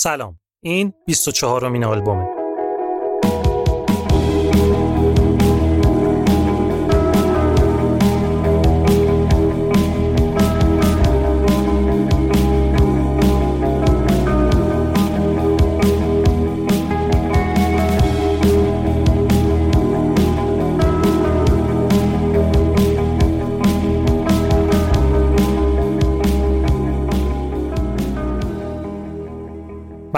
سلام. 0.00 0.38
این 0.62 0.92
24 1.06 1.64
امین 1.64 1.84
آلبومه. 1.84 2.37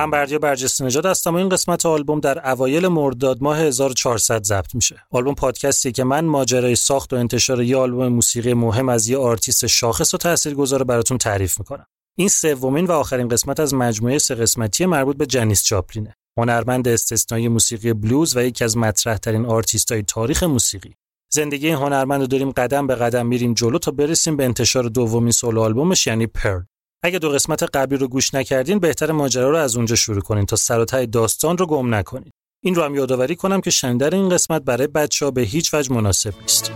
من 0.01 0.11
بردیا 0.11 0.39
برجسته 0.39 0.85
نژاد 0.85 1.07
هستم 1.07 1.35
و 1.35 1.37
این 1.37 1.49
قسمت 1.49 1.87
آلبوم 1.87 2.21
در 2.21 2.51
اوایل 2.51 2.89
مرداد 2.89 3.43
ماه 3.43 3.59
1400 3.59 4.43
ضبط 4.43 4.75
میشه. 4.75 5.03
آلبوم 5.11 5.35
پادکستی 5.35 5.93
که 5.93 6.05
من 6.05 6.25
ماجرای 6.25 6.77
ساخت 6.77 7.13
و 7.13 7.17
انتشار 7.17 7.63
یه 7.63 7.77
آلبوم 7.77 8.09
موسیقی 8.09 8.55
مهم 8.55 8.89
از 8.89 9.09
یه 9.09 9.19
آرتیست 9.19 9.67
شاخص 9.67 10.15
و 10.15 10.17
تاثیرگذار 10.17 10.85
براتون 10.85 11.19
تعریف 11.19 11.59
می‌کنم. 11.59 11.87
این 12.19 12.29
سومین 12.29 12.87
و 12.87 12.93
آخرین 12.93 13.29
قسمت 13.29 13.61
از 13.61 13.75
مجموعه 13.75 14.19
سه 14.19 14.35
قسمتی 14.35 14.87
مربوط 14.87 15.17
به 15.17 15.27
جنیس 15.27 15.63
جاپلینه. 15.63 16.15
هنرمند 16.39 16.89
استثنایی 16.89 17.49
موسیقی 17.49 17.93
بلوز 17.93 18.37
و 18.37 18.43
یکی 18.43 18.65
از 18.65 18.77
مطرح 18.77 19.17
ترین 19.17 19.47
آرتیستای 19.47 20.03
تاریخ 20.03 20.43
موسیقی. 20.43 20.95
زندگی 21.33 21.67
این 21.67 21.77
هنرمند 21.77 22.21
رو 22.21 22.27
داریم 22.27 22.51
قدم 22.51 22.87
به 22.87 22.95
قدم 22.95 23.27
میریم 23.27 23.55
جلو 23.55 23.79
تا 23.79 23.91
برسیم 23.91 24.37
به 24.37 24.45
انتشار 24.45 24.85
دومین 24.85 25.33
سولو 25.33 25.61
آلبومش 25.61 26.07
یعنی 26.07 26.27
Pearl. 26.27 26.63
اگه 27.03 27.19
دو 27.19 27.31
قسمت 27.31 27.63
قبلی 27.63 27.99
رو 27.99 28.09
گوش 28.09 28.35
نکردین 28.35 28.79
بهتر 28.79 29.13
ماجرا 29.13 29.51
رو 29.51 29.57
از 29.57 29.77
اونجا 29.77 29.97
شروع 29.97 30.21
کنین 30.21 30.47
تا 30.47 30.57
سر 30.57 30.85
داستان 30.85 31.59
رو 31.59 31.67
گم 31.67 31.95
نکنین. 31.95 32.31
این 32.65 32.75
رو 32.75 32.83
هم 32.83 32.95
یادآوری 32.95 33.37
کنم 33.37 33.61
که 33.61 33.71
شنیدن 33.71 34.15
این 34.15 34.29
قسمت 34.29 34.63
برای 34.63 34.87
بچه 34.87 35.25
ها 35.25 35.31
به 35.31 35.43
هیچ 35.43 35.75
وجه 35.75 35.93
مناسب 35.93 36.35
نیست. 36.41 36.73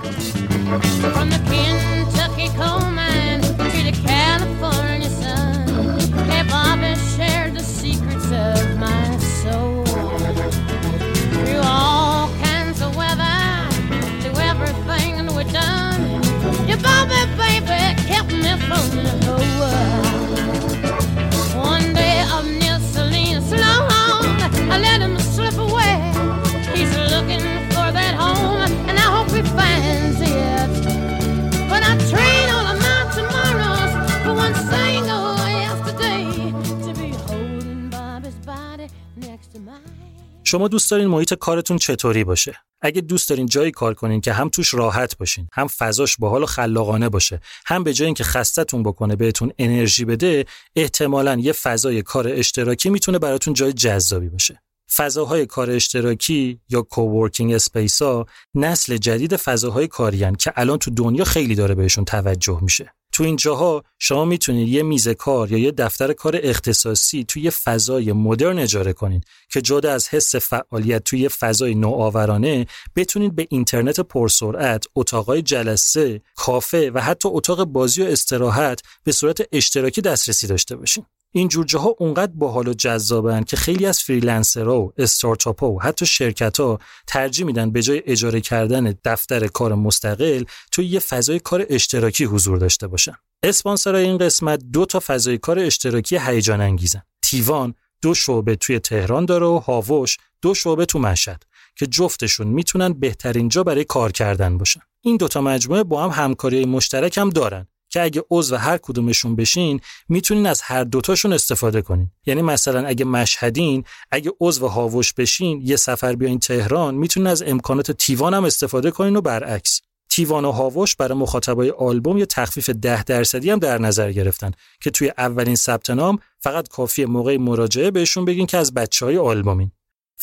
شما 40.54 40.69
دوست 40.69 40.91
دارین 40.91 41.06
محیط 41.06 41.34
کارتون 41.34 41.76
چطوری 41.76 42.25
باشه؟ 42.25 42.56
اگه 42.81 43.00
دوست 43.00 43.28
دارین 43.28 43.47
جایی 43.47 43.70
کار 43.70 43.94
کنین 43.94 44.20
که 44.20 44.32
هم 44.32 44.48
توش 44.48 44.75
راحت 44.75 45.19
باشین 45.19 45.48
هم 45.53 45.66
فضاش 45.66 46.16
باحال 46.16 46.42
و 46.42 46.47
خلاقانه 46.47 47.09
باشه 47.09 47.41
هم 47.66 47.84
به 47.84 47.92
جای 47.92 48.06
اینکه 48.06 48.25
خستتون 48.25 48.82
بکنه 48.82 49.16
بهتون 49.16 49.53
انرژی 49.59 50.04
بده 50.04 50.44
احتمالا 50.76 51.38
یه 51.41 51.53
فضای 51.53 52.03
کار 52.03 52.28
اشتراکی 52.28 52.91
می‌تونه 52.91 53.19
براتون 53.19 53.54
جای 53.54 53.72
جذابی 53.72 54.28
باشه. 54.28 54.62
فضاهای 54.97 55.47
کار 55.47 55.70
اشتراکی 55.70 56.60
یا 56.69 56.82
coworking 56.83 57.53
space 57.53 58.03
ها 58.03 58.26
نسل 58.54 58.97
جدید 58.97 59.36
فضاهای 59.36 59.88
کاریان 59.88 60.34
که 60.34 60.53
الان 60.56 60.78
تو 60.78 60.91
دنیا 60.91 61.25
خیلی 61.25 61.54
داره 61.54 61.75
بهشون 61.75 62.04
توجه 62.04 62.59
میشه. 62.62 62.94
تو 63.15 63.25
این 63.25 63.37
جاها 63.37 63.83
شما 63.99 64.25
می‌تونید 64.25 64.69
یه 64.69 64.83
میز 64.83 65.09
کار 65.09 65.53
یا 65.53 65.59
یه 65.59 65.71
دفتر 65.71 66.13
کار 66.13 66.41
اختصاصی 66.43 67.25
توی 67.25 67.43
یه 67.43 67.51
فضای 67.51 68.13
مدرن 68.13 68.59
اجاره 68.59 68.93
کنید 68.93 69.25
که 69.53 69.61
جدا 69.61 69.93
از 69.93 70.09
حس 70.09 70.37
فعالیت 70.37 71.05
توی 71.05 71.19
یه 71.19 71.29
فضای 71.29 71.75
نوآورانه 71.75 72.67
بتونید 72.97 73.37
به 73.37 73.47
اینترنت 73.51 74.01
پرسرعت، 74.01 74.85
اتاقای 74.97 75.43
جلسه، 75.43 76.23
کافه 76.37 76.91
و 76.95 77.01
حتی 77.01 77.29
اتاق 77.33 77.65
بازی 77.65 78.03
و 78.03 78.07
استراحت 78.07 78.81
به 79.05 79.13
صورت 79.13 79.41
اشتراکی 79.53 80.01
دسترسی 80.01 80.47
داشته 80.47 80.77
باشین. 80.77 81.07
این 81.37 81.49
جور 81.49 81.65
جاها 81.65 81.95
اونقدر 81.99 82.33
باحال 82.34 82.69
و 82.69 82.75
جذابن 82.75 83.43
که 83.43 83.56
خیلی 83.56 83.87
از 83.87 84.03
freelancer 84.03 84.73
ها 84.73 84.81
و 84.81 84.93
استارتاپ 84.99 85.61
ها 85.61 85.71
و 85.71 85.83
حتی 85.83 86.06
شرکت 86.06 86.61
ها 86.61 86.78
ترجیح 87.06 87.47
میدن 87.47 87.71
به 87.71 87.83
جای 87.83 88.03
اجاره 88.06 88.41
کردن 88.41 88.95
دفتر 89.05 89.47
کار 89.47 89.75
مستقل 89.75 90.45
توی 90.72 90.87
یه 90.87 91.00
فضای 91.00 91.39
کار 91.39 91.67
اشتراکی 91.71 92.25
حضور 92.25 92.59
داشته 92.59 92.87
باشن. 92.87 93.15
اسپانسرای 93.43 94.05
این 94.05 94.19
قسمت 94.19 94.65
دو 94.72 94.87
تا 94.87 95.00
فضای 95.06 95.39
کار 95.39 95.59
اشتراکی 95.59 96.19
هیجان 96.19 96.60
انگیزن. 96.60 97.03
تیوان 97.22 97.75
دو 98.03 98.15
شعبه 98.15 98.57
توی 98.57 98.78
تهران 98.78 99.25
داره 99.25 99.47
و 99.47 99.59
هاوش 99.59 100.16
دو 100.42 100.54
شعبه 100.54 100.86
تو 100.86 100.98
مشهد 100.98 101.42
که 101.77 101.86
جفتشون 101.86 102.47
می‌تونن 102.47 102.92
بهترین 102.92 103.48
جا 103.48 103.63
برای 103.63 103.84
کار 103.84 104.13
کردن 104.13 104.59
باشن. 104.59 104.81
این 105.01 105.16
دوتا 105.16 105.41
مجموعه 105.41 105.83
با 105.83 106.04
هم 106.04 106.25
همکاری 106.25 106.65
مشترک 106.65 107.19
هم 107.19 107.31
دارن 107.31 107.66
که 107.95 108.03
اگه 108.03 108.25
عضو 108.31 108.57
هر 108.57 108.79
کدومشون 108.79 109.37
بشین 109.37 109.81
می‌تونین 110.09 110.47
از 110.47 110.61
هر 110.61 110.85
دوتاشون 110.85 111.33
استفاده 111.33 111.83
کنین. 111.83 112.11
یعنی 112.27 112.43
مثلا 112.43 112.87
اگه 112.87 113.05
مشهدین 113.05 113.85
اگه 114.11 114.33
عضو 114.41 114.69
هاوش 114.69 115.13
بشین 115.13 115.61
یه 115.65 115.77
سفر 115.77 116.15
بیاین 116.15 116.39
تهران 116.39 116.95
می‌تونین 116.95 117.27
از 117.27 117.43
امکانات 117.43 117.93
تیوان 117.93 118.35
هم 118.35 118.45
استفاده 118.45 118.91
کنین 118.91 119.17
و 119.17 119.21
برعکس. 119.21 119.81
تیوان 120.11 120.45
و 120.45 120.51
هاوش 120.51 120.97
برای 120.97 121.19
مخاطبای 121.19 121.71
آلبوم 121.71 122.19
یه 122.19 122.27
تخفیف 122.27 122.71
ده 122.71 123.05
درصدی 123.05 123.51
هم 123.51 123.59
در 123.59 123.79
نظر 123.79 124.13
گرفتن 124.13 124.51
که 124.81 124.91
توی 124.91 125.13
اولین 125.19 125.57
ثبت 125.57 125.91
نام 125.91 126.19
فقط 126.41 126.69
کافی 126.69 127.05
موقع 127.05 127.37
مراجعه 127.37 127.91
بهشون 127.91 128.25
بگین 128.25 128.47
که 128.47 128.59
از 128.59 128.75
بچه 128.75 129.07
های 129.07 129.19
آلبومین. 129.19 129.71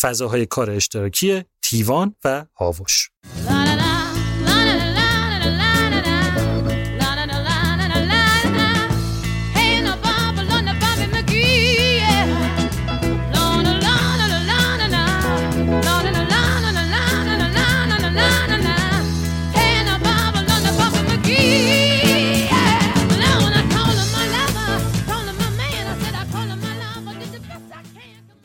فضاهای 0.02 0.46
کار 0.46 0.72
اشتراکی 0.72 1.44
تیوان 1.62 2.16
و 2.24 2.46
هاوش. 2.56 3.10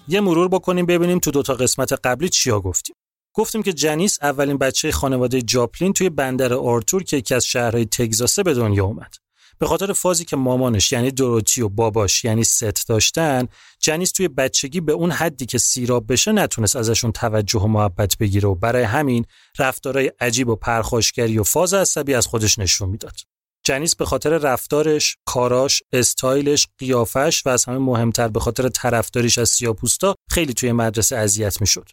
یه 0.08 0.20
مرور 0.20 0.48
بکنیم 0.48 0.86
ببینیم 0.86 1.18
تو 1.18 1.30
دوتا 1.30 1.54
قسمت 1.54 1.92
قبلی 1.92 2.28
چیا 2.28 2.60
گفتیم. 2.60 2.96
گفتیم 3.34 3.62
که 3.62 3.72
جنیس 3.72 4.18
اولین 4.22 4.58
بچه 4.58 4.92
خانواده 4.92 5.42
جاپلین 5.42 5.92
توی 5.92 6.08
بندر 6.10 6.54
آرتور 6.54 7.02
که 7.02 7.16
یکی 7.16 7.34
از 7.34 7.44
شهرهای 7.44 7.84
تگزاسه 7.84 8.42
به 8.42 8.54
دنیا 8.54 8.84
اومد. 8.84 9.14
به 9.58 9.66
خاطر 9.66 9.92
فازی 9.92 10.24
که 10.24 10.36
مامانش 10.36 10.92
یعنی 10.92 11.10
دروتی 11.10 11.62
و 11.62 11.68
باباش 11.68 12.24
یعنی 12.24 12.44
ست 12.44 12.88
داشتن 12.88 13.48
جنیس 13.80 14.12
توی 14.12 14.28
بچگی 14.28 14.80
به 14.80 14.92
اون 14.92 15.10
حدی 15.10 15.46
که 15.46 15.58
سیراب 15.58 16.12
بشه 16.12 16.32
نتونست 16.32 16.76
ازشون 16.76 17.12
توجه 17.12 17.60
و 17.60 17.66
محبت 17.66 18.18
بگیره 18.18 18.48
و 18.48 18.54
برای 18.54 18.82
همین 18.82 19.24
رفتارهای 19.58 20.12
عجیب 20.20 20.48
و 20.48 20.56
پرخاشگری 20.56 21.38
و 21.38 21.42
فاز 21.42 21.74
عصبی 21.74 22.14
از 22.14 22.26
خودش 22.26 22.58
نشون 22.58 22.88
می‌داد. 22.88 23.35
جنیس 23.66 23.96
به 23.96 24.04
خاطر 24.04 24.30
رفتارش، 24.30 25.16
کاراش، 25.24 25.82
استایلش، 25.92 26.66
قیافش 26.78 27.46
و 27.46 27.48
از 27.48 27.64
همه 27.64 27.78
مهمتر 27.78 28.28
به 28.28 28.40
خاطر 28.40 28.68
طرفداریش 28.68 29.38
از 29.38 29.48
سیاپوستا 29.48 30.14
خیلی 30.30 30.54
توی 30.54 30.72
مدرسه 30.72 31.16
اذیت 31.16 31.60
می‌شد. 31.60 31.88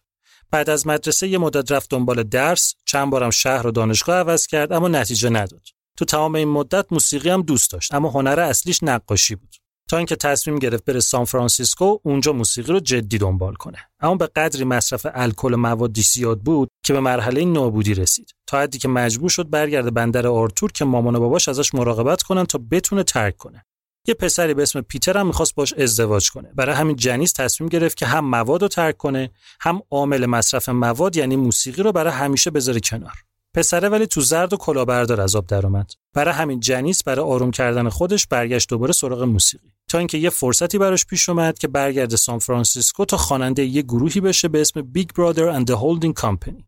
بعد 0.52 0.70
از 0.70 0.88
مدرسه 0.88 1.28
یه 1.28 1.38
مدت 1.38 1.72
رفت 1.72 1.90
دنبال 1.90 2.24
درس، 2.24 2.74
چند 2.86 3.10
بارم 3.10 3.30
شهر 3.30 3.68
و 3.68 3.72
دانشگاه 3.72 4.16
عوض 4.16 4.48
کرد 4.48 4.74
اما 4.74 4.88
نتیجه 4.88 5.30
نداد. 5.30 5.68
تو 5.98 6.06
تمام 6.06 6.36
این 6.36 6.48
مدت 6.48 6.86
موسیقی 6.92 7.30
هم 7.30 7.42
دوست 7.42 7.72
داشت 7.72 7.94
اما 7.94 8.10
هنر 8.10 8.40
اصلیش 8.40 8.80
نقاشی 8.84 9.36
بود. 9.36 9.56
تا 9.90 9.98
اینکه 9.98 10.16
تصمیم 10.16 10.60
گرفت 10.60 10.86
بره 10.86 11.00
سان 11.00 11.26
فرانسیسکو 11.26 11.98
اونجا 12.04 12.34
موسیقی 12.34 12.72
رو 12.72 12.80
جدی 12.80 13.18
دنبال 13.18 13.54
کنه. 13.54 13.78
اما 14.00 14.16
به 14.16 14.28
قدری 14.28 14.64
مصرف 14.64 15.06
الکل 15.14 15.54
و 15.54 15.58
موادش 15.58 16.02
زیاد 16.02 16.40
بود 16.40 16.70
که 16.86 16.94
به 16.94 17.00
مرحله 17.00 17.46
نابودی 17.46 17.94
رسید. 17.94 18.32
تا 18.48 18.60
حدی 18.60 18.78
که 18.78 18.88
مجبور 18.88 19.30
شد 19.30 19.50
برگرده 19.50 19.92
بندر 19.92 20.28
آرتور 20.28 20.72
که 20.72 20.86
مامان 20.86 21.16
و 21.16 21.20
باباش 21.20 21.48
ازش 21.48 21.76
مراقبت 21.76 22.22
کنن 22.22 22.46
تا 22.46 22.60
بتونه 22.72 23.04
ترک 23.04 23.38
کنه. 23.38 23.66
یه 24.08 24.14
پسری 24.14 24.54
به 24.54 24.64
اسم 24.64 24.82
پیتر 24.82 25.18
هم 25.18 25.28
می‌خواست 25.28 25.56
باش 25.56 25.74
ازدواج 25.74 26.32
کنه. 26.32 26.52
برای 26.56 26.76
همین 26.76 26.96
جنیس 26.96 27.34
تصمیم 27.34 27.70
گرفت 27.70 27.98
که 27.98 28.06
هم 28.06 28.26
مواد 28.26 28.62
رو 28.62 28.68
ترک 28.68 28.98
کنه 28.98 29.30
هم 29.62 29.82
عامل 29.92 30.26
مصرف 30.26 30.70
مواد 30.70 31.16
یعنی 31.16 31.36
موسیقی 31.36 31.84
رو 31.84 31.92
برای 31.92 32.14
همیشه 32.14 32.52
بذاره 32.52 32.80
کنار. 32.80 33.14
پسره 33.54 33.90
ولی 33.90 34.08
تو 34.08 34.22
زرد 34.22 34.54
و 34.54 34.58
کلاهبردار 34.58 35.22
از 35.22 35.36
آب 35.36 35.48
درآمد 35.48 35.92
برای 36.14 36.34
همین 36.34 36.60
جنیس 36.60 37.04
برای 37.04 37.26
آروم 37.26 37.52
کردن 37.52 37.90
خودش 37.90 38.28
برگشت 38.28 38.70
دوباره 38.70 38.94
سراغ 38.94 39.24
موسیقی. 39.24 39.74
تا 39.90 39.98
اینکه 39.98 40.18
یه 40.18 40.30
فرصتی 40.30 40.78
براش 40.78 41.06
پیش 41.06 41.30
اومد 41.30 41.60
که 41.60 41.68
برگرده 41.68 42.16
سان 42.16 42.40
فرانسیسکو 42.40 43.06
تا 43.06 43.18
خواننده 43.18 43.66
یه 43.66 43.82
گروهی 43.82 44.22
بشه 44.22 44.48
به 44.48 44.62
اسم 44.62 44.82
Big 44.82 45.10
Brother 45.10 45.50
and 45.50 45.72
the 45.72 45.74
Holding 45.74 46.14
Company 46.14 46.66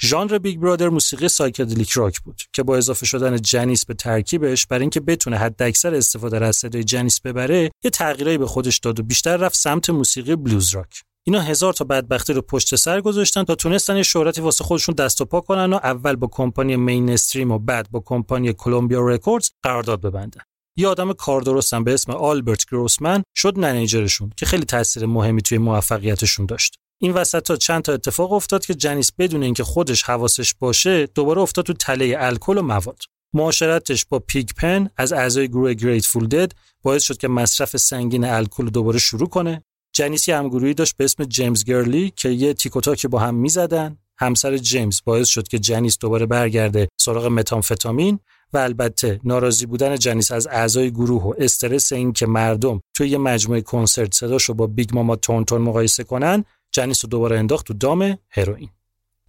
ژانر 0.00 0.38
Big 0.38 0.60
Brother 0.60 0.88
موسیقی 0.88 1.28
psychedelic 1.28 1.90
rock 1.90 2.20
بود 2.20 2.42
که 2.52 2.62
با 2.62 2.76
اضافه 2.76 3.06
شدن 3.06 3.36
جنیس 3.36 3.86
به 3.86 3.94
ترکیبش 3.94 4.66
برای 4.66 4.80
اینکه 4.80 5.00
بتونه 5.00 5.36
حداکثر 5.36 5.94
استفاده 5.94 6.46
از 6.46 6.56
صدای 6.56 6.84
جنیس 6.84 7.20
ببره 7.20 7.70
یه 7.84 7.90
تغییرایی 7.90 8.38
به 8.38 8.46
خودش 8.46 8.78
داد 8.78 9.00
و 9.00 9.02
بیشتر 9.02 9.36
رفت 9.36 9.56
سمت 9.56 9.90
موسیقی 9.90 10.36
blues 10.36 10.74
rock. 10.74 11.02
اینا 11.26 11.40
هزار 11.40 11.72
تا 11.72 11.84
بدبختی 11.84 12.32
رو 12.32 12.42
پشت 12.42 12.76
سر 12.76 13.00
گذاشتن 13.00 13.44
تا 13.44 13.54
تونستن 13.54 13.96
یه 13.96 14.02
شهرتی 14.02 14.40
واسه 14.40 14.64
خودشون 14.64 14.94
دست 14.94 15.20
و 15.20 15.24
پا 15.24 15.40
کنن 15.40 15.72
و 15.72 15.76
اول 15.76 16.16
با 16.16 16.28
کمپانی 16.32 16.76
Mainstream 16.76 17.50
و 17.50 17.58
بعد 17.58 17.90
با 17.90 18.02
کمپانی 18.06 18.52
Columbia 18.52 19.00
Records 19.00 19.50
قرارداد 19.62 20.00
ببندن. 20.00 20.40
یه 20.76 20.88
آدم 20.88 21.12
کار 21.12 21.40
درستن 21.40 21.84
به 21.84 21.94
اسم 21.94 22.12
آلبرت 22.12 22.66
گروسمن 22.66 23.22
شد 23.36 23.58
منیجرشون 23.58 24.30
که 24.36 24.46
خیلی 24.46 24.64
تاثیر 24.64 25.06
مهمی 25.06 25.42
توی 25.42 25.58
موفقیتشون 25.58 26.46
داشت. 26.46 26.76
این 27.02 27.12
وسط 27.12 27.42
تا 27.42 27.56
چند 27.56 27.82
تا 27.82 27.92
اتفاق 27.92 28.32
افتاد 28.32 28.66
که 28.66 28.74
جنیس 28.74 29.12
بدون 29.18 29.42
اینکه 29.42 29.64
خودش 29.64 30.02
حواسش 30.02 30.54
باشه 30.54 31.06
دوباره 31.06 31.40
افتاد 31.40 31.64
تو 31.64 31.72
تله 31.72 32.16
الکل 32.18 32.58
و 32.58 32.62
مواد. 32.62 33.02
معاشرتش 33.34 34.04
با 34.08 34.18
پیگ 34.18 34.48
پن 34.56 34.90
از 34.96 35.12
اعضای 35.12 35.48
گروه 35.48 35.74
گریتفول 35.74 36.26
دد 36.26 36.52
باعث 36.82 37.02
شد 37.02 37.16
که 37.16 37.28
مصرف 37.28 37.76
سنگین 37.76 38.24
الکل 38.24 38.66
دوباره 38.66 38.98
شروع 38.98 39.28
کنه 39.28 39.62
جنیس 39.96 40.28
یه 40.28 40.36
همگروهی 40.36 40.74
داشت 40.74 40.96
به 40.96 41.04
اسم 41.04 41.24
جیمز 41.24 41.64
گرلی 41.64 42.12
که 42.16 42.28
یه 42.28 42.54
تیکوتاکی 42.54 43.08
با 43.08 43.18
هم 43.18 43.34
می‌زدن. 43.34 43.98
همسر 44.18 44.58
جیمز 44.58 45.00
باعث 45.04 45.28
شد 45.28 45.48
که 45.48 45.58
جنیس 45.58 45.98
دوباره 45.98 46.26
برگرده 46.26 46.88
سراغ 47.00 47.26
متامفتامین 47.26 48.18
و 48.52 48.58
البته 48.58 49.20
ناراضی 49.24 49.66
بودن 49.66 49.96
جنیس 49.96 50.32
از 50.32 50.46
اعضای 50.46 50.90
گروه 50.90 51.22
و 51.22 51.34
استرس 51.38 51.92
این 51.92 52.12
که 52.12 52.26
مردم 52.26 52.80
توی 52.94 53.08
یه 53.08 53.18
مجموعه 53.18 53.60
کنسرت 53.60 54.14
صداشو 54.14 54.54
با 54.54 54.66
Big 54.66 54.94
Mama 54.94 55.16
Thornton 55.16 55.62
مقایسه 55.62 56.04
کنن 56.04 56.44
جنیس 56.72 57.04
رو 57.04 57.08
دوباره 57.08 57.38
انداخت 57.38 57.66
تو 57.66 57.74
دام 57.74 58.18
هروئین. 58.30 58.68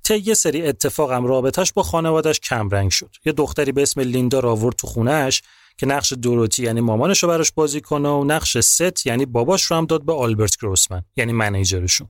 طی 0.04 0.18
یه 0.18 0.34
سری 0.34 0.68
اتفاقم 0.68 1.26
رابطش 1.26 1.74
با 1.74 1.84
خانوادش 1.84 2.40
کمرنگ 2.40 2.92
شد. 2.92 3.16
یه 3.26 3.32
دختری 3.32 3.72
به 3.72 3.82
اسم 3.82 4.02
لیندا 4.02 4.40
را 4.40 4.52
آورد 4.52 4.76
تو 4.76 4.88
خونه‌ش 4.88 5.42
که 5.78 5.86
نقش 5.86 6.14
دوروتی 6.14 6.64
یعنی 6.64 6.82
مامانش 6.82 7.24
رو 7.24 7.30
براش 7.30 7.52
بازی 7.52 7.82
کنه 7.82 8.10
و 8.10 8.24
نقش 8.24 8.58
سث 8.58 9.08
یعنی 9.08 9.26
باباش 9.26 9.64
رو 9.64 9.78
هم 9.78 9.86
داد 9.86 10.06
به 10.06 10.14
آلبرت 10.14 10.58
گروسمن 10.58 11.04
یعنی 11.16 11.34
manager 11.34 11.77
شون. 11.77 12.08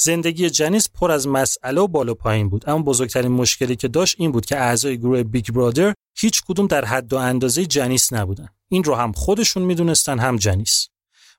زندگی 0.00 0.50
جنیس 0.50 0.88
پر 0.88 1.10
از 1.10 1.28
مسئله 1.28 1.80
و 1.80 1.86
بالا 1.86 2.14
پایین 2.14 2.48
بود 2.48 2.68
اما 2.70 2.82
بزرگترین 2.82 3.32
مشکلی 3.32 3.76
که 3.76 3.88
داشت 3.88 4.16
این 4.18 4.32
بود 4.32 4.46
که 4.46 4.56
اعضای 4.56 4.98
گروه 4.98 5.22
Big 5.22 5.50
Brother 5.50 5.94
هیچ 6.18 6.42
کدوم 6.48 6.66
در 6.66 6.84
حد 6.84 7.12
و 7.12 7.16
اندازه 7.16 7.66
جنیس 7.66 8.12
نبودن. 8.12 8.48
این 8.68 8.84
رو 8.84 8.94
هم 8.94 9.12
خودشون 9.12 9.62
می‌دونستن 9.62 10.18
هم 10.18 10.36
جنیس. 10.36 10.88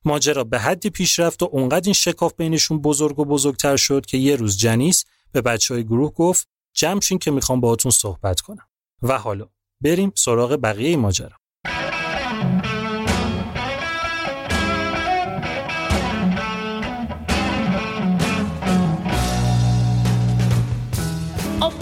ماجرا 0.06 0.44
به 0.44 0.60
حدی 0.60 0.90
پیش 0.90 1.20
رفت 1.20 1.44
و 1.44 1.50
اونقدر 1.52 1.86
این 1.86 1.94
شکاف 1.94 2.34
بینشون 2.38 2.82
بزرگ 2.82 3.20
و 3.20 3.26
بزرگتر 3.26 3.78
شد 3.78 4.06
که 4.06 4.18
یه 4.18 4.36
روز 4.36 4.58
جنیس 4.58 5.06
به 5.32 5.42
بچه 5.42 5.74
های 5.74 5.84
گروه 5.84 6.14
گفت 6.14 6.48
جمع 6.74 7.00
که 7.00 7.32
می‌خوام 7.32 7.62
باهاتون 7.62 7.92
صحبت 7.92 8.42
کنم. 8.42 8.68
و 9.02 9.18
حالا 9.18 9.50
بریم 9.82 10.12
سراغ 10.16 10.60
بقیه 10.64 10.98
ماجرا. 10.98 11.38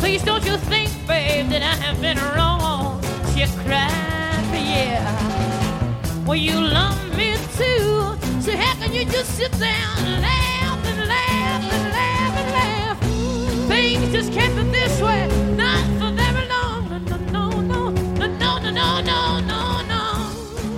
Please 0.05 0.23
don't 0.25 0.45
you 0.45 0.57
think, 0.57 0.91
babe, 1.07 1.49
that 1.51 1.63
I 1.63 1.75
have 1.85 2.01
been 2.01 2.19
wrong. 2.35 3.01
She 3.33 3.47
cried, 3.63 4.49
yeah. 4.53 5.05
Well, 6.27 6.37
you 6.49 6.59
love 6.61 7.01
me 7.17 7.37
too. 7.57 8.17
So 8.45 8.51
how 8.57 8.75
can 8.81 8.93
you 8.93 9.05
just 9.05 9.31
sit 9.37 9.53
there 9.53 9.89
and 9.99 10.23
laugh 10.27 10.81
and 10.91 11.01
laugh 11.15 11.63
and 11.77 11.85
laugh 11.99 12.35
and 12.41 12.51
laugh? 12.59 12.99
Things 13.69 14.13
just 14.13 14.33
can't 14.33 14.55
be 14.57 14.63
this 14.79 15.01
way, 15.01 15.29
not 15.57 15.85
for 15.99 16.11
very 16.23 16.45
long. 16.55 16.83
No, 17.37 17.45
no, 17.61 17.89
no, 17.89 17.91
no, 17.91 18.29
no, 18.29 18.39
no, 18.43 18.59
no, 18.71 19.01
no, 19.11 19.41
no, 19.51 19.63
no. 19.93 20.03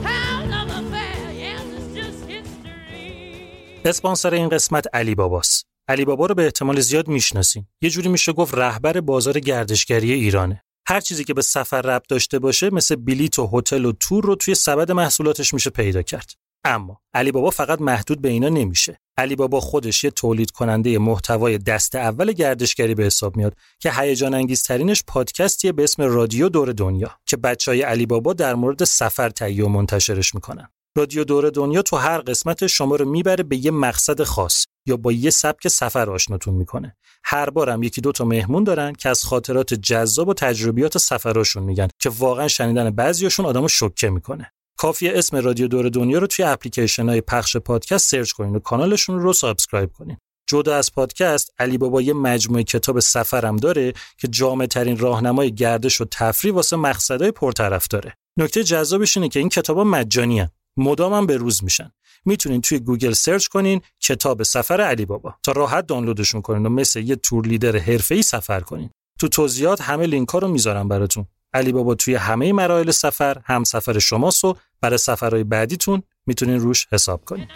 How 0.08 0.44
love 0.52 0.70
affair, 0.80 1.32
yes, 1.44 1.64
it's 1.76 1.90
just 1.94 2.20
history. 2.26 3.82
اسپانسر 3.84 4.34
این 4.34 4.48
قسمت 4.48 4.86
علی 4.94 5.14
باباست. 5.14 5.66
علی 5.89 6.05
بابا 6.05 6.25
رو 6.25 6.35
به 6.35 6.45
احتمال 6.45 6.79
زیاد 6.79 7.07
می‌شناسین. 7.07 7.65
یه 7.81 7.89
جوری 7.89 8.09
میشه 8.09 8.33
گفت 8.33 8.55
رهبر 8.55 9.01
بازار 9.01 9.39
گردشگری 9.39 10.11
ایرانه. 10.11 10.63
هر 10.87 11.01
چیزی 11.01 11.23
که 11.23 11.33
به 11.33 11.41
سفر 11.41 11.81
ربط 11.81 12.07
داشته 12.09 12.39
باشه 12.39 12.69
مثل 12.69 12.95
بلیت 12.95 13.39
و 13.39 13.49
هتل 13.53 13.85
و 13.85 13.91
تور 13.91 14.23
رو 14.23 14.35
توی 14.35 14.55
سبد 14.55 14.91
محصولاتش 14.91 15.53
میشه 15.53 15.69
پیدا 15.69 16.01
کرد. 16.01 16.31
اما 16.63 17.01
علی 17.13 17.31
بابا 17.31 17.49
فقط 17.49 17.81
محدود 17.81 18.21
به 18.21 18.29
اینا 18.29 18.49
نمیشه. 18.49 18.99
علی 19.17 19.35
بابا 19.35 19.59
خودش 19.59 20.03
یه 20.03 20.11
تولید 20.11 20.51
کننده 20.51 20.97
محتوای 20.97 21.57
دست 21.57 21.95
اول 21.95 22.31
گردشگری 22.31 22.95
به 22.95 23.03
حساب 23.03 23.37
میاد 23.37 23.53
که 23.79 23.91
هیجان 23.91 24.33
انگیزترینش 24.33 25.03
پادکستیه 25.07 25.71
به 25.71 25.83
اسم 25.83 26.03
رادیو 26.03 26.49
دور 26.49 26.71
دنیا 26.71 27.11
که 27.25 27.37
بچهای 27.37 27.81
علی 27.81 28.05
بابا 28.05 28.33
در 28.33 28.55
مورد 28.55 28.83
سفر 28.83 29.29
تهیه 29.29 29.65
و 29.65 29.69
منتشرش 29.69 30.35
می‌کنن. 30.35 30.67
رادیو 30.97 31.23
دور 31.23 31.49
دنیا 31.49 31.81
تو 31.81 31.95
هر 31.95 32.17
قسمت 32.17 32.67
شما 32.67 32.95
رو 32.95 33.09
می‌بره 33.09 33.43
به 33.43 33.57
یه 33.57 33.71
مقصد 33.71 34.23
خاص 34.23 34.65
یا 34.87 34.97
با 34.97 35.11
یه 35.11 35.29
سبک 35.29 35.67
سفر 35.67 36.09
آشناتون 36.09 36.53
می‌کنه. 36.53 36.95
هر 37.23 37.49
بارم 37.49 37.83
یکی 37.83 38.01
دو 38.01 38.11
تا 38.11 38.25
مهمون 38.25 38.63
دارن 38.63 38.93
که 38.93 39.09
از 39.09 39.23
خاطرات 39.23 39.73
جذاب 39.73 40.27
و 40.27 40.33
تجربیات 40.33 40.97
سفراشون 40.97 41.63
میگن 41.63 41.87
که 41.99 42.09
واقعا 42.09 42.47
شنیدن 42.47 42.89
بعضیاشون 42.89 43.45
آدمو 43.45 43.67
شوکه 43.67 44.09
می‌کنه. 44.09 44.51
کافیه 44.77 45.11
اسم 45.15 45.37
رادیو 45.37 45.67
دور 45.67 45.89
دنیا 45.89 46.19
رو 46.19 46.27
توی 46.27 46.45
اپلیکیشن 46.45 47.09
های 47.09 47.21
پخش 47.21 47.57
پادکست 47.57 48.09
سرچ 48.09 48.31
کنین 48.31 48.55
و 48.55 48.59
کانالشون 48.59 49.19
رو 49.19 49.33
subscribe 49.33 49.91
کنین. 49.93 50.17
جدا 50.49 50.75
از 50.75 50.93
پادکست 50.93 51.53
علی 51.59 51.77
بابا 51.77 52.01
یه 52.01 52.13
مجموعه 52.13 52.63
کتاب 52.63 52.99
سفرم 52.99 53.55
داره 53.55 53.93
که 54.17 54.27
جامع 54.27 54.65
ترین 54.65 54.97
راهنمای 54.97 55.55
گردش 55.55 56.01
و 56.01 56.05
تفریح 56.11 56.53
واسه 56.53 56.75
مقصدهای 56.75 57.31
پرطرفداره 57.31 58.13
نکته 58.37 58.63
جذابش 58.63 59.17
اینه 59.17 59.29
که 59.29 59.39
این 59.39 59.49
کتابا 59.49 59.83
مجانین 59.83 60.47
مدام 60.77 61.25
به 61.25 61.37
روز 61.37 61.63
میشن. 61.63 61.91
می‌تونین 62.25 62.61
توی 62.61 62.79
گوگل 62.79 63.13
سرچ 63.13 63.47
کنین 63.47 63.81
کتاب 64.01 64.43
سفر 64.43 64.81
علی 64.81 65.05
بابا 65.05 65.35
تا 65.43 65.51
راحت 65.51 65.87
دانلودشون 65.87 66.41
کنین 66.41 66.65
و 66.65 66.69
مثل 66.69 66.99
یه 66.99 67.15
tour 67.15 67.45
leader 67.45 67.77
حرفه‌ای 67.77 68.21
سفر 68.21 68.59
کنین. 68.59 68.89
تو 69.19 69.27
توضیحات 69.27 69.81
همه 69.81 70.05
لینک 70.05 70.29
ها 70.29 70.39
رو 70.39 70.47
می‌ذارم 70.47 70.87
براتون. 70.87 71.25
علی 71.53 71.71
بابا 71.71 71.95
توی 71.95 72.15
همه 72.15 72.53
مراحل 72.53 72.91
سفر 72.91 73.41
هم 73.45 73.63
سفر 73.63 73.99
شماست 73.99 74.45
و 74.45 74.55
برای 74.81 74.97
سفرهای 74.97 75.43
بعدیتون 75.43 76.03
می‌تونین 76.25 76.59
روش 76.59 76.87
حساب 76.91 77.25
کنین. 77.25 77.47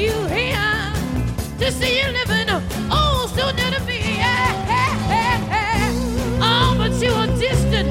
You 0.00 0.30
you 7.02 7.12
are 7.12 7.32
distant, 7.48 7.88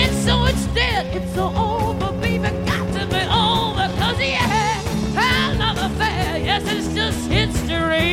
and 0.00 0.12
so 0.24 0.34
it's 0.50 0.66
dead. 0.80 1.04
It's 1.16 1.32
so 1.34 1.46
over, 1.68 2.12
baby, 2.24 2.50
got 2.70 2.86
to 2.96 3.02
be 3.14 3.22
over. 3.46 3.86
Cause 4.00 4.20
yeah, 4.20 5.16
I 5.16 5.52
love 5.62 5.78
affair. 5.88 6.38
Yes, 6.48 6.62
it's 6.74 6.88
just 6.98 7.20
history. 7.38 8.12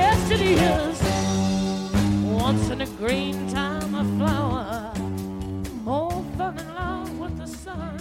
Yes, 0.00 0.20
it 0.36 0.40
is. 0.40 0.98
Once 2.46 2.64
in 2.72 2.80
a 2.80 2.90
green 3.00 3.36
time, 3.58 3.90
a 4.02 4.04
flower. 4.16 4.92
More 5.84 6.24
fun 6.36 6.58
and 6.58 7.20
with 7.20 7.36
the 7.40 7.46
sun. 7.64 8.00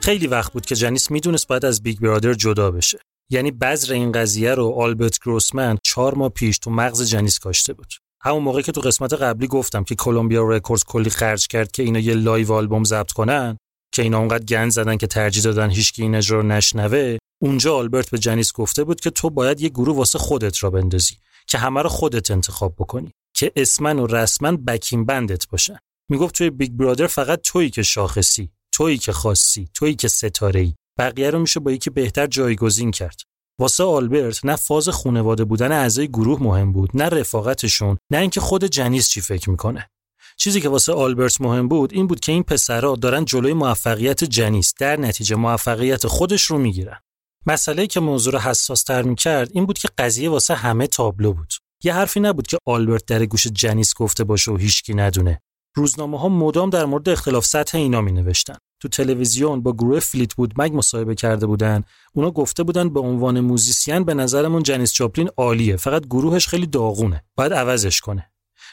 خیلی 0.00 0.26
وقت 0.26 0.52
بود 0.52 0.66
که 0.66 0.74
جنیس 0.74 1.10
می‌دونست 1.10 1.48
باید 1.48 1.64
از 1.64 1.82
بیگ 1.82 1.98
برادر 2.00 2.34
جدا 2.34 2.70
بشه 2.70 2.98
یعنی 3.30 3.50
بذر 3.50 3.92
این 3.92 4.12
قضیه 4.12 4.54
رو 4.54 4.74
آلبرت 4.76 5.18
گروسمن 5.18 5.78
چهار 5.82 6.14
ماه 6.14 6.28
پیش 6.28 6.58
تو 6.58 6.70
مغز 6.70 7.02
جنیس 7.02 7.38
کاشته 7.38 7.72
بود 7.72 7.92
همون 8.24 8.42
موقع 8.42 8.62
که 8.62 8.72
تو 8.72 8.80
قسمت 8.80 9.12
قبلی 9.12 9.46
گفتم 9.46 9.84
که 9.84 9.94
کلمبیا 9.94 10.42
رکوردز 10.42 10.84
کلی 10.84 11.10
خرج 11.10 11.46
کرد 11.46 11.72
که 11.72 11.82
اینا 11.82 11.98
یه 11.98 12.14
لایو 12.14 12.52
آلبوم 12.52 12.84
ضبط 12.84 13.12
کنن 13.12 13.56
که 13.94 14.02
اینا 14.02 14.18
اونقدر 14.18 14.44
گند 14.44 14.70
زدن 14.70 14.96
که 14.96 15.06
ترجیح 15.06 15.42
دادن 15.42 15.70
هیچکی 15.70 16.02
این 16.02 16.14
اجرا 16.14 16.42
نشنوه 16.42 17.18
اونجا 17.42 17.76
آلبرت 17.76 18.10
به 18.10 18.18
جنیس 18.18 18.52
گفته 18.52 18.84
بود 18.84 19.00
که 19.00 19.10
تو 19.10 19.30
باید 19.30 19.60
یه 19.60 19.68
گروه 19.68 19.96
واسه 19.96 20.18
خودت 20.18 20.62
را 20.62 20.70
بندازی 20.70 21.14
که 21.46 21.58
همه 21.58 21.82
رو 21.82 21.88
خودت 21.88 22.30
انتخاب 22.30 22.74
بکنی 22.78 23.12
که 23.36 23.52
اسمن 23.56 23.98
و 23.98 24.06
رسمن 24.06 24.56
backing 24.56 25.04
band 25.04 25.39
ت 25.39 25.48
باشن. 25.48 25.78
می‌گفت 26.10 26.34
توی 26.34 26.50
Big 26.50 26.72
Brother 26.72 27.06
فقط 27.06 27.40
تویی 27.40 27.70
که 27.70 27.82
شاخصی 27.82 28.50
تویی 28.72 28.98
که 28.98 29.12
خاصی 29.12 29.68
تویی 29.74 29.94
که 29.94 30.08
ستاره 30.08 30.60
ای 30.60 30.74
بقیه 30.98 31.30
رو 31.30 31.38
میشه 31.38 31.60
با 31.60 31.72
یکی 31.72 31.90
بهتر 31.90 32.26
جایگزین 32.26 32.90
کرد. 32.90 33.20
واسه 33.58 33.84
آلبرت 33.84 34.44
نه 34.44 34.56
فاز 34.56 34.88
خونواده 34.88 35.44
بودن 35.44 35.72
اعضای 35.72 36.08
گروه 36.08 36.42
مهم 36.42 36.72
بود 36.72 36.90
نه 36.94 37.08
رفاقتشون 37.08 37.98
نه 38.10 38.18
اینکه 38.18 38.40
خود 38.40 38.64
جنیس 38.64 39.08
چی 39.08 39.20
فکر 39.20 39.50
می‌کنه. 39.50 39.88
چیزی 40.36 40.60
که 40.60 40.68
واسه 40.68 40.92
آلبرت 40.92 41.40
مهم 41.40 41.68
بود 41.68 41.92
این 41.92 42.06
بود 42.06 42.20
که 42.20 42.32
این 42.32 42.42
پسرا 42.42 42.96
دارن 42.96 43.24
جلوی 43.24 43.52
موفقیت 43.52 44.24
جنیس 44.24 44.72
در 44.78 45.00
نتیجه 45.00 45.36
موفقیت 45.36 46.06
خودش 46.06 46.42
رو 46.42 46.58
می‌گیرن. 46.58 47.00
مسئله‌ای 47.46 47.86
که 47.86 48.00
موضوع 48.00 48.32
رو 48.32 48.38
حساس 48.38 48.82
تر 48.82 49.02
می‌کرد 49.02 49.50
این 49.52 49.66
بود 49.66 49.78
که 49.78 49.88
قضیه 49.98 50.30
واسه 50.30 50.54
همه 50.54 50.86
تابلو 50.86 51.32
بود. 51.32 51.52
یه 51.84 51.94
حرفی 51.94 52.20
نبود 52.20 52.46
که 52.46 52.58
آلبرت 52.66 53.06
در 53.06 53.26
گوش 53.26 53.46
جنیس 53.46 53.94
گفته 53.94 54.24
باشه 54.24 54.52
و 54.52 54.56
هیچکی 54.56 54.94
ندونه. 54.94 55.40
روزنامه 55.76 56.18
ها 56.18 56.28
مدام 56.28 56.70
در 56.70 56.84
مورد 56.84 57.08
اختلاف 57.08 57.46
سطح 57.46 57.78
اینا 57.78 58.00
می 58.00 58.12
نوشتن. 58.12 58.56
تو 58.82 58.88
تلویزیون 58.88 59.62
با 59.62 59.72
گروه 59.72 60.00
Fleetwood 60.00 60.34
Mac 60.34 60.74
مصاحبه 60.74 61.14
کرده 61.14 61.46
بودن. 61.46 61.82
اونا 62.12 62.30
گفته 62.30 62.62
بودن 62.62 62.88
به 62.88 63.00
عنوان 63.00 63.40
musician 63.40 64.04
به 64.04 64.14
نظرمون 64.14 64.62
جنیس 64.62 64.92
جاپلین 64.92 65.30
عالیه 65.36 65.76
فقط 65.76 66.06
گروهش 66.06 66.48
خیلی 66.48 66.66
داغونه 66.66 67.24
باید 67.36 67.52
عوضش 67.52 68.00
کنه. 68.00 68.30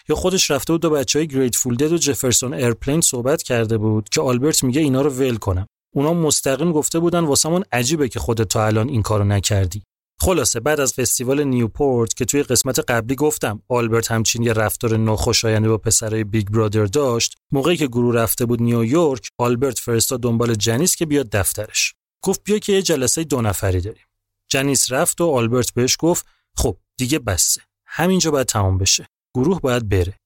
یا 0.09 0.15
خودش 0.15 0.51
رفته 0.51 0.73
بود 0.73 0.81
با 0.81 0.89
بچهای 0.89 1.27
Grateful 1.27 1.75
Dead 1.75 1.91
و 1.91 1.97
Jefferson 1.97 2.53
Airplane 2.53 3.01
صحبت 3.01 3.43
کرده 3.43 3.77
بود 3.77 4.09
که 4.09 4.21
آلبرت 4.21 4.63
میگه 4.63 4.81
اینا 4.81 5.01
رو 5.01 5.09
ول 5.09 5.35
کنم. 5.35 5.67
اونا 5.95 6.13
مستقیم 6.13 6.71
گفته 6.71 6.99
بودن 6.99 7.19
واسمون 7.19 7.63
عجیبه 7.71 8.09
که 8.09 8.19
خودت 8.19 8.47
تا 8.47 8.65
الان 8.65 8.89
این 8.89 9.01
کارو 9.01 9.23
نکردی. 9.23 9.83
خلاصه 10.21 10.59
بعد 10.59 10.79
از 10.79 10.93
فستیوال 10.93 11.43
نیوپورت 11.43 12.13
که 12.13 12.25
توی 12.25 12.43
قسمت 12.43 12.79
قبلی 12.91 13.15
گفتم 13.15 13.61
آلبرت 13.69 14.11
همچین 14.11 14.43
یه 14.43 14.53
رفتار 14.53 14.97
ناخوشایند 14.97 15.67
با 15.67 15.77
پسرای 15.77 16.23
Big 16.23 16.47
Brother 16.47 16.85
داشت 16.85 17.35
موقعی 17.51 17.77
که 17.77 17.87
گروه 17.87 18.15
رفته 18.15 18.45
بود 18.45 18.61
نیویورک 18.61 19.29
آلبرت 19.37 19.79
فرستاد 19.79 20.21
دنبال 20.21 20.55
جنیس 20.55 20.95
که 20.95 21.05
بیاد 21.05 21.29
دفترش. 21.29 21.93
گفت 22.23 22.43
بیا 22.43 22.59
که 22.59 22.73
یه 22.73 22.81
جلسه 22.81 23.23
دو 23.23 23.41
نفری 23.41 23.81
داریم. 23.81 24.03
جنیس 24.47 24.91
رفت 24.91 25.21
و 25.21 25.31
آلبرت 25.31 25.73
بهش 25.73 25.97
گفت 25.99 26.25
خب 26.55 26.77
دیگه 26.97 27.19
بسه. 27.19 27.61
همینجا 27.85 28.31
باید 28.31 28.47
تمام 28.47 28.77
بشه. 28.77 29.07
گروه 29.35 29.59
باید 29.59 29.89
بره. 29.89 30.19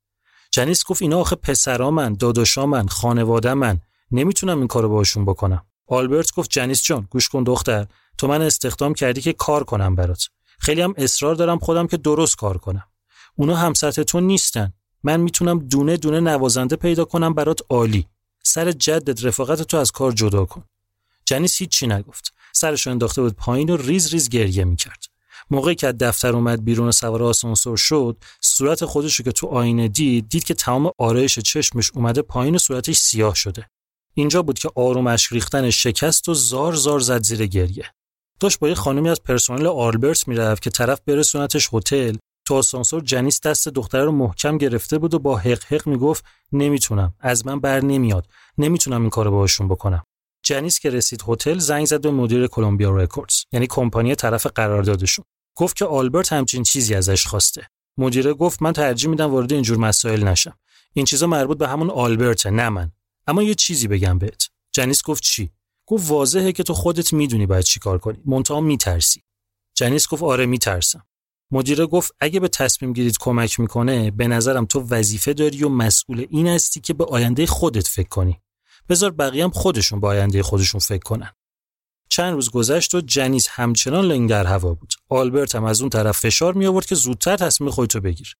جنیس 0.51 0.83
گفت 0.85 1.01
اینا 1.01 1.19
آخه 1.19 1.35
پسرامن 1.35 2.13
داداشامن 2.13 2.87
خانواده 2.87 3.53
من. 3.53 3.79
نمی‌تونم 4.11 4.57
این 4.57 4.67
کارو 4.67 4.89
باشون 4.89 5.25
بکنم. 5.25 5.65
آلبرت 5.87 6.31
گفت 6.31 6.49
جنیس 6.49 6.83
جان 6.83 7.07
گوش 7.09 7.29
کن 7.29 7.43
دختر. 7.43 7.87
تو 8.17 8.27
من 8.27 8.41
استخدام 8.41 8.93
کردی 8.93 9.21
که 9.21 9.33
کار 9.33 9.63
کنم 9.63 9.95
برات. 9.95 10.27
خیلی 10.59 10.81
هم 10.81 10.93
اصرار 10.97 11.35
دارم 11.35 11.59
خودم 11.59 11.87
که 11.87 11.97
درست 11.97 12.35
کار 12.35 12.57
کنم. 12.57 12.83
اونا 13.35 13.55
هم 13.55 13.73
سطح 13.73 14.03
تو 14.03 14.19
نیستن. 14.19 14.73
من 15.03 15.19
می‌تونم 15.19 15.59
دونه 15.59 15.97
دونه 15.97 16.19
نوازنده 16.19 16.75
پیدا 16.75 17.05
کنم 17.05 17.33
برات 17.33 17.59
عالی. 17.69 18.07
سر 18.43 18.71
جدت 18.71 19.25
رفاقت 19.25 19.61
تو 19.61 19.77
از 19.77 19.91
کار 19.91 20.11
جدا 20.11 20.45
کن. 20.45 20.63
جنیس 21.25 21.57
هیچی 21.57 21.87
نگفت. 21.87 22.33
سرش 22.53 22.87
انداخته 22.87 23.21
بود 23.21 23.35
پایین 23.35 23.69
و 23.69 23.77
ریز 23.77 24.13
ریز 24.13 24.29
گریه 24.29 24.63
می‌کرد. 24.63 25.03
موقعی 25.51 25.75
که 25.75 25.87
از 25.87 25.97
دفتر 25.97 26.35
اومد 26.35 26.65
بیرون 26.65 26.91
سوار 26.91 27.23
آسانسور 27.23 27.77
شد 27.77 28.17
صورت 28.41 28.85
خودش 28.85 29.15
رو 29.15 29.25
که 29.25 29.31
تو 29.31 29.47
آینه 29.47 29.87
دید 29.87 30.29
دید 30.29 30.43
که 30.43 30.53
تمام 30.53 30.91
آرایش 30.97 31.39
چشمش 31.39 31.91
اومده 31.93 32.21
پایین 32.21 32.55
و 32.55 32.57
صورتش 32.57 32.97
سیاه 32.97 33.35
شده. 33.35 33.69
اینجا 34.13 34.41
بود 34.41 34.59
که 34.59 34.69
آروم 34.75 35.07
اشک 35.07 35.33
ریختنش 35.33 35.83
شکست 35.83 36.29
و 36.29 36.33
زار 36.33 36.73
زار 36.73 36.99
زد 36.99 37.23
زیر 37.23 37.45
گریه. 37.45 37.93
داشت 38.39 38.59
با 38.59 38.69
یه 38.69 38.75
خانمی 38.75 39.09
از 39.09 39.23
پرسنل 39.23 39.67
آلبرت 39.67 40.27
می‌رفت 40.27 40.63
که 40.63 40.69
طرف 40.69 41.01
برسونتش 41.05 41.69
هتل. 41.73 42.15
تو 42.47 42.55
آسانسور 42.55 43.01
جنیس 43.01 43.41
دست 43.41 43.67
دختره 43.67 44.03
رو 44.03 44.11
محکم 44.11 44.57
گرفته 44.57 44.97
بود 44.97 45.13
و 45.13 45.19
با 45.19 45.37
هق 45.37 45.63
هق 45.63 45.87
می‌گفت 45.87 46.25
نمی‌تونم 46.51 47.13
از 47.19 47.45
من 47.47 47.59
بر 47.59 47.79
نمیاد. 47.79 48.27
نمی‌تونم 48.57 49.01
این 49.01 49.09
کارو 49.09 49.31
باهاشون 49.31 49.67
بکنم. 49.67 50.03
جنیس 50.45 50.79
که 50.79 50.89
رسید 50.89 51.23
هتل 51.27 51.57
زنگ 51.57 51.85
زد 51.85 52.01
به 52.01 52.11
مدیر 52.11 52.47
Columbia 52.47 52.91
Records 52.91 53.35
یعنی 53.51 53.67
کمپانی 53.67 54.15
طرف 54.15 54.47
قراردادشون. 54.47 55.25
گفت 55.57 55.75
که 55.75 55.85
آلبرت 55.85 56.33
همچین 56.33 56.63
چیزی 56.63 56.95
ازش 56.95 57.27
خواسته. 57.27 57.67
مدیره 57.97 58.33
گفت 58.33 58.61
من 58.61 58.73
ترجیح 58.73 59.09
میدم 59.09 59.31
وارد 59.31 59.53
اینجور 59.53 59.77
مسائل 59.77 60.23
نشم. 60.23 60.57
این 60.93 61.05
چیزا 61.05 61.27
مربوط 61.27 61.57
به 61.57 61.67
همون 61.67 61.89
آلبرت 61.89 62.47
نه 62.47 62.69
من. 62.69 62.91
اما 63.27 63.43
یه 63.43 63.55
چیزی 63.55 63.87
بگم 63.87 64.17
بهت. 64.17 64.43
جنیس 64.71 65.03
گفت 65.03 65.23
چی؟ 65.23 65.51
گفت 65.85 66.11
واضحه 66.11 66.51
که 66.51 66.63
تو 66.63 66.73
خودت 66.73 67.13
می‌دونی 67.13 67.45
باید 67.45 67.63
چی 67.63 67.79
کار 67.79 67.97
کنی. 67.97 68.17
منتها 68.25 68.61
میترسی. 68.61 69.23
جنیس 69.75 70.07
گفت 70.07 70.23
آره 70.23 70.45
میترسم. 70.45 71.05
مدیره 71.51 71.85
گفت 71.85 72.11
اگه 72.19 72.39
به 72.39 72.47
تصمیم 72.47 72.93
گیرید 72.93 73.17
کمک 73.19 73.59
می‌کنه 73.59 74.11
به 74.11 74.27
نظرم 74.27 74.65
تو 74.65 74.79
وظیفه 74.79 75.33
داری 75.33 75.63
و 75.63 75.69
مسئول 75.69 76.25
این 76.29 76.47
هستی 76.47 76.81
که 76.81 76.93
به 76.93 77.05
آینده 77.05 77.45
خودت 77.45 77.87
فکر 77.87 78.09
کنی. 78.09 78.41
بذار 78.89 79.11
بقیه 79.11 79.47
خودشون 79.47 79.99
به 79.99 80.07
آینده 80.07 80.43
خودشون 80.43 80.79
فکر 80.79 81.03
کنن. 81.03 81.31
چند 82.09 82.33
روز 82.33 82.49
گذشت 82.49 82.95
و 82.95 83.01
جنیس 83.01 83.47
همچنان 83.49 84.05
لنگ 84.05 84.29
در 84.29 84.45
هوا 84.45 84.73
بود. 84.73 84.93
آلبرت 85.09 85.55
هم 85.55 85.63
از 85.63 85.81
اون 85.81 85.89
طرف 85.89 86.19
فشار 86.19 86.53
می 86.53 86.65
آورد 86.65 86.85
که 86.85 86.95
زودتر 86.95 87.37
تصمیم 87.37 87.69
خودتو 87.69 88.01
بگیر. 88.01 88.35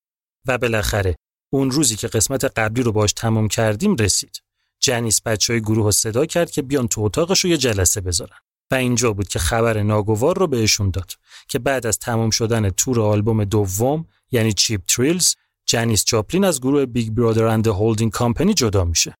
و 0.47 0.57
بالاخره 0.57 1.15
اون 1.53 1.71
روزی 1.71 1.95
که 1.95 2.07
قسمت 2.07 2.45
قبلی 2.45 2.83
رو 2.83 2.91
باش 2.91 3.13
تمام 3.13 3.47
کردیم 3.47 3.95
رسید. 3.95 4.42
جنیس 4.83 5.21
بچه 5.21 5.53
های 5.53 5.61
گروه 5.61 5.85
رو 5.85 5.91
صدا 5.91 6.25
کرد 6.25 6.51
که 6.51 6.61
بیان 6.61 6.87
تو 6.87 7.01
اتاقش 7.01 7.39
رو 7.39 7.49
یه 7.49 7.57
جلسه 7.57 8.01
بذارن. 8.01 8.37
و 8.71 8.75
اینجا 8.75 9.13
بود 9.13 9.27
که 9.27 9.39
خبر 9.39 9.81
ناگوار 9.81 10.37
رو 10.37 10.47
بهشون 10.47 10.91
داد 10.91 11.11
که 11.47 11.59
بعد 11.59 11.85
از 11.85 11.99
تمام 11.99 12.29
شدن 12.29 12.69
تور 12.69 13.01
آلبوم 13.01 13.43
دوم 13.43 14.05
یعنی 14.31 14.53
Cheap 14.53 14.81
Thrills 14.87 15.35
جنیس 15.65 16.03
جاپلین 16.03 16.43
از 16.43 16.61
گروه 16.61 16.85
Big 16.85 17.09
Brother 17.09 17.43
and 17.43 17.67
Holding 17.67 18.11
Company 18.11 18.53
جدا 18.53 18.83
میشه. 18.83 19.17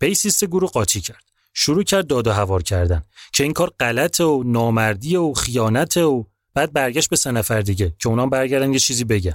bassist 0.00 0.44
گروه 0.44 0.70
قاطی 0.70 1.00
کرد. 1.00 1.24
شروع 1.54 1.82
کرد 1.82 2.06
داد 2.06 2.26
و 2.26 2.32
هوار 2.32 2.62
کردن 2.62 3.02
که 3.32 3.44
این 3.44 3.52
کار 3.52 3.72
غلطه 3.80 4.24
و 4.24 4.42
نامردی 4.46 5.16
و 5.16 5.32
خیانته 5.32 6.02
و 6.02 6.24
بعد 6.54 6.72
برگشت 6.72 7.10
به 7.10 7.16
سه 7.16 7.30
نفر 7.30 7.60
دیگه 7.60 7.94
که 7.98 8.08
اونام 8.08 8.30
برگردن 8.30 8.72
یه 8.72 8.78
چیزی 8.78 9.04
بگن. 9.04 9.34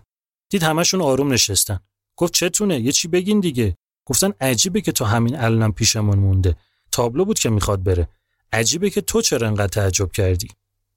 دید 0.50 0.64
همشون 0.64 1.02
آروم 1.02 1.34
نشستن. 1.34 1.80
گفت 2.16 2.34
چتونه؟ 2.34 2.80
یه 2.80 2.92
چی 2.92 3.08
بگین 3.08 3.40
دیگه. 3.40 3.78
گفتن 4.10 4.34
عجیبه 4.42 4.82
که 4.82 4.92
تو 4.92 5.06
همین 5.06 5.36
الانم 5.36 5.72
پیشمون 5.72 6.20
مونده. 6.20 6.56
تابلو 6.92 7.26
بود 7.26 7.40
که 7.40 7.50
می‌خواد 7.50 7.84
بره. 7.84 8.10
عجیبه 8.54 8.90
که 8.90 9.02
تو 9.02 9.22
چرا 9.22 9.48
انقدر 9.48 9.68
تعجب 9.68 10.12
کردی؟ 10.12 10.48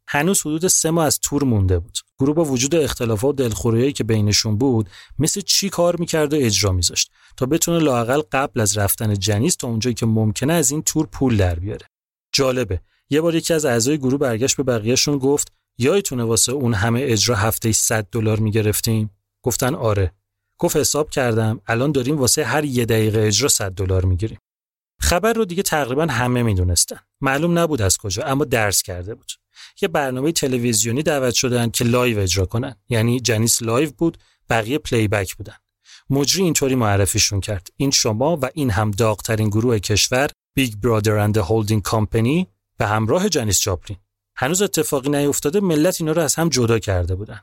هنوز 0.09 0.41
حدود 0.41 0.69
سه 0.69 0.91
ماه 0.91 1.07
از 1.07 1.19
تور 1.21 1.45
مونده 1.45 1.79
بود. 1.79 1.99
گروه 2.19 2.35
با 2.35 2.45
وجود 2.45 2.75
اختلافات 2.75 3.29
و 3.29 3.33
دلخوریایی 3.33 3.93
که 3.93 4.05
بینشون 4.05 4.57
بود 4.59 4.91
مثل 5.19 5.41
چی 5.41 5.69
کار 5.69 5.97
می‌کرد 5.97 6.35
و 6.35 6.37
اجرا 6.41 6.73
میذاشت 6.73 7.11
تا 7.37 7.47
بتونه 7.47 7.79
لاقل 7.79 8.23
قبل 8.33 8.61
از 8.61 8.79
رفتن 8.79 9.15
جنیس 9.15 9.57
تا 9.57 9.69
اونجایی 9.69 9.95
که 9.95 10.07
ممکنه 10.07 10.53
از 10.53 10.71
این 10.71 10.83
تور 10.83 11.07
پول 11.07 11.37
در 11.37 11.59
بیاره. 11.59 11.87
جالبه. 12.33 12.81
یه 13.11 13.21
بار 13.21 13.35
یکی 13.35 13.55
از 13.55 13.65
اعضای 13.65 13.99
گروه 13.99 14.19
برگشت 14.19 14.57
به 14.57 14.63
بقیهشون 14.63 15.19
گفت 15.19 15.53
یادتونه 15.79 16.25
واسه 16.25 16.53
اون 16.53 16.75
همه 16.75 17.01
اجرا 17.03 17.37
هفته 17.37 17.73
100 17.73 18.07
دلار 18.13 18.39
می‌گرفتیم؟ 18.39 19.11
گفتن 19.43 19.75
آره. 19.75 20.13
گفت 20.63 20.77
حساب 20.77 21.11
کردم 21.11 21.61
الان 21.67 21.93
داریم 21.93 22.19
واسه 22.19 22.45
هر 22.45 22.65
یه 22.65 22.85
دقیقه 22.85 23.21
اجرا 23.21 23.49
100 23.49 23.73
دلار 23.73 24.05
می‌گیریم. 24.05 24.39
خبر 25.01 25.33
رو 25.33 25.45
دیگه 25.45 25.63
تقریبا 25.63 26.07
همه 26.07 26.43
می‌دونستن. 26.43 26.99
معلوم 27.21 27.59
نبود 27.59 27.83
از 27.83 27.99
کجا 27.99 28.23
اما 28.23 28.45
درز 28.45 28.83
کرده 28.83 29.15
بود. 29.15 29.33
یه 29.83 29.89
برنامه 29.89 30.33
تلویزیونی 30.33 31.03
دعوت 31.03 31.35
شدن 31.35 31.71
که 31.71 31.85
live 31.85 32.19
اجرا 32.19 32.47
کنن. 32.47 32.77
یعنی 32.89 33.21
جنیس 33.21 33.63
live 33.63 33.91
بود 33.99 34.19
بقیه 34.51 34.79
playback 34.79 35.37
بودن. 35.37 35.57
مجری 36.11 36.43
اینطوری 36.43 36.75
معرفیشون 36.75 37.41
کرد. 37.41 37.69
این 37.77 37.91
شما 37.91 38.39
و 38.43 38.51
این 38.55 38.71
هم 38.71 38.91
داغترین 38.91 39.49
گروه 39.49 39.79
کشور 39.79 40.31
Big 40.55 40.75
Brother 40.75 41.19
and 41.19 41.37
Holding 41.37 41.83
Company 41.83 42.47
به 42.79 42.87
همراه 42.87 43.29
جنیس 43.29 43.61
جاپلین 43.61 43.99
هنوز 44.37 44.63
اتفاقی 44.63 45.09
نیفتاده 45.09 45.61
ملت 45.61 46.01
اینا 46.01 46.13
رو 46.13 46.23
از 46.23 46.35
هم 46.35 46.49
جدا 46.49 46.79
کرده 46.79 47.15
بودن. 47.15 47.41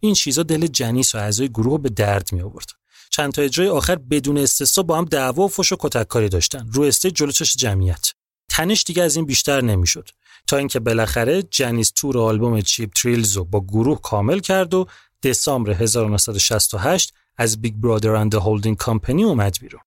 این 0.00 0.14
چیزا 0.14 0.42
دل 0.42 0.66
جنیس 0.66 1.14
و 1.14 1.18
اعضای 1.18 1.48
گروه 1.48 1.80
به 1.80 1.88
درد 1.88 2.32
می 2.32 2.40
آورد. 2.40 2.70
چند 3.10 3.32
تا 3.32 3.42
اجرای 3.42 3.68
آخر 3.68 3.96
بدون 3.96 4.38
استثنا 4.38 4.84
با 4.84 4.98
هم 4.98 5.04
دعوا 5.04 5.44
و 5.44 5.48
فش 5.48 5.72
و 5.72 5.76
کتککاری 5.80 6.28
داشتن. 6.28 6.68
رو 6.72 6.82
stage 6.82 7.14
جلو 7.14 7.30
جمعیت. 7.30 8.12
تنش 8.48 8.84
دیگه 8.84 9.02
از 9.02 9.16
این 9.16 9.26
بیشتر 9.26 9.60
نمی‌شد. 9.60 10.08
تا 10.46 10.56
اینکه 10.56 10.80
بالاخره 10.80 11.42
جنیس 11.42 11.90
تور 11.90 12.18
آلبوم 12.18 12.60
Cheap 12.60 12.92
Thrills 12.92 13.36
رو 13.36 13.44
با 13.44 13.60
گروه 13.60 14.00
کامل 14.00 14.38
کرد 14.38 14.74
و 14.74 14.86
دسامبر 15.22 15.70
1968 15.70 17.12
از 17.36 17.60
Big 17.60 17.74
Brother 17.74 18.10
and 18.10 18.34
Holding 18.34 18.76
Company 18.76 19.24
اومد 19.24 19.56
بیرون. 19.60 19.80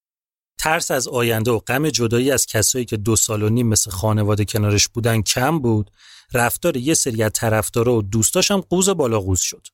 ترس 0.59 0.91
از 0.91 1.07
آینده 1.07 1.51
و 1.51 1.59
غم 1.59 1.89
جدایی 1.89 2.31
از 2.31 2.45
کسایی 2.45 2.85
که 2.85 2.97
دو 2.97 3.15
سال 3.15 3.43
و 3.43 3.49
نیم 3.49 3.67
مثل 3.67 3.91
خانواده 3.91 4.45
کنارش 4.45 4.87
بودن 4.87 5.21
کم 5.21 5.59
بود. 5.59 5.91
رفتار 6.33 6.77
یه 6.77 6.93
سری 6.93 7.23
از 7.23 7.31
طرفدارا 7.33 7.95
و 7.95 8.01
دوستاش 8.01 8.51
هم 8.51 8.61
قوز 8.61 8.89
بالا 8.89 9.19
قوز 9.19 9.39
شد. 9.39 9.67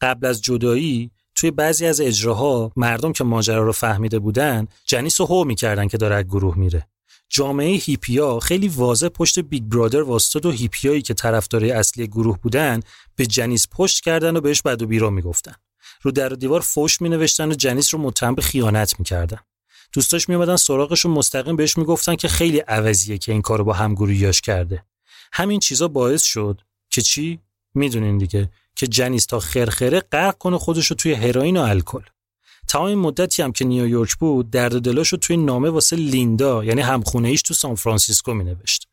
قبل 0.00 0.26
از 0.26 0.42
جدایی 0.42 1.10
توی 1.34 1.50
بعضی 1.50 1.86
از 1.86 2.00
اجراها 2.00 2.72
مردم 2.76 3.12
که 3.12 3.24
ماجرا 3.24 3.62
رو 3.62 3.72
فهمیده 3.72 4.18
بودن 4.18 4.66
جنیس 4.84 5.20
رو 5.20 5.26
هو 5.26 5.44
می‌کردن 5.44 5.88
که 5.88 5.96
داره 5.96 6.22
گروه 6.22 6.58
میره. 6.58 6.88
جامعه 7.28 7.76
هیپیا 7.76 8.40
خیلی 8.40 8.68
واضح 8.68 9.08
پشت 9.08 9.38
Big 9.38 9.62
Brother 9.62 10.02
واستاد 10.02 10.46
و 10.46 10.50
هیپیایی 10.50 11.02
که 11.02 11.14
طرفدارای 11.14 11.70
اصلی 11.70 12.06
گروه 12.06 12.38
بودن 12.38 12.80
به 13.16 13.26
جنیس 13.26 13.66
پشت 13.72 14.04
کردن 14.04 14.36
و 14.36 14.40
بهش 14.40 14.62
بد 14.62 14.82
و 14.82 14.86
بیراه 14.86 15.10
می‌گفتن. 15.10 15.54
رو 16.02 16.10
در 16.10 16.32
و 16.32 16.36
دیوار 16.36 16.60
فوش 16.60 17.00
می 17.00 17.08
نوشتن 17.08 17.50
و 17.50 17.54
جنیس 17.54 17.94
رو 17.94 18.00
متهم 18.00 18.34
به 18.34 18.42
خیانت 18.42 18.98
می‌کردن. 18.98 19.38
دوستاش 19.92 20.28
میومدن 20.28 20.56
سراغش 20.56 21.06
و 21.06 21.08
مستقیم 21.08 21.56
بهش 21.56 21.78
می‌گفتن 21.78 22.16
که 22.16 22.28
خیلی 22.28 22.58
عوضیه 22.58 23.18
که 23.18 23.32
این 23.32 23.42
کارو 23.42 23.64
با 23.64 23.72
همگروهیاش 23.72 24.40
کرده. 24.40 24.84
همین 25.32 25.60
چیزا 25.60 25.88
باعث 25.88 26.22
شد 26.22 26.60
که 26.90 27.02
چی؟ 27.02 27.40
می‌دونین 27.74 28.18
دیگه. 28.18 28.50
که 28.76 28.86
جنیس 28.86 29.26
تا 29.26 29.40
خرخره 29.40 30.00
غرق 30.00 30.38
کنه 30.38 30.58
خودش 30.58 30.86
رو 30.86 30.96
توی 30.96 31.12
هروئین 31.12 31.56
و 31.56 31.60
الکل. 31.60 32.02
تا 32.68 32.88
این 32.88 32.98
مدتی 32.98 33.42
هم 33.42 33.52
که 33.52 33.64
نیویورک 33.64 34.14
بود 34.14 34.50
درد 34.50 34.80
دلاش 34.80 35.08
رو 35.08 35.18
توی 35.18 35.36
نامه 35.36 35.70
واسه 35.70 35.96
لیندا 35.96 36.64
یعنی 36.64 36.80
همخونه 36.80 37.28
ایش 37.28 37.42
تو 37.42 37.54
سان 37.54 37.74
فرانسیسکو 37.74 38.34
می 38.34 38.44
نوشت 38.44 38.88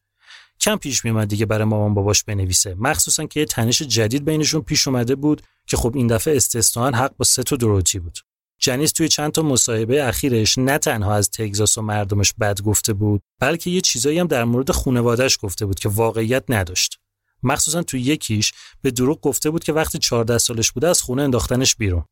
کم 0.61 0.75
پیش 0.75 1.05
میومد 1.05 1.27
دیگه 1.27 1.45
برای 1.45 1.65
مامان 1.65 1.93
باباش 1.93 2.23
بنویسه. 2.23 2.75
مخصوصا 2.79 3.25
که 3.25 3.39
یه 3.39 3.45
تنش 3.45 3.81
جدید 3.81 4.25
بینشون 4.25 4.61
پیش 4.61 4.87
اومده 4.87 5.15
بود 5.15 5.41
که 5.67 5.77
خب 5.77 5.95
این 5.95 6.07
دفعه 6.07 6.35
استثنا 6.35 6.97
حق 6.97 7.13
با 7.17 7.25
سه 7.25 7.43
تا 7.43 7.55
دروتی 7.55 7.99
بود. 7.99 8.19
جنیس 8.59 8.91
توی 8.91 9.07
چند 9.07 9.31
تا 9.31 9.41
مصاحبه 9.41 10.07
اخیرش 10.07 10.57
نه 10.57 10.77
تنها 10.77 11.15
از 11.15 11.29
تگزاس 11.29 11.77
و 11.77 11.81
مردمش 11.81 12.33
بد 12.39 12.61
گفته 12.61 12.93
بود 12.93 13.21
بلکه 13.39 13.69
یه 13.69 13.81
چیزایی 13.81 14.19
هم 14.19 14.27
در 14.27 14.43
مورد 14.43 14.71
خانوادهش 14.71 15.37
گفته 15.41 15.65
بود 15.65 15.79
که 15.79 15.89
واقعیت 15.89 16.43
نداشت. 16.49 16.99
مخصوصا 17.43 17.83
توی 17.83 18.01
یکیش 18.01 18.53
به 18.81 18.91
دروغ 18.91 19.21
گفته 19.21 19.49
بود 19.49 19.63
که 19.63 19.73
وقتی 19.73 19.97
14 19.97 20.37
سالش 20.37 20.71
بوده 20.71 20.87
از 20.87 21.01
خونه 21.01 21.21
انداختنش 21.21 21.75
بیرون. 21.75 22.05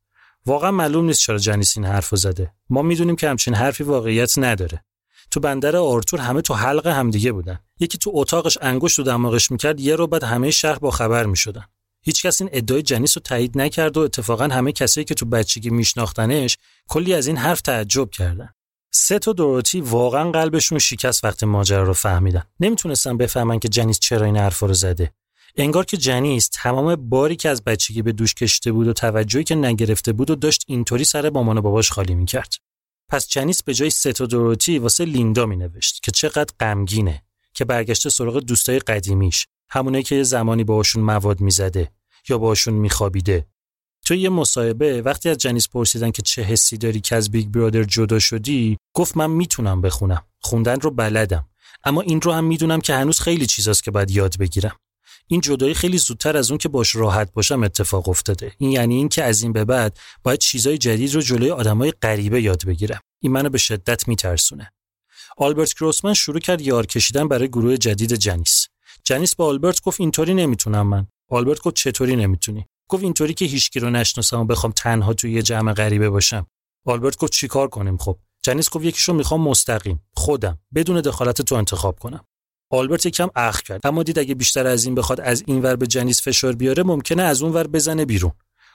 واقعا 0.46 0.70
معلوم 0.70 1.04
نیست 1.04 1.20
چرا 1.20 1.38
جنیس 1.38 1.76
این 1.76 1.86
حرفو 1.86 2.16
زده. 2.16 2.52
ما 2.70 2.82
می‌دونیم 2.82 3.16
که 3.16 3.28
همچین 3.28 3.54
حرفی 3.54 3.84
واقعیت 3.84 4.38
نداره. 4.38 4.84
تو 5.30 5.40
بندر 5.40 5.76
آرتور 5.76 6.20
همه 6.20 6.42
تو 6.42 6.54
حلق 6.54 6.86
همدیگه 6.86 7.32
بودن. 7.32 7.58
یکی 7.80 7.98
تو 7.98 8.10
اتاقش 8.14 8.58
انگشت 8.60 8.98
و 8.98 9.02
دماغش 9.02 9.50
می‌کرد 9.50 9.80
یه 9.80 9.96
رو 9.96 10.06
بعد 10.06 10.24
همه 10.24 10.50
شهر 10.50 10.78
با 10.78 10.90
خبر 10.90 11.26
می‌شدن. 11.26 11.64
هیچکس 12.02 12.40
این 12.40 12.50
ادعای 12.52 12.82
جنیس 12.82 13.16
رو 13.16 13.22
تایید 13.22 13.58
نکرد 13.58 13.96
و 13.96 14.00
اتفاقا 14.00 14.44
همه 14.44 14.72
کسایی 14.72 15.04
که 15.04 15.14
تو 15.14 15.26
بچگی 15.26 15.70
میشناختنش 15.70 16.58
کلی 16.88 17.14
از 17.14 17.26
این 17.26 17.36
حرف 17.36 17.60
تعجب 17.60 18.10
کردن. 18.10 18.48
سه 18.92 19.18
تا 19.18 19.32
دوروتی 19.32 19.80
واقعا 19.80 20.30
قلبشون 20.30 20.78
شکست 20.78 21.24
وقتی 21.24 21.46
ماجرا 21.46 21.82
رو 21.82 21.92
فهمیدن. 21.92 22.42
نمی‌تونستن 22.60 23.16
بفهمن 23.16 23.58
که 23.58 23.68
جنیس 23.68 23.98
چرا 23.98 24.26
این 24.26 24.36
حرف 24.36 24.58
رو 24.58 24.74
زده. 24.74 25.12
انگار 25.56 25.84
که 25.84 25.96
جنیس 25.96 26.48
تمام 26.52 26.96
باری 26.96 27.36
که 27.36 27.48
از 27.48 27.64
بچگی 27.64 28.02
به 28.02 28.12
دوش 28.12 28.34
کشته 28.34 28.72
بود 28.72 28.88
و 28.88 28.92
توجهی 28.92 29.44
که 29.44 29.54
نگرفته 29.54 30.12
بود 30.12 30.30
و 30.30 30.34
داشت 30.34 30.64
اینطوری 30.66 31.04
سر 31.04 31.30
مامان 31.30 31.58
و 31.58 31.62
باباش 31.62 31.90
خالی 31.90 32.14
می‌کرد. 32.14 32.54
پس 33.08 33.28
جنیس 33.28 33.62
به 33.62 33.74
جای 33.74 33.90
تا 33.90 34.26
دوروتی 34.26 34.78
واسه 34.78 35.04
لیندا 35.04 35.46
می 35.46 35.56
نوشت 35.56 36.02
که 36.02 36.10
چقدر 36.10 36.54
غمگینه 36.60 37.22
که 37.54 37.64
برگشته 37.64 38.10
سراغ 38.10 38.38
دوستای 38.38 38.78
قدیمیش 38.78 39.46
همونه 39.70 40.02
که 40.02 40.14
یه 40.14 40.22
زمانی 40.22 40.64
باهاشون 40.64 41.02
مواد 41.02 41.40
می‌زده 41.40 41.90
یا 42.28 42.38
باهاشون 42.38 42.74
میخوابیده. 42.74 43.46
تو 44.04 44.14
یه 44.14 44.28
مصاحبه 44.28 45.02
وقتی 45.02 45.28
از 45.28 45.38
جنیس 45.38 45.68
پرسیدن 45.68 46.10
که 46.10 46.22
چه 46.22 46.42
حسی 46.42 46.78
داری 46.78 47.00
که 47.00 47.16
از 47.16 47.30
بیگ 47.30 47.48
برادر 47.48 47.84
جدا 47.84 48.18
شدی 48.18 48.76
گفت 48.94 49.16
من 49.16 49.30
می‌تونم 49.30 49.80
بخونم. 49.80 50.24
خوندن 50.40 50.80
رو 50.80 50.90
بلدم. 50.90 51.48
اما 51.84 52.00
این 52.00 52.20
رو 52.20 52.32
هم 52.32 52.44
می‌دونم 52.44 52.80
که 52.80 52.94
هنوز 52.94 53.20
خیلی 53.20 53.46
چیزاست 53.46 53.84
که 53.84 53.90
باید 53.90 54.10
یاد 54.10 54.38
بگیرم. 54.38 54.76
این 55.32 55.40
جدایی 55.40 55.74
خیلی 55.74 55.98
زودتر 55.98 56.36
از 56.36 56.50
اون 56.50 56.58
که 56.58 56.68
باش 56.68 56.96
راحت 56.96 57.32
باشم 57.32 57.62
اتفاق 57.62 58.08
افتاده. 58.08 58.52
این 58.58 58.70
یعنی 58.70 58.96
این 58.96 59.08
که 59.08 59.24
از 59.24 59.42
این 59.42 59.52
به 59.52 59.64
بعد 59.64 59.98
باید 60.22 60.38
چیزای 60.38 60.78
جدید 60.78 61.14
رو 61.14 61.20
جلوی 61.20 61.50
آدمای 61.50 61.92
غریبه 62.02 62.42
یاد 62.42 62.64
بگیرم. 62.64 63.00
این 63.22 63.32
منو 63.32 63.48
به 63.48 63.58
شدت 63.58 64.08
میترسونه. 64.08 64.72
آلبرت 65.36 65.74
گروسمن 65.74 66.14
شروع 66.14 66.38
کرد 66.40 66.60
یار 66.60 66.86
کشیدن 66.86 67.28
برای 67.28 67.48
گروه 67.48 67.76
جدید 67.76 68.14
جنیس. 68.14 68.66
جنیس 69.04 69.34
به 69.34 69.46
آلبرت 69.46 69.82
گفت 69.82 70.00
اینطوری 70.00 70.34
نمی‌تونم 70.34 70.86
من. 70.86 71.06
آلبرت 71.28 71.60
گفت 71.60 71.76
چطوری 71.76 72.16
نمی‌تونی؟ 72.16 72.66
گفت 72.88 73.02
اینطوری 73.02 73.34
که 73.34 73.44
هیچکی 73.44 73.80
رو 73.80 73.90
نشناسم 73.90 74.40
و 74.40 74.44
بخوام 74.44 74.72
تنها 74.72 75.14
توی 75.14 75.32
یه 75.32 75.42
جمع 75.42 75.72
غریبه 75.72 76.10
باشم. 76.10 76.46
آلبرت 76.86 77.16
گفت 77.16 77.32
چیکار 77.32 77.68
کنیم 77.68 77.96
خب؟ 77.96 78.18
جنیس 78.42 78.70
گفت 78.70 78.84
یکیشو 78.84 79.12
می‌خوام 79.12 79.40
مستقیم. 79.40 80.00
خودم. 80.14 80.58
بدون 80.74 81.00
دخالت 81.00 81.42
تو 81.42 81.54
انتخاب 81.54 81.98
کنم. 81.98 82.24
آلبرت 82.70 83.06
یکم 83.06 83.30
اخم 83.36 83.62
کرد. 83.62 83.80
اما 83.84 84.02
دید 84.02 84.18
اگه 84.18 84.34
بیشتر 84.34 84.66
از 84.66 84.84
این 84.84 84.94
بخواد 84.94 85.20
از 85.20 85.44
این 85.46 85.62
ور 85.62 85.76
به 85.76 85.86
جنیس 85.86 86.22
فشار 86.22 86.52
بیاره 86.52 86.82
ممکنه 86.82 87.22
از 87.22 87.42
اون 87.42 87.52
ور 87.52 87.66
بزنه 87.66 88.04
بیرون. 88.04 88.32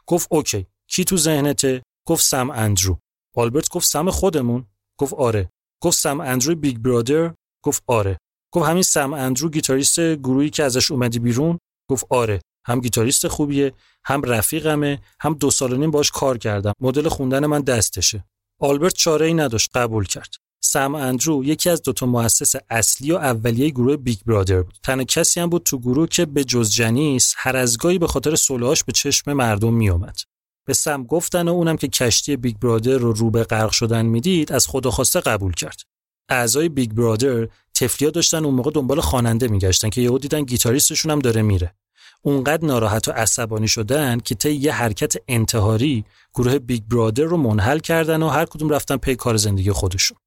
گفت 0.08 0.27
OK. 0.31 0.65
کی 0.88 1.03
تو 1.03 1.17
ذهنته؟ 1.17 1.84
گفت 2.08 2.23
سم 2.23 2.49
اندرو. 2.49 2.99
آلبرت 3.36 3.69
گفت 3.69 3.88
سم 3.88 4.10
خودمون؟ 4.10 4.65
گفت 4.99 5.13
آره. 5.13 5.49
گفت 5.84 5.97
سم 5.97 6.19
اندرو 6.19 6.55
Big 6.55 6.77
Brother؟ 6.77 7.34
گفت 7.63 7.84
آره. 7.88 8.17
گفت 8.51 8.69
همین 8.69 8.84
سم 8.84 9.13
اندرو 9.13 9.49
گیتاریست 9.49 9.99
گروهی 9.99 10.49
که 10.49 10.63
ازش 10.63 10.91
اومدی 10.91 11.19
بیرون؟ 11.19 11.58
گفت 11.89 12.05
آره. 12.10 12.41
هم 12.67 12.81
گیتاریست 12.81 13.27
خوبیه 13.27 13.73
هم 14.05 14.21
رفیقمه 14.21 15.01
هم 15.19 15.34
دو 15.34 15.51
سال 15.51 15.73
و 15.73 15.77
نیم 15.77 15.91
باش 15.91 16.12
کار 16.12 16.38
کردم. 16.38 16.73
مدل 16.81 17.10
خوندن 17.10 17.45
من 17.45 17.62
دستشه. 17.62 18.25
آلبرت 18.60 18.93
چاره 18.93 19.25
ای 19.25 19.34
نداشت 19.34 19.69
قبول 19.75 20.05
کرد. 20.05 20.36
سم 20.65 20.95
اندرو 20.95 21.43
یکی 21.43 21.69
از 21.69 21.82
دوتا 21.82 22.06
مؤسس 22.06 22.56
اصلی 22.69 23.12
و 23.12 23.15
اولیه 23.15 23.69
گروه 23.69 23.97
Big 23.97 24.17
Brother 24.25 24.62
بود. 24.62 24.75
تنها 24.84 25.04
کسی 25.04 25.39
هم 25.39 25.49
بود 25.49 25.63
تو 25.63 25.80
گروه 25.80 26.08
که 26.08 26.25
به 26.25 26.43
جز 26.43 26.71
جنیس 26.71 27.34
هر 27.38 27.56
از 27.56 27.78
گاهی 27.78 27.99
به 27.99 28.08
خاطر 28.08 28.36
صلحش 28.36 28.84
به 28.84 28.91
چشم 28.91 29.34
مردم 29.34 29.73
میومد 29.73 30.17
به 30.65 30.73
سم 30.73 31.04
گفتن 31.04 31.47
و 31.47 31.51
اونم 31.51 31.78
که 31.78 31.88
کشتی 31.88 32.36
Big 32.36 32.55
Brother 32.58 32.97
رو 32.97 33.13
رو 33.13 33.32
به 33.32 33.43
غرق 33.43 33.71
شدن 33.71 34.06
می‌دید 34.06 34.51
از 34.51 34.67
خدا 34.67 34.91
خواسته 34.91 35.19
قبول 35.19 35.54
کرد. 35.54 35.82
اعضای 36.30 36.69
Big 36.69 36.91
Brother 36.91 37.47
طفلیا 37.73 38.10
داشتن 38.10 38.45
اون 38.45 38.54
موقع 38.54 38.71
دنبال 38.71 39.01
خواننده 39.01 39.47
میگشتن 39.47 39.89
که 39.89 40.01
یهو 40.01 40.17
دیدن 40.17 40.43
گیتاریستشون 40.43 41.12
هم 41.12 41.19
داره 41.19 41.41
میره. 41.41 41.75
اونقدر 42.21 42.65
ناراحت 42.65 43.08
و 43.08 43.12
عصبانی 43.12 43.67
شدن 43.67 44.19
که 44.19 44.36
طی 44.36 44.51
یه 44.51 44.71
حرکت 44.73 45.13
انتحاری 45.28 46.06
گروه 46.36 46.60
Big 46.60 46.84
Brother 46.84 47.23
رو 47.23 47.38
منحل 47.38 47.80
کردن 47.80 48.23
و 48.23 48.28
هر 48.28 48.45
کدوم 48.45 48.69
رفتن 48.69 48.97
پی 48.97 49.15
کار 49.15 49.38
زندگی 49.38 49.71
خودشون. 49.71 50.17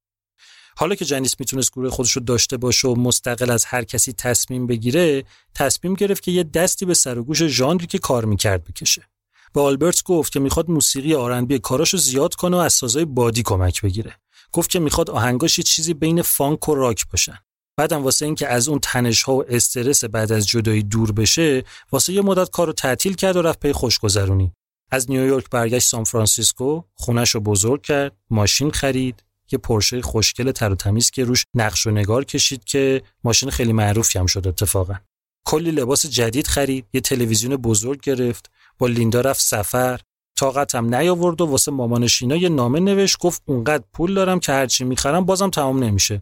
حالا 0.79 0.95
که 0.95 1.05
جنیس 1.05 1.35
می‌تونست 1.39 1.71
گروه 1.71 1.89
خودش 1.89 2.11
رو 2.11 2.21
داشته 2.21 2.57
باشه 2.57 2.87
و 2.87 2.95
مستقل 2.95 3.51
از 3.51 3.65
هر 3.65 3.83
کسی 3.83 4.13
تصمیم 4.13 4.67
بگیره 4.67 5.23
تصمیم 5.55 5.93
گرفت 5.93 6.23
که 6.23 6.31
یه 6.31 6.43
دستی 6.43 6.85
به 6.85 6.93
سر 6.93 7.19
و 7.19 7.23
گوش 7.23 7.43
ژانری 7.43 7.87
که 7.87 7.97
کار 7.97 8.25
می‌کرد 8.25 8.63
بکشه. 8.63 9.03
به 9.53 9.61
آلبرت 9.61 10.03
گفت 10.03 10.31
که 10.31 10.39
می‌خواد 10.39 10.69
موسیقی 10.69 11.15
R&B 11.15 11.59
کاراشو 11.59 11.97
زیاد 11.97 12.35
کنه 12.35 12.57
و 12.57 12.59
از 12.59 12.73
سازای 12.73 13.05
بادی 13.05 13.43
کمک 13.43 13.81
بگیره. 13.81 14.15
گفت 14.51 14.69
که 14.69 14.79
می‌خواد 14.79 15.09
آهنگاش 15.09 15.57
یه 15.57 15.63
چیزی 15.63 15.93
بین 15.93 16.21
فانک 16.21 16.69
و 16.69 16.75
راک 16.75 17.05
باشن. 17.11 17.37
بعدم 17.77 18.03
واسه 18.03 18.25
اینکه 18.25 18.47
از 18.47 18.67
اون 18.67 18.79
تنش 18.79 19.23
ها 19.23 19.35
و 19.35 19.43
استرس 19.49 20.03
بعد 20.03 20.31
از 20.31 20.47
جدایی 20.47 20.83
دور 20.83 21.11
بشه 21.11 21.63
واسه 21.91 22.13
یه 22.13 22.21
مدت 22.21 22.49
کارو 22.49 22.73
تعطیل 22.73 23.13
کرد 23.13 23.35
و 23.35 23.41
رفت 23.41 23.59
پی 23.59 23.73
خوشگذرونی. 23.73 24.51
از 24.91 25.11
نیویورک 25.11 25.49
برگشت 25.49 25.87
سان 25.87 26.03
فرانسیسکو 26.03 26.81
خونش 26.95 27.29
رو 27.29 27.41
بزرگ 27.41 27.81
کرد 27.81 28.17
ماشین 28.29 28.71
خرید. 28.71 29.23
یه 29.51 29.59
پورشه 29.59 30.01
خوشگل 30.01 30.51
تر 30.51 30.71
و 30.71 30.75
تمیز 30.75 31.11
که 31.11 31.23
روش 31.23 31.43
نقش 31.55 31.87
و 31.87 31.91
نگار 31.91 32.25
کشید 32.25 32.63
که 32.63 33.01
ماشین 33.23 33.49
خیلی 33.49 33.73
معروفی 33.73 34.19
هم 34.19 34.25
شد 34.25 34.47
اتفاقا. 34.47 34.95
کلی 35.45 35.71
لباس 35.71 36.05
جدید 36.05 36.47
خرید 36.47 36.85
یه 36.93 37.01
تلویزیون 37.01 37.55
بزرگ 37.55 38.01
گرفت 38.01 38.51
با 38.77 38.87
لیندا 38.87 39.21
رفت 39.21 39.41
سفر 39.41 39.99
طاقتم 40.35 40.95
نیاورد 40.95 41.41
و 41.41 41.45
واسه 41.45 41.71
مامانش 41.71 42.21
اینا 42.21 42.35
یه 42.35 42.49
نامه 42.49 42.79
نوشت 42.79 43.17
گفت 43.17 43.41
اونقدر 43.45 43.83
پول 43.93 44.13
دارم 44.13 44.39
که 44.39 44.51
هرچی 44.51 44.83
می‌خرم 44.83 45.25
بازم 45.25 45.49
تمام 45.49 45.83
نمیشه. 45.83 46.21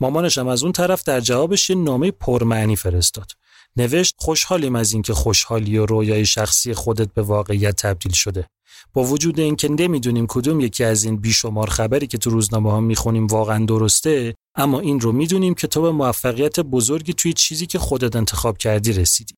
مامانش 0.00 0.38
هم 0.38 0.48
از 0.48 0.62
اون 0.62 0.72
طرف 0.72 1.02
در 1.04 1.20
جوابش 1.20 1.70
یه 1.70 1.76
نامه 1.76 2.10
پرمعنی 2.10 2.76
فرستاد. 2.76 3.32
نوشت 3.76 4.14
خوشحالیم 4.18 4.76
از 4.76 4.92
اینکه 4.92 5.14
خوشحالی 5.14 5.78
و 5.78 5.86
رویای 5.86 6.26
شخصی 6.26 6.74
خودت 6.74 7.14
به 7.14 7.22
واقعیت 7.22 7.76
تبدیل 7.76 8.12
شده. 8.12 8.46
با 8.92 9.04
وجود 9.04 9.40
اینکه 9.40 9.68
نمی‌دونیم 9.68 10.26
کدوم 10.26 10.60
یکی 10.60 10.84
از 10.84 11.04
این 11.04 11.16
بیشمار 11.16 11.70
خبری 11.70 12.06
که 12.06 12.18
تو 12.18 12.30
روزنامه 12.30 12.70
ها 12.70 12.80
می‌خونیم 12.80 13.26
واقعا 13.26 13.64
درسته 13.64 14.34
اما 14.54 14.80
این 14.80 15.00
رو 15.00 15.12
می‌دونیم 15.12 15.54
که 15.54 15.66
تو 15.66 15.82
به 15.82 15.90
موفقیت 15.90 16.60
بزرگی 16.60 17.12
توی 17.12 17.32
چیزی 17.32 17.66
که 17.66 17.78
خودت 17.78 18.16
انتخاب 18.16 18.58
کردی 18.58 18.92
رسیدی. 18.92 19.34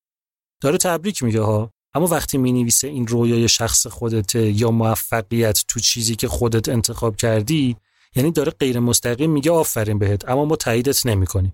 داره 0.61 0.77
تبریک 0.77 1.23
میگه 1.23 1.41
ها. 1.41 1.71
اما 1.93 2.07
وقتی 2.07 2.37
می 2.37 2.51
نویسه 2.51 2.87
این 2.87 3.07
رویای 3.07 3.47
شخص 3.47 3.87
خودته 3.87 4.51
یا 4.51 4.71
موفقیت 4.71 5.63
تو 5.67 5.79
چیزی 5.79 6.15
که 6.15 6.27
خودت 6.27 6.69
انتخاب 6.69 7.15
کردی 7.15 7.75
یعنی 8.15 8.31
داره 8.31 8.51
غیر 8.51 8.79
مستقیم 8.79 9.31
میگه 9.31 9.51
آفرین 9.51 9.99
بهت 9.99 10.29
اما 10.29 10.45
ما 10.45 10.55
تاییدت 10.55 11.05
نمی‌کنیم. 11.05 11.53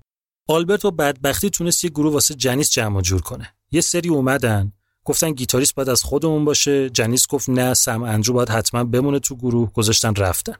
آلبرت 0.50 0.84
با 0.84 0.92
بدبختی 0.92 1.50
تونست 1.50 1.84
یه 1.84 1.90
گروه 1.90 2.14
واسه 2.14 2.36
جنیس 2.36 2.72
جمع 2.72 3.02
جور 3.02 3.22
کنه. 3.22 3.54
یه 3.72 3.82
سری 3.82 4.10
اومدن. 4.10 4.72
گفتن 5.08 5.32
گیتاریست 5.32 5.76
باید 5.76 5.90
از 5.90 6.04
خودمون 6.04 6.46
باشه. 6.46 6.90
جنیس 6.90 7.28
گفت 7.28 7.50
نه 7.50 7.74
سم 7.74 8.04
اندرو 8.04 8.34
باید 8.34 8.50
حتما 8.50 8.84
بمونه 8.84 9.20
تو 9.20 9.36
گروه. 9.36 9.72
گذاشتن 9.74 10.16
رفتن. 10.16 10.54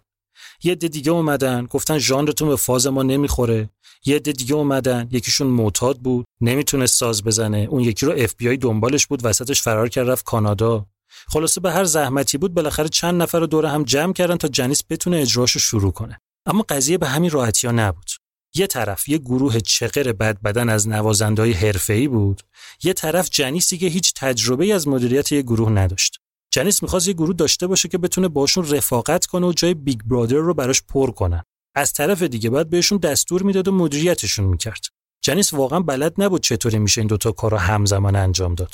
یه 0.64 0.72
عده 0.72 0.88
دیگه 0.88 1.12
اومدن. 1.12 1.66
گفتن 1.66 1.98
ژانرتون 1.98 2.48
به 2.48 2.56
فاز 2.56 2.88
ما 2.88 3.04
نمی‌خوره. 3.04 3.70
یه 4.06 4.16
عده 4.16 4.32
دیگه 4.32 4.54
اومدن. 4.54 5.08
یکیشون 5.12 5.48
معتاد 5.48 5.98
بود. 5.98 6.26
نمی‌تونست 6.42 6.96
ساز 6.96 7.24
بزنه. 7.24 7.68
اون 7.70 7.84
یکی 7.84 8.06
رو 8.06 8.14
اف 8.18 8.36
بی 8.36 8.50
آی 8.50 8.58
دنبالش 8.58 9.08
بود. 9.08 9.26
وسطش 9.26 9.62
فرار 9.62 9.90
کرد 9.90 10.10
رفت 10.10 10.26
کانادا. 10.26 10.86
خلاصه 11.28 11.62
به 11.62 11.72
هر 11.72 11.84
زحمتی 11.84 12.38
بود. 12.38 12.54
بالاخره 12.54 12.90
چند 12.90 13.22
نفر 13.22 13.40
رو 13.40 13.48
دور 13.48 13.66
هم 13.66 13.84
جمع 13.84 14.14
کردن 14.14 14.36
تا 14.38 14.48
جنیس 14.48 14.84
بتونه 14.90 15.18
اجراشو 15.18 15.60
شروع 15.60 15.92
کنه. 15.92 16.20
اما 16.46 16.66
قضیه 16.70 16.98
به 16.98 17.08
همین 17.08 17.32
راحتی 17.32 17.68
ها 17.68 17.74
نبود. 17.74 18.10
یه 18.58 18.68
طرف 18.68 19.10
یه 19.10 19.18
گروه 19.18 19.60
چقر 19.60 20.12
بد 20.12 20.42
بدن 20.42 20.70
از 20.70 20.88
نوازندهای 20.88 21.52
حرفه‌ای 21.52 22.08
بود 22.08 22.42
یه 22.84 22.94
طرف 22.94 23.30
جنیسی 23.30 23.78
که 23.78 23.88
هیچ 23.88 24.14
تجربه 24.16 24.74
از 24.74 24.88
مدیریت 24.88 25.32
یه 25.32 25.42
گروه 25.42 25.70
نداشت. 25.70 26.18
جنیس 26.52 26.84
می‌خواست 26.84 27.08
یه 27.08 27.14
گروه 27.14 27.36
داشته 27.36 27.68
باشه 27.68 27.90
که 27.90 27.98
بتونه 27.98 28.28
باشون 28.28 28.70
رفاقت 28.70 29.26
کنه 29.26 29.48
و 29.48 29.54
جای 29.54 29.74
Big 29.74 30.00
Brother 30.06 30.36
رو 30.36 30.54
براش 30.54 30.82
پر 30.82 31.12
کنن 31.12 31.44
از 31.76 31.94
طرف 31.94 32.24
دیگه 32.24 32.50
باید 32.50 32.70
بهشون 32.70 32.98
دستور 32.98 33.44
می‌داد 33.44 33.68
و 33.68 33.72
مدیریتشون 33.72 34.46
می‌کرد. 34.46 34.86
جنیس 35.22 35.54
واقعا 35.54 35.80
بلد 35.80 36.14
نبود 36.18 36.42
چطوری 36.42 36.80
میشه 36.80 37.02
این 37.02 37.08
دوتا 37.08 37.32
کار 37.32 37.52
رو 37.52 37.58
همزمان 37.58 38.16
انجام 38.16 38.56
داد. 38.56 38.74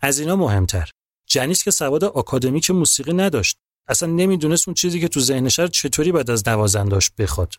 از 0.00 0.18
اینا 0.18 0.36
مهمتر 0.36 0.90
جنیس 1.26 1.64
که 1.64 1.70
سواد 1.70 2.04
آکادمیک 2.04 2.70
موسیقی 2.70 3.12
نداشت 3.12 3.56
اصلا 3.88 4.08
نمی‌دونست 4.08 4.68
اون 4.68 4.74
چیزی 4.74 5.00
که 5.00 5.08
تو 5.08 5.20
ذهنش 5.20 5.60
چطوری 5.60 6.12
بعد 6.12 6.30
از 6.30 6.48
نوازنداش 6.48 7.10
بخواد. 7.18 7.54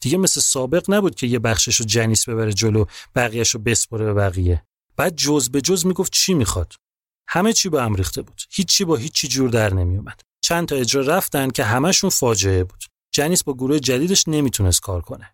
دیگه 0.00 0.18
مثل 0.18 0.40
سابق 0.40 0.90
نبود 0.90 1.14
که 1.14 1.26
یه 1.26 1.38
بخشش 1.38 1.76
رو 1.76 1.86
جنیس 1.86 2.28
ببره 2.28 2.52
جلو 2.52 2.84
بقیهش 3.14 3.50
رو 3.50 3.60
بسپره 3.60 4.04
به 4.04 4.14
بقیه. 4.14 4.62
بعد 4.96 5.16
جز 5.16 5.50
به 5.50 5.60
جز 5.60 5.86
می‌گفت 5.86 6.12
چی 6.12 6.34
می‌خواد. 6.34 6.72
همه 7.28 7.52
چی 7.52 7.68
با 7.68 7.82
هم 7.82 7.94
ریخته 7.94 8.22
بود. 8.22 8.42
هیچی 8.50 8.84
با 8.84 8.96
هیچی 8.96 9.28
جور 9.28 9.50
در 9.50 9.74
نمیومد 9.74 10.20
چند 10.40 10.68
تا 10.68 10.76
اجرا 10.76 11.02
رفتن 11.02 11.50
که 11.50 11.64
همشون 11.64 12.10
فاجعه 12.10 12.64
بود. 12.64 12.84
جنیس 13.12 13.42
با 13.42 13.54
گروه 13.54 13.78
جدیدش 13.78 14.28
نمی‌تونست 14.28 14.80
کار 14.80 15.00
کنه. 15.00 15.30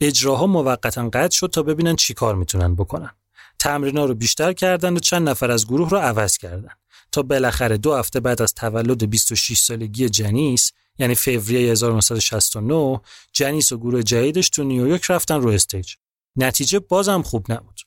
اجراها 0.00 0.46
موقتا 0.46 1.08
قطع 1.08 1.36
شد 1.36 1.46
تا 1.46 1.62
ببینن 1.62 1.96
چی 1.96 2.14
کار 2.14 2.34
می‌تونن 2.34 2.74
بکنن. 2.74 3.10
تمرینا 3.58 4.04
رو 4.04 4.14
بیشتر 4.14 4.52
کردن 4.52 4.94
و 4.94 4.98
چند 4.98 5.28
نفر 5.28 5.50
از 5.50 5.66
گروه 5.66 5.90
رو 5.90 5.98
عوض 5.98 6.38
کردن. 6.38 6.72
تا 7.12 7.22
بالاخره 7.22 7.76
دو 7.76 7.94
هفته 7.94 8.20
بعد 8.20 8.42
از 8.42 8.54
تولد 8.54 9.10
26 9.10 9.58
سالگی 9.58 10.08
جنیس 10.08 10.72
یعنی 11.00 11.14
فوریه 11.14 11.70
1969 11.70 13.00
جنیس 13.32 13.72
و 13.72 13.78
گروه 13.78 14.02
جدیدش 14.02 14.48
تو 14.48 14.64
نیویورک 14.64 15.10
رفتن 15.10 15.40
رو 15.40 15.50
استیج. 15.50 15.94
نتیجه 16.36 16.78
بازم 16.78 17.22
خوب 17.22 17.52
نبود. 17.52 17.80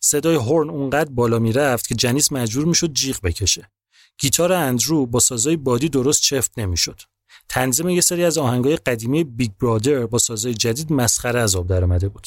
صدای 0.00 0.34
هورن 0.34 0.70
اونقدر 0.70 1.10
بالا 1.10 1.38
می‌رفت 1.38 1.88
که 1.88 1.94
جنیس 1.94 2.32
مجبور 2.32 2.64
می‌شد 2.64 2.92
جیغ 2.92 3.20
بکشه. 3.20 3.70
گیتار 4.18 4.52
اندرو 4.52 5.06
با 5.06 5.20
سازای 5.20 5.56
بادی 5.56 5.88
درست 5.88 6.22
چفت 6.22 6.58
نمی‌شد. 6.58 7.00
تنظیم 7.48 7.88
یه 7.88 8.00
سری 8.00 8.24
از 8.24 8.38
آهنگای 8.38 8.76
قدیمی 8.76 9.24
Big 9.24 9.50
Brother 9.60 10.06
با 10.06 10.18
سازای 10.18 10.54
جدید 10.54 10.92
مسخره 10.92 11.40
از 11.40 11.56
آب 11.56 11.66
درآمده 11.66 12.08
بود. 12.08 12.26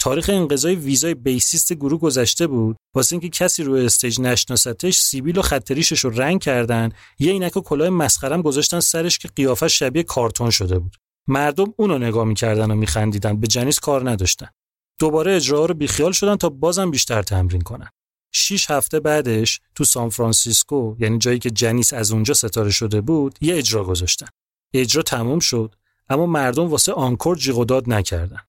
تاریخ 0.00 0.30
انقضای 0.32 0.74
ویزای 0.74 1.14
bassist 1.14 1.72
گروه 1.72 2.00
گذشته 2.00 2.46
بود. 2.46 2.76
واسه 2.94 3.12
اینکه 3.12 3.28
کسی 3.28 3.62
روی 3.62 3.84
stage 3.84 4.20
نشناستش 4.20 4.98
سیبیل 4.98 5.38
و 5.38 5.42
خط 5.42 5.61
ریشش 5.61 6.00
رو 6.00 6.10
رنگ 6.10 6.40
کردن 6.40 6.92
یه 7.18 7.32
عینک 7.32 7.56
و 7.56 7.60
کلاه 7.60 7.88
مسخرم 7.88 8.42
گذاشتن 8.42 8.80
سرش 8.80 9.18
که 9.18 9.28
قیافش 9.28 9.78
شبیه 9.78 10.02
کارتون 10.02 10.50
شده 10.50 10.78
بود. 10.78 10.96
مردم 11.28 11.74
اونو 11.76 11.98
نگاه 11.98 12.24
می‌کردن 12.24 12.70
و 12.70 12.74
میخندیدن 12.74 13.40
به 13.40 13.46
جنیس 13.46 13.78
کار 13.78 14.10
نداشتن. 14.10 14.48
دوباره 14.98 15.36
اجرا 15.36 15.64
رو 15.64 15.74
بیخیال 15.74 16.12
شدن 16.12 16.36
تا 16.36 16.48
بازم 16.48 16.90
بیشتر 16.90 17.22
تمرین 17.22 17.60
کنن. 17.60 17.88
شیش 18.32 18.70
هفته 18.70 19.00
بعدش 19.00 19.60
تو 19.74 19.84
سان 19.84 20.08
فرانسیسکو 20.08 20.96
یعنی 20.98 21.18
جایی 21.18 21.38
که 21.38 21.50
جنیس 21.50 21.92
از 21.92 22.12
اونجا 22.12 22.34
ستاره 22.34 22.70
شده 22.70 23.00
بود 23.00 23.38
یه 23.40 23.56
اجرا 23.56 23.84
گذاشتن. 23.84 24.26
اجرا 24.74 25.02
تموم 25.02 25.38
شد 25.38 25.74
اما 26.08 26.26
مردم 26.26 26.66
واسه 26.66 26.92
encore 26.92 27.36
جیغ 27.36 27.58
و 27.58 27.64
داد 27.64 27.90
نکردن. 27.90 28.40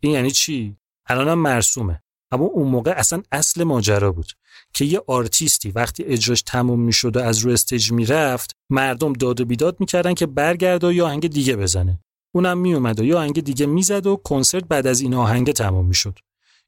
این 0.00 0.12
یعنی 0.12 0.30
چی؟ 0.30 0.76
الانم 1.10 1.38
مرسومه. 1.38 2.02
اما 2.32 2.44
اون 2.44 2.68
موقع 2.68 2.90
اصلا 2.90 3.22
اصل 3.32 3.64
ماجرا 3.64 4.12
بود 4.12 4.32
که 4.74 4.84
یه 4.84 5.02
آرتیستی 5.06 5.70
وقتی 5.70 6.04
اجراش 6.04 6.42
تموم 6.42 6.80
می‌شد 6.80 7.16
و 7.16 7.20
از 7.20 7.38
رو 7.38 7.52
stage 7.52 7.92
می‌رفت 7.92 8.56
مردم 8.70 9.12
داد 9.12 9.40
و 9.40 9.44
بیداد 9.44 9.76
می‌کردن 9.80 10.14
که 10.14 10.26
برگرده 10.26 10.94
یه 10.94 11.06
آهنگ 11.06 11.26
دیگه 11.26 11.56
بزنه. 11.56 12.00
اونم 12.34 12.58
میومد 12.58 13.00
و 13.00 13.04
یه 13.04 13.18
آهنگ 13.18 13.40
دیگه 13.40 13.66
می‌زد 13.66 14.06
و 14.06 14.16
کنسرت 14.16 14.64
بعد 14.64 14.86
از 14.86 15.00
این 15.00 15.14
آهنگ 15.14 15.52
تمام 15.52 15.86
می‌شد. 15.86 16.18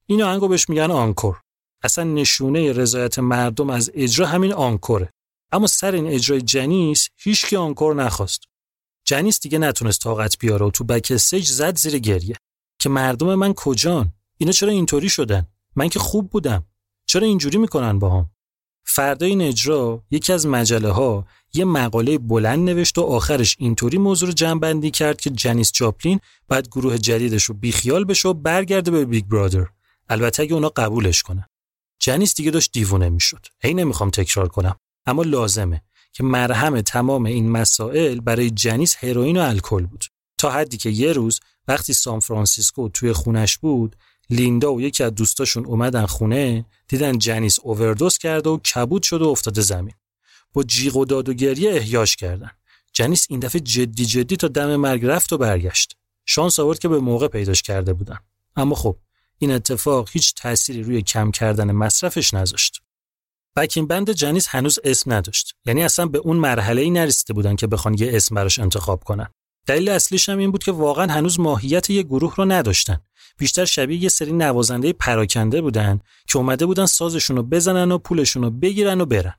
این 0.07 0.23
آهنگو 0.23 0.49
بهش 0.49 0.69
میگن 0.69 0.91
encore. 0.91 1.41
اصلا 1.83 2.05
نشونه 2.05 2.73
رضایت 2.73 3.19
مردم 3.19 3.71
از 3.71 3.91
اجرا 3.95 4.27
همین 4.27 4.53
encore 4.53 4.96
ه. 4.96 5.11
اما 5.53 5.67
سر 5.67 5.93
این 5.93 6.07
اجرای 6.07 6.43
جنیس 6.43 7.09
هیچکی 7.17 7.57
encore 7.57 7.95
نخواست. 7.95 8.41
جنیس 9.05 9.41
دیگه 9.41 9.59
نتونست 9.59 10.01
طاقت 10.01 10.39
بیاره 10.39 10.67
و 10.67 10.71
تو 10.71 10.85
backstage 10.85 11.49
زد 11.49 11.79
زیر 11.79 11.99
گریه. 11.99 12.37
که 12.79 12.89
مردم 12.89 13.35
من 13.35 13.55
کجان؟ 13.55 14.13
اینا 14.43 14.53
چرا 14.53 14.73
اینطوری 14.73 15.09
شدن؟ 15.09 15.47
من 15.77 15.89
که 15.89 15.99
خوب 15.99 16.31
بودم. 16.31 16.65
چرا 17.07 17.27
اینجوری 17.27 17.59
می‌کنن 17.59 17.99
باهام؟ 17.99 18.31
فردا 18.85 19.27
این 19.27 19.43
اجرا 19.43 20.03
یکی 20.11 20.33
از 20.33 20.47
مجله 20.47 20.91
ها 20.91 21.27
یه 21.55 21.65
مقاله 21.65 22.19
بلند 22.19 22.71
نوشت 22.71 22.99
و 22.99 23.03
آخرش 23.03 23.57
اینطوری 23.59 23.99
موضوع 23.99 24.29
رو 24.29 24.35
جمع 24.35 24.61
بندی 24.61 24.91
کرد 24.91 25.21
که 25.21 25.31
جنیس 25.31 25.73
جاپلین 25.73 26.21
بعد 26.49 26.69
گروه 26.69 26.99
جدیدش 26.99 27.45
رو 27.45 27.55
بیخیال 27.55 28.05
بشه 28.05 28.29
و 28.29 28.33
برگرده 28.33 28.91
به 28.91 29.05
Big 29.05 29.25
Brother. 29.25 29.67
البته 30.09 30.43
اگه 30.43 30.55
اونا 30.55 30.69
قبولش 30.69 31.23
کنن. 31.23 31.45
جنیس 31.99 32.35
دیگه 32.35 32.51
داشت 32.51 32.73
دیوونه 32.73 33.09
می‌شد. 33.09 33.47
هی 33.61 33.75
نمی‌خوام 33.75 34.11
تکرار 34.11 34.49
کنم. 34.49 34.77
اما 35.07 35.23
لازمه 35.23 35.83
که 36.13 36.25
مرهم 36.25 36.81
تمام 36.81 37.27
این 37.27 37.51
مسائل 37.51 38.21
برای 38.21 38.51
جنیس 38.51 38.97
هروئین 39.05 39.37
و 39.37 39.41
الکل 39.41 39.87
بود. 39.87 40.05
تا 40.39 40.51
حدی 40.51 40.77
که 40.77 40.91
یه 40.91 41.13
روز 41.13 41.41
وقتی 41.69 41.93
سان 41.93 42.21
فرانسیسکو 42.21 42.89
توی 42.89 43.13
خونش 43.13 43.59
بود 43.59 43.97
لیندا 44.31 44.73
و 44.73 44.81
یکی 44.81 45.05
از 45.05 45.15
دوستاشون 45.15 45.67
اومدن 45.67 46.07
خونه 46.07 46.65
دیدن 46.89 47.19
جنیس 47.19 47.59
اووردوز 47.63 48.19
کرده 48.19 48.51
و 48.51 48.59
کبود 48.59 49.03
شده 49.03 49.25
و 49.25 49.29
افتاده 49.29 49.61
زمین. 49.61 49.95
با 50.53 50.63
جیغ 50.63 50.97
و 50.97 51.05
داد 51.05 51.29
و 51.29 51.35
گریه 51.35 51.71
احیاش 51.71 52.17
کردن. 52.17 52.51
جنیس 52.93 53.27
این 53.31 53.41
دفعه 53.41 53.61
جدی 53.61 54.07
جدی 54.07 54.37
تا 54.37 54.49
دم 54.49 54.77
مرگ 54.77 55.05
رفت 55.05 55.33
و 55.33 55.39
برگشت. 55.39 55.97
شانس 56.27 56.61
آورد 56.61 56.79
که 56.79 56.89
به 56.89 56.99
موقع 56.99 57.29
پیداش 57.29 57.63
کرده 57.63 57.93
بودن. 57.93 58.19
اما 58.57 58.75
خب 58.75 58.97
این 59.39 59.51
اتفاق 59.51 60.09
هیچ 60.13 60.35
تأثیری 60.35 60.83
روی 60.83 61.03
کم 61.03 61.31
کردن 61.31 61.73
مصرفش 61.73 62.35
نذاشت. 62.35 62.83
بکین 63.57 63.87
بند 63.87 64.11
جنیس 64.11 64.49
هنوز 64.49 64.79
اسم 64.85 65.13
نداشت. 65.13 65.55
یعنی 65.67 65.83
اصلا 65.83 66.07
به 66.07 66.19
اون 66.19 66.37
مرحله 66.37 66.83
ای 66.83 66.91
نرسیده 66.91 67.33
بودن 67.33 67.57
که 67.57 67.67
بخوان 67.67 67.95
یه 67.99 68.11
اسم 68.17 68.35
براش 68.35 68.59
انتخاب 68.59 69.05
کنن. 69.05 69.29
دلیل 69.67 69.89
اصلیش 69.89 70.29
هم 70.29 70.39
این 70.39 70.51
بود 70.51 70.65
که 70.65 70.73
واقعا 70.73 71.13
هنوز 71.13 71.41
ماهیت 71.41 71.91
یه 71.91 72.03
گروه 72.03 72.35
رو 72.37 72.45
نداشتن. 72.45 73.01
بیشتر 73.43 73.65
شبیه 73.65 74.03
یه 74.03 74.09
سری 74.09 74.33
نوازنده 74.33 74.93
پراکنده 74.93 75.61
بودن 75.61 76.01
که 76.29 76.39
اومده 76.39 76.67
بودن 76.67 76.87
سازشون 76.87 77.37
رو 77.37 77.43
بزنن 77.43 77.93
و 77.93 77.99
پولشون 77.99 78.43
رو 78.43 78.51
بگیرن 78.51 79.01
و 79.01 79.07
برن. 79.07 79.35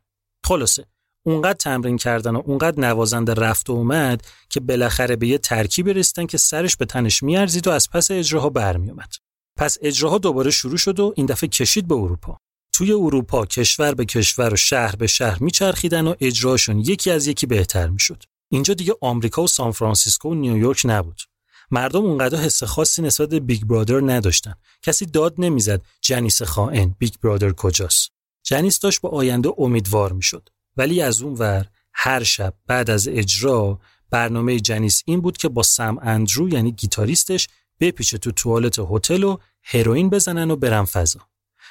خلاصه 0.45 0.85
اونقدر 1.25 1.57
تمرین 1.57 1.97
کردن 1.97 2.35
و 2.35 2.41
اونقدر 2.45 2.79
نوازنده 2.79 3.33
رفت 3.33 3.69
و 3.69 3.73
اومد 3.73 4.27
که 4.49 4.59
بالاخره 4.59 5.15
به 5.15 5.27
یه 5.27 5.37
ترکیب 5.37 5.89
رسیدن 5.89 6.25
که 6.25 6.37
سرش 6.37 6.77
به 6.77 6.85
تنش 6.85 7.23
میارزید 7.23 7.67
و 7.67 7.71
از 7.71 7.89
پس 7.89 8.11
اجراها 8.11 8.49
برمیومد 8.49 9.13
پس 9.57 9.77
اجراها 9.81 10.17
دوباره 10.17 10.51
شروع 10.51 10.77
شد 10.77 10.99
و 10.99 11.13
این 11.15 11.25
دفعه 11.25 11.49
کشید 11.49 11.87
به 11.87 11.95
اروپا. 11.95 12.37
توی 12.73 12.91
اروپا 12.91 13.45
کشور 13.45 13.93
به 13.93 14.05
کشور 14.05 14.53
و 14.53 14.55
شهر 14.55 14.95
به 14.95 15.07
شهر 15.07 15.43
میچرخیدن 15.43 16.07
و 16.07 16.15
اجراشون 16.19 16.79
یکی 16.79 17.11
از 17.11 17.27
یکی 17.27 17.45
بهتر 17.45 17.87
می‌شد. 17.87 18.23
اینجا 18.51 18.73
دیگه 18.73 18.93
آمریکا 19.01 19.43
و 19.43 19.47
سان 19.47 19.71
فرانسیسکو 19.71 20.29
و 20.29 20.33
نیویورک 20.33 20.81
نبود. 20.85 21.21
مردم 21.71 22.05
اونقدر 22.05 22.37
حس 22.37 22.63
خاصی 22.63 23.01
نسبت 23.01 23.29
به 23.29 23.39
Big 23.39 23.63
Brother 23.63 24.01
نداشتن. 24.01 24.53
کسی 24.81 25.05
داد 25.05 25.35
نمی‌زد 25.37 25.81
جنیس 26.01 26.41
خائن 26.41 26.95
Big 26.99 27.13
Brother 27.23 27.51
کجاست. 27.51 28.11
جنیس 28.43 28.79
داشت 28.79 29.01
به 29.01 29.09
آینده 29.09 29.49
امیدوار 29.57 30.13
می‌شد. 30.13 30.49
ولی 30.77 31.01
از 31.01 31.21
اون 31.21 31.33
ور 31.33 31.65
هر 31.93 32.23
شب 32.23 32.53
بعد 32.67 32.89
از 32.89 33.07
اجرا 33.07 33.79
برنامه 34.09 34.59
جنیس 34.59 35.03
این 35.05 35.21
بود 35.21 35.37
که 35.37 35.49
با 35.49 35.63
سم 35.63 35.97
اندرو 36.01 36.49
یعنی 36.49 36.71
گیتاریستش 36.71 37.47
بپیچه 37.79 38.17
تو 38.17 38.31
توالت 38.31 38.79
هتل 38.79 39.23
و 39.23 39.37
هروئین 39.63 40.09
بزنن 40.09 40.51
و 40.51 40.55
برن 40.55 40.83
فضا. 40.83 41.19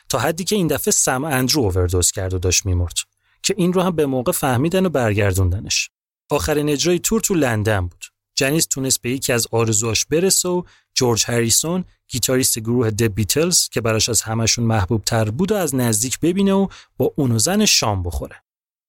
تا 0.09 0.19
حدی 0.19 0.45
که 0.45 0.57
این 0.57 0.67
دفعه 0.67 0.93
سم 0.93 1.25
اندرو 1.25 1.63
اووردوز 1.63 2.11
کرد 2.11 2.35
و 2.35 2.39
داشت 2.39 2.67
میمرد 2.67 2.97
که 3.43 3.55
این 3.57 3.73
رو 3.73 3.83
هم 3.83 3.97
به 3.97 4.07
موقع 4.07 4.33
فهمیدن 4.33 4.87
و 4.87 4.89
برگردوندنش. 4.89 5.91
آخرین 6.31 6.69
اجرای 6.69 6.99
تور 6.99 7.21
تو 7.21 7.35
لندن 7.35 7.81
بود. 7.81 8.05
جنیس 8.43 8.67
تونست 8.67 9.03
به 9.03 9.11
یکی 9.11 9.33
از 9.33 9.47
آرزوهاش 9.51 10.07
برسه 10.07 10.49
و 10.49 10.63
جورج 10.95 11.25
هریسون 11.27 11.85
گیتاریست 12.09 12.59
گروه 12.59 12.91
د 12.91 13.03
بیتلز 13.03 13.69
که 13.69 13.81
براش 13.81 14.09
از 14.09 14.23
همشون 14.23 14.65
محبوب 14.65 15.03
تر 15.05 15.31
بود 15.31 15.53
و 15.53 15.55
از 15.55 15.75
نزدیک 15.75 16.21
ببینه 16.21 16.53
و 16.53 16.69
با 16.97 17.13
اون 17.17 17.33
و 17.33 17.39
زن 17.39 17.65
شام 17.65 18.03
بخوره. 18.03 18.43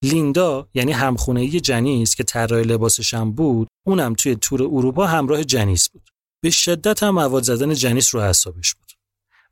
لیندا 0.04 0.68
یعنی 0.74 0.92
همخونه 0.92 1.48
جنیس 1.50 2.16
که 2.16 2.24
طراح 2.24 2.60
لباسش 2.60 3.14
هم 3.14 3.32
بود 3.32 3.68
اونم 3.86 4.14
توی 4.14 4.36
تور 4.36 4.64
اروپا 4.64 5.08
همراه 5.08 5.44
جنیس 5.44 5.90
بود. 5.90 6.10
به 6.44 6.50
شدت 6.50 7.04
هم 7.04 7.10
مواد 7.10 7.44
زدن 7.44 7.74
جنیس 7.74 8.16
رو 8.16 8.22
حسابش 8.22 8.74
بود. 8.74 8.92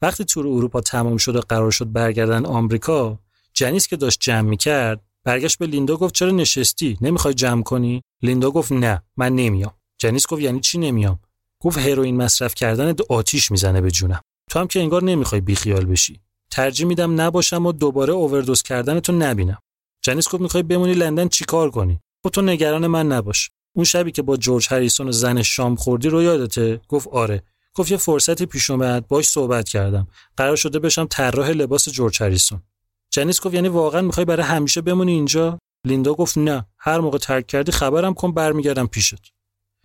وقتی 0.01 0.23
تور 0.23 0.47
اروپا 0.47 0.81
تمام 0.81 1.17
شد 1.17 1.35
و 1.35 1.41
قرار 1.41 1.71
شد 1.71 1.91
برگردن 1.91 2.45
آمریکا 2.45 3.19
جنیس 3.53 3.87
که 3.87 3.95
داشت 3.95 4.19
جمع 4.19 4.49
می‌کرد 4.49 5.01
برگشت 5.23 5.57
به 5.57 5.67
لیندا 5.67 5.97
گفت 5.97 6.13
چرا 6.13 6.31
نشستی؟ 6.31 6.97
نمی‌خوای 7.01 7.33
جمع 7.33 7.63
کنی؟ 7.63 8.01
لیندا 8.21 8.51
گفت 8.51 8.71
نه 8.71 9.03
من 9.17 9.35
نمیام. 9.35 9.73
جنیس 10.01 10.27
گفت 10.27 10.41
یعنی 10.41 10.59
چی 10.59 10.77
نمیام؟ 10.77 11.19
گفت 11.59 11.77
هروئین 11.77 12.17
مصرف 12.17 12.55
کردن 12.55 12.95
آتیش 13.09 13.51
می‌زنه 13.51 13.81
به 13.81 13.91
جونم. 13.91 14.21
تو 14.49 14.59
هم 14.59 14.67
که 14.67 14.79
انگار 14.79 15.03
نمی‌خوای 15.03 15.41
بیخیال 15.41 15.85
بشی. 15.85 16.19
ترجیح 16.51 16.85
میدم 16.85 17.21
نباشم 17.21 17.65
و 17.65 17.71
دوباره 17.71 18.13
اووردوز 18.13 18.61
کردن 18.61 18.99
تو 18.99 19.13
نبینم. 19.13 19.57
جنیس 20.01 20.29
گفت 20.29 20.41
می‌خوای 20.41 20.63
بمونی 20.63 20.93
لندن 20.93 21.27
چیکار 21.27 21.69
کنی؟ 21.69 21.99
خب 22.23 22.29
تو 22.29 22.41
نگران 22.41 22.87
من 22.87 23.11
نباش. 23.11 23.49
اون 23.75 23.85
شبی 23.85 24.11
که 24.11 24.21
با 24.21 24.37
جورج 24.37 24.67
هریسون 24.71 25.07
و 25.07 25.11
زن 25.11 25.41
شام 25.41 25.75
خوردی 25.75 26.09
رو 26.09 26.23
یادته؟ 26.23 26.81
گفت 26.87 27.07
آره. 27.07 27.43
گفت 27.73 27.91
یه 27.91 27.97
فرصتی 27.97 28.45
پیش 28.45 28.69
اومد 28.69 29.07
باش 29.07 29.29
صحبت 29.29 29.69
کردم. 29.69 30.07
قرار 30.37 30.55
شده 30.55 30.79
بشم 30.79 31.07
طراح 31.09 31.49
لباس 31.49 31.89
جورج 31.89 32.23
هریسون. 32.23 32.63
جنیس 33.11 33.41
گفت 33.41 33.55
یعنی 33.55 33.67
واقعا 33.67 34.01
می‌خوای 34.01 34.25
برای 34.25 34.45
همیشه 34.45 34.81
بمونی 34.81 35.11
اینجا؟ 35.11 35.59
لیندا 35.85 36.13
گفت 36.13 36.37
نه. 36.37 36.65
هر 36.77 36.99
موقع 36.99 37.17
ترک 37.17 37.47
کردی 37.47 37.71
خبرم 37.71 38.13
کن 38.13 38.31
برمیگردم 38.31 38.87
پیشت. 38.87 39.33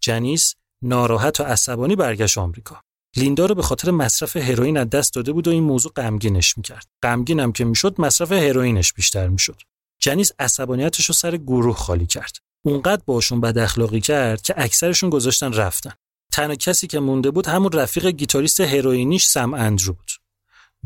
جنیس 0.07 0.55
ناراحت 0.83 1.40
و 1.40 1.42
عصبانی 1.42 1.97
برگشت 1.97 2.38
آمریکا. 2.38 2.81
لیندا 3.16 3.47
رو 3.47 3.55
به 3.55 3.62
خاطر 3.62 3.90
مصرف 3.90 4.37
هروئین 4.37 4.77
از 4.77 4.90
دست 4.90 5.14
داده 5.14 5.33
بود 5.33 5.49
و 5.49 5.51
این 5.51 5.62
موضوع 5.62 5.92
غمگینش 5.92 6.57
می‌کرد. 6.57 6.87
غمگینم 7.03 7.53
که 7.53 7.64
می‌شد 7.64 8.01
مصرف 8.01 8.33
هروئینش 8.33 8.92
بیشتر 8.92 9.29
می‌شد. 9.29 9.62
جنیس 9.99 10.33
عصبانیتش 10.38 11.07
رو 11.07 11.14
سر 11.14 11.37
گروه 11.37 11.77
خالی 11.77 12.07
کرد. 12.07 12.37
اونقدر 12.64 13.03
باشون 13.07 13.40
بد 13.40 13.59
اخلاقی 13.59 14.01
کرد 14.01 14.42
که 14.42 14.55
اکثرشون 14.57 15.11
گذاشتن 15.11 15.53
رفتن. 15.53 15.92
تنها 16.33 16.55
کسی 16.55 16.87
که 16.87 17.01
مونده 17.01 17.31
بود 17.31 17.47
همون 17.47 17.73
رفیق 17.73 18.07
گیتاریست 18.07 18.61
هروئینیش 18.61 19.27
سم 19.27 19.55
اندرو 19.55 19.92
بود. 19.92 20.11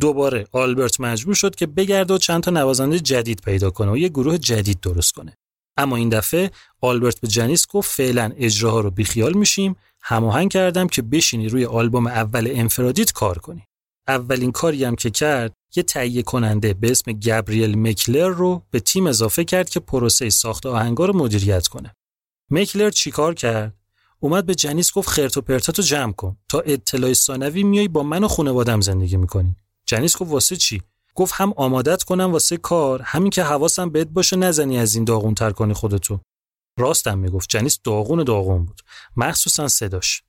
دوباره 0.00 0.46
آلبرت 0.52 1.00
مجبور 1.00 1.34
شد 1.34 1.54
که 1.54 1.66
بگرده 1.66 2.14
و 2.14 2.18
چند 2.18 2.42
تا 2.42 2.50
نوازنده 2.50 3.00
جدید 3.00 3.40
پیدا 3.40 3.70
کنه 3.70 3.90
و 3.90 3.96
یه 3.96 4.08
گروه 4.08 4.38
جدید 4.38 4.80
درست 4.80 5.12
کنه. 5.12 5.36
اما 5.80 5.96
این 5.96 6.08
دفعه 6.08 6.50
آلبرت 6.80 7.20
به 7.20 7.28
جنیس 7.28 7.66
گفت 7.66 7.90
فعلا 7.90 8.32
اجراها 8.36 8.80
رو 8.80 8.90
بیخیال 8.90 9.32
میشیم. 9.32 9.76
هماهنگ 10.02 10.50
کردم 10.50 10.86
که 10.86 11.02
بشینی 11.02 11.48
روی 11.48 11.64
آلبوم 11.64 12.06
اول 12.06 12.48
انفرادیت 12.50 13.12
کار 13.12 13.38
کنی. 13.38 13.62
اولین 14.08 14.52
کاری 14.52 14.84
هم 14.84 14.94
که 14.94 15.10
کرد 15.10 15.52
یه 15.76 15.82
تهیه 15.82 16.22
کننده 16.22 16.74
به 16.74 16.90
اسم 16.90 17.12
گابریل 17.12 17.78
مکلر 17.78 18.28
رو 18.28 18.62
به 18.70 18.80
تیم 18.80 19.06
اضافه 19.06 19.44
کرد 19.44 19.68
که 19.70 19.80
پروسه 19.80 20.30
ساخت 20.30 20.66
آهنگا 20.66 21.06
رو 21.06 21.16
مدیریت 21.16 21.66
کنه. 21.66 21.96
مکلر 22.50 22.90
چیکار 22.90 23.34
کرد؟ 23.34 23.74
اومد 24.20 24.46
به 24.46 24.54
جنیس 24.54 24.92
گفت 24.92 25.08
خرت 25.08 25.36
و 25.36 25.40
پرتاتو 25.40 25.82
جمع 25.82 26.12
کن. 26.12 26.36
تا 26.48 26.60
اطلاع 26.60 27.12
ثانوی 27.12 27.62
میای 27.62 27.88
با 27.88 28.02
من 28.02 28.24
و 28.24 28.28
خانوادم 28.28 28.80
زندگی 28.80 29.16
می‌کنی. 29.16 29.56
جنیس 29.86 30.16
گفت 30.16 30.30
واسه 30.30 30.56
چی؟ 30.56 30.82
گفت 31.20 31.34
هم 31.36 31.54
آمادت 31.56 32.02
کنم 32.02 32.32
واسه 32.32 32.56
کار 32.56 33.02
همین 33.02 33.30
که 33.30 33.42
حواسم 33.42 33.90
بهت 33.90 34.08
باشه 34.08 34.36
نزنی 34.36 34.78
از 34.78 34.94
این 34.94 35.04
داغون 35.04 35.34
تر 35.34 35.50
کنی 35.50 35.74
خودتو. 35.74 36.20
راستم 36.78 37.18
می‌گفت 37.18 37.48
جنیس 37.48 37.78
داغون 37.84 38.24
داغون 38.24 38.64
بود. 38.64 38.80
مخصوصا 39.16 39.68
صداش. 39.68 40.22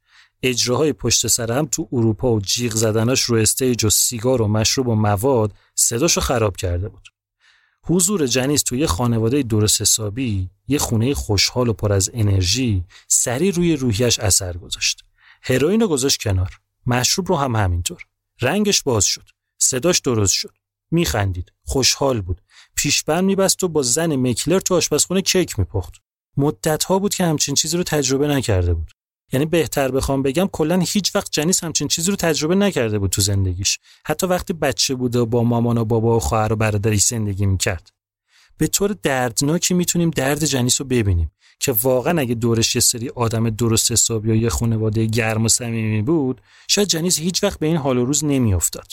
اجراهای 0.43 0.93
پشت 0.93 1.27
سر 1.27 1.51
هم 1.51 1.65
تو 1.65 1.89
اروپا 1.91 2.32
و 2.32 2.41
جیغ 2.41 2.71
زدناش 2.71 3.21
رو 3.21 3.38
استیج 3.38 3.86
و 3.86 3.89
سیگار 3.89 4.41
و 4.41 4.47
مشروب 4.47 4.88
و 4.88 4.95
مواد 4.95 5.54
صداشو 5.75 6.21
خراب 6.21 6.58
کرده 6.58 6.89
بود. 6.89 7.10
حضور 7.86 8.27
جنیس 8.27 8.63
توی 8.63 8.88
خانواده 8.88 9.43
درست 9.43 9.82
حسابی 9.82 10.49
یه 10.67 10.80
خونه 10.80 11.13
خوشحال 11.13 11.67
و 11.67 11.73
پر 11.73 11.93
از 11.93 12.12
انرژی 12.13 12.84
سری 13.08 13.51
روی 13.51 13.75
روحیش 13.75 14.19
اثر 14.19 14.58
گذاشت. 14.58 15.04
هروئین 15.41 15.82
رو 15.82 15.88
گذاشت 15.88 16.21
کنار. 16.21 16.60
مشروب 16.86 17.27
رو 17.27 17.36
هم 17.36 17.56
همینطور. 17.56 18.06
رنگش 18.41 18.84
باز 18.84 19.06
شد. 19.06 19.25
صداش 19.58 19.99
درست 19.99 20.34
شد. 20.34 20.61
میخندید. 20.91 21.51
خوشحال 21.65 22.21
بود. 22.21 22.41
پیشبند 22.75 23.23
میبست 23.23 23.63
و 23.63 23.67
با 23.67 23.82
زن 23.82 24.15
مکلر 24.15 24.60
تو 24.60 24.75
آشپزخونه 24.75 25.21
کیک 25.21 25.60
میپخت. 25.60 25.93
مدت 26.38 26.84
ها 26.84 26.99
بود 26.99 27.15
که 27.15 27.23
همچین 27.23 27.56
چیزی 27.56 27.77
رو 27.77 27.84
تجربه 27.84 28.27
نکرده 28.27 28.73
بود. 28.73 28.91
یعنی 29.34 29.45
بهتر 29.45 29.91
بخوام 29.91 30.21
بگم 30.21 30.47
کلا 30.51 30.80
هیچ 30.80 31.15
وقت 31.15 31.32
جنیس 31.32 31.63
همچین 31.63 31.88
چیزی 31.88 32.12
رو 32.12 32.17
تجربه 32.17 32.56
نکرده 32.56 32.99
بود 32.99 33.10
تو 33.10 33.21
زندگیش. 33.21 33.80
حتی 34.06 34.27
وقتی 34.27 34.54
بچه 34.54 34.95
بوده 34.95 35.19
و 35.19 35.25
با 35.25 35.43
مامان 35.43 35.77
و 35.77 35.86
بابا 35.86 36.17
و 36.17 36.19
خواهر 36.19 36.54
و 36.54 36.56
برادری 36.56 36.97
زندگی 36.97 37.45
می‌کرد. 37.45 37.89
به 38.58 38.67
طور 38.67 38.95
دردناکی 39.04 39.73
می‌تونیم 39.73 40.10
درد 40.10 40.45
جنیس 40.45 40.82
رو 40.82 40.88
ببینیم 40.88 41.32
که 41.60 41.71
واقعا 41.71 42.21
اگه 42.21 42.36
دورش 42.36 42.75
یه 42.75 42.82
سری 42.82 43.10
آدم 43.10 43.49
درست 43.49 43.91
حسابی 43.91 44.30
یا 44.30 44.36
یه 44.36 44.49
خانواده 44.49 45.06
گرم 45.06 45.45
و 45.45 45.49
صمیمی 45.49 46.01
بود 46.01 46.41
شاید 46.67 46.88
جنیس 46.88 47.19
هیچ 47.19 47.43
وقت 47.43 47.60
به 47.60 47.65
این 47.65 47.77
حال 47.77 47.97
و 47.97 48.06
روز 48.06 48.25
نمیافتاد. 48.25 48.88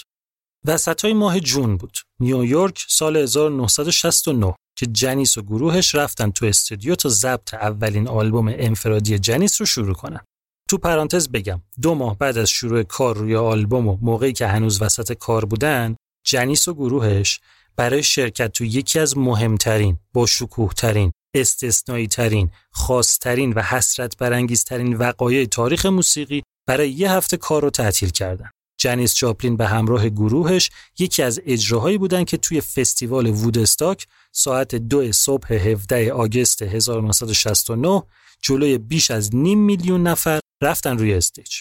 وسطای 0.66 1.14
ماه 1.14 1.40
جون 1.40 1.76
بود. 1.76 1.98
نیویورک 2.20 2.84
سال 2.88 3.16
1969 3.16 4.54
که 4.78 4.86
جنیس 4.86 5.38
و 5.38 5.42
گروهش 5.42 5.94
رفتن 5.94 6.30
تو 6.30 6.46
استودیو 6.46 6.94
تا 6.94 7.08
ضبط 7.08 7.54
اولین 7.54 8.08
آلبوم 8.08 8.48
انفرادی 8.48 9.18
جنیس 9.18 9.60
رو 9.60 9.66
شروع 9.66 9.94
کنن. 9.94 10.20
تو 10.68 10.78
پرانتز 10.78 11.28
بگم 11.28 11.62
دو 11.82 11.94
ماه 11.94 12.18
بعد 12.18 12.38
از 12.38 12.50
شروع 12.50 12.82
کار 12.82 13.16
روی 13.16 13.36
آلبوم 13.36 13.88
و 13.88 13.98
موقعی 14.02 14.32
که 14.32 14.46
هنوز 14.46 14.82
وسط 14.82 15.12
کار 15.12 15.44
بودن 15.44 15.96
جنیس 16.26 16.68
و 16.68 16.74
گروهش 16.74 17.40
برای 17.76 18.02
شرکت 18.02 18.52
تو 18.52 18.64
یکی 18.64 18.98
از 18.98 19.18
مهمترین 19.18 19.98
با 20.12 20.26
شکوه 20.26 20.74
ترین 20.74 21.12
استثنایی 21.34 22.06
ترین 22.06 22.50
خاصترین 22.70 23.52
و 23.52 23.62
حسرت 23.62 24.16
برانگیزترین 24.16 24.94
وقایع 24.94 25.46
تاریخ 25.46 25.86
موسیقی 25.86 26.42
برای 26.68 26.90
یه 26.90 27.12
هفته 27.12 27.36
کار 27.36 27.62
رو 27.62 27.70
تعطیل 27.70 28.10
کردن. 28.10 28.50
جنیس 28.78 29.14
جاپلین 29.14 29.56
به 29.56 29.66
همراه 29.66 30.08
گروهش 30.08 30.70
یکی 30.98 31.22
از 31.22 31.40
اجراهایی 31.46 31.98
بودن 31.98 32.24
که 32.24 32.36
توی 32.36 32.60
فستیوال 32.60 33.26
وودستاک 33.26 34.06
ساعت 34.32 34.74
دو 34.74 35.12
صبح 35.12 35.54
17 35.54 36.12
August 36.12 36.62
1969 36.62 38.02
جلوی 38.42 38.78
بیش 38.78 39.10
از 39.10 39.34
نیم 39.34 39.58
میلیون 39.58 40.02
نفر 40.02 40.40
رفتن 40.62 40.98
روی 40.98 41.14
stage. 41.14 41.60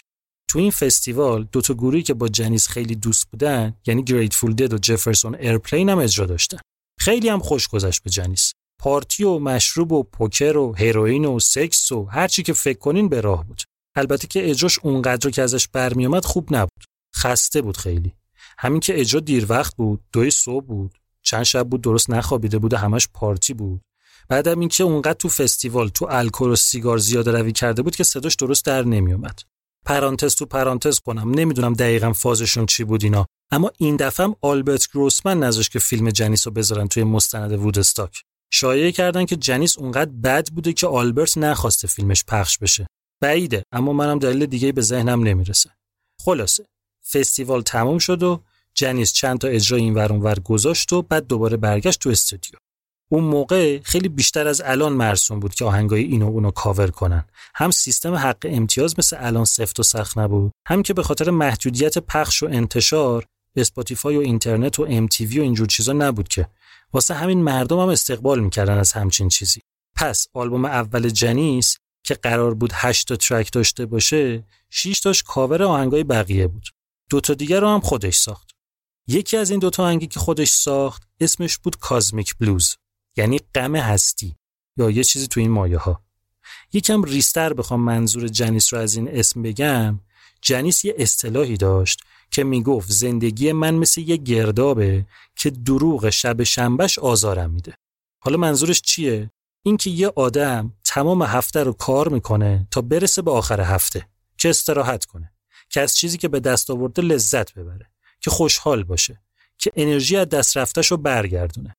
تو 0.50 0.60
این 0.60 0.72
فستیوال 0.72 1.48
دو 1.52 1.62
تا 1.62 1.74
گروهی 1.74 2.04
که 2.04 2.14
با 2.14 2.28
جنیس 2.28 2.68
خیلی 2.68 2.96
دوست 2.96 3.28
بودن 3.32 3.74
یعنی 3.88 4.04
Grateful 4.04 4.54
Dead 4.54 4.74
و 4.74 4.78
Jefferson 4.78 5.36
Airplane 5.36 5.90
هم 5.90 6.00
اجرا 6.00 6.26
داشتن. 6.26 6.58
خیلی 7.00 7.30
هم 7.30 7.40
خوش 7.40 7.68
گذشت 7.68 8.04
به 8.04 8.10
جنیس. 8.10 8.54
پارتی 8.80 9.24
و 9.24 9.40
مشروب 9.40 9.92
و 9.92 10.04
پوکر 10.04 10.58
و 10.58 10.76
هروئین 10.78 11.26
و 11.26 11.40
سکس 11.40 11.92
و 11.92 12.06
هر 12.06 12.28
چی 12.28 12.44
که 12.44 12.54
فکر 12.54 12.80
کنین 12.80 13.10
به 13.10 13.22
راه 13.22 13.48
بود. 13.48 13.62
البته 13.96 14.28
که 14.28 14.50
اجراش 14.50 14.80
اونقدر 14.80 15.30
که 15.30 15.42
ازش 15.42 15.68
برمیومد 15.68 16.26
خوب 16.26 16.56
نبود. 16.56 16.84
خسته 17.18 17.62
بود 17.62 17.78
خیلی. 17.78 18.14
همین 18.58 18.80
که 18.80 19.00
اجرا 19.00 19.20
دیر 19.20 19.46
وقت 19.50 19.76
بود 19.76 20.04
دوی 20.12 20.32
صبح 20.32 20.66
بود 20.66 20.98
چند 21.22 21.44
شب 21.44 21.70
بود 21.70 21.82
درست 21.82 22.10
نخوابیده 22.10 22.60
بود 22.60 22.74
و 22.74 22.78
همش 22.78 23.08
پارتی 23.14 23.54
بود. 23.54 23.82
بعدم 24.30 24.60
اینکه 24.60 24.84
اونقدر 24.84 25.14
تو 25.14 25.30
فستیوال 25.30 25.90
تو 25.90 26.08
الکل 26.10 26.50
و 26.50 26.56
سیگار 26.56 26.98
زیاده 26.98 27.32
روی 27.32 27.52
کرده 27.52 27.82
بود 27.82 27.96
که 27.96 28.04
صداش 28.04 28.36
درست 28.36 28.66
در 28.66 28.84
نمیومد. 28.84 29.40
پرانتز 29.86 30.36
تو 30.36 30.46
پرانتز 30.46 31.00
کنم 31.00 31.30
نمی‌دونم 31.30 31.74
دقیقا 31.74 32.14
فازشون 32.14 32.66
چی 32.66 32.84
بود 32.84 33.04
اینا. 33.04 33.26
اما 33.52 33.72
این 33.78 33.96
دفعه 33.96 34.26
هم 34.26 34.36
آلبرت 34.42 34.88
گروسمن 34.92 35.40
نذاشت 35.40 35.72
که 35.72 35.80
فیلم 35.80 36.10
جنیس 36.10 36.48
رو 36.48 36.54
بذارن 36.54 36.88
توی 36.88 37.04
مستند 37.04 37.52
وودستاک. 37.52 38.22
شایعه 38.52 38.92
کردن 38.92 39.26
که 39.26 39.36
جنیس 39.36 39.78
اونقدر 39.78 40.12
بد 40.12 40.50
بوده 40.50 40.74
که 40.74 40.88
آلبرت 40.88 41.38
نخواسته 41.38 41.88
فیلمش 41.88 42.24
پخش 42.28 42.58
بشه. 42.58 42.88
بعیده 43.22 43.64
اما 43.72 43.94
منم 43.94 44.20
دلیل 44.20 44.46
دیگه 44.46 44.72
به 44.72 44.82
ذهنم 44.82 45.24
نمی‌رسه. 45.24 45.70
خلاصه 46.26 46.66
فستیوال 47.14 47.62
تموم 47.62 47.98
شد 47.98 48.24
و 48.24 48.42
جنیس 48.74 49.14
چند 49.14 49.38
تا 49.38 49.48
اجرا 49.48 49.78
این 49.78 49.94
ور 49.94 50.12
ور 50.12 50.40
گذاشت 50.40 50.94
و 50.94 51.02
بعد 51.02 51.28
دوباره 51.28 51.58
برگشت 51.58 52.00
تو 52.00 52.10
استودیو. 52.10 52.60
اون 53.10 53.24
موقع 53.24 53.80
خیلی 53.84 54.10
بیشتر 54.10 54.48
از 54.48 54.62
الان 54.66 54.94
مرسوم 54.94 55.40
بود 55.40 55.56
که 55.56 55.66
آهنگای 55.66 56.04
اینو 56.04 56.28
اونو 56.28 56.52
کاور 56.52 56.88
کنن. 56.88 57.26
هم 57.56 57.72
سیستم 57.72 58.14
حق 58.14 58.38
امتیاز 58.44 58.96
مثل 59.00 59.18
الان 59.20 59.46
سفت 59.46 59.80
و 59.80 59.84
سخت 59.84 60.18
نبود 60.18 60.52
هم 60.68 60.84
که 60.84 60.94
به 60.94 61.04
خاطر 61.04 61.30
محدودیت 61.30 61.98
پخش 61.98 62.44
و 62.44 62.46
انتشار 62.46 63.26
Spotify 63.56 64.18
و 64.18 64.20
اینترنت 64.20 64.80
و 64.80 64.84
ام 64.90 65.08
و 65.20 65.42
اینجور 65.42 65.68
چیزا 65.68 65.94
نبود 65.94 66.28
که. 66.28 66.48
واسه 66.94 67.14
همین 67.14 67.44
مردم 67.44 67.80
هم 67.80 67.90
استقبال 67.90 68.40
می‌کردن 68.40 68.78
از 68.78 68.92
همچین 68.92 69.30
چیزی. 69.30 69.62
پس 69.96 70.28
آلبوم 70.34 70.66
اول 70.66 71.10
جنیس 71.10 71.78
که 72.04 72.14
قرار 72.14 72.54
بود 72.54 72.72
8 72.74 73.08
تا 73.08 73.16
ترک 73.16 73.52
داشته 73.52 73.86
باشه 73.86 74.44
6 74.70 75.00
تاش 75.00 75.24
کاور 75.24 75.64
آهنگای 75.64 76.04
بقیه 76.04 76.48
بود. 76.48 76.68
دوتا 77.10 77.34
دیگر 77.34 77.60
رو 77.60 77.68
هم 77.68 77.80
خودش 77.80 78.16
ساخت. 78.16 78.50
یکی 79.08 79.38
از 79.38 79.50
این 79.50 79.60
دوتا 79.60 79.84
آهنگی 79.84 80.08
که 80.08 80.20
خودش 80.20 80.50
ساخت 80.50 81.04
اسمش 81.20 81.58
بود 81.58 81.76
کازمیک 81.80 82.36
بلوز 82.36 82.76
یعنی 83.18 83.40
غم 83.56 83.76
هستی 83.76 84.36
یا 84.78 84.90
یه 84.90 85.04
چیزی 85.04 85.28
تو 85.28 85.40
این 85.40 85.52
مایه 85.52 85.78
ها. 85.78 86.04
یکم 86.74 87.04
ریستر 87.04 87.54
بخوام 87.54 87.82
منظور 87.82 88.28
جنیس 88.28 88.74
رو 88.74 88.80
از 88.80 88.96
این 88.96 89.08
اسم 89.08 89.42
بگم 89.42 90.00
جنیس 90.42 90.86
یه 90.86 90.96
اصطلاحی 90.98 91.58
داشت 91.58 92.02
که 92.32 92.44
می‌گفت 92.44 92.92
زندگی 92.92 93.52
من 93.52 93.76
مثل 93.76 94.02
یه 94.02 94.18
گردابه 94.18 95.06
که 95.36 95.50
دروغ 95.50 96.10
شب 96.10 96.44
شنبش 96.44 97.00
آزارم 97.00 97.52
میده. 97.52 97.74
حالا 98.20 98.38
منظورش 98.38 98.82
چیه؟ 98.82 99.32
اینکه 99.64 99.90
یه 99.90 100.08
آدم 100.08 100.74
تمام 100.84 101.24
هفته 101.24 101.64
رو 101.64 101.74
کار 101.74 102.10
می‌کنه 102.10 102.68
تا 102.72 102.82
برسه 102.82 103.22
به 103.22 103.32
آخر 103.32 103.62
هفته 103.62 104.08
که 104.38 104.50
استراحت 104.50 105.06
کنه. 105.06 105.34
که 105.70 105.82
از 105.82 105.98
چیزی 105.98 106.18
که 106.18 106.28
به 106.28 106.40
دست 106.40 106.70
آورده 106.70 107.02
لذت 107.02 107.54
ببره 107.54 107.90
که 108.22 108.30
خوشحال 108.30 108.84
باشه 108.84 109.22
که 109.58 109.72
انرژی 109.76 110.18
از 110.18 110.30
دست 110.30 110.58
رفتش 110.58 110.92
رو 110.92 110.98
برگردونه. 110.98 111.76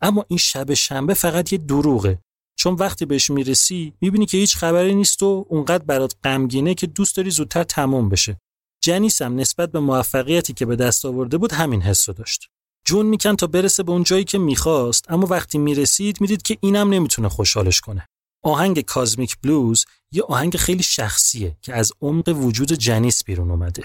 اما 0.00 0.24
این 0.28 0.38
شب 0.38 0.74
شنبه 0.74 1.14
فقط 1.14 1.52
یه 1.52 1.58
دروغه. 1.58 2.18
چون 2.56 2.74
وقتی 2.74 3.04
بهش 3.04 3.30
می‌رسی 3.30 3.92
می‌بینی 4.00 4.26
که 4.26 4.38
هیچ 4.38 4.56
خبری 4.56 4.94
نیست 4.94 5.22
و 5.22 5.46
اونقدر 5.48 5.84
برات 5.84 6.14
غمگینه 6.24 6.74
که 6.74 6.86
دوست 6.86 7.16
داری 7.16 7.30
زودتر 7.30 7.64
تموم 7.64 8.08
بشه. 8.08 8.40
جنیس 8.82 9.22
هم 9.22 9.36
نسبت 9.36 9.72
به 9.72 9.80
موفقیتی 9.80 10.52
که 10.52 10.66
به 10.66 10.76
دست 10.76 11.04
آورده 11.04 11.38
بود 11.38 11.52
همین 11.52 11.82
حس 11.82 12.10
داشت. 12.10 12.48
جون 12.84 13.06
میکن 13.06 13.36
تا 13.36 13.46
برسه 13.46 13.82
به 13.82 13.92
اون 13.92 14.02
جایی 14.02 14.24
که 14.24 14.38
می‌خواست 14.38 15.10
اما 15.10 15.26
وقتی 15.26 15.58
می‌رسید 15.58 16.20
می‌دید 16.20 16.42
که 16.42 16.58
اینم 16.60 16.90
نمی‌تونه 16.90 17.28
خوشحالش 17.28 17.80
کنه. 17.80 18.08
آهنگ 18.42 18.80
کازمیک 18.80 19.36
بلوز 19.42 19.84
یه 20.12 20.22
آهنگ 20.22 20.56
خیلی 20.56 20.82
شخصیه 20.82 21.56
که 21.62 21.74
از 21.74 21.92
عمق 22.00 22.28
وجود 22.28 22.72
جنیس 22.72 23.24
بیرون 23.24 23.50
اومده. 23.50 23.82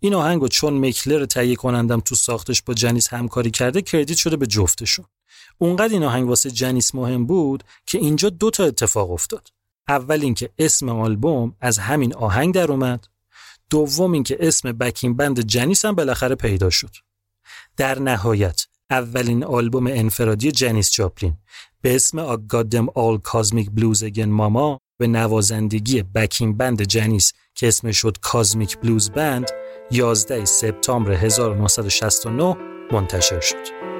این 0.00 0.14
آهنگ 0.14 0.46
چون 0.48 0.88
مکلر 0.88 1.24
تهیه 1.24 1.56
کنندم 1.56 2.00
تو 2.00 2.14
ساختش 2.14 2.62
با 2.62 2.74
جنیس 2.74 3.08
همکاری 3.08 3.50
کرده 3.50 3.82
کردیت 3.82 4.18
شده 4.18 4.36
به 4.36 4.46
جفتشون. 4.46 5.04
اونقدر 5.58 5.92
این 5.92 6.04
آهنگ 6.04 6.28
واسه 6.28 6.50
جنیس 6.50 6.94
مهم 6.94 7.26
بود 7.26 7.64
که 7.86 7.98
اینجا 7.98 8.30
دو 8.30 8.50
تا 8.50 8.64
اتفاق 8.64 9.10
افتاد. 9.10 9.48
اول 9.88 10.22
اینکه 10.22 10.50
اسم 10.58 10.88
آلبوم 10.88 11.56
از 11.60 11.78
همین 11.78 12.14
آهنگ 12.14 12.54
در 12.54 12.72
اومد. 12.72 13.06
دوم 13.70 14.12
اینکه 14.12 14.36
اسم 14.40 14.72
بکین 14.72 15.16
بند 15.16 15.40
جنیس 15.40 15.84
هم 15.84 15.94
بالاخره 15.94 16.34
پیدا 16.34 16.70
شد. 16.70 16.96
در 17.76 17.98
نهایت 17.98 18.66
اولین 18.90 19.44
آلبوم 19.44 19.86
انفرادی 19.86 20.52
جنیس 20.52 20.90
چاپلین 20.90 21.36
به 21.80 21.94
اسم 21.94 22.18
آگادم 22.18 22.88
آل 22.94 23.18
کازمیک 23.18 23.70
بلوز 23.70 24.02
اگن 24.02 24.28
ماما 24.28 24.78
به 24.98 25.06
نوازندگی 25.06 26.02
بکین 26.02 26.56
بند 26.56 26.82
جنیس 26.82 27.32
که 27.54 27.68
اسمش 27.68 27.96
شد 27.98 28.18
کازمیک 28.22 28.78
بلوز 28.78 29.10
بند 29.10 29.50
11 29.90 30.44
سپتامبر 30.44 31.12
1969 31.12 32.56
منتشر 32.92 33.40
شد. 33.40 33.95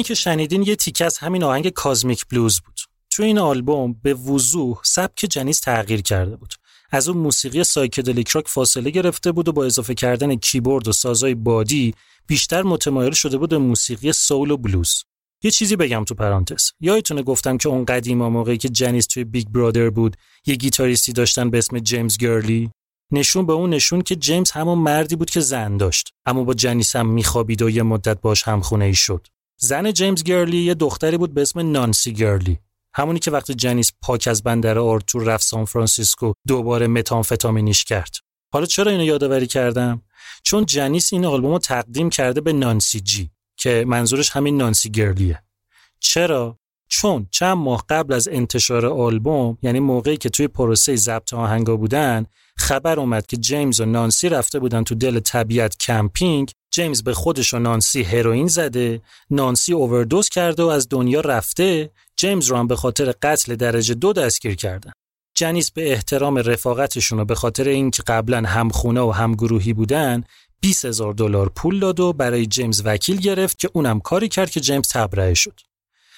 اینی 0.00 0.08
که 0.08 0.14
شنیدین 0.14 0.62
یه 0.62 0.76
تیکه 0.76 1.04
از 1.04 1.18
همین 1.18 1.44
آهنگ 1.44 1.68
Kozmic 1.68 2.26
Blues 2.26 2.60
بود. 2.60 2.80
تو 3.10 3.22
این 3.22 3.38
آلبوم 3.38 3.96
به 4.02 4.14
وضوح 4.14 4.78
سبک 4.84 5.26
جنیس 5.30 5.60
تغییر 5.60 6.02
کرده 6.02 6.36
بود. 6.36 6.54
از 6.90 7.08
اون 7.08 7.18
موسیقی 7.18 7.64
psychedelic 7.64 8.28
rock 8.28 8.48
فاصله 8.48 8.90
گرفته 8.90 9.32
بود 9.32 9.48
و 9.48 9.52
با 9.52 9.64
اضافه 9.64 9.94
کردن 9.94 10.36
کیبورد 10.36 10.88
و 10.88 10.92
سازای 10.92 11.34
بادی 11.34 11.94
بیشتر 12.26 12.62
متمایل 12.62 13.12
شده 13.12 13.38
بود 13.38 13.50
به 13.50 13.58
موسیقی 13.58 14.12
soul 14.12 14.50
و 14.50 14.56
بلوز. 14.56 15.04
یه 15.42 15.50
چیزی 15.50 15.76
بگم 15.76 16.04
تو 16.04 16.14
پرانتز. 16.14 16.70
یادتونه 16.80 17.22
گفتم 17.22 17.56
که 17.56 17.68
اون 17.68 17.84
قدیما 17.84 18.30
موقعی 18.30 18.58
که 18.58 18.68
جنیس 18.68 19.06
توی 19.06 19.24
Big 19.24 19.48
Brother 19.48 19.90
بود، 19.90 20.16
یه 20.46 20.54
گیتاریستی 20.54 21.12
داشتن 21.12 21.50
به 21.50 21.58
اسم 21.58 21.78
جیمز 21.78 22.16
گرلی. 22.16 22.70
نشون 23.12 23.46
به 23.46 23.52
اون 23.52 23.70
نشون 23.70 24.02
که 24.02 24.16
جیمز 24.16 24.50
همون 24.50 24.78
مردی 24.78 25.16
بود 25.16 25.30
که 25.30 25.40
زن 25.40 25.76
داشت، 25.76 26.10
اما 26.26 26.44
با 26.44 26.54
جنیس 26.54 26.96
هم 26.96 27.06
میخوابید 27.06 27.62
و 27.62 27.70
یه 27.70 27.82
مدت 27.82 28.20
باش 28.20 28.42
همخونه 28.42 28.84
ای 28.84 28.94
شد. 28.94 29.26
زن 29.62 29.92
جیمز 29.92 30.22
گرلی 30.22 30.56
یه 30.56 30.74
دختری 30.74 31.18
بود 31.18 31.34
به 31.34 31.42
اسم 31.42 31.72
نانسی 31.72 32.12
گرلی. 32.12 32.58
همونی 32.94 33.18
که 33.18 33.30
وقتی 33.30 33.54
جنیس 33.54 33.92
پاک 34.02 34.28
از 34.30 34.42
بندر 34.42 34.78
آرتور 34.78 35.24
رفت 35.24 35.44
سان 35.44 35.64
فرانسیسکو 35.64 36.32
دوباره 36.48 36.86
متامفتامینیش 36.86 37.84
کرد. 37.84 38.16
حالا 38.52 38.66
چرا 38.66 38.90
اینو 38.92 39.04
یادآوری 39.04 39.46
کردم؟ 39.46 40.02
چون 40.42 40.66
جنیس 40.66 41.12
این 41.12 41.24
آلبوم 41.24 41.58
تقدیم 41.58 42.10
کرده 42.10 42.40
به 42.40 42.52
نانسی 42.52 43.00
جی 43.00 43.30
که 43.56 43.84
منظورش 43.86 44.30
همین 44.30 44.56
نانسی 44.56 44.90
گرلیه. 44.90 45.42
چرا؟ 46.00 46.58
چون 46.88 47.26
چند 47.30 47.56
ماه 47.56 47.84
قبل 47.88 48.14
از 48.14 48.28
انتشار 48.28 48.86
آلبوم 48.86 49.58
یعنی 49.62 49.80
موقعی 49.80 50.16
که 50.16 50.28
توی 50.28 50.48
پروسه 50.48 50.96
ضبط 50.96 51.34
آهنگا 51.34 51.76
بودن 51.76 52.26
خبر 52.60 53.00
اومد 53.00 53.26
که 53.26 53.36
جیمز 53.36 53.80
و 53.80 53.84
نانسی 53.84 54.28
رفته 54.28 54.58
بودن 54.58 54.84
تو 54.84 54.94
دل 54.94 55.20
طبیعت 55.20 55.76
کمپینگ. 55.76 56.52
جیمز 56.70 57.02
به 57.02 57.14
خودش 57.14 57.54
و 57.54 57.58
نانسی 57.58 58.02
هروئین 58.02 58.46
زده. 58.46 59.00
نانسی 59.30 59.72
اووردوز 59.72 60.28
کرده 60.28 60.62
و 60.62 60.66
از 60.66 60.88
دنیا 60.90 61.20
رفته. 61.20 61.90
جیمز 62.16 62.46
رو 62.46 62.56
هم 62.56 62.66
به 62.66 62.76
خاطر 62.76 63.14
قتل 63.22 63.54
درجه 63.54 63.94
دو 63.94 64.12
دستگیر 64.12 64.54
کردن. 64.54 64.92
جنیس 65.34 65.70
به 65.70 65.92
احترام 65.92 66.38
رفاقتشون 66.38 67.20
و 67.20 67.24
به 67.24 67.34
خاطر 67.34 67.68
اینکه 67.68 68.02
قبلا 68.02 68.42
هم 68.46 68.68
خونه 68.68 69.00
و 69.00 69.10
هم 69.10 69.32
گروهی 69.32 69.72
بودن 69.72 70.24
20 70.60 70.84
هزار 70.84 71.12
دلار 71.12 71.48
پول 71.48 71.80
داد 71.80 72.00
و 72.00 72.12
برای 72.12 72.46
جیمز 72.46 72.82
وکیل 72.84 73.16
گرفت 73.16 73.58
که 73.58 73.70
اونم 73.72 74.00
کاری 74.00 74.28
کرد 74.28 74.50
که 74.50 74.60
جیمز 74.60 74.88
تبرئه 74.88 75.34
شد. 75.34 75.60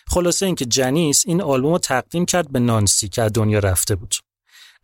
خلاصه 0.06 0.46
اینکه 0.46 0.64
جنیس 0.64 1.22
این 1.26 1.42
آلبوم 1.42 1.72
رو 1.72 1.78
تقدیم 1.78 2.24
کرد 2.24 2.52
به 2.52 2.58
نانسی 2.58 3.08
که 3.08 3.22
از 3.22 3.32
دنیا 3.34 3.58
رفته 3.58 3.94
بود. 3.94 4.14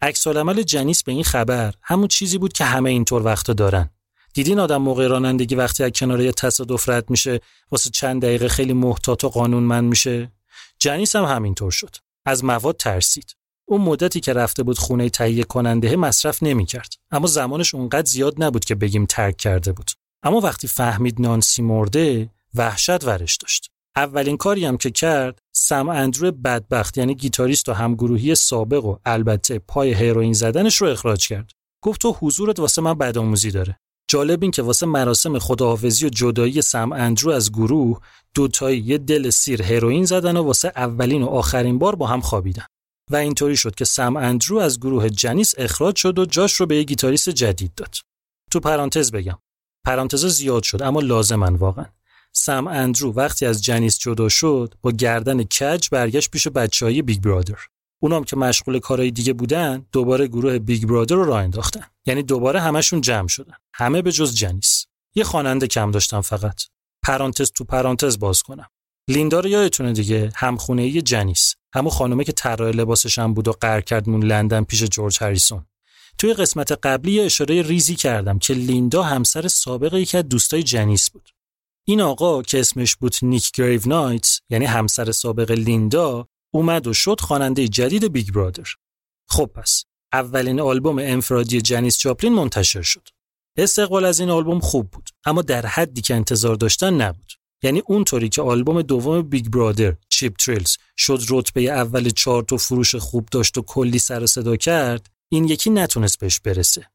عکس 0.03 0.27
جنیس 0.67 1.03
به 1.03 1.13
این 1.13 1.25
خبر 1.25 1.75
همون 1.83 2.09
چیزی 2.09 2.39
بود 2.39 2.53
که 2.53 2.65
همه 2.65 2.91
اینطور 2.91 3.23
وقتا 3.23 3.53
دارن. 3.53 3.91
دیدین 4.35 4.61
آدم 4.61 4.83
موقع 4.83 5.07
رانندگی 5.07 5.55
وقتی 5.55 5.85
از 5.85 5.91
کنار 5.91 6.21
یه 6.21 6.33
تصادف 6.33 6.89
رد 6.89 7.11
میشه 7.11 7.41
واسه 7.71 7.91
چند 7.91 8.23
دقیقه 8.23 8.49
خیلی 8.49 8.73
محتاط 8.73 9.25
و 9.25 9.29
قانونمند 9.29 9.85
میشه؟ 9.85 10.33
جنیس 10.79 11.17
هم 11.17 11.25
همینطور 11.25 11.71
شد. 11.71 11.97
از 12.25 12.45
مواد 12.45 12.77
ترسید. 12.77 13.37
اون 13.65 13.81
مدتی 13.81 14.21
که 14.21 14.33
رفته 14.33 14.63
بود 14.63 14.79
خونه 14.79 15.11
تهیه 15.11 15.45
کننده 15.45 15.97
مصرف 15.97 16.43
نمی‌کرد. 16.43 16.95
اما 17.11 17.27
زمانش 17.27 17.75
اونقدر 17.75 18.07
زیاد 18.07 18.35
نبود 18.43 18.65
که 18.65 18.75
بگیم 18.75 19.07
ترک 19.07 19.37
کرده 19.37 19.73
بود. 19.73 19.91
اما 20.23 20.41
وقتی 20.41 20.69
فهمید 20.69 21.21
نانسی 21.21 21.63
مرده 21.63 22.31
وحشت 22.55 23.05
ورش 23.05 23.37
داشت. 23.37 23.71
اولین 23.97 24.37
کاری 24.37 24.65
هم 24.65 24.77
که 24.77 24.91
کرد 24.91 25.43
سم 25.61 25.89
اندرو 25.89 26.33
بدبخت 26.33 26.99
یعنی 26.99 27.15
گیتاریست 27.15 27.69
و 27.69 27.73
همگروهی 27.73 28.35
سابق 28.35 28.85
و 28.85 28.97
البته 29.05 29.59
پای 29.59 29.95
هیروین 29.95 30.33
زدنش 30.33 30.77
رو 30.77 30.89
اخراج 30.89 31.29
کرد. 31.29 31.51
گفت 31.85 32.01
تو 32.01 32.17
حضورت 32.21 32.61
واسه 32.61 32.83
من 32.83 32.95
بدآموزی 32.95 33.51
داره. 33.51 33.79
جالب 34.11 34.43
این 34.43 34.51
که 34.51 34.63
واسه 34.63 34.87
مراسم 34.87 35.39
خداحافظی 35.39 36.07
و 36.07 36.09
جدایی 36.09 36.63
سم 36.63 36.93
اندرو 36.93 37.31
از 37.31 37.53
گروه 37.53 38.01
دوتایی 38.35 38.81
یه 38.81 38.99
دل 38.99 39.31
سیر 39.31 39.63
هروئین 39.63 40.05
زدن 40.05 40.37
و 40.37 40.43
واسه 40.43 40.73
اولین 40.77 41.23
و 41.23 41.27
آخرین 41.27 41.79
بار 41.79 41.97
با 41.97 42.07
هم 42.07 42.21
خوابیدن. 42.21 42.67
و 43.11 43.17
اینطوری 43.17 43.57
شد 43.57 43.75
که 43.75 43.85
سم 43.85 44.17
اندرو 44.17 44.59
از 44.59 44.81
گروه 44.81 45.09
جنیس 45.09 45.55
اخراج 45.59 45.97
شد 45.97 46.19
و 46.19 46.25
جاش 46.25 46.55
رو 46.55 46.67
به 46.67 46.77
یه 46.77 46.83
گیتاریست 46.83 47.31
جدید 47.31 47.75
داد. 47.75 47.95
تو 48.51 48.61
پرانتز 48.61 49.13
بگم. 49.13 49.39
پرانتز 49.87 50.27
زیاد 50.27 50.63
شد 50.63 50.83
اما 50.83 51.01
لازمن 51.01 51.55
واقعا. 51.55 51.87
سم 52.39 52.67
اندرو 52.67 53.13
وقتی 53.13 53.47
از 53.47 53.65
جنیس 53.65 53.99
جدا 53.99 54.29
شد 54.29 54.75
با 54.83 54.91
گردن 54.91 55.43
کج 55.43 55.89
برگشت 55.91 56.31
پیش 56.31 56.49
بچه 56.49 56.87
های 56.87 57.03
Big 57.03 57.21
Brother. 57.23 57.59
اونام 58.03 58.25
که 58.25 58.37
مشغول 58.37 58.79
کارهای 58.79 59.11
دیگه 59.11 59.33
بودن 59.33 59.87
دوباره 59.93 60.27
گروه 60.27 60.59
Big 60.59 60.87
Brother 60.87 61.17
رو 61.17 61.25
راه 61.25 61.43
انداختن. 61.43 61.85
یعنی 62.07 62.23
دوباره 62.23 62.61
همشون 62.61 63.01
جمع 63.01 63.29
شدن. 63.29 63.55
همه 63.75 64.03
به 64.03 64.13
جز 64.13 64.35
جنیس. 64.35 64.87
یه 65.15 65.25
خواننده 65.25 65.67
کم 65.67 65.91
داشتن 65.91 66.21
فقط. 66.21 66.63
پرانتز 67.03 67.51
تو 67.53 67.65
پرانتز 67.65 68.19
باز 68.19 68.43
کنم. 68.43 68.69
لیندا 69.09 69.41
رو 69.41 69.49
یادتونه 69.49 69.93
دیگه؟ 69.93 70.31
همخونه 70.35 70.83
ای 70.83 71.03
جنیس. 71.03 71.55
همون 71.75 71.91
خانومه 71.91 72.25
که 72.25 72.33
طراح 72.33 72.71
لباسش 72.71 73.19
هم 73.19 73.35
بود 73.35 73.49
و 73.49 73.53
فرار 73.53 73.81
کرد 73.81 74.09
مون 74.09 74.23
لندن 74.23 74.65
پیش 74.65 74.83
جورج 74.83 75.19
هریسون. 75.21 75.67
توی 76.19 76.35
قسمت 76.35 76.73
قبلی 76.73 77.21
اشاره 77.21 77.63
ریزی 77.63 77.97
کردم 77.97 78.39
که 78.39 78.55
لیندا 78.55 79.03
همسر 79.03 79.49
سابق 79.49 79.95
یکی 79.95 80.17
از 80.17 80.29
دوستای 80.29 80.63
جنیس 80.63 81.11
بود. 81.11 81.29
این 81.89 82.01
آقا 82.01 82.43
که 82.43 82.61
اسمش 82.61 82.97
بود 82.97 83.15
نیک 83.23 83.53
گریونایتس 83.53 84.41
یعنی 84.51 84.65
همسر 84.65 85.13
سابق 85.13 85.51
لیندا 85.51 86.29
اومد 86.55 86.87
و 86.87 86.93
شد 86.93 87.21
خواننده 87.21 87.69
جدید 87.69 88.13
Big 88.13 88.31
Brother. 88.31 88.67
خب 89.29 89.51
پس 89.55 89.85
اولین 90.13 90.61
آلبوم 90.61 90.99
انفرادی 90.99 91.61
جنیس 91.61 91.99
جاپلین 91.99 92.35
منتشر 92.35 92.83
شد. 92.83 93.09
استقبال 93.59 94.05
از 94.05 94.21
این 94.21 94.31
آلبوم 94.31 94.61
خوب 94.61 94.91
بود 94.91 95.11
اما 95.25 95.43
در 95.43 95.67
حدی 95.67 96.01
که 96.01 96.15
انتظار 96.15 96.55
داشتن 96.55 96.95
نبود. 96.95 97.33
یعنی 97.63 97.83
اونطوری 97.87 98.29
که 98.29 98.43
آلبوم 98.43 98.83
دوم 98.83 99.23
Big 99.23 99.49
Brother 99.49 99.97
Cheap 100.09 100.37
Thrills 100.37 100.77
شد 100.97 101.21
رتبه 101.31 101.61
اول 101.61 102.11
چارت 102.11 102.53
و 102.53 102.57
فروش 102.57 102.95
خوب 102.95 103.29
داشت 103.33 103.59
و 103.59 103.63
کلی 103.63 103.99
سر 103.99 104.27
صدا 104.27 104.57
کرد 104.57 105.07
این 105.33 105.45
یکی 105.45 105.71
نتونست 105.71 106.19
بهش 106.19 106.41
برسه. 106.41 106.87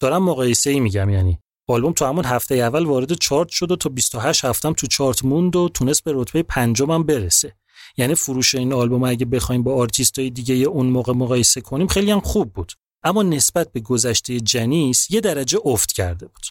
دارم 0.00 0.22
مقایسه 0.22 0.70
ای 0.70 0.80
میگم 0.80 1.10
یعنی 1.10 1.41
آلبوم 1.72 1.92
تو 1.92 2.04
همون 2.04 2.24
هفته 2.24 2.54
اول 2.54 2.84
وارد 2.84 3.12
چارت 3.12 3.48
شد 3.48 3.70
و 3.70 3.76
تا 3.76 3.88
28 3.88 4.44
هفته‌م 4.44 4.72
تو 4.72 4.86
چارت 4.86 5.24
موند 5.24 5.56
و 5.56 5.68
تونست 5.74 6.04
به 6.04 6.12
رتبه 6.14 6.42
پنجمم 6.42 7.02
برسه. 7.02 7.56
یعنی 7.96 8.14
فروش 8.14 8.54
این 8.54 8.72
آلبوم 8.72 9.04
اگه 9.04 9.26
بخوایم 9.26 9.62
با 9.62 9.74
آرتیستای 9.74 10.30
دیگه 10.30 10.54
اون 10.54 10.86
موقع 10.86 11.12
مقایسه 11.12 11.60
کنیم 11.60 11.86
خیلی 11.86 12.10
هم 12.10 12.20
خوب 12.20 12.52
بود. 12.52 12.72
اما 13.02 13.22
نسبت 13.22 13.72
به 13.72 13.80
گذشته 13.80 14.40
جنیس 14.40 15.10
یه 15.10 15.20
درجه 15.20 15.58
افت 15.64 15.92
کرده 15.92 16.26
بود. 16.26 16.46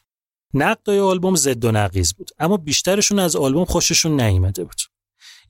نقدای 0.54 1.00
آلبوم 1.00 1.36
ضد 1.36 1.66
و 1.66 1.72
نقیض 1.72 2.14
بود 2.14 2.32
اما 2.40 2.58
بیشترشون 2.58 3.20
از 3.20 3.36
آلبوم 3.36 3.66
خوششون 3.66 4.22
نیامده 4.22 4.64
بود. 4.64 4.82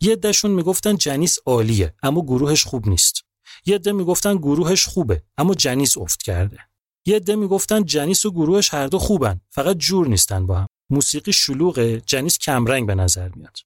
یه 0.02 0.12
عدهشون 0.12 0.52
می‌گفتن 0.52 0.96
جنیس 0.96 1.38
عالیه 1.46 1.96
اما 2.04 2.22
گروهش 2.22 2.64
خوب 2.64 2.88
نیست. 2.90 3.22
یه 3.66 3.76
عده 3.76 3.92
می‌گفتن 3.92 4.38
گروهش 4.38 4.86
خوبه 4.86 5.24
اما 5.38 5.54
جنیس 5.54 5.98
افت 5.98 6.24
کرده. 6.24 6.58
یه 7.06 7.16
عده 7.16 7.36
می‌گفتن 7.36 7.86
جنیس 7.86 8.26
و 8.26 8.32
گروهش 8.32 8.74
هر 8.74 8.88
دو 8.88 9.00
خوبن 9.00 9.42
فقط 9.50 9.78
جور 9.78 10.08
نیستن 10.08 10.46
با 10.46 10.56
هم. 10.56 10.68
موسیقی 10.90 11.34
شلوغه 11.34 12.02
جنیس 12.06 12.38
کمرنگ 12.38 12.88
به 12.88 12.96
نظر 12.96 13.30
میاد. 13.36 13.58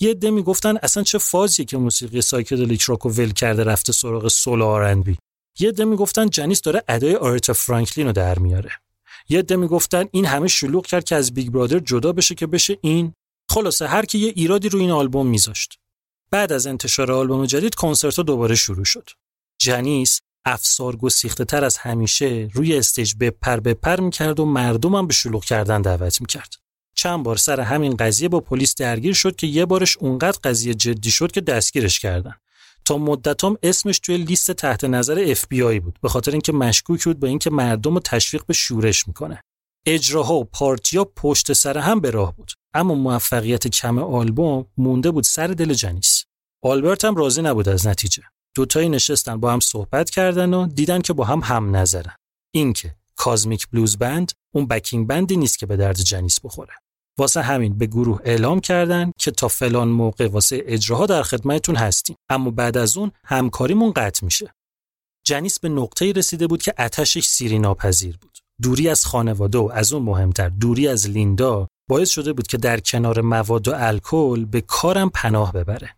یه 0.00 0.10
عده 0.10 0.30
می‌گفتن 0.30 0.76
اصلا 0.76 1.02
چه 1.02 1.18
فازیه 1.18 1.64
که 1.64 1.76
موسیقی 1.76 2.20
psychedelic 2.20 2.82
rock 2.82 3.03
و 3.03 3.08
ول 3.08 3.32
کرده 3.32 3.64
رفته 3.64 3.92
سراغ 3.92 4.28
soul 4.28 4.62
R&B. 4.62 5.18
یه 5.58 5.68
عده 5.68 5.84
می‌گفتن 5.84 6.30
جنیس 6.30 6.62
داره 6.62 6.82
ادای 6.88 7.14
آرتا 7.14 7.52
فرانکلین 7.52 8.06
رو 8.06 8.12
در 8.12 8.38
میاره. 8.38 8.70
یه 9.28 9.38
عده 9.38 9.56
می‌گفتن 9.56 10.04
این 10.10 10.24
همه 10.24 10.48
شلوغ 10.48 10.86
کرد 10.86 11.04
که 11.04 11.14
از 11.16 11.34
Big 11.34 11.50
Brother 11.50 11.78
جدا 11.78 12.12
بشه 12.12 12.34
که 12.34 12.46
بشه 12.46 12.78
این. 12.80 13.12
خلاصه 13.50 13.86
هر 13.86 14.04
کی 14.04 14.18
یه 14.18 14.32
ایرادی 14.36 14.68
رو 14.68 14.78
این 14.78 14.90
آلبوم 14.90 15.26
میذاشت. 15.26 15.78
بعد 16.30 16.52
از 16.52 16.66
انتشار 16.66 17.12
آلبوم 17.12 17.46
جدید 17.46 17.74
کنسرت 17.74 18.20
دوباره 18.20 18.54
شروع 18.54 18.84
شد. 18.84 19.10
جنیس 19.58 20.20
افسار 20.46 20.96
گسیخته 20.96 21.44
تر 21.44 21.64
از 21.64 21.76
همیشه 21.76 22.48
روی 22.52 22.78
stage 22.78 23.14
بپر 23.20 23.60
بپر 23.60 24.00
می‌کرد 24.00 24.40
و 24.40 24.44
مردمم 24.44 25.06
به 25.06 25.14
شلوغ 25.14 25.44
کردن 25.44 25.82
دعوت 25.82 26.20
می‌کرد. 26.20 26.54
چند 26.94 27.22
بار 27.22 27.36
سر 27.36 27.60
همین 27.60 27.96
قضیه 27.96 28.28
با 28.28 28.40
پلیس 28.40 28.74
درگیر 28.74 29.14
شد 29.14 29.36
که 29.36 29.46
یه 29.46 29.66
بارش 29.66 29.96
اونقدر 29.96 30.38
قضیه 30.44 30.74
جدی 30.74 31.10
شد 31.10 31.32
که 31.32 31.40
دستگیرش 31.40 32.00
کردن. 32.00 32.34
تا 32.84 32.98
مدتام 32.98 33.58
اسمش 33.62 33.98
توی 33.98 34.16
لیست 34.16 34.52
تحت 34.52 34.84
نظر 34.84 35.24
اف 35.28 35.46
بی 35.48 35.62
آی 35.62 35.80
بود 35.80 35.98
به 36.02 36.08
خاطر 36.08 36.32
اینکه 36.32 36.52
مشکوک 36.52 37.04
بود 37.04 37.20
به 37.20 37.28
اینکه 37.28 37.50
مردم 37.50 37.94
رو 37.94 38.00
تشویق 38.00 38.46
به 38.46 38.54
شورش 38.54 39.08
می‌کنه. 39.08 39.40
اجراها 39.86 40.34
و 40.34 40.44
پارتیا 40.44 41.04
پشت 41.04 41.52
سر 41.52 41.78
هم 41.78 42.00
به 42.00 42.10
راه 42.10 42.36
بود 42.36 42.52
اما 42.74 42.94
موفقیت 42.94 43.66
کم 43.66 43.98
آلبوم 43.98 44.66
مونده 44.76 45.10
بود 45.10 45.24
سر 45.24 45.46
دل 45.46 45.74
جنیس. 45.74 46.24
آلبرت 46.62 47.04
هم 47.04 47.14
راضی 47.14 47.42
نبود 47.42 47.68
از 47.68 47.86
نتیجه. 47.86 48.22
دوتایی 48.56 48.88
نشستن 48.88 49.40
با 49.40 49.52
هم 49.52 49.60
صحبت 49.60 50.10
کردن 50.10 50.54
و 50.54 50.66
دیدن 50.66 51.00
که 51.00 51.12
با 51.12 51.24
هم 51.24 51.40
هم 51.44 51.76
نظرن 51.76 52.14
اینکه 52.54 52.94
Kozmic 53.16 53.68
Blues 53.68 53.98
Band 53.98 54.32
اون 54.54 54.66
backing 54.66 55.06
band 55.06 55.30
ی 55.30 55.36
نیست 55.36 55.58
که 55.58 55.66
به 55.66 55.76
درد 55.76 55.96
جنیس 55.96 56.40
بخوره. 56.40 56.72
واسه 57.18 57.42
همین 57.42 57.78
به 57.78 57.86
گروه 57.86 58.20
اعلام 58.24 58.60
کردن 58.60 59.12
که 59.18 59.30
تا 59.30 59.48
فلان 59.48 59.88
موقع 59.88 60.28
واسه 60.28 60.62
اجراها 60.66 61.06
در 61.06 61.22
خدمتتون 61.22 61.76
هستیم. 61.76 62.16
اما 62.28 62.50
بعد 62.50 62.76
از 62.76 62.96
اون 62.96 63.12
همکاریمون 63.24 63.92
قطع 63.92 64.24
میشه. 64.24 64.54
جنیس 65.26 65.60
به 65.60 65.68
نقطه‌ای 65.68 66.12
رسیده 66.12 66.46
بود 66.46 66.62
که 66.62 66.74
عطشش 66.78 67.26
سیری 67.26 67.58
ناپذیر 67.58 68.16
بود. 68.16 68.38
دوری 68.62 68.88
از 68.88 69.06
خانواده 69.06 69.58
و 69.58 69.70
از 69.74 69.92
اون 69.92 70.02
مهمتر 70.02 70.48
دوری 70.48 70.88
از 70.88 71.08
لیندا 71.10 71.68
باعث 71.88 72.10
شده 72.10 72.32
بود 72.32 72.46
که 72.46 72.56
در 72.56 72.80
کنار 72.80 73.20
مواد 73.20 73.68
و 73.68 73.72
الکل 73.74 74.44
به 74.44 74.60
کارم 74.60 75.10
پناه 75.10 75.52
ببره. 75.52 75.96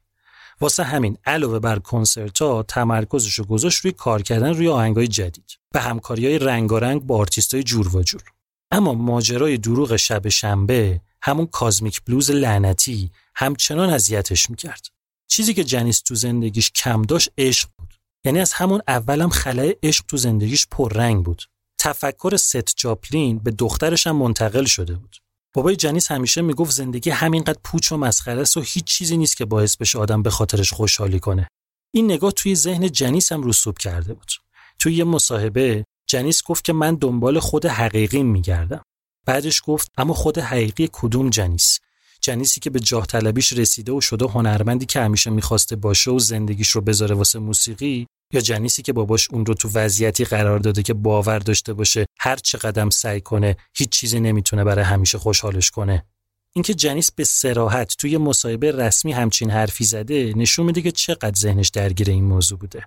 واسه 0.61 0.85
همین 0.85 1.19
علاوه 1.27 1.59
بر 1.59 1.79
کنسرت 1.79 2.43
ها 2.43 2.63
تمرکزش 2.63 3.35
رو 3.35 3.45
گذاشت 3.45 3.85
روی 3.85 3.93
کار 3.93 4.23
کردن 4.23 4.55
روی 4.55 4.69
آهنگای 4.69 5.09
جدید 5.09 5.59
به 5.73 5.81
همکاری 5.81 6.27
های 6.27 6.39
رنگارنگ 6.39 7.03
با 7.03 7.17
آرتیست 7.19 7.57
جورواجور. 7.57 8.23
اما 8.71 8.95
ماجرای 8.95 9.59
دروغ 9.59 9.97
شب 9.97 10.29
شنبه 10.29 11.01
همون 11.23 11.47
کازمیک 11.47 12.03
بلوز 12.05 12.31
لعنتی 12.31 13.11
همچنان 13.35 13.91
اذیتش 13.91 14.51
می‌کرد. 14.51 14.87
چیزی 15.31 15.55
که 15.55 15.65
جنیس 15.65 16.01
تو 16.01 16.15
زندگیش 16.15 16.71
کم 16.71 17.03
داشت 17.03 17.31
عشق 17.39 17.69
بود. 17.79 17.95
یعنی 18.25 18.41
از 18.41 18.53
همون 18.53 18.83
اولم 18.89 19.29
خلای 19.29 19.77
عشق 19.83 20.05
تو 20.09 20.17
زندگیش 20.17 20.67
پررنگ 20.71 21.25
بود. 21.25 21.43
تفکر 21.81 22.37
ست 22.37 22.77
جاپلین 22.77 23.39
به 23.39 23.51
دخترش 23.51 24.07
هم 24.07 24.17
منتقل 24.17 24.65
شده 24.65 24.95
بود. 24.95 25.17
بابای 25.59 25.77
جنیس 25.77 26.11
همیشه 26.11 26.43
می‌گفت 26.43 26.71
زندگی 26.71 27.11
همینقدر 27.11 27.59
پوچ 27.65 27.93
و 27.93 27.97
مسخره 27.97 28.41
است 28.41 28.57
و 28.57 28.61
هیچ 28.61 28.85
چیزی 28.85 29.17
نیست 29.17 29.37
که 29.37 29.45
باعث 29.45 29.77
بشه 29.77 29.99
آدم 29.99 30.23
به 30.23 30.31
خاطرش 30.31 30.73
خوشحالی 30.73 31.21
کنه. 31.21 31.49
این 31.95 32.05
نگاه 32.05 32.33
توی 32.33 32.55
ذهن 32.55 32.91
جنیس 32.91 33.33
هم 33.33 33.43
رسوب 33.43 33.79
کرده 33.79 34.15
بود. 34.15 34.33
توی 34.79 34.95
یه 34.95 35.05
مصاحبه 35.05 35.85
جنیس 36.09 36.43
گفت 36.43 36.65
که 36.65 36.73
من 36.73 36.95
دنبال 36.95 37.39
خود 37.39 37.67
حقیقی 37.67 38.23
میگردم. 38.23 38.83
بعدش 39.27 39.63
گفت 39.67 39.91
اما 39.97 40.15
خود 40.15 40.39
حقیقی 40.39 40.89
کدوم 40.93 41.31
جنیس؟ 41.31 41.79
جنیسی 42.21 42.61
که 42.61 42.71
به 42.71 42.81
جاه 42.81 43.07
طلبیش 43.07 43.53
رسیده 43.53 43.93
و 43.93 44.01
شده 44.01 44.27
هنرمندی 44.27 44.87
که 44.87 45.01
همیشه 45.01 45.31
می‌خواسته 45.31 45.77
باشه 45.77 46.11
و 46.11 46.19
زندگیش 46.19 46.71
رو 46.71 46.81
بذاره 46.81 47.15
واسه 47.15 47.39
موسیقی 47.39 48.07
یا 48.33 48.41
جنیسی 48.41 48.83
که 48.83 48.93
باباش 48.93 49.31
اون 49.31 49.47
رو 49.47 49.55
تو 49.55 49.69
وضعیتی 49.75 50.25
قرار 50.25 50.59
داده 50.59 50.83
که 50.83 50.95
باور 50.95 51.39
داشته 51.39 51.73
باشه 51.73 52.07
هر 52.19 52.37
چه 52.37 52.59
قدم 52.59 52.91
سعی 52.91 53.21
کنه 53.21 53.57
هیچ 53.75 53.89
چیزی 53.89 54.21
نمی‌تونه 54.21 54.65
برای 54.65 54.85
همیشه 54.85 55.19
خوشحالش 55.19 55.71
کنه. 55.71 56.07
اینکه 56.53 56.75
جنیس 56.75 57.13
به 57.13 57.25
سراحت 57.25 57.97
توی 57.99 58.17
مصاحبه 58.17 58.73
رسمی 58.73 59.13
همچین 59.13 59.51
حرفی 59.51 59.85
زده 59.85 60.33
نشون 60.37 60.67
میده 60.67 60.83
که 60.83 60.93
چقدر 60.93 61.39
ذهنش 61.39 61.69
درگیر 61.69 62.11
این 62.11 62.25
موضوع 62.25 62.59
بوده. 62.59 62.85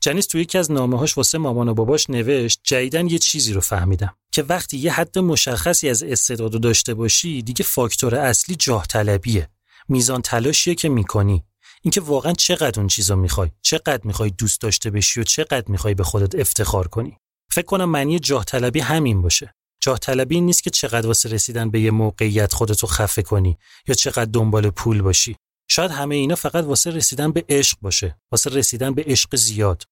جنیس 0.00 0.26
توی 0.26 0.40
یکی 0.40 0.58
از 0.58 0.72
نامه‌هاش 0.72 1.16
واسه 1.16 1.38
مامان 1.38 1.68
و 1.68 1.74
باباش 1.74 2.10
نوشت 2.10 2.60
جدیدن 2.62 3.06
یه 3.06 3.18
چیزی 3.18 3.52
رو 3.52 3.60
فهمیدم. 3.60 4.16
که 4.32 4.42
وقتی 4.42 4.76
یه 4.76 4.92
حد 4.92 5.18
مشخصی 5.18 5.88
از 5.88 6.02
استعداد 6.02 6.60
داشته 6.60 6.94
باشی 6.94 7.42
دیگه 7.42 7.64
فاکتور 7.64 8.14
اصلی 8.14 8.56
جاه 8.56 8.86
طلبیه. 8.86 9.48
میزان 9.88 10.22
تلاشیه 10.22 10.74
که 10.74 10.88
می‌کنی. 10.88 11.44
اینکه 11.82 12.00
واقعا 12.00 12.32
چقدر 12.32 12.80
اون 12.80 12.88
چیزا 12.88 13.16
می‌خوای 13.16 13.50
چقدر 13.62 14.00
می‌خوای 14.04 14.30
دوست 14.30 14.60
داشته 14.60 14.90
بشی 14.90 15.20
و 15.20 15.22
چقدر 15.22 15.64
می‌خوای 15.68 15.94
به 15.94 16.04
خودت 16.04 16.34
افتخار 16.34 16.88
کنی. 16.88 17.16
فکر 17.54 17.66
کنم 17.66 17.84
معنی 17.84 18.18
جاه 18.18 18.44
طلبی 18.44 18.80
همین 18.80 19.22
باشه. 19.22 19.54
جاه 19.80 19.98
طلبی 19.98 20.40
نیست 20.40 20.62
که 20.62 20.70
چقدر 20.70 21.06
واسه 21.06 21.28
رسیدن 21.28 21.70
به 21.70 21.80
یه 21.80 21.90
موقعیت 21.90 22.52
خودتو 22.52 22.86
خفه 22.86 23.22
کنی 23.22 23.58
یا 23.88 23.94
چقدر 23.94 24.30
دنبال 24.32 24.70
پول 24.70 25.02
باشی. 25.02 25.36
شاید 25.70 25.90
همه 25.90 26.14
اینا 26.14 26.34
فقط 26.34 26.64
واسه 26.64 26.90
رسیدن 26.90 27.32
به 27.32 27.44
عشق 27.48 27.78
باشه 27.82 28.18
واسه 28.32 28.50
رسیدن 28.50 28.94
به 28.94 29.04
عشق 29.06 29.36
زیاد. 29.36 29.82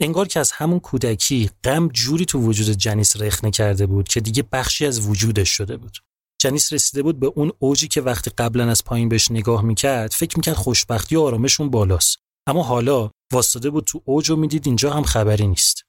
انگار 0.00 0.28
که 0.28 0.40
از 0.40 0.52
همون 0.52 0.80
کودکی 0.80 1.50
غم 1.64 1.88
جوری 1.88 2.24
تو 2.24 2.38
وجود 2.40 2.66
جنیس 2.66 3.16
رخنه 3.16 3.50
کرده 3.50 3.86
بود 3.86 4.08
که 4.08 4.20
دیگه 4.20 4.44
بخشی 4.52 4.86
از 4.86 5.08
وجودش 5.08 5.48
شده 5.48 5.76
بود. 5.76 5.96
جنیس 6.40 6.72
رسیده 6.72 7.02
بود 7.02 7.20
به 7.20 7.26
اون 7.26 7.52
اوجی 7.58 7.88
که 7.88 8.00
وقتی 8.00 8.30
قبلا 8.38 8.70
از 8.70 8.84
پایین 8.84 9.08
بهش 9.08 9.30
نگاه 9.30 9.62
می‌کرد 9.62 10.10
فکر 10.10 10.36
می‌کرد 10.36 10.56
خوشبختی 10.56 11.16
و 11.16 11.20
آرامشون 11.20 11.70
بالاست. 11.70 12.18
اما 12.46 12.62
حالا 12.62 13.10
واسطه 13.32 13.70
بود 13.70 13.84
تو 13.84 14.02
اوج 14.04 14.30
و 14.30 14.36
می‌دید 14.36 14.66
اینجا 14.66 14.90
هم 14.90 15.02
خبری 15.02 15.46
نیست. 15.46 15.79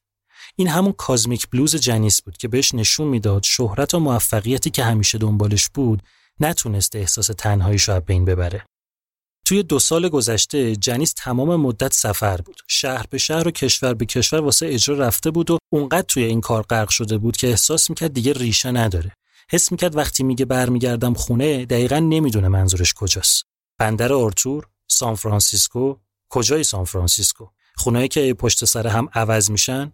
این 0.55 0.67
همون 0.67 0.91
کازمیک 0.93 1.47
بلوز 1.49 1.75
جنیس 1.75 2.21
بود 2.21 2.37
که 2.37 2.47
بهش 2.47 2.73
نشون 2.73 3.07
می‌داد 3.07 3.43
شهرت 3.43 3.93
و 3.93 3.99
موفقیتی 3.99 4.69
که 4.69 4.83
همیشه 4.83 5.17
دنبالش 5.17 5.69
بود 5.69 6.03
نتونسته 6.39 6.99
احساس 6.99 7.27
تنهاییش 7.37 7.89
رو 7.89 7.99
بین 7.99 8.25
ببره. 8.25 8.65
توی 9.45 9.63
دو 9.63 9.79
سال 9.79 10.09
گذشته 10.09 10.75
جنیس 10.75 11.13
تمام 11.17 11.55
مدت 11.55 11.93
سفر 11.93 12.41
بود. 12.41 12.61
شهر 12.67 13.05
به 13.09 13.17
شهر 13.17 13.47
و 13.47 13.51
کشور 13.51 13.93
به 13.93 14.05
کشور 14.05 14.39
واسه 14.39 14.67
اجرا 14.69 14.95
رفته 14.95 15.31
بود 15.31 15.51
و 15.51 15.57
اونقدر 15.73 16.05
توی 16.07 16.23
این 16.23 16.41
کار 16.41 16.63
غرق 16.63 16.89
شده 16.89 17.17
بود 17.17 17.37
که 17.37 17.47
احساس 17.47 17.89
می‌کرد 17.89 18.13
دیگه 18.13 18.33
ریشه 18.33 18.71
نداره. 18.71 19.11
حس 19.51 19.71
می‌کرد 19.71 19.95
وقتی 19.95 20.23
میگه 20.23 20.45
برمیگردم 20.45 21.13
خونه 21.13 21.65
دقیقا 21.65 21.99
نمی‌دونه 21.99 22.47
منظورش 22.47 22.93
کجاست. 22.93 23.43
بندر 23.79 24.13
آرتور 24.13 24.67
سان 24.87 25.15
فرانسیسکو. 25.15 25.95
کجای 26.29 26.63
سان 26.63 26.85
فرانسیسکو؟ 26.85 27.47
خونه‌هایی 27.75 28.07
که 28.07 28.33
پشت 28.33 28.65
سر 28.65 28.87
هم 28.87 29.09
عوض 29.13 29.51
میشن؟ 29.51 29.91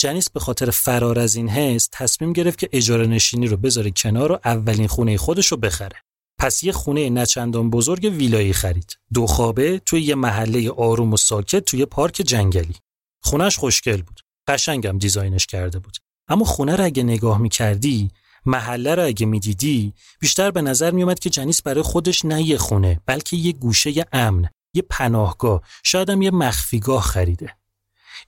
جنیس 0.00 0.30
به 0.30 0.40
خاطر 0.40 0.70
فرار 0.70 1.18
از 1.18 1.34
این 1.34 1.48
حس 1.48 1.88
تصمیم 1.92 2.32
گرفت 2.32 2.58
که 2.58 2.68
اجاره 2.72 3.06
نشینی 3.06 3.46
رو 3.46 3.56
بذاره 3.56 3.90
کنار 3.90 4.32
و 4.32 4.38
اولین 4.44 4.86
خونه 4.86 5.16
خودش 5.16 5.46
رو 5.46 5.56
بخره. 5.56 5.96
پس 6.38 6.62
یه 6.62 6.72
خونه 6.72 7.10
نچندان 7.10 7.70
بزرگ 7.70 8.04
ویلایی 8.04 8.52
خرید. 8.52 8.98
دو 9.14 9.26
خوابه 9.26 9.78
توی 9.78 10.02
یه 10.02 10.14
محله 10.14 10.70
آروم 10.70 11.12
و 11.12 11.16
ساکت 11.16 11.64
توی 11.64 11.86
پارک 11.86 12.14
جنگلی. 12.14 12.74
خونش 13.22 13.58
خوشگل 13.58 14.02
بود. 14.02 14.20
قشنگم 14.48 14.98
دیزاینش 14.98 15.46
کرده 15.46 15.78
بود. 15.78 15.96
اما 16.28 16.44
خونه 16.44 16.76
رو 16.76 16.84
اگه 16.84 17.02
نگاه 17.02 17.38
می‌کردی 17.38 18.10
محله 18.46 18.94
رو 18.94 19.04
اگه 19.04 19.26
می‌دیدی 19.26 19.92
بیشتر 20.20 20.50
به 20.50 20.62
نظر 20.62 20.90
میومد 20.90 21.18
که 21.18 21.30
جنیس 21.30 21.62
برای 21.62 21.82
خودش 21.82 22.24
نه 22.24 22.42
یه 22.42 22.58
خونه 22.58 23.00
بلکه 23.06 23.36
یه 23.36 23.52
گوشه 23.52 24.06
امن 24.12 24.48
یه 24.74 24.82
پناهگاه 24.90 25.62
شاید 25.82 26.10
هم 26.10 26.22
یه 26.22 26.30
مخفیگاه 26.30 27.02
خریده. 27.02 27.59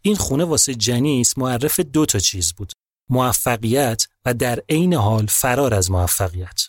این 0.02 0.16
خونه 0.16 0.44
واسه 0.44 0.74
جنیس 0.74 1.38
معرف 1.38 1.80
دو 1.80 2.06
تا 2.06 2.18
چیز 2.18 2.52
بود. 2.52 2.72
موفقیت 3.08 4.06
و 4.24 4.34
در 4.34 4.62
عین 4.68 4.94
حال 4.94 5.26
فرار 5.26 5.74
از 5.74 5.90
موفقیت. 5.90 6.60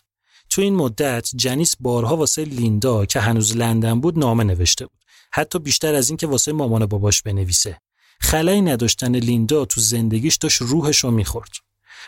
تو 0.50 0.62
این 0.62 0.74
مدت 0.74 1.30
جنیس 1.36 1.74
بارها 1.80 2.16
واسه 2.16 2.44
لیندا 2.44 3.06
که 3.06 3.20
هنوز 3.20 3.56
لندن 3.56 4.00
بود 4.00 4.18
نامه 4.18 4.44
نوشته 4.44 4.86
بود. 4.86 4.98
حتی 5.32 5.58
بیشتر 5.58 5.94
از 5.94 6.08
این 6.10 6.16
که 6.16 6.26
واسه 6.26 6.52
مامان 6.52 6.86
باباش 6.86 7.22
بنویسه. 7.22 7.78
خلایی 8.20 8.60
نداشتن 8.60 9.16
لیندا 9.16 9.64
تو 9.64 9.80
زندگیش 9.80 10.36
داشت 10.36 10.62
روحش 10.62 10.98
رو 10.98 11.10
می‌خورد. 11.10 11.50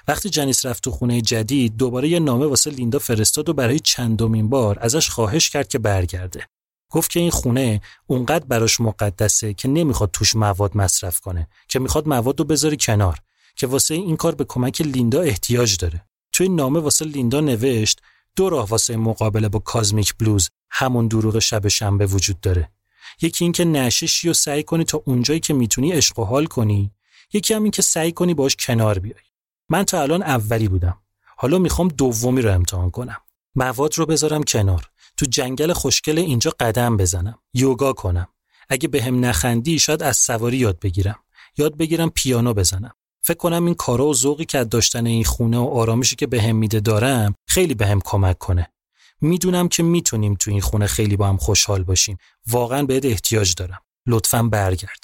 وقتی 0.09 0.31
جنیس 0.31 0.67
رفت 0.67 0.83
تو 0.83 0.91
خونه 0.91 1.21
جدید 1.21 1.77
دوباره 1.77 2.09
یه 2.09 2.19
نامه 2.19 2.47
واسه 2.47 2.71
لیندا 2.71 2.99
فرستاد 2.99 3.49
و 3.49 3.53
برای 3.53 3.79
چندمین 3.79 4.49
بار 4.49 4.79
ازش 4.81 5.09
خواهش 5.09 5.51
کرد 5.51 5.69
که 5.69 5.79
برگرده. 5.79 6.47
گفت 6.91 7.11
که 7.11 7.21
این 7.21 7.31
خونه 7.31 7.81
اونقدر 8.07 8.45
براش 8.45 8.81
مقدسه 8.81 9.55
که 9.55 9.69
نمی‌خواد 9.69 10.11
توش 10.13 10.37
مواد 10.37 10.77
مصرف 10.77 11.21
کنه 11.21 11.49
که 11.69 11.79
می‌خواد 11.79 12.09
مواد 12.09 12.39
رو 12.39 12.45
بذاری 12.45 12.77
کنار 12.77 13.19
که 13.57 13.67
واسه 13.67 13.95
این 13.95 14.17
کار 14.17 14.35
به 14.35 14.45
کمک 14.45 14.81
لیندا 14.81 15.21
احتیاج 15.21 15.77
داره. 15.77 16.07
توی 16.33 16.49
نامه 16.49 16.81
واسه 16.81 17.05
لیندا 17.05 17.41
نوشت 17.41 18.01
دو 18.37 18.51
راه 18.51 18.69
واسه 18.69 18.97
مقابله 18.97 19.49
با 19.49 19.59
کازمیک 19.59 20.15
بلوز 20.19 20.51
همون 20.71 21.09
دروغ 21.09 21.39
شب 21.39 21.69
شنبه 21.69 22.07
وجود 22.07 22.41
داره. 22.41 22.71
یکی 23.23 23.45
اینکه 23.45 23.65
نششی 23.65 24.29
و 24.29 24.33
سعی 24.33 24.63
کنی 24.63 24.85
تا 24.85 25.03
اونجایی 25.05 25.41
که 25.41 25.55
می‌تونی 25.55 25.93
عشق 25.93 26.19
و 26.19 26.25
حال 26.25 26.47
کنی 26.47 26.91
یکی 27.33 27.55
هم 27.55 27.63
این 27.63 27.73
که 27.73 27.83
سعی 27.83 28.13
کنی 28.13 28.35
باش 28.35 28.57
کنار 28.57 28.99
بیای. 28.99 29.21
من 29.69 29.85
تا 29.85 30.03
الان 30.03 30.23
اولی 30.23 30.69
بودم. 30.69 30.99
حالا 31.37 31.59
می‌خوام 31.59 31.89
دومی 31.89 32.43
رو 32.43 32.53
امتحان 32.53 32.91
کنم. 32.91 33.17
مواد 33.55 33.99
رو 33.99 34.07
بذارم 34.07 34.43
کنار. 34.43 34.91
تو 35.17 35.27
جنگل 35.27 35.73
خوشگل 35.73 36.19
اینجا 36.19 36.53
قدم 36.61 36.97
بزنم 36.97 37.39
یوگا 37.55 37.93
کنم. 37.93 38.29
اگه 38.69 38.89
به 38.89 39.03
هم 39.03 39.25
نخندی 39.25 39.79
شاید 39.79 40.03
از 40.03 40.17
سواری 40.17 40.57
یاد 40.57 40.81
بگیرم. 40.81 41.19
یاد 41.57 41.77
بگیرم 41.77 42.11
پیانو 42.11 42.55
بزنم. 42.55 42.95
فکر 43.23 43.37
کنم 43.37 43.65
این 43.65 43.75
کارا 43.75 44.07
و 44.07 44.15
ذوقی 44.15 44.45
که 44.45 44.59
از 44.59 44.69
داشتن 44.69 45.07
این 45.07 45.25
خونه 45.25 45.59
و 45.59 45.65
آرامشی 45.65 46.17
که 46.17 46.27
به 46.27 46.43
هم 46.43 46.57
میده 46.57 46.81
دارم 46.81 47.35
خیلی 47.49 47.75
به 47.75 47.87
هم 47.87 48.01
کمک 48.05 48.39
کنه. 48.39 48.69
می‌دونم 49.21 49.69
که 49.69 49.83
می‌تونیم 49.83 50.35
تو 50.35 50.51
این 50.51 50.61
خونه 50.61 50.87
خیلی 50.87 51.17
با 51.17 51.29
هم 51.29 51.37
خوشحال 51.37 51.83
باشیم. 51.83 52.19
واقعا 52.47 52.83
بهت 52.83 53.05
احتیاج 53.05 53.55
دارم. 53.55 53.81
لطفا 54.07 54.43
برگرد. 54.43 54.99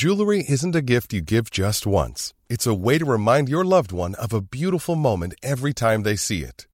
Jewelry 0.00 0.42
isn't 0.54 0.74
a 0.74 0.82
gift 0.92 1.12
you 1.12 1.20
give 1.32 1.46
just 1.50 1.86
once. 1.86 2.32
It's 2.52 2.66
a 2.66 2.74
way 2.86 2.98
to 2.98 3.04
remind 3.04 3.48
your 3.48 3.64
loved 3.64 3.92
one 3.92 4.14
of 4.14 4.30
a 4.32 4.40
beautiful 4.40 4.96
moment 5.08 5.32
every 5.42 5.74
time 5.74 6.02
they 6.02 6.16
see 6.16 6.40
it. 6.50 6.73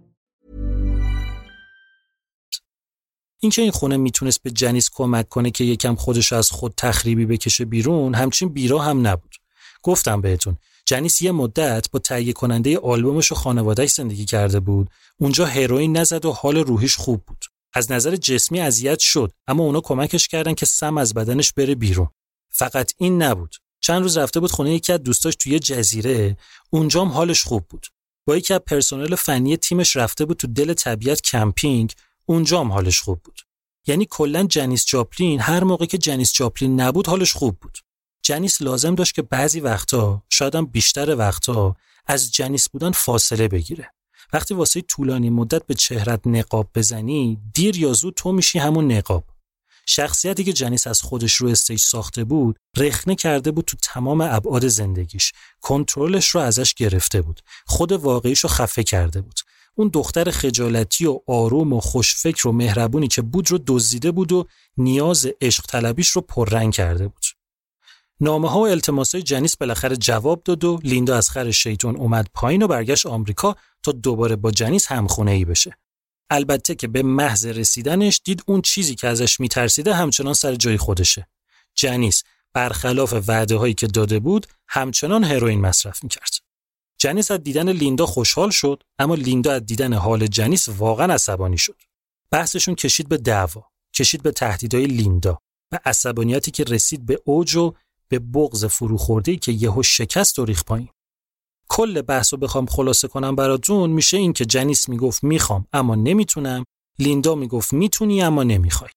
اینکه 3.41 3.61
این 3.61 3.71
خونه 3.71 3.97
می‌تونست 3.97 4.43
به 4.43 4.51
جنیس 4.51 4.89
کمک 4.93 5.29
کنه 5.29 5.51
که 5.51 5.63
یکم 5.63 5.95
خودش 5.95 6.33
از 6.33 6.49
خود 6.49 6.73
تخریبی 6.77 7.25
بکشه 7.25 7.65
بیرون 7.65 8.15
همچین 8.15 8.49
بیرا 8.49 8.79
هم 8.79 9.07
نبود. 9.07 9.35
گفتم 9.83 10.21
بهتون 10.21 10.57
جنیس 10.85 11.21
یه 11.21 11.31
مدت 11.31 11.91
با 11.91 11.99
تهیه 11.99 12.33
کننده 12.33 12.79
آلبومش 12.79 13.31
و 13.31 13.35
خانوادهش 13.35 13.91
زندگی 13.91 14.25
کرده 14.25 14.59
بود. 14.59 14.89
اونجا 15.19 15.45
هروئین 15.45 15.97
نزد 15.97 16.25
و 16.25 16.31
حال 16.31 16.57
روحیش 16.57 16.95
خوب 16.95 17.25
بود. 17.25 17.45
از 17.73 17.91
نظر 17.91 18.15
جسمی 18.15 18.59
اذیت 18.59 18.99
شد 18.99 19.31
اما 19.47 19.63
اونا 19.63 19.81
کمکش 19.81 20.27
کردن 20.27 20.53
که 20.53 20.65
سم 20.65 20.97
از 20.97 21.13
بدنش 21.13 21.53
بره 21.53 21.75
بیرون. 21.75 22.07
فقط 22.49 22.93
این 22.97 23.21
نبود. 23.21 23.55
چند 23.79 24.01
روز 24.01 24.17
رفته 24.17 24.39
بود 24.39 24.51
خونه 24.51 24.73
یکی 24.73 24.93
از 24.93 25.03
دوستاش 25.03 25.35
توی 25.35 25.59
جزیره. 25.59 26.37
اونجام 26.69 27.09
حالش 27.09 27.43
خوب 27.43 27.67
بود. 27.69 27.87
با 28.25 28.37
یکی 28.37 28.53
از 28.53 28.59
پرسنل 28.59 29.15
فنی 29.15 29.57
تیمش 29.57 29.95
رفته 29.95 30.25
بود 30.25 30.37
تو 30.37 30.47
دل 30.47 30.73
طبیعت 30.73 31.21
کمپینگ. 31.21 31.93
اونجام 32.25 32.71
حالش 32.71 33.01
خوب 33.01 33.21
بود. 33.23 33.41
یعنی 33.87 34.07
کلا 34.09 34.43
جنیس 34.43 34.85
جاپلین 34.85 35.39
هر 35.39 35.63
موقع 35.63 35.85
که 35.85 35.97
جنیس 35.97 36.33
جاپلین 36.33 36.81
نبود 36.81 37.07
حالش 37.07 37.33
خوب 37.33 37.59
بود. 37.59 37.77
جنیس 38.23 38.61
لازم 38.61 38.95
داشت 38.95 39.15
که 39.15 39.21
بعضی 39.21 39.59
وقتا 39.59 40.23
شایدم 40.29 40.65
بیشتر 40.65 41.15
وقتا 41.15 41.75
از 42.07 42.31
جنیس 42.31 42.69
بودن 42.69 42.91
فاصله 42.91 43.47
بگیره. 43.47 43.93
وقتی 44.33 44.53
واسه 44.53 44.81
طولانی 44.81 45.29
مدت 45.29 45.65
به 45.65 45.73
چهرت 45.73 46.27
نقاب 46.27 46.69
بزنی 46.75 47.39
دیر 47.53 47.77
یا 47.77 47.93
زود 47.93 48.13
تو 48.13 48.31
میشی 48.31 48.59
همون 48.59 48.91
نقاب. 48.91 49.23
شخصیتی 49.85 50.43
که 50.43 50.53
جنیس 50.53 50.87
از 50.87 51.01
خودش 51.01 51.35
رو 51.35 51.49
استیج 51.49 51.79
ساخته 51.79 52.23
بود 52.23 52.59
رخنه 52.77 53.15
کرده 53.15 53.51
بود 53.51 53.65
تو 53.65 53.77
تمام 53.77 54.21
ابعاد 54.21 54.67
زندگیش. 54.67 55.31
کنترلش 55.61 56.29
رو 56.29 56.41
ازش 56.41 56.73
گرفته 56.73 57.21
بود. 57.21 57.41
خود 57.65 57.91
واقعیش 57.91 58.39
رو 58.39 58.49
خفه 58.49 58.83
کرده 58.83 59.21
بود. 59.21 59.39
اون 59.75 59.89
دختر 59.93 60.31
خجالتی 60.31 61.05
و 61.05 61.19
آروم 61.27 61.73
و 61.73 61.79
خوشفکر 61.79 62.47
و 62.47 62.51
مهربونی 62.51 63.07
که 63.07 63.21
بود 63.21 63.51
رو 63.51 63.59
دزدیده 63.67 64.11
بود 64.11 64.31
و 64.31 64.47
نیاز 64.77 65.27
عشق 65.41 65.65
طلبیش 65.65 66.09
رو 66.09 66.21
پررنگ 66.21 66.73
کرده 66.73 67.07
بود 67.07 67.25
نامه 68.21 68.49
ها 68.49 68.59
و 68.59 68.67
التماس 68.67 69.15
جنیس 69.15 69.57
بالاخره 69.57 69.95
جواب 69.95 70.43
داد 70.43 70.63
و 70.63 70.79
لیندا 70.83 71.17
از 71.17 71.29
خر 71.29 71.51
شیطون 71.51 71.95
اومد 71.95 72.27
پایین 72.33 72.63
و 72.63 72.67
برگشت 72.67 73.05
آمریکا 73.05 73.55
تا 73.83 73.91
دوباره 73.91 74.35
با 74.35 74.51
جنیس 74.51 74.87
همخونه 74.87 75.31
ای 75.31 75.45
بشه. 75.45 75.77
البته 76.29 76.75
که 76.75 76.87
به 76.87 77.03
محض 77.03 77.45
رسیدنش 77.45 78.21
دید 78.23 78.43
اون 78.45 78.61
چیزی 78.61 78.95
که 78.95 79.07
ازش 79.07 79.39
میترسیده 79.39 79.93
همچنان 79.93 80.33
سر 80.33 80.55
جای 80.55 80.77
خودشه. 80.77 81.27
جنیس 81.75 82.23
برخلاف 82.53 83.13
وعده 83.27 83.55
هایی 83.55 83.73
که 83.73 83.87
داده 83.87 84.19
بود 84.19 84.47
همچنان 84.67 85.23
هروئین 85.23 85.61
مصرف 85.61 86.03
می‌کرد. 86.03 86.50
جنیس 87.01 87.31
از 87.31 87.43
دیدن 87.43 87.69
لیندا 87.69 88.05
خوشحال 88.05 88.49
شد 88.49 88.83
اما 88.99 89.15
لیندا 89.15 89.51
از 89.51 89.65
دیدن 89.65 89.93
حال 89.93 90.27
جنیس 90.27 90.69
واقعا 90.69 91.13
عصبانی 91.13 91.57
شد. 91.57 91.81
بحثشون 92.31 92.75
کشید 92.75 93.09
به 93.09 93.17
دعوا، 93.17 93.63
کشید 93.93 94.23
به 94.23 94.31
تهدیدهای 94.31 94.85
لیندا 94.85 95.39
و 95.71 95.79
عصبانیتی 95.85 96.51
که 96.51 96.63
رسید 96.63 97.05
به 97.05 97.21
اوج 97.25 97.55
و 97.55 97.73
به 98.07 98.19
بغض 98.19 98.65
فروخورده 98.65 99.35
که 99.35 99.51
یهو 99.51 99.83
شکست 99.83 100.39
و 100.39 100.45
ریخ 100.45 100.63
پایین. 100.63 100.89
کل 101.69 102.01
بحث 102.01 102.33
رو 102.33 102.39
بخوام 102.39 102.65
خلاصه 102.65 103.07
کنم 103.07 103.35
براتون 103.35 103.89
میشه 103.89 104.17
این 104.17 104.33
که 104.33 104.45
جنیس 104.45 104.89
می‌گفت 104.89 105.23
می‌خوام 105.23 105.67
اما 105.73 105.95
نمی‌تونم 105.95 106.63
لیندا 106.99 107.35
می‌گفت 107.35 107.73
می‌تونی 107.73 108.23
اما 108.23 108.43
نمی‌خوای 108.43 108.91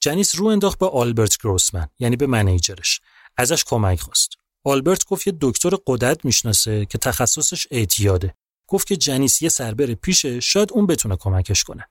جنیس 0.00 0.36
رو 0.36 0.46
انداخت 0.46 0.78
به 0.78 0.88
آلبرت 0.88 1.38
گروسمن 1.38 1.88
یعنی 1.98 2.16
به 2.16 2.26
منیجرش 2.26 3.00
ازش 3.36 3.64
کمک 3.64 4.00
خواست 4.00 4.43
آلبرت 4.64 5.04
گفت 5.06 5.26
یه 5.26 5.32
دکتر 5.40 5.70
قدرت 5.86 6.24
می‌شناسه 6.24 6.86
که 6.86 6.98
تخصصش 6.98 7.66
اعتیاده. 7.70 8.34
گفت 8.66 8.86
که 8.86 8.96
جنیس 8.96 9.42
یه 9.42 9.48
سربر 9.48 9.94
پیشه 9.94 10.40
شاید 10.40 10.72
اون 10.72 10.86
بتونه 10.86 11.16
کمکش 11.16 11.64
کنه. 11.64 11.88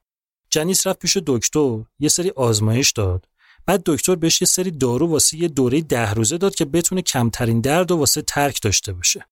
جنیس 0.49 0.87
رفت 0.87 0.99
پیش 0.99 1.17
دکتر 1.27 1.79
یه 1.99 2.09
سری 2.09 2.29
آزمایش 2.29 2.91
داد. 2.91 3.27
بعد 3.65 3.81
دکتر 3.85 4.15
بهش 4.15 4.41
یه 4.41 4.47
سری 4.47 4.71
دارو 4.71 5.07
واسه 5.07 5.37
یه 5.37 5.47
دوره 5.47 5.81
ده 5.81 6.13
روزه 6.13 6.37
داد 6.37 6.55
که 6.55 6.65
بتونه 6.65 7.01
کمترین 7.01 7.61
درد 7.61 7.91
و 7.91 7.97
واسه 7.97 8.21
ترک 8.21 8.61
داشته 8.61 8.93
باشه. 8.93 9.25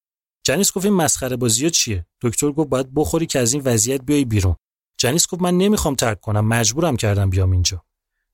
جنیس 0.44 0.72
گفت 0.72 0.86
این 0.86 0.94
مسخره 0.94 1.36
بازی 1.36 1.70
چیه؟ 1.70 2.06
دکتر 2.22 2.52
گفت 2.52 2.70
باید 2.70 2.94
بخوری 2.94 3.26
که 3.26 3.40
از 3.40 3.54
این 3.54 3.62
وضعیت 3.66 4.02
بیای 4.02 4.26
بیرون. 4.26 4.56
جنیس 4.98 5.28
گفت 5.28 5.42
من 5.42 5.58
نمی‌خوام 5.58 5.96
ترک 5.96 6.22
کنم 6.22 6.48
مجبورم 6.48 6.98
کردم 6.98 7.30
بیام 7.30 7.52
اینجا. 7.52 7.84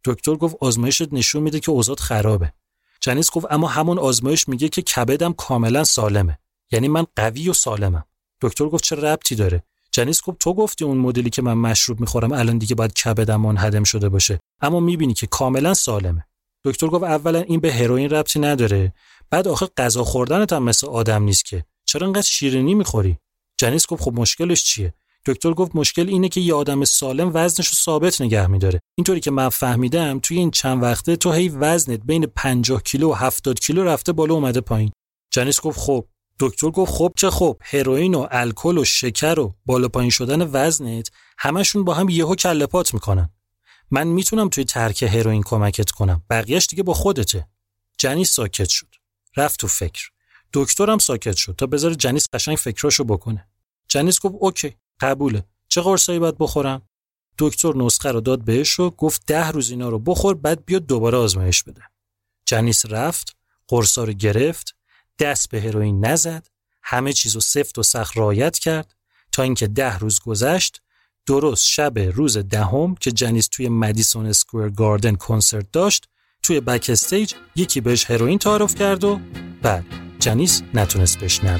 دکتر 0.05 0.35
گفت 0.35 0.55
آزمایشت 0.59 1.13
نشون 1.13 1.43
میده 1.43 1.59
که 1.59 1.71
اوضاع 1.71 1.95
خرابه. 1.95 2.53
جنیس 3.01 3.31
گفت 3.31 3.45
اما 3.49 3.67
همون 3.67 3.99
آزمایش 3.99 4.47
میگه 4.47 4.69
که 4.69 4.81
کبدم 4.81 5.33
کاملا 5.33 5.83
سالمه. 5.83 6.39
یعنی 6.71 6.87
من 6.87 7.05
قوی 7.15 7.49
و 7.49 7.53
سالمم. 7.53 8.03
دکتر 8.41 8.65
گفت 8.65 8.83
چه 8.83 8.95
ربطی 8.95 9.35
داره؟ 9.35 9.63
جنیس 9.91 10.21
گفت 10.21 10.37
تو 10.39 10.53
گفتی 10.53 10.85
اون 10.85 10.97
مدلی 10.97 11.29
که 11.29 11.41
من 11.41 11.53
مشروب 11.53 11.99
می‌خورم 11.99 12.31
الان 12.31 12.57
دیگه 12.57 12.75
باید 12.75 12.93
کبدم 12.93 13.41
منهدم 13.41 13.83
شده 13.83 14.09
باشه. 14.09 14.39
اما 14.61 14.79
می‌بینی 14.79 15.13
که 15.13 15.27
کاملا 15.27 15.73
سالمه. 15.73 16.25
دکتر 16.63 16.87
گفت 16.87 17.03
اولا 17.03 17.39
این 17.39 17.59
به 17.59 17.73
هروئین 17.73 18.09
ربطی 18.09 18.39
نداره. 18.39 18.93
بعد 19.29 19.47
آخه 19.47 19.67
غذا 19.77 20.03
خوردنت 20.03 20.53
هم 20.53 20.63
مثل 20.63 20.87
آدم 20.87 21.23
نیست 21.23 21.45
که. 21.45 21.65
چرا 21.85 22.07
انقدر 22.07 22.21
شیرینی 22.21 22.73
می‌خوری؟ 22.73 23.17
جنیس 23.57 23.87
گفت 23.87 24.03
خب 24.03 24.13
مشکلش 24.13 24.63
چیه؟ 24.63 24.93
دکتر 25.27 25.53
گفت 25.53 25.75
مشکل 25.75 26.07
اینه 26.07 26.29
که 26.29 26.41
یه 26.41 26.53
آدم 26.53 26.85
سالم 26.85 27.31
وزنش 27.33 27.67
رو 27.67 27.75
ثابت 27.75 28.21
نگه 28.21 28.47
میداره. 28.47 28.79
اینطوری 28.97 29.19
که 29.19 29.31
من 29.31 29.49
فهمیدم 29.49 30.19
توی 30.19 30.37
این 30.37 30.51
چند 30.51 30.83
وقته 30.83 31.15
تو 31.15 31.31
هی 31.31 31.49
وزنت 31.49 31.99
بین 32.05 32.25
50 32.25 32.83
کیلو 32.83 33.11
و 33.11 33.13
70 33.13 33.59
کیلو 33.59 33.83
رفته 33.83 34.11
بالا 34.11 34.33
اومده 34.33 34.61
پایین. 34.61 34.91
جنیس 35.31 35.61
گفت 35.61 35.79
خب. 35.79 36.05
دکتر 36.39 36.69
گفت 36.69 36.91
خب 36.91 37.11
چه 37.15 37.29
خب. 37.29 37.57
هروئین 37.61 38.15
و 38.15 38.27
الکل 38.31 38.77
و 38.77 38.83
شکر 38.83 39.39
و 39.39 39.55
بالا 39.65 39.87
پایین 39.87 40.09
شدن 40.09 40.49
وزنت 40.53 41.09
همشون 41.37 41.83
با 41.83 41.93
هم 41.93 42.09
یهو 42.09 42.35
کله 42.35 42.65
پات 42.65 42.93
می‌کنن. 42.93 43.29
من 43.91 44.07
می‌تونم 44.07 44.49
توی 44.49 44.63
ترک 44.63 45.03
هروئین 45.03 45.43
کمکت 45.43 45.91
کنم. 45.91 46.23
بقیهش 46.29 46.67
دیگه 46.67 46.83
با 46.83 46.93
خودته. 46.93 47.47
جنیس 47.97 48.31
ساکت 48.31 48.69
شد. 48.69 48.95
رفت 49.37 49.59
تو 49.59 49.67
فکر. 49.67 50.09
دکترم 50.53 50.97
ساکت 50.97 51.35
شد 51.35 51.55
تا 51.57 51.65
بذاره 51.65 51.95
جنیس 51.95 52.27
قشنگ 52.33 52.57
فکراشو 52.57 53.03
بکنه. 53.03 53.47
جنیس 53.87 54.19
گفت 54.19 54.35
OK. 54.39 54.75
قبوله. 54.99 55.43
چه 55.67 55.81
قرصایی 55.81 56.19
باید 56.19 56.37
بخورم؟ 56.37 56.81
دکتر 57.37 57.75
نسخه 57.75 58.11
رو 58.11 58.21
داد 58.21 58.45
بهش 58.45 58.79
و 58.79 58.89
گفت 58.89 59.25
ده 59.27 59.51
روز 59.51 59.69
اینا 59.69 59.89
رو 59.89 59.99
بخور 59.99 60.35
بعد 60.35 60.65
بیا 60.65 60.85
دوباره 60.85 61.17
آزمایش 61.17 61.63
بده. 61.63 61.81
جنیس 62.45 62.85
رفت 62.85 63.35
قرصا 63.67 64.03
رو 64.03 64.13
گرفت 64.13 64.75
دست 65.19 65.49
به 65.49 65.61
هروئین 65.61 66.05
نزد 66.05 66.47
همه 66.83 67.13
چیز 67.13 67.35
رو 67.35 67.41
سفت 67.41 67.77
و 67.77 67.83
سخت 67.83 68.17
رعایت 68.17 68.59
کرد. 68.59 68.93
تا 69.31 69.43
اینکه 69.43 69.67
ده 69.67 69.97
روز 69.97 70.19
گذشت 70.19 70.81
درست 71.25 71.65
شب 71.65 71.99
روز 71.99 72.37
دهم 72.37 72.95
که 72.95 73.11
جنیس 73.11 73.47
توی 73.47 73.69
Madison 73.69 74.25
Square 74.25 74.69
Garden 74.69 75.15
کنسرت 75.15 75.71
داشت 75.71 76.07
توی 76.43 76.59
بک 76.59 76.89
استیج 76.89 77.33
یکی 77.55 77.81
بهش 77.81 78.11
هروئین 78.11 78.39
تعارف 78.39 78.75
کرد 78.75 79.03
و 79.03 79.19
بعد 79.61 79.85
جنیس 80.19 80.61
نتونست 80.73 81.19
بهش 81.19 81.43
نه 81.43 81.59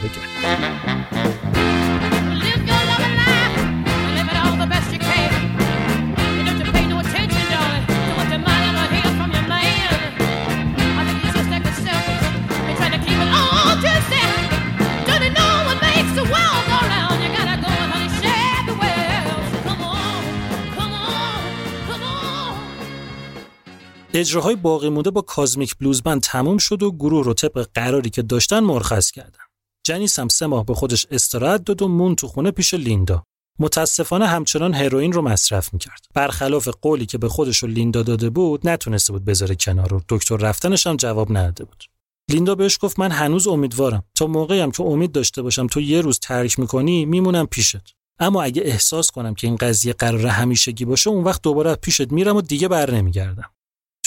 اجراهای 24.18 24.56
باقی 24.56 24.90
مونده 24.90 25.12
با 25.12 25.22
کازمیک 25.22 25.76
بلوز 25.78 26.02
بند 26.02 26.22
تموم 26.22 26.58
شد 26.58 26.84
و 26.84 26.92
گروه 26.92 27.26
رو 27.26 27.34
طبق 27.34 27.68
قراری 27.74 28.10
که 28.10 28.22
داشتن 28.22 28.60
مرخص 28.60 29.12
کردن. 29.12 29.40
جنیس 29.84 30.20
هم 30.20 30.28
سه 30.28 30.46
ماه 30.46 30.66
به 30.66 30.74
خودش 30.74 31.06
استراحت 31.12 31.64
داد 31.64 31.82
و 31.82 31.88
مون 31.88 32.16
تو 32.16 32.28
خونه 32.28 32.52
پیش 32.52 32.74
لیندا. 32.74 33.24
متاسفانه 33.60 34.28
همچنان 34.28 34.74
هروئین 34.74 35.12
رو 35.12 35.22
مصرف 35.22 35.74
می‌کرد. 35.74 36.06
برخلاف 36.14 36.68
قولی 36.68 37.06
که 37.06 37.18
به 37.18 37.30
خودش 37.30 37.64
و 37.64 37.68
لیندا 37.68 38.04
داده 38.04 38.30
بود، 38.30 38.70
نتونسته 38.70 39.14
بود 39.14 39.26
بذاره 39.26 39.56
کنار 39.56 39.90
رو. 39.90 40.02
دکتر 40.10 40.38
رفتنش 40.38 40.88
هم 40.88 40.96
جواب 40.96 41.38
نداده 41.38 41.66
بود. 41.66 41.84
لیندا 42.32 42.56
بهش 42.56 42.78
گفت 42.82 43.00
من 43.00 43.12
هنوز 43.12 43.48
امیدوارم. 43.48 44.04
تا 44.16 44.28
موقعی 44.28 44.60
هم 44.60 44.72
که 44.72 44.84
امید 44.84 45.12
داشته 45.12 45.42
باشم 45.42 45.68
تو 45.68 45.82
یه 45.82 46.02
روز 46.02 46.20
ترک 46.20 46.60
می‌کنی، 46.60 47.06
میمونم 47.06 47.48
پیشت. 47.48 47.96
اما 48.20 48.44
اگه 48.44 48.62
احساس 48.66 49.12
کنم 49.12 49.34
که 49.34 49.48
این 49.48 49.56
قضیه 49.56 49.94
قرار 49.94 50.28
همیشگی 50.28 50.86
باشه، 50.86 51.10
اون 51.10 51.24
وقت 51.24 51.42
دوباره 51.42 51.76
پیشت 51.76 52.12
میرم 52.12 52.36
و 52.36 52.42
دیگه 52.42 52.68
بر 52.68 52.92
نمیگردم. 52.92 53.50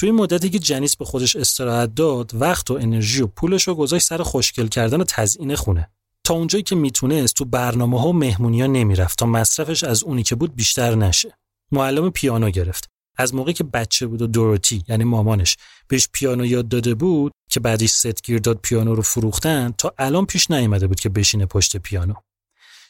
توی 0.01 0.11
مدتی 0.11 0.51
که 0.51 0.59
جنیس 0.59 0.97
به 0.97 1.05
خودش 1.05 1.37
استراحت 1.37 1.95
داد 1.95 2.31
وقت 2.35 2.71
و 2.71 2.75
انرژی 2.75 3.23
و 3.23 3.27
پولش 3.27 3.69
رو 3.69 3.75
گذاشت 3.75 4.07
سر 4.07 4.23
خوشگل 4.23 4.67
کردن 4.67 5.01
و 5.01 5.05
تزیین 5.05 5.57
خونه. 5.57 5.91
تا 6.25 6.35
اونجایی 6.35 6.63
که 6.63 6.77
می‌تونست 6.77 7.35
تو 7.35 7.45
برنامه 7.45 8.01
ها 8.01 8.09
و 8.09 8.13
مهمونی 8.13 8.61
ها 8.61 8.67
نمی‌رفت 8.67 9.19
تا 9.19 9.27
مصرفش 9.27 9.85
از 9.85 10.05
اونی 10.05 10.23
که 10.23 10.35
بود 10.35 10.57
بیشتر 10.57 10.95
نشه. 10.95 11.39
معلم 11.73 12.11
پیانو 12.11 12.51
گرفت. 12.51 12.91
از 13.17 13.35
موقعی 13.35 13.55
که 13.55 13.65
بچه 13.65 14.07
بود 14.07 14.23
و 14.23 14.27
دوروتی 14.27 14.85
یعنی 14.89 15.05
مامانش 15.05 15.57
بهش 15.89 16.09
پیانو 16.13 16.47
یاد 16.47 16.69
داده 16.69 16.95
بود 16.95 17.33
که 17.51 17.61
بعدش 17.61 17.91
ست 17.91 18.23
گیر 18.23 18.39
داد 18.39 18.59
پیانو 18.63 18.95
رو 18.95 19.03
فروختن 19.03 19.75
تا 19.79 19.95
الان 19.99 20.27
پیش 20.27 20.51
نیامده 20.51 20.87
بود 20.87 21.01
که 21.01 21.09
بشینه 21.09 21.47
پشت 21.47 21.77
پیانو. 21.77 22.15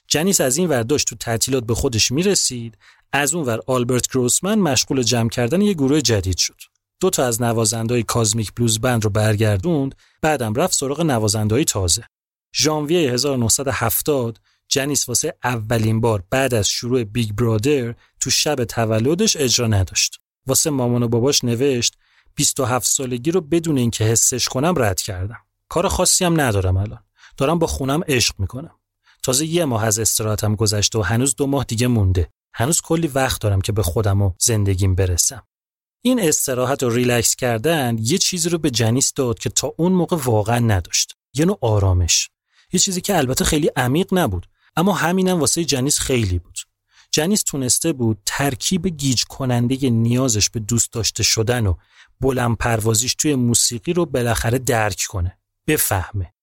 جنیس 0.08 0.40
از 0.40 0.56
این 0.56 0.68
ور 0.68 0.82
داشت 0.82 1.08
تو 1.08 1.16
تعطیلات 1.16 1.64
به 1.64 1.74
خودش 1.74 2.12
می‌رسید. 2.12 2.78
از 3.12 3.34
اون 3.34 3.44
ور 3.44 3.60
آلبرت 3.66 4.08
گروسمن 4.08 4.58
مشغول 4.58 5.02
جمع 5.02 5.28
کردن 5.28 5.60
یه 5.60 5.74
گروه 5.74 6.00
جدید 6.00 6.38
شد. 6.38 6.69
دو 7.00 7.10
تا 7.10 7.24
از 7.24 7.42
نوازندهای 7.42 8.02
Kozmic 8.02 8.52
Blues 8.56 8.80
Band 8.80 9.04
رو 9.04 9.10
برگردوند 9.10 9.94
بعدم 10.22 10.54
رفت 10.54 10.74
سراغ 10.74 11.00
نوازندهای 11.00 11.64
تازه. 11.64 12.04
ژانویه 12.56 13.12
1970 13.12 14.40
جنیس 14.68 15.08
واسه 15.08 15.34
اولین 15.44 16.00
بار 16.00 16.24
بعد 16.30 16.54
از 16.54 16.68
شروع 16.68 17.04
Big 17.04 17.32
Brother 17.32 17.94
تو 18.20 18.30
شب 18.30 18.64
تولدش 18.64 19.36
اجرا 19.36 19.66
نداشت. 19.66 20.20
واسه 20.46 20.70
مامان 20.70 21.02
و 21.02 21.08
باباش 21.08 21.44
نوشت 21.44 21.96
27 22.34 22.86
سالگی 22.86 23.30
رو 23.30 23.40
بدون 23.40 23.78
اینکه 23.78 24.04
حسش 24.04 24.48
کنم 24.48 24.74
رد 24.76 25.00
کردم. 25.00 25.40
کار 25.68 25.88
خاصی 25.88 26.24
هم 26.24 26.40
ندارم 26.40 26.76
الان. 26.76 27.04
دارم 27.36 27.58
با 27.58 27.66
خونم 27.66 28.00
عشق 28.08 28.34
می‌کنم. 28.38 28.74
تازه 29.22 29.46
یه 29.46 29.64
ماه 29.64 29.84
از 29.84 29.98
استراحتم 29.98 30.54
گذشته 30.54 30.98
و 30.98 31.02
هنوز 31.02 31.36
دو 31.36 31.46
ماه 31.46 31.64
دیگه 31.64 31.86
مونده. 31.86 32.30
هنوز 32.54 32.80
کلی 32.80 33.06
وقت 33.06 33.40
دارم 33.40 33.60
که 33.60 33.72
به 33.72 33.82
خودم 33.82 34.22
و 34.22 34.32
زندگیم 34.38 34.94
برسم. 34.94 35.42
این 36.02 36.20
استراحت 36.20 36.82
و 36.82 36.90
ریلکس 36.90 37.36
کردن 37.36 37.96
یه 38.00 38.18
چیزی 38.18 38.48
رو 38.48 38.58
به 38.58 38.70
جنیس 38.70 39.12
داد 39.12 39.38
که 39.38 39.50
تا 39.50 39.74
اون 39.76 39.92
موقع 39.92 40.16
واقعا 40.16 40.58
نداشت. 40.58 41.16
یه 41.34 41.44
نوع 41.44 41.58
آرامش. 41.60 42.30
یه 42.72 42.80
چیزی 42.80 43.00
که 43.00 43.16
البته 43.16 43.44
خیلی 43.44 43.70
عمیق 43.76 44.06
نبود 44.12 44.46
اما 44.76 44.92
همینم 44.92 45.40
واسه 45.40 45.64
جنیس 45.64 45.98
خیلی 45.98 46.38
بود. 46.38 46.58
جنیس 47.10 47.42
تونسته 47.42 47.92
بود 47.92 48.18
ترکیب 48.26 48.86
گیج 48.86 49.24
کننده 49.24 49.90
نیازش 49.90 50.50
به 50.50 50.60
دوست 50.60 50.92
داشته 50.92 51.22
شدن 51.22 51.66
و 51.66 51.74
بلند 52.20 52.56
پروازیش 52.56 53.14
توی 53.14 53.34
موسیقی 53.34 53.92
رو 53.92 54.06
بالاخره 54.06 54.58
درک 54.58 55.04
کنه. 55.08 55.38
بفهمه. 55.66 56.34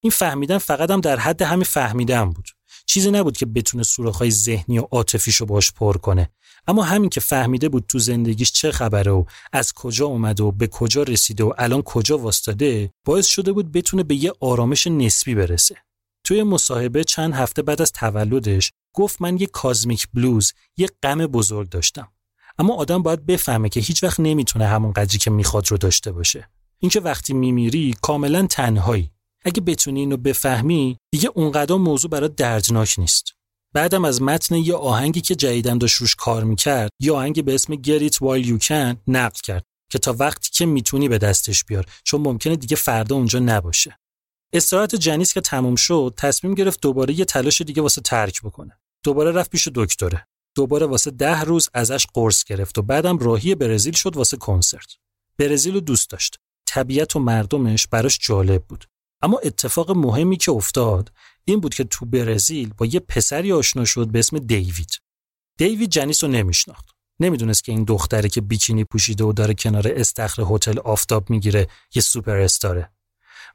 این 0.00 0.10
فهمیدن 0.10 0.58
فقط 0.58 0.90
هم 0.90 1.00
در 1.00 1.18
حد 1.18 1.42
همین 1.42 1.64
فهمیدن 1.64 2.30
بود. 2.30 2.48
چیزی 2.86 3.10
نبود 3.10 3.36
که 3.36 3.46
بتونه 3.46 3.82
سوراخ‌های 3.82 4.30
ذهنی 4.30 4.78
و 4.78 4.82
عاطفیشو 4.82 5.46
باش 5.46 5.72
پر 5.72 5.96
کنه. 5.96 6.30
اما 6.66 6.82
همین 6.82 7.10
که 7.10 7.20
فهمیده 7.20 7.68
بود 7.68 7.84
تو 7.88 7.98
زندگیش 7.98 8.52
چه 8.52 8.72
خبره 8.72 9.12
و 9.12 9.24
از 9.52 9.72
کجا 9.72 10.06
اومده 10.06 10.42
و 10.42 10.52
به 10.52 10.66
کجا 10.66 11.02
رسیده 11.02 11.44
و 11.44 11.52
الان 11.58 11.82
کجا 11.82 12.18
واستاده 12.18 12.90
باعث 13.04 13.26
شده 13.26 13.52
بود 13.52 13.72
بتونه 13.72 14.02
به 14.02 14.14
یه 14.14 14.32
آرامش 14.40 14.86
نسبی 14.86 15.34
برسه. 15.34 15.76
توی 16.24 16.42
مصاحبه 16.42 17.04
چند 17.04 17.34
هفته 17.34 17.62
بعد 17.62 17.82
از 17.82 17.92
تولدش 17.92 18.72
گفت 18.94 19.22
من 19.22 19.38
یه 19.38 19.46
کازمیک 19.46 20.08
بلوز 20.14 20.52
یه 20.76 20.88
غم 21.02 21.26
بزرگ 21.26 21.68
داشتم. 21.68 22.08
اما 22.58 22.74
آدم 22.74 23.02
باید 23.02 23.26
بفهمه 23.26 23.68
که 23.68 23.80
هیچ 23.80 24.02
وقت 24.02 24.20
نمی‌تونه 24.20 24.66
همون 24.66 24.92
قدری 24.92 25.18
که 25.18 25.30
می‌خواد 25.30 25.70
رو 25.70 25.76
داشته 25.76 26.12
باشه. 26.12 26.48
اینکه 26.78 27.00
وقتی 27.00 27.34
میمیری 27.34 27.94
کاملا 28.02 28.46
تنهایی. 28.46 29.10
اگه 29.44 29.60
بتونی 29.60 30.00
اینو 30.00 30.16
بفهمی 30.16 30.98
دیگه 31.10 31.30
اونقدر 31.34 31.74
موضوع 31.74 32.10
برات 32.10 32.36
دردناک 32.36 32.94
نیست. 32.98 33.35
بعدم 33.72 34.04
از 34.04 34.22
متن 34.22 34.54
یه 34.54 34.74
آهنگی 34.74 35.20
که 35.20 35.34
جدیدن 35.34 35.78
داشت 35.78 35.96
روش 35.96 36.14
کار 36.14 36.44
می‌کرد 36.44 36.90
یه 37.00 37.12
آهنگی 37.12 37.42
به 37.42 37.54
اسم 37.54 37.74
It 37.74 38.12
While 38.12 38.46
You 38.46 38.66
Can 38.66 38.96
نقل 39.06 39.40
کرد 39.44 39.64
که 39.90 39.98
تا 39.98 40.16
وقتی 40.18 40.50
که 40.52 40.66
می‌تونی 40.66 41.08
به 41.08 41.18
دستش 41.18 41.64
بیار 41.64 41.86
چون 42.04 42.20
ممکنه 42.20 42.56
دیگه 42.56 42.76
فردا 42.76 43.16
اونجا 43.16 43.38
نباشه. 43.38 43.98
استراحت 44.52 44.94
جنیس 44.94 45.34
که 45.34 45.40
تموم 45.40 45.76
شد 45.76 46.14
تصمیم 46.16 46.54
گرفت 46.54 46.80
دوباره 46.80 47.18
یه 47.18 47.24
تلاش 47.24 47.62
دیگه 47.62 47.82
واسه 47.82 48.00
ترک 48.00 48.42
بکنه. 48.42 48.78
دوباره 49.04 49.32
رفت 49.32 49.50
پیش 49.50 49.68
دکتره. 49.74 50.26
دوباره 50.56 50.86
واسه 50.86 51.10
ده 51.10 51.40
روز 51.40 51.68
ازش 51.74 52.06
قرص 52.14 52.44
گرفت 52.44 52.78
و 52.78 52.82
بعدم 52.82 53.18
راهی 53.18 53.54
برزیل 53.54 53.94
شد 53.94 54.16
واسه 54.16 54.36
کنسرت. 54.36 54.96
برزیل 55.38 55.74
رو 55.74 55.80
دوست 55.80 56.10
داشت. 56.10 56.36
طبیعت 56.66 57.16
و 57.16 57.18
مردمش 57.18 57.86
براش 57.86 58.18
جالب 58.22 58.64
بود. 58.64 58.84
اما 59.22 59.38
اتفاق 59.44 59.90
مهمی 59.90 60.36
که 60.36 60.52
افتاد 60.52 61.12
این 61.48 61.60
بود 61.60 61.74
که 61.74 61.84
تو 61.84 62.06
برزیل 62.06 62.72
با 62.76 62.86
یه 62.86 63.00
پسری 63.00 63.52
آشنا 63.52 63.84
شد 63.84 64.08
به 64.08 64.18
اسم 64.18 64.38
دیوید. 64.38 64.90
دیوید 65.58 65.90
جنیس 65.90 66.24
رو 66.24 66.30
نمیشناخت. 66.30 66.84
نمی‌دونست 67.20 67.64
که 67.64 67.72
این 67.72 67.84
دختری 67.84 68.28
که 68.28 68.40
بیکینی 68.40 68.84
پوشیده 68.84 69.24
و 69.24 69.32
داره 69.32 69.54
کنار 69.54 69.88
استخر 69.88 70.42
هتل 70.50 70.78
آفتاب 70.78 71.30
می‌گیره 71.30 71.66
یه 71.94 72.02
سوپر 72.02 72.36
استاره. 72.36 72.90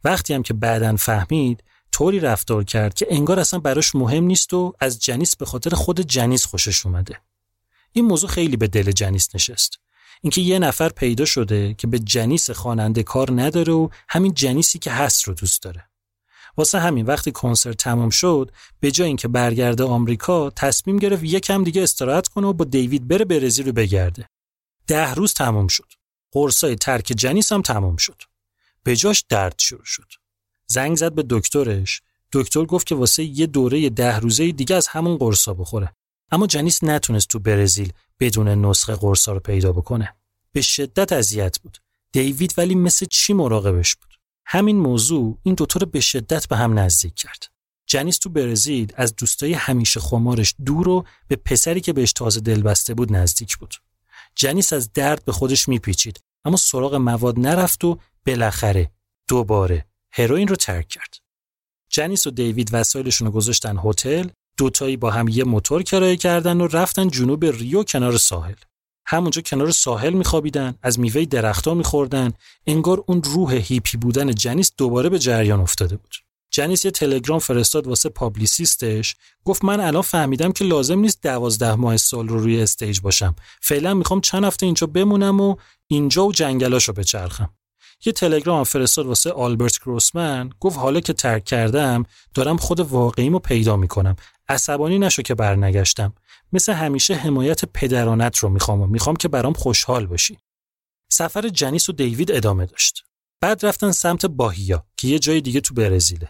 وقتی 0.03 0.33
هم 0.33 0.43
که 0.43 0.53
بعدا 0.53 0.95
فهمید 0.95 1.63
طوری 1.91 2.19
رفتار 2.19 2.63
کرد 2.63 2.93
که 2.93 3.07
انگار 3.09 3.39
اصلا 3.39 3.59
براش 3.59 3.95
مهم 3.95 4.23
نیست 4.23 4.53
و 4.53 4.73
از 4.79 4.99
جنیس 4.99 5.35
به 5.35 5.45
خاطر 5.45 5.69
خود 5.69 6.01
جنیس 6.01 6.45
خوشش 6.45 6.85
اومده. 6.85 7.17
این 7.91 8.05
موضوع 8.05 8.29
خیلی 8.29 8.57
به 8.57 8.67
دل 8.67 8.91
جنیس 8.91 9.35
نشست. 9.35 9.79
اینکه 10.21 10.41
یه 10.41 10.59
نفر 10.59 10.89
پیدا 10.89 11.25
شده 11.25 11.73
که 11.73 11.87
به 11.87 11.99
جنیس 11.99 12.51
خواننده 12.51 13.03
کار 13.03 13.41
نداره 13.41 13.73
و 13.73 13.89
همین 14.09 14.33
جنیسی 14.33 14.79
که 14.79 14.91
هست 14.91 15.23
رو 15.23 15.33
دوست 15.33 15.63
داره. 15.63 15.90
واسه 16.57 16.79
همین 16.79 17.05
وقتی 17.05 17.31
کنسرت 17.31 17.77
تمام 17.77 18.09
شد 18.09 18.51
به 18.79 18.91
جای 18.91 19.07
اینکه 19.07 19.27
برگرده 19.27 19.83
آمریکا 19.83 20.49
تصمیم 20.49 20.97
گرفت 20.97 21.23
یکم 21.23 21.63
دیگه 21.63 21.83
استراحت 21.83 22.27
کنه 22.27 22.47
و 22.47 22.53
با 22.53 22.65
دیوید 22.65 23.07
بره 23.07 23.25
برزیل 23.25 23.65
رو 23.65 23.71
بگرده. 23.71 24.27
ده 24.87 25.13
روز 25.13 25.33
تمام 25.33 25.67
شد. 25.67 25.93
قرصای 26.31 26.75
ترک 26.75 27.05
جنیس 27.05 27.51
هم 27.51 27.61
تمام 27.61 27.95
شد. 27.95 28.21
به 28.83 28.95
جاش 28.95 29.25
درد 29.29 29.55
شروع 29.57 29.85
شد. 29.85 30.07
زنگ 30.67 30.97
زد 30.97 31.13
به 31.13 31.25
دکترش. 31.29 32.01
دکتر 32.33 32.65
گفت 32.65 32.87
که 32.87 32.95
واسه 32.95 33.23
یه 33.23 33.47
دوره 33.47 33.89
ده 33.89 34.19
روزه 34.19 34.51
دیگه 34.51 34.75
از 34.75 34.87
همون 34.87 35.17
قرصا 35.17 35.53
بخوره. 35.53 35.95
اما 36.31 36.47
جنیس 36.47 36.83
نتونست 36.83 37.27
تو 37.27 37.39
برزیل 37.39 37.93
بدون 38.19 38.47
نسخه 38.47 38.95
قرصا 38.95 39.33
رو 39.33 39.39
پیدا 39.39 39.71
بکنه. 39.71 40.15
به 40.51 40.61
شدت 40.61 41.13
اذیت 41.13 41.59
بود. 41.59 41.77
دیوید 42.11 42.53
ولی 42.57 42.75
مثل 42.75 43.05
چی 43.05 43.33
مراقبش 43.33 43.95
بود؟ 43.95 44.10
همین 44.45 44.79
موضوع 44.79 45.39
این 45.43 45.55
دوتا 45.55 45.79
رو 45.79 45.85
به 45.85 45.99
شدت 45.99 46.47
به 46.47 46.57
هم 46.57 46.79
نزدیک 46.79 47.15
کرد. 47.15 47.51
جنیس 47.87 48.17
تو 48.17 48.29
برزیل 48.29 48.93
از 48.95 49.15
دوستای 49.15 49.53
همیشه 49.53 49.99
خمارش 49.99 50.55
دور 50.65 50.89
و 50.89 51.05
به 51.27 51.35
پسری 51.35 51.81
که 51.81 51.93
بهش 51.93 52.13
تازه 52.13 52.39
دل 52.39 52.61
بسته 52.61 52.93
بود 52.93 53.13
نزدیک 53.13 53.57
بود. 53.57 53.75
جنیس 54.35 54.73
از 54.73 54.93
درد 54.93 55.25
به 55.25 55.31
خودش 55.31 55.69
میپیچید 55.69 56.19
اما 56.45 56.57
سراغ 56.57 56.95
مواد 56.95 57.39
نرفت 57.39 57.83
و 57.83 57.97
بالاخره 58.25 58.91
دوباره 59.27 59.85
هروئین 60.11 60.47
رو 60.47 60.55
ترک 60.55 60.87
کرد. 60.87 61.17
جنیس 61.89 62.27
و 62.27 62.31
دیوید 62.31 62.69
وسایلشون 62.73 63.27
رو 63.27 63.33
گذاشتن 63.33 63.77
هتل 63.83 64.29
دوتایی 64.57 64.97
با 64.97 65.11
هم 65.11 65.27
یه 65.27 65.43
موتور 65.43 65.83
کرایه 65.83 66.15
کردن 66.15 66.61
و 66.61 66.67
رفتن 66.67 67.07
جنوب 67.07 67.45
ریو 67.45 67.83
کنار 67.83 68.17
ساحل 68.17 68.55
همونجا 69.05 69.41
کنار 69.41 69.71
ساحل 69.71 70.13
میخوابیدن 70.13 70.75
از 70.83 70.99
میوه 70.99 71.25
درختها 71.25 71.73
میخوردن. 71.73 72.33
انگار 72.67 73.03
اون 73.07 73.23
روح 73.23 73.53
هیپی 73.53 73.97
بودن 73.97 74.31
جنیس 74.31 74.71
دوباره 74.77 75.09
به 75.09 75.19
جریان 75.19 75.59
افتاده 75.59 75.95
بود. 75.97 76.15
جنیس 76.51 76.85
یه 76.85 76.91
تلگرام 76.91 77.39
فرستاد 77.39 77.87
واسه 77.87 78.09
publicist 78.09 78.89
ش. 78.89 79.15
گفت 79.45 79.65
من 79.65 79.79
الان 79.79 80.01
فهمیدم 80.01 80.51
که 80.51 80.65
لازم 80.65 80.99
نیست 80.99 81.23
دوازده 81.23 81.75
ماه 81.75 81.97
سال 81.97 82.27
رو 82.27 82.39
روی 82.39 82.61
stage 82.61 82.99
باشم. 82.99 83.35
فعلا 83.61 83.93
می‌خوام 83.93 84.21
چند 84.21 84.43
هفته 84.43 84.65
اینجا 84.65 84.87
بمونم 84.87 85.41
و 85.41 85.55
اینجا 85.87 86.25
و 86.25 86.31
جنگلاشو 86.31 86.93
بچرخم. 86.93 87.49
یه 88.05 88.13
تلگرام 88.13 88.63
فرستاد 88.63 89.05
واسه 89.05 89.31
آلبرت 89.31 89.79
گروسمن. 89.79 90.49
گفت 90.59 90.77
حالا 90.77 90.99
که 90.99 91.13
ترک 91.13 91.45
کردم 91.45 92.05
دارم 92.33 92.57
خود 92.57 92.79
واقعیمو 92.79 93.39
پیدا 93.39 93.77
می‌کنم. 93.77 94.15
عصبانی 94.49 94.99
نشو 94.99 95.21
که 95.21 95.35
برنگشتم. 95.35 96.13
مثل 96.53 96.73
همیشه 96.73 97.13
حمایت 97.15 97.65
پدرانت 97.65 98.37
رو 98.37 98.49
می‌خوام 98.49 98.81
و 98.81 98.87
می‌خوام 98.87 99.15
که 99.15 99.27
برام 99.27 99.53
خوشحال 99.53 100.05
باشی. 100.05 100.37
سفر 101.11 101.49
جنیس 101.49 101.89
و 101.89 101.91
دیوید 101.91 102.31
ادامه 102.31 102.65
داشت. 102.65 103.03
بعد 103.41 103.65
رفتن 103.65 103.91
سمت 103.91 104.25
باهیا 104.25 104.85
که 104.97 105.07
یه 105.07 105.19
جای 105.19 105.41
دیگه 105.41 105.61
تو 105.61 105.73
برزیله. 105.73 106.29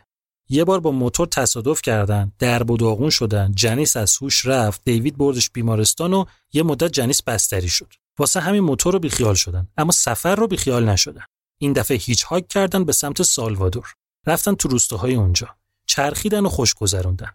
یه 0.50 0.64
بار 0.64 0.80
با 0.80 0.92
موتور 0.92 1.28
تصادف 1.28 1.82
کردن 1.82 2.32
درب 2.40 2.72
و 2.72 2.78
داغون 2.78 3.10
شدن 3.10 3.52
جنیس 3.56 3.98
از 3.98 4.18
هوش 4.22 4.46
رفت 4.46 4.82
دیوید 4.86 5.18
بردش 5.18 5.50
بیمارستان 5.50 6.14
و 6.14 6.26
یه 6.54 6.64
مدت 6.64 6.92
جنیس 6.92 7.24
بستری 7.24 7.70
شد. 7.70 7.94
واسه 8.20 8.40
همین 8.40 8.64
موتور 8.64 8.94
رو 8.94 9.00
بیخیال 9.00 9.36
شدن 9.36 9.68
اما 9.78 9.92
سفر 9.92 10.36
رو 10.36 10.48
بیخیال 10.48 10.90
نشدن. 10.90 11.24
این 11.58 11.74
دفعه 11.74 11.98
هیچ 11.98 12.24
هاک 12.24 12.48
کردن 12.48 12.86
به 12.86 12.94
سمت 12.94 13.24
سالوادور. 13.24 13.94
رفتن 14.28 14.56
تو 14.56 14.70
روستاهای 14.70 15.16
اونجا. 15.16 15.56
چرخیدن 15.86 16.46
و 16.46 16.50
خوش 16.50 16.74
گذروندن. 16.74 17.32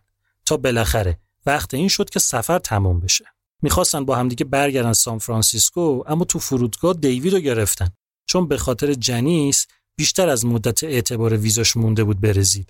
تا 0.46 0.56
بالاخره 0.56 1.18
وقت 1.46 1.74
این 1.74 1.88
شد 1.88 2.10
که 2.10 2.18
سفر 2.18 2.58
تمام 2.58 3.00
بشه. 3.00 3.24
می‌خواستن 3.62 4.04
با 4.04 4.16
همدیگه 4.16 4.44
برگردن 4.44 4.92
سان 4.92 5.18
فرانسیسکو 5.18 6.02
اما 6.06 6.24
تو 6.24 6.38
فرودگاه 6.38 6.94
دیوید 6.94 7.32
رو 7.32 7.40
گرفتن. 7.40 7.88
چون 8.26 8.48
به 8.48 8.56
خاطر 8.56 8.94
جنیس 8.94 9.66
بیشتر 9.96 10.28
از 10.28 10.46
مدت 10.46 10.84
اعتبار 10.84 11.36
ویزاش 11.36 11.76
مونده 11.76 12.04
بود 12.04 12.20
برزیل 12.20 12.64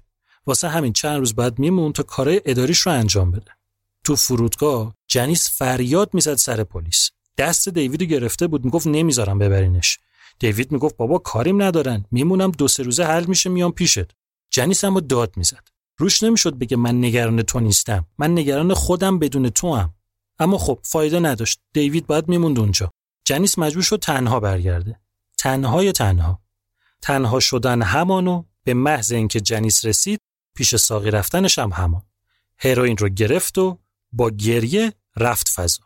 واسه 0.47 0.68
همین 0.68 0.93
چند 0.93 1.18
روز 1.18 1.35
بعد 1.35 1.59
میمون 1.59 1.93
تا 1.93 2.03
کارهای 2.03 2.41
اداریش 2.45 2.81
رو 2.81 2.93
انجام 2.93 3.31
بده. 3.31 3.51
تو 4.05 4.16
فرودگاه 4.16 4.95
جنیس 5.09 5.59
فریاد 5.59 6.14
می‌زد 6.14 6.35
سر 6.35 6.64
پلیس. 6.64 7.11
دست 7.39 7.68
دیوید 7.68 8.01
رو 8.03 8.07
گرفته 8.07 8.47
بود 8.47 8.64
می‌گفت 8.64 8.87
نمی‌ذارم 8.87 9.39
ببرینش. 9.39 9.99
دیوید 10.39 10.72
می‌گفت 10.72 10.97
بابا 10.97 11.18
کاریم 11.18 11.62
ندارن. 11.62 12.05
میمونم 12.11 12.51
دو 12.51 12.68
سه 12.68 12.83
روزه 12.83 13.05
حل 13.05 13.24
میشه 13.24 13.51
میام 13.51 13.72
پیشت. 13.72 14.11
جنیس 14.51 14.85
هم 14.85 15.01
داد 15.01 15.37
می‌زد. 15.37 15.68
روش 15.99 16.22
نمی‌شد 16.22 16.55
بگه 16.55 16.76
من 16.76 16.99
نگران 16.99 17.42
تو 17.42 17.61
نیستم. 17.61 18.07
من 18.18 18.32
نگران 18.32 18.74
خودم 18.74 19.18
بدون 19.18 19.51
تو 19.51 19.74
هم. 19.74 19.94
اما 20.38 20.59
خب 20.59 20.78
فایده 20.82 21.20
نداشت. 21.20 21.61
دیوید 21.72 22.07
باید 22.07 22.28
میموند 22.28 22.59
اونجا. 22.59 22.90
جنیس 23.24 23.59
مجبور 23.59 23.82
شد 23.82 23.99
تنها 23.99 24.40
برگرده. 24.40 25.01
تنهای 25.38 25.92
تنها. 25.92 26.40
تنها 27.03 27.40
شدن 27.40 27.82
همانو 27.82 28.44
به 28.64 28.74
محض 28.74 29.12
اینکه 29.12 29.40
جنیس 29.40 29.84
رسید 29.84 30.20
پیش 30.55 30.76
ساقی 30.76 31.11
رفتنش 31.11 31.59
هم 31.59 31.70
همان. 31.70 32.03
هروئین 32.59 32.97
رو 32.97 33.09
گرفت 33.09 33.59
و 33.59 33.78
با 34.12 34.30
گریه 34.30 34.92
رفت 35.16 35.49
فضا. 35.49 35.82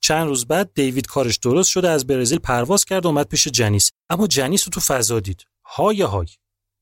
چند 0.00 0.26
روز 0.26 0.46
بعد 0.46 0.74
دیوید 0.74 1.06
کارش 1.06 1.36
درست 1.36 1.70
شده 1.70 1.90
از 1.90 2.06
برزیل 2.06 2.38
پرواز 2.38 2.84
کرد 2.84 3.04
و 3.04 3.08
اومد 3.08 3.28
پیش 3.28 3.48
جنیس. 3.48 3.90
اما 4.10 4.26
جنیس 4.26 4.64
رو 4.64 4.70
تو 4.70 4.80
فضا 4.80 5.20
دید. 5.20 5.46
های 5.64 6.02
های. 6.02 6.26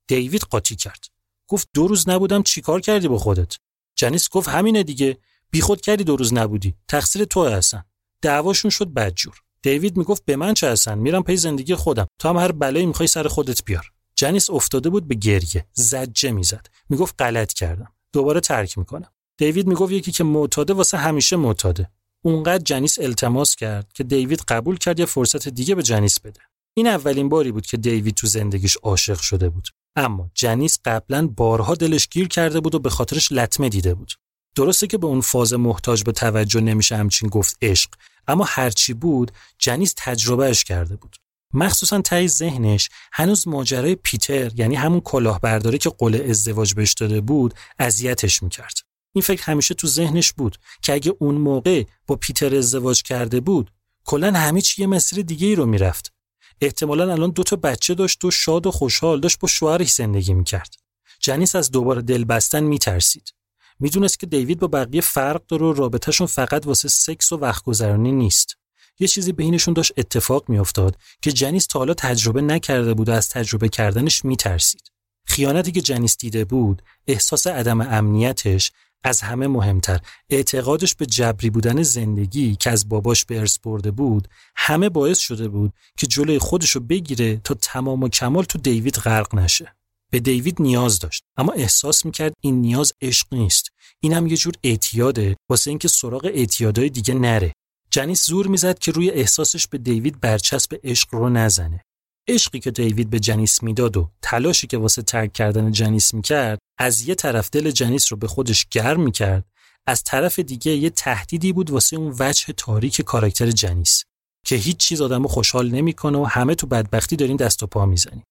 دیوید 0.06 0.42
قاطی 0.42 0.76
کرد. 0.76 1.04
گفت 1.48 1.68
دو 1.74 1.86
روز 1.86 2.08
نبودم 2.08 2.42
چیکار 2.42 2.80
کردی 2.80 3.08
با 3.08 3.18
خودت؟ 3.18 3.56
جنیس 3.96 4.28
گفت 4.28 4.48
همینه 4.48 4.82
دیگه. 4.82 5.18
بیخود 5.50 5.80
کردی 5.80 6.04
دو 6.04 6.16
روز 6.16 6.34
نبودی. 6.34 6.74
تقصیر 6.88 7.24
تو 7.24 7.44
هستن. 7.44 7.84
دعواشون 8.22 8.70
شد 8.70 8.88
بدجور. 8.88 9.34
دیوید 9.62 9.96
می‌گفت 9.96 10.24
به 10.24 10.36
من 10.36 10.54
چه 10.54 10.70
هستن؟ 10.70 10.98
میرم 10.98 11.22
پی 11.22 11.36
زندگی 11.36 11.74
خودم. 11.74 12.06
تو 12.18 12.28
هم 12.28 12.36
هر 12.36 12.52
بلایی 12.52 12.86
می‌خوای 12.86 13.06
سر 13.06 13.28
خودت 13.28 13.64
بیار. 13.64 13.92
جنیس 14.14 14.50
افتاده 14.50 14.90
بود 14.90 15.08
به 15.08 15.14
گریه. 15.14 15.66
زجه 15.72 16.30
می‌زد. 16.30 16.66
می‌گفت 16.88 17.14
غلط 17.18 17.52
کردم. 17.52 17.92
دوباره 18.12 18.40
ترک 18.40 18.78
می‌کنم. 18.78 19.12
دیوید 19.36 19.66
می‌گفت 19.66 19.92
یکی 19.92 20.12
که 20.12 20.24
معتاده 20.24 20.72
واسه 20.72 20.98
همیشه 20.98 21.36
معتاده. 21.36 21.90
اونقدر 22.22 22.62
جنیس 22.64 22.98
التماس 22.98 23.56
کرد 23.56 23.92
که 23.92 24.04
دیوید 24.04 24.40
قبول 24.48 24.76
کرد 24.78 25.00
یه 25.00 25.06
فرصت 25.06 25.48
دیگه 25.48 25.74
به 25.74 25.82
جنیس 25.82 26.20
بده. 26.20 26.40
این 26.74 26.86
اولین 26.86 27.28
باری 27.28 27.52
بود 27.52 27.66
که 27.66 27.76
دیوید 27.76 28.14
تو 28.14 28.26
زندگیش 28.26 28.76
عاشق 28.76 29.20
شده 29.20 29.48
بود. 29.48 29.68
اما 29.96 30.30
جنیس 30.34 30.78
قبلا 30.84 31.26
بارها 31.26 31.74
دلش 31.74 32.08
گیر 32.08 32.28
کرده 32.28 32.60
بود 32.60 32.74
و 32.74 32.78
به 32.78 32.90
خاطرش 32.90 33.32
لطمه 33.32 33.68
دیده 33.68 33.94
بود. 33.94 34.12
درسته 34.54 34.86
که 34.86 34.98
به 34.98 35.06
اون 35.06 35.20
فاز 35.20 35.52
محتاج 35.52 36.02
به 36.02 36.12
توجه 36.12 36.60
نمیشه 36.60 36.96
همچین 36.96 37.28
گفت 37.28 37.56
عشق 37.62 37.90
اما 38.28 38.44
هرچی 38.48 38.94
بود 38.94 39.32
جنیس 39.58 39.94
تجربهش 39.96 40.64
کرده 40.64 40.96
بود. 40.96 41.16
مخصوصا 41.54 42.00
تای 42.00 42.28
ذهنش 42.28 42.88
هنوز 43.12 43.48
ماجرای 43.48 43.94
پیتر 43.94 44.50
یعنی 44.54 44.74
همون 44.74 45.00
کلاهبرداری 45.00 45.78
که 45.78 45.90
قول 45.90 46.22
ازدواج 46.30 46.74
بهش 46.74 46.92
داده 46.92 47.20
بود 47.20 47.54
اذیتش 47.78 48.42
می‌کرد. 48.42 48.78
این 49.14 49.22
فکر 49.22 49.42
همیشه 49.42 49.74
تو 49.74 49.86
ذهنش 49.86 50.32
بود 50.32 50.56
که 50.82 50.92
اگه 50.92 51.14
اون 51.18 51.34
موقع 51.34 51.84
با 52.06 52.16
پیتر 52.16 52.56
ازدواج 52.56 53.02
کرده 53.02 53.40
بود 53.40 53.70
کلا 54.04 54.32
همه 54.32 54.60
چی 54.60 54.82
یه 54.82 54.88
مسیر 54.88 55.24
دیگه 55.24 55.46
ای 55.46 55.54
رو 55.54 55.66
می‌رفت. 55.66 56.12
احتمالا 56.60 57.12
الان 57.12 57.30
دو 57.30 57.42
تا 57.42 57.56
بچه 57.56 57.94
داشت 57.94 58.24
و 58.24 58.30
شاد 58.30 58.66
و 58.66 58.70
خوشحال 58.70 59.20
داشت 59.20 59.38
با 59.38 59.48
شوهرش 59.48 59.92
زندگی 59.92 60.34
می‌کرد. 60.34 60.74
جنیس 61.20 61.56
از 61.56 61.70
دوباره 61.70 62.02
دل 62.02 62.24
بستن 62.24 62.64
میترسید. 62.64 63.32
می‌دونست 63.80 64.18
که 64.18 64.26
دیوید 64.26 64.58
با 64.58 64.66
بقیه 64.66 65.00
فرق 65.00 65.46
داره 65.46 65.66
و 65.66 65.72
رابطهشون 65.72 66.26
فقط 66.26 66.66
واسه 66.66 66.88
سکس 66.88 67.32
و 67.32 67.36
وقت 67.36 67.64
گذرانی 67.64 68.12
نیست. 68.12 68.56
یه 68.98 69.08
چیزی 69.08 69.32
بینشون 69.32 69.74
داشت 69.74 69.92
اتفاق 69.96 70.48
میافتاد 70.48 70.96
که 71.22 71.32
جنیس 71.32 71.66
تا 71.66 71.78
حالا 71.78 71.94
تجربه 71.94 72.42
نکرده 72.42 72.94
بود 72.94 73.08
و 73.08 73.12
از 73.12 73.28
تجربه 73.28 73.68
کردنش 73.68 74.24
میترسید. 74.24 74.90
خیانتی 75.24 75.72
که 75.72 75.80
جنیس 75.80 76.16
دیده 76.16 76.44
بود 76.44 76.82
احساس 77.06 77.46
عدم 77.46 77.80
امنیتش 77.80 78.72
از 79.04 79.20
همه 79.20 79.46
مهمتر. 79.46 80.00
اعتقادش 80.30 80.94
به 80.94 81.06
جبری 81.06 81.50
بودن 81.50 81.82
زندگی 81.82 82.56
که 82.56 82.70
از 82.70 82.88
باباش 82.88 83.24
به 83.24 83.38
ارث 83.38 83.58
برده 83.58 83.90
بود 83.90 84.28
همه 84.56 84.88
باعث 84.88 85.18
شده 85.18 85.48
بود 85.48 85.72
که 85.98 86.06
جلوی 86.06 86.38
خودشو 86.38 86.80
بگیره 86.80 87.36
تا 87.36 87.54
تمام 87.54 88.02
و 88.02 88.08
کمال 88.08 88.44
تو 88.44 88.58
دیوید 88.58 88.94
غرق 88.94 89.34
نشه. 89.34 89.76
به 90.10 90.20
دیوید 90.20 90.62
نیاز 90.62 90.98
داشت 90.98 91.22
اما 91.36 91.52
احساس 91.52 92.04
می‌کرد 92.04 92.32
این 92.40 92.60
نیاز 92.60 92.92
عشق 93.02 93.26
نیست. 93.32 93.70
اینم 94.00 94.26
یه 94.26 94.36
جور 94.36 94.54
اعتیاده 94.64 95.36
واسه 95.50 95.70
اینکه 95.70 95.88
سراغ 95.88 96.30
اعتیادهای 96.34 96.90
دیگه 96.90 97.14
نره. 97.14 97.52
جنیس 97.90 98.26
زور 98.26 98.46
می‌زد 98.46 98.78
که 98.78 98.92
روی 98.92 99.10
احساسش 99.10 99.66
به 99.66 99.78
دیوید 99.78 100.20
برچسب 100.20 100.76
عشق 100.84 101.14
رو 101.14 101.28
نزنه. 101.28 101.84
عشقی 102.28 102.60
که 102.60 102.70
دیوید 102.70 103.10
به 103.10 103.20
جنیس 103.20 103.62
می‌داد 103.62 103.96
و 103.96 104.10
تلاشی 104.22 104.66
که 104.66 104.78
واسه 104.78 105.02
ترک 105.02 105.32
کردن 105.32 105.72
جنیس 105.72 106.14
می‌کرد 106.14 106.58
از 106.78 107.08
یه 107.08 107.14
طرف 107.14 107.50
دل 107.50 107.70
جنیس 107.70 108.12
رو 108.12 108.18
به 108.18 108.28
خودش 108.28 108.66
گرم 108.70 109.00
می‌کرد. 109.00 109.44
از 109.86 110.04
طرف 110.04 110.38
دیگه 110.38 110.72
یه 110.72 110.90
تهدیدی 110.90 111.52
بود 111.52 111.70
واسه 111.70 111.96
اون 111.96 112.14
وجه 112.18 112.52
تاریک 112.52 113.02
کاراکتر 113.02 113.50
جنیس 113.50 114.04
که 114.46 114.56
هیچ 114.56 114.76
چیز 114.76 115.00
آدمو 115.00 115.28
خوشحال 115.28 115.70
نمی‌کنه 115.70 116.18
و 116.18 116.24
همه 116.24 116.54
تو 116.54 116.66
بدبختی 116.66 117.16
دارین 117.16 117.36
دست 117.36 117.62
و 117.62 117.66
پا 117.66 117.86
می‌زنی 117.86 118.22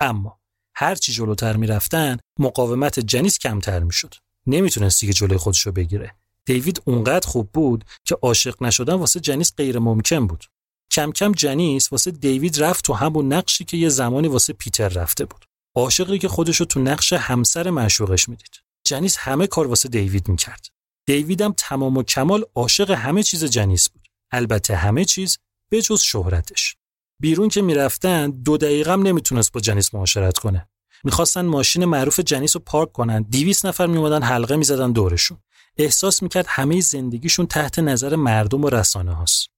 اما 0.00 0.38
هر 0.74 0.94
چی 0.94 1.12
جلوتر 1.12 1.56
می‌رفتن 1.56 2.16
مقاومت 2.38 3.00
جنیس 3.00 3.38
کمتر 3.38 3.82
می‌شد. 3.82 4.14
نمی‌تونست 4.46 5.00
دیگه 5.00 5.12
جلوی 5.12 5.36
خودش 5.36 5.66
رو 5.66 5.72
بگیره. 5.72 6.14
دیوید 6.44 6.82
اونقدر 6.84 7.28
خوب 7.28 7.50
بود 7.52 7.84
که 8.04 8.16
عاشق 8.22 8.62
نشدن 8.62 8.94
واسه 8.94 9.20
جنیس 9.20 9.52
غیر 9.56 9.78
ممکن 9.78 10.26
بود. 10.26 10.44
کم 10.92 11.12
کم 11.12 11.32
جنیس 11.32 11.92
واسه 11.92 12.10
دیوید 12.10 12.62
رفت 12.62 12.84
تو 12.84 12.92
همون 12.92 13.32
نقشی 13.32 13.64
که 13.64 13.76
یه 13.76 13.88
زمانی 13.88 14.28
واسه 14.28 14.52
پیتر 14.52 14.88
رفته 14.88 15.24
بود. 15.24 15.44
عاشقی 15.76 16.18
که 16.18 16.28
خودشو 16.28 16.64
تو 16.64 16.80
نقش 16.80 17.12
همسر 17.12 17.70
معشوقش 17.70 18.28
می‌دید. 18.28 18.62
جنیس 18.86 19.16
همه 19.18 19.46
کار 19.46 19.66
واسه 19.66 19.88
دیوید 19.88 20.28
می‌کرد. 20.28 20.66
دیویدم 21.06 21.54
تمام 21.56 21.96
و 21.96 22.02
کمال 22.02 22.44
عاشق 22.54 22.90
همه 22.90 23.22
چیز 23.22 23.44
جنیس 23.44 23.88
بود. 23.88 24.08
البته 24.30 24.76
همه 24.76 25.04
چیز 25.04 25.38
به 25.68 25.82
جز 25.82 26.00
شهرتش. 26.00 26.76
بیرون 27.20 27.48
که 27.48 27.62
می‌رفتن 27.62 28.30
دو 28.30 28.56
دقیقه 28.56 28.92
هم 28.92 29.02
نمی‌تونست 29.02 29.52
با 29.52 29.60
جنیس 29.60 29.94
معاشرت 29.94 30.38
کنه. 30.38 30.68
می‌خواستن 31.04 31.44
ماشین 31.44 31.84
معروف 31.84 32.20
جنیس 32.20 32.56
رو 32.56 32.62
پارک 32.66 32.92
کنن. 32.92 33.22
دیویس 33.22 33.64
نفر 33.64 33.86
میومدن 33.86 34.22
حلقه 34.22 34.56
می‌زدن 34.56 34.92
دورشون. 34.92 35.38
احساس 35.76 36.22
می‌کرد 36.22 36.46
همه 36.48 36.80
زندگیشون 36.80 37.46
تحت 37.46 37.78
نظر 37.78 38.16
مردم 38.16 38.64
و 38.64 38.68
رسانه 38.68 39.12
هاست 39.12 39.51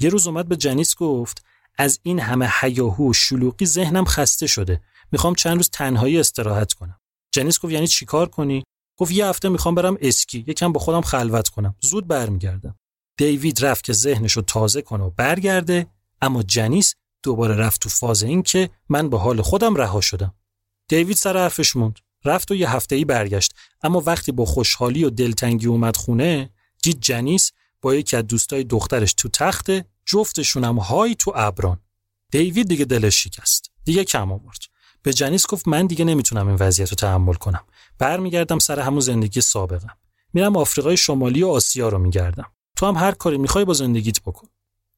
یه 0.00 0.08
روز 0.08 0.26
اومد 0.26 0.48
به 0.48 0.56
جنیس 0.56 0.94
گفت 0.94 1.44
از 1.78 2.00
این 2.02 2.20
همه 2.20 2.46
حیاهو 2.46 3.10
و 3.10 3.12
شلوغی 3.12 3.66
ذهنم 3.66 4.04
خسته 4.04 4.46
شده. 4.46 4.80
می‌خوام 5.12 5.34
چند 5.34 5.56
روز 5.56 5.70
تنهایی 5.70 6.20
استراحت 6.20 6.72
کنم. 6.72 7.00
جنیس 7.32 7.58
گفت 7.58 7.72
یعنی 7.72 7.86
چیکار 7.86 8.28
کنی؟ 8.28 8.62
گفت 8.96 9.12
یه 9.12 9.26
هفته 9.26 9.48
می‌خوام 9.48 9.74
برم 9.74 9.96
اسکی. 10.00 10.44
یکم 10.46 10.72
با 10.72 10.80
خودم 10.80 11.00
خلوت 11.00 11.48
کنم. 11.48 11.74
زود 11.80 12.08
برمیگردم. 12.08 12.74
دیوید 13.16 13.64
رفت 13.64 13.84
که 13.84 13.92
ذهنش 13.92 14.32
رو 14.32 14.42
تازه 14.42 14.82
کنه 14.82 15.04
و 15.04 15.10
برگرده 15.10 15.86
اما 16.22 16.42
جنیس 16.42 16.94
دوباره 17.22 17.56
رفت 17.56 17.80
تو 17.80 17.88
فاز 17.88 18.22
این 18.22 18.42
که 18.42 18.70
من 18.88 19.10
به 19.10 19.18
حال 19.18 19.42
خودم 19.42 19.74
رها 19.74 20.00
شدم. 20.00 20.34
دیوید 20.88 21.16
سر 21.16 21.36
حرفش 21.36 21.76
موند. 21.76 21.98
رفت 22.24 22.50
و 22.50 22.54
یه 22.54 22.70
هفته 22.70 22.96
ای 22.96 23.04
برگشت. 23.04 23.54
اما 23.82 24.02
وقتی 24.06 24.32
با 24.32 24.44
خوشحالی 24.44 25.04
و 25.04 25.10
دلتنگی 25.10 25.66
اومد 25.66 25.96
خونه 25.96 26.50
دید 26.82 27.00
جنیس 27.00 27.52
با 27.82 27.94
یکی 27.94 28.16
از 28.16 28.26
دوستای 28.26 28.64
دخترش 28.64 29.14
تو 29.14 29.28
تخته 29.28 29.84
جفتشون 30.06 30.64
هم 30.64 30.78
های 30.78 31.14
تو 31.14 31.32
ابران. 31.34 31.80
دیوید 32.30 32.68
دیگه 32.68 32.84
دلش 32.84 33.22
شکست. 33.22 33.70
دیگه 33.84 34.04
کم 34.04 34.32
آورد. 34.32 34.58
به 35.02 35.12
جنیس 35.12 35.46
گفت 35.46 35.68
من 35.68 35.86
دیگه 35.86 36.04
نمی‌تونم 36.04 36.48
این 36.48 36.56
وضعیت 36.60 36.90
رو 36.90 36.94
تحمل 36.94 37.34
کنم. 37.34 37.64
برمیگردم 37.98 38.58
سر 38.58 38.80
همون 38.80 39.00
زندگی 39.00 39.40
سابقم. 39.40 39.96
میرم 40.32 40.56
آفریقای 40.56 40.96
شمالی 40.96 41.42
و 41.42 41.48
آسیا 41.48 41.88
رو 41.88 41.98
میگردم. 41.98 42.52
تو 42.76 42.86
هم 42.86 42.94
هر 42.96 43.12
کاری 43.12 43.38
می‌خوای 43.38 43.64
با 43.64 43.72
زندگیت 43.72 44.20
بکن. 44.22 44.48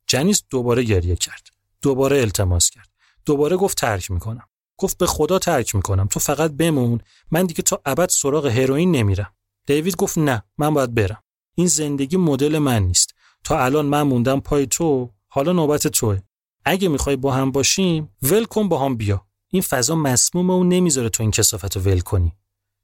جنیس 0.07 0.43
دوباره 0.51 0.83
گریه 0.85 1.17
کرد. 1.17 1.49
دوباره 1.83 2.21
التماس 2.21 2.71
کرد. 2.71 2.89
دوباره 3.27 3.57
گفت 3.57 3.79
ترک 3.79 4.11
می‌کنم. 4.11 4.49
گفت 4.77 4.99
به 4.99 5.07
خدا 5.07 5.39
ترک 5.39 5.75
می‌کنم. 5.75 6.07
تو 6.07 6.21
فقط 6.21 6.51
بمون. 6.51 7.01
من 7.31 7.47
دیگه 7.47 7.63
تا 7.63 7.81
ابد 7.85 8.09
سراغ 8.09 8.47
هروئین 8.47 8.93
نمیرم. 8.93 9.35
دیوید 9.67 9.97
گفت 9.97 10.19
نه 10.19 10.43
من 10.59 10.75
باید 10.75 10.95
برم. 10.95 11.22
این 11.55 11.67
زندگی 11.67 12.17
مدل 12.17 12.59
من 12.59 12.83
نیست. 12.83 13.15
تا 13.45 13.65
الان 13.65 13.87
من 13.87 14.03
موندم 14.03 14.41
پای 14.41 14.67
تو 14.67 15.11
حالا 15.29 15.53
نوبت 15.53 15.87
توه. 15.87 16.21
اگه 16.65 16.89
می‌خوای 16.89 17.17
با 17.17 17.33
هم 17.33 17.51
باشیم 17.51 18.09
ول 18.23 18.45
کن 18.45 18.69
با 18.69 18.79
هم 18.79 18.97
بیا. 18.97 19.27
این 19.49 19.63
فضا 19.63 19.95
مسمومه 19.95 20.55
و 20.55 20.65
نمی‌ذاره 20.65 21.09
تو 21.09 21.23
این 21.23 21.31
کسافت 21.31 21.77
رو 21.77 21.83
ول 21.83 22.01
کنی. 22.01 22.33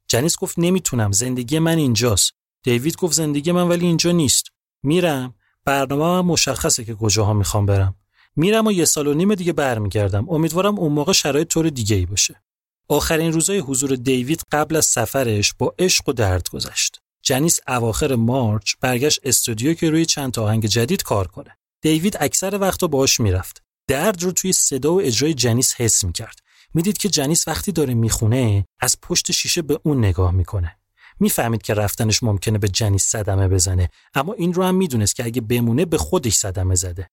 جنیس 0.07 0.37
گفت 0.37 0.59
نمی‌تونم 0.59 1.11
زندگی 1.11 1.59
من 1.59 1.77
اینجاست. 1.77 2.33
دیوید 2.63 2.97
گفت 2.97 3.13
زندگی 3.13 3.51
من 3.51 3.67
ولی 3.67 3.85
اینجا 3.85 4.11
نیست. 4.11 4.45
میرم 4.83 5.35
برنامه 5.65 6.03
من 6.03 6.21
مشخصه 6.21 6.85
که 6.85 6.95
کجاها 6.95 7.33
می‌خوام 7.33 7.65
برم. 7.65 7.95
میرم 8.35 8.67
و 8.67 8.71
یه 8.71 8.85
سال 8.85 9.07
و 9.07 9.13
نیم 9.13 9.35
دیگه 9.35 9.53
برمیگردم. 9.53 10.29
امیدوارم 10.29 10.79
اون 10.79 10.91
موقع 10.91 11.13
شرایط 11.13 11.47
طور 11.47 11.69
دیگه 11.69 11.95
ای 11.95 12.05
باشه. 12.05 12.41
آخرین 12.87 13.33
روزای 13.33 13.59
حضور 13.59 13.95
دیوید 13.95 14.43
قبل 14.51 14.75
از 14.75 14.85
سفرش 14.85 15.53
با 15.53 15.75
عشق 15.79 16.09
و 16.09 16.13
درد 16.13 16.49
گذشت. 16.49 17.01
جنیس 17.21 17.59
اواخر 17.67 18.15
مارچ 18.15 18.73
برگشت 18.81 19.19
استودیو 19.23 19.73
که 19.73 19.89
روی 19.89 20.05
چند 20.05 20.31
تا 20.31 20.43
آهنگ 20.43 20.65
جدید 20.65 21.03
کار 21.03 21.27
کنه. 21.27 21.57
دیوید 21.81 22.17
اکثر 22.19 22.57
وقت 22.61 22.83
باهاش 22.83 23.19
می‌رفت. 23.19 23.63
درد 23.87 24.23
رو 24.23 24.31
توی 24.31 24.53
صدا 24.53 24.93
و 24.93 25.01
اجرای 25.01 25.33
جنیس 25.33 25.73
حس 25.73 26.03
می‌کرد. 26.03 26.39
می‌دید 26.73 26.97
که 26.97 27.09
جنیس 27.09 27.47
وقتی 27.47 27.71
داره 27.71 27.93
می‌خونه 27.93 28.65
از 28.79 28.97
پشت 29.01 29.31
شیشه 29.31 29.61
به 29.61 29.79
اون 29.83 29.97
نگاه 29.97 30.31
می‌کنه. 30.31 30.75
می‌فهمید 31.19 31.61
که 31.61 31.73
رفتنش 31.73 32.23
ممکنه 32.23 32.57
به 32.57 32.67
جنیس 32.67 33.05
صدمه 33.05 33.47
بزنه 33.47 33.89
اما 34.13 34.33
این 34.33 34.53
رو 34.53 34.63
هم 34.63 34.75
می‌دونست 34.75 35.15
که 35.15 35.25
اگه 35.25 35.41
بمونه 35.41 35.85
به 35.85 35.97
خودش 35.97 36.33
صدمه 36.33 36.75
زده. 36.75 37.09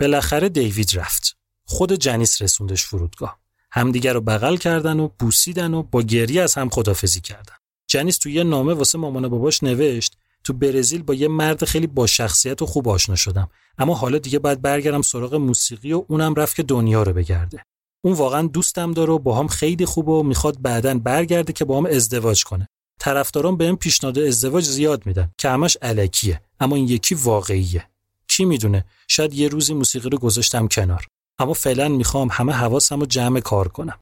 بالاخره 0.00 0.48
دیوید 0.48 0.90
رفت. 0.98 1.36
خود 1.64 1.92
جنیس 1.92 2.42
رسوندش 2.42 2.84
فرودگاه. 2.84 3.38
همدیگر 3.72 4.12
رو 4.12 4.20
بغل 4.20 4.56
کردن 4.56 5.00
و 5.00 5.08
بوسیدن 5.18 5.74
و 5.74 5.82
با 5.82 6.02
گریه 6.02 6.42
از 6.42 6.54
هم 6.54 6.68
خدافزی 6.68 7.20
کردن. 7.20 7.54
جنیس 7.86 8.18
توی 8.18 8.32
یه 8.32 8.44
نامه 8.44 8.74
واسه 8.74 8.98
مامان 8.98 9.28
باباش 9.28 9.62
نوشت 9.62 10.16
تو 10.44 10.52
برزیل 10.52 11.02
با 11.02 11.14
یه 11.14 11.28
مرد 11.28 11.64
خیلی 11.64 11.86
با 11.86 12.06
شخصیت 12.06 12.62
و 12.62 12.66
خوب 12.66 12.88
آشنا 12.88 13.16
شدم. 13.16 13.50
اما 13.78 13.94
حالا 13.94 14.18
دیگه 14.18 14.38
باید 14.38 14.62
برگردم 14.62 15.02
سراغ 15.02 15.34
موسیقی 15.34 15.92
و 15.92 16.04
اونم 16.08 16.34
رفت 16.34 16.56
که 16.56 16.62
دنیا 16.62 17.02
رو 17.02 17.12
بگرده. 17.12 17.62
اون 18.04 18.14
واقعا 18.14 18.42
دوستم 18.46 18.92
داره 18.92 19.12
و 19.12 19.18
با 19.18 19.38
هم 19.38 19.48
خیلی 19.48 19.84
خوبه 19.84 20.12
و 20.12 20.22
می‌خواد 20.22 20.62
بعدا 20.62 20.94
برگرده 20.94 21.52
که 21.52 21.64
با 21.64 21.78
هم 21.78 21.86
ازدواج 21.86 22.44
کنه. 22.44 22.68
طرفداران 23.00 23.56
بهم 23.56 23.76
پیشنهاد 23.76 24.18
ازدواج 24.18 24.64
زیاد 24.64 25.06
میدن 25.06 25.30
که 25.38 25.48
همش 25.48 25.76
علکیه 25.82 26.40
اما 26.60 26.76
این 26.76 26.88
یکی 26.88 27.14
واقعیه. 27.14 27.88
کی 28.28 28.44
می‌دونه؟ 28.44 28.84
شاید 29.08 29.34
یه 29.34 29.48
روزی 29.48 29.74
موسیقی 29.74 30.10
رو 30.10 30.18
گذاشتم 30.18 30.68
کنار. 30.68 31.06
اما 31.38 31.52
فعلا 31.52 31.88
می‌خوام 31.88 32.28
همه 32.32 32.52
حواسم 32.52 33.00
رو 33.00 33.06
جمع 33.06 33.40
کار 33.40 33.68
کنم. 33.68 33.98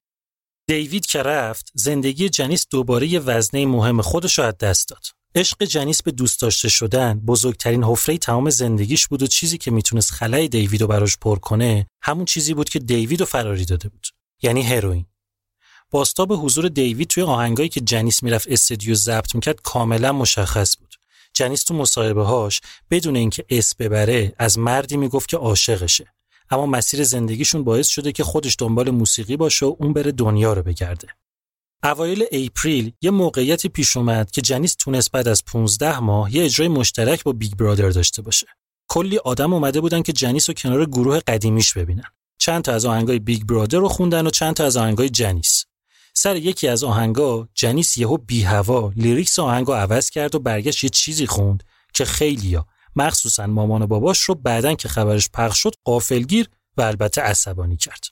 دیوید 0.66 1.06
که 1.06 1.22
رفت 1.22 1.70
زندگی 1.74 2.28
جنیس 2.28 2.66
دوباره 2.70 3.06
یه 3.06 3.20
وزنه 3.20 3.66
مهم 3.66 4.02
خودش 4.02 4.38
رو 4.38 4.44
از 4.44 4.58
دست 4.58 4.88
داد. 4.88 5.04
عشق 5.34 5.64
جنیس 5.64 6.02
به 6.02 6.10
دوست 6.10 6.40
داشته 6.40 6.68
شدن 6.68 7.20
بزرگترین 7.20 7.84
حفره 7.84 8.18
تمام 8.18 8.50
زندگیش 8.50 9.06
بود 9.06 9.22
و 9.22 9.26
چیزی 9.26 9.58
که 9.58 9.70
می‌تونست 9.70 10.10
خلای 10.10 10.48
دیوید 10.48 10.80
رو 10.80 10.86
براش 10.86 11.16
پر 11.16 11.38
کنه 11.38 11.86
همون 12.02 12.24
چیزی 12.24 12.54
بود 12.54 12.68
که 12.68 12.78
دیوید 12.78 13.20
رو 13.20 13.26
فراری 13.26 13.64
داده 13.64 13.88
بود 13.88 14.06
یعنی 14.42 14.62
هروئین. 14.62 15.06
باستاب 15.90 16.32
حضور 16.32 16.68
دیوید 16.68 17.08
توی 17.08 17.22
آهنگایی 17.22 17.68
که 17.68 17.80
جنیس 17.80 18.22
می‌رفت 18.22 18.48
استدیو 18.48 18.94
ضبط 18.94 19.34
می‌کرد 19.34 19.60
کاملا 19.62 20.12
مشخص 20.12 20.76
بود. 20.76 20.94
جنیس 21.32 21.64
تو 21.64 21.74
مصاحبه 21.74 22.24
هاش 22.24 22.60
بدون 22.90 23.16
اینکه 23.16 23.44
اسم 23.48 23.74
ببره 23.74 24.34
از 24.38 24.58
مردی 24.58 24.96
می‌گفت 24.96 25.28
که 25.28 25.36
عاشقشه. 25.36 26.13
اما 26.50 26.66
مسیر 26.66 27.04
زندگیشون 27.04 27.64
باعث 27.64 27.88
شده 27.88 28.12
که 28.12 28.24
خودش 28.24 28.56
دنبال 28.58 28.90
موسیقی 28.90 29.36
باشه 29.36 29.66
و 29.66 29.76
اون 29.78 29.92
بره 29.92 30.12
دنیا 30.12 30.52
رو 30.52 30.62
بگرده. 30.62 31.08
اوایل 31.82 32.24
April 32.32 32.92
یه 33.02 33.10
موقعیتی 33.10 33.68
پیش 33.68 33.96
اومد 33.96 34.30
که 34.30 34.42
جنیس 34.42 34.74
تونست 34.74 35.10
بعد 35.10 35.28
از 35.28 35.44
15 35.44 36.00
ماه 36.00 36.34
یه 36.36 36.44
اجرای 36.44 36.68
مشترک 36.68 37.24
با 37.24 37.32
Big 37.32 37.54
Brother 37.54 37.88
داشته 37.88 38.22
باشه. 38.22 38.46
کلی 38.88 39.18
آدم 39.18 39.52
اومده 39.52 39.80
بودن 39.80 40.02
که 40.02 40.12
جنیس 40.12 40.50
رو 40.50 40.54
کنار 40.54 40.86
گروه 40.86 41.20
قدیمیش 41.20 41.72
ببینن. 41.72 42.10
چند 42.38 42.64
تا 42.64 42.72
از 42.72 42.84
آهنگای 42.84 43.18
Big 43.18 43.42
Brother 43.42 43.78
رو 43.78 43.88
خوندن 43.88 44.26
و 44.26 44.30
چند 44.30 44.54
تا 44.54 44.64
از 44.64 44.76
آهنگای 44.76 45.08
جنیس. 45.08 45.64
سر 46.14 46.36
یکی 46.36 46.68
از 46.68 46.84
آهنگا 46.84 47.48
جنیس 47.54 47.96
یهو 47.96 48.16
بی 48.16 48.42
هوا 48.42 48.92
lyrics 48.96 49.38
آهنگو 49.38 49.72
عوض 49.72 50.10
کرد 50.10 50.34
و 50.34 50.38
برگشت 50.38 50.84
یه 50.84 50.90
چیزی 50.90 51.26
خوند 51.26 51.62
که 51.94 52.04
خیلیا 52.04 52.66
مخصوصا 52.96 53.46
مامان 53.46 53.82
و 53.82 53.86
باباش 53.86 54.20
رو 54.20 54.34
بعدن 54.34 54.74
که 54.74 54.88
خبرش 54.88 55.28
پخش 55.30 55.58
شد 55.58 55.74
قافلگیر 55.84 56.48
و 56.76 56.82
البته 56.82 57.20
عصبانی 57.20 57.76
کرد. 57.76 58.04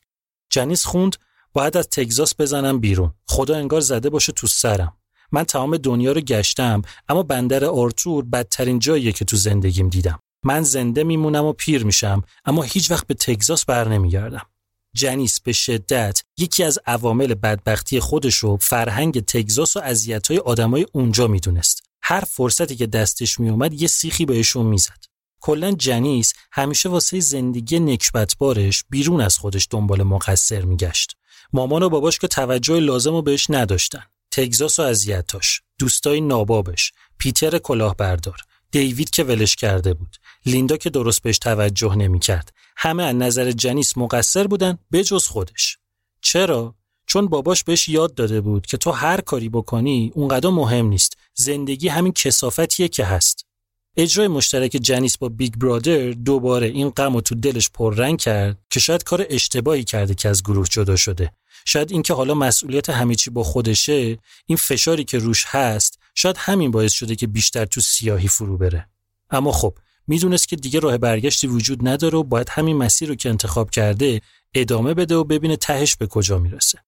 جنیس 0.50 0.84
خوند 0.84 1.16
باید 1.52 1.76
از 1.76 1.88
تگزاس 1.88 2.34
بزنم 2.38 2.78
بیرون. 2.78 3.12
خدا 3.28 3.56
انگار 3.56 3.80
زده 3.80 4.10
باشه 4.10 4.32
تو 4.32 4.46
سرم. 4.46 4.96
من 5.32 5.44
تمام 5.44 5.76
دنیا 5.76 6.12
رو 6.12 6.20
گشتم 6.20 6.82
اما 7.08 7.22
بندر 7.22 7.64
آرتور 7.64 8.24
بدترین 8.24 8.78
جاییه 8.78 9.12
که 9.12 9.24
تو 9.24 9.36
زندگیم 9.36 9.88
دیدم. 9.88 10.18
من 10.44 10.62
زنده 10.62 11.04
میمونم 11.04 11.44
و 11.44 11.52
پیر 11.52 11.84
میشم 11.84 12.22
اما 12.44 12.62
هیچ 12.62 12.90
وقت 12.90 13.06
به 13.06 13.14
تگزاس 13.14 13.64
بر 13.64 13.88
نمیگردم. 13.88 14.46
جنیس 14.94 15.40
به 15.40 15.52
شدت 15.52 16.22
یکی 16.38 16.64
از 16.64 16.78
عوامل 16.86 17.34
بدبختی 17.34 18.00
خودش 18.00 18.36
رو 18.36 18.56
فرهنگ 18.56 19.24
تگزاس 19.24 19.76
و 19.76 19.80
اذیت‌های 19.80 20.38
آدمای 20.38 20.86
اونجا 20.92 21.26
می‌دونست. 21.26 21.82
هر 22.02 22.20
فرصتی 22.20 22.76
که 22.76 22.86
دستش 22.86 23.40
میومد 23.40 23.82
یه 23.82 23.88
سیخی 23.88 24.24
بهشون 24.24 24.66
می‌زد. 24.66 25.04
کلا 25.40 25.72
جنیس 25.72 26.32
همیشه 26.52 26.88
واسه 26.88 27.20
زندگی 27.20 27.80
نکبتبارش 27.80 28.84
بیرون 28.90 29.20
از 29.20 29.38
خودش 29.38 29.68
دنبال 29.70 30.02
مقصر 30.02 30.62
میگشت. 30.62 31.16
مامان 31.52 31.82
و 31.82 31.88
باباش 31.88 32.18
که 32.18 32.28
توجه 32.28 32.80
لازم 32.80 33.10
رو 33.10 33.22
بهش 33.22 33.46
نداشتن. 33.50 34.02
تگزاس 34.30 34.78
و 34.78 34.82
اذیتاش، 34.82 35.60
دوستای 35.78 36.20
نابابش، 36.20 36.92
پیتر 37.18 37.58
کلاهبردار، 37.58 38.40
دیوید 38.70 39.10
که 39.10 39.24
ولش 39.24 39.56
کرده 39.56 39.94
بود، 39.94 40.16
لیندا 40.46 40.76
که 40.76 40.90
درست 40.90 41.22
بهش 41.22 41.38
توجه 41.38 41.94
نمی‌کرد، 41.94 42.52
همه 42.76 43.02
از 43.02 43.16
نظر 43.16 43.52
جنیس 43.52 43.96
مقصر 43.96 44.46
بودن 44.46 44.78
بجز 44.92 45.26
خودش 45.26 45.78
چرا 46.20 46.74
چون 47.12 47.26
باباش 47.26 47.64
بهش 47.64 47.88
یاد 47.88 48.14
داده 48.14 48.40
بود 48.40 48.66
که 48.66 48.76
تو 48.76 48.90
هر 48.90 49.20
کاری 49.20 49.48
بکنی 49.48 50.12
اونقدر 50.14 50.48
مهم 50.48 50.86
نیست. 50.86 51.16
زندگی 51.34 51.88
همین 51.88 52.12
کسافتیه 52.12 52.88
که 52.88 53.04
هست. 53.04 53.46
اجرای 53.96 54.28
مشترک 54.28 54.70
جنیس 54.70 55.18
با 55.18 55.28
Big 55.28 55.54
Brother 55.54 56.10
دوباره 56.10 56.66
این 56.66 56.90
غم 56.90 57.20
تو 57.20 57.34
دلش 57.34 57.70
پررنگ 57.70 58.18
کرد 58.18 58.58
که 58.70 58.80
شاید 58.80 59.04
کار 59.04 59.26
اشتباهی 59.30 59.84
کرده 59.84 60.14
که 60.14 60.28
از 60.28 60.42
گروه 60.42 60.66
جدا 60.68 60.96
شده. 60.96 61.32
شاید 61.64 61.92
اینکه 61.92 62.14
حالا 62.14 62.34
مسئولیت 62.34 62.90
همه 62.90 63.14
چی 63.14 63.30
با 63.30 63.42
خودشه 63.42 64.18
این 64.46 64.58
فشاری 64.58 65.04
که 65.04 65.18
روش 65.18 65.44
هست 65.46 65.98
شاید 66.14 66.36
همین 66.38 66.70
باعث 66.70 66.92
شده 66.92 67.16
که 67.16 67.26
بیشتر 67.26 67.64
تو 67.64 67.80
سیاهی 67.80 68.28
فرو 68.28 68.58
بره. 68.58 68.88
اما 69.30 69.52
خب 69.52 69.78
می‌دونست 70.06 70.48
که 70.48 70.56
دیگه 70.56 70.80
راه 70.80 70.98
برگشتی 70.98 71.46
وجود 71.46 71.88
نداره 71.88 72.18
و 72.18 72.22
باید 72.22 72.48
همین 72.50 72.76
مسیر 72.76 73.08
رو 73.08 73.14
که 73.14 73.28
انتخاب 73.28 73.70
کرده 73.70 74.20
ادامه 74.54 74.94
بده 74.94 75.14
و 75.14 75.24
ببینه 75.24 75.56
تهش 75.56 75.96
به 75.96 76.06
کجا 76.06 76.38
می‌رسه. 76.38 76.78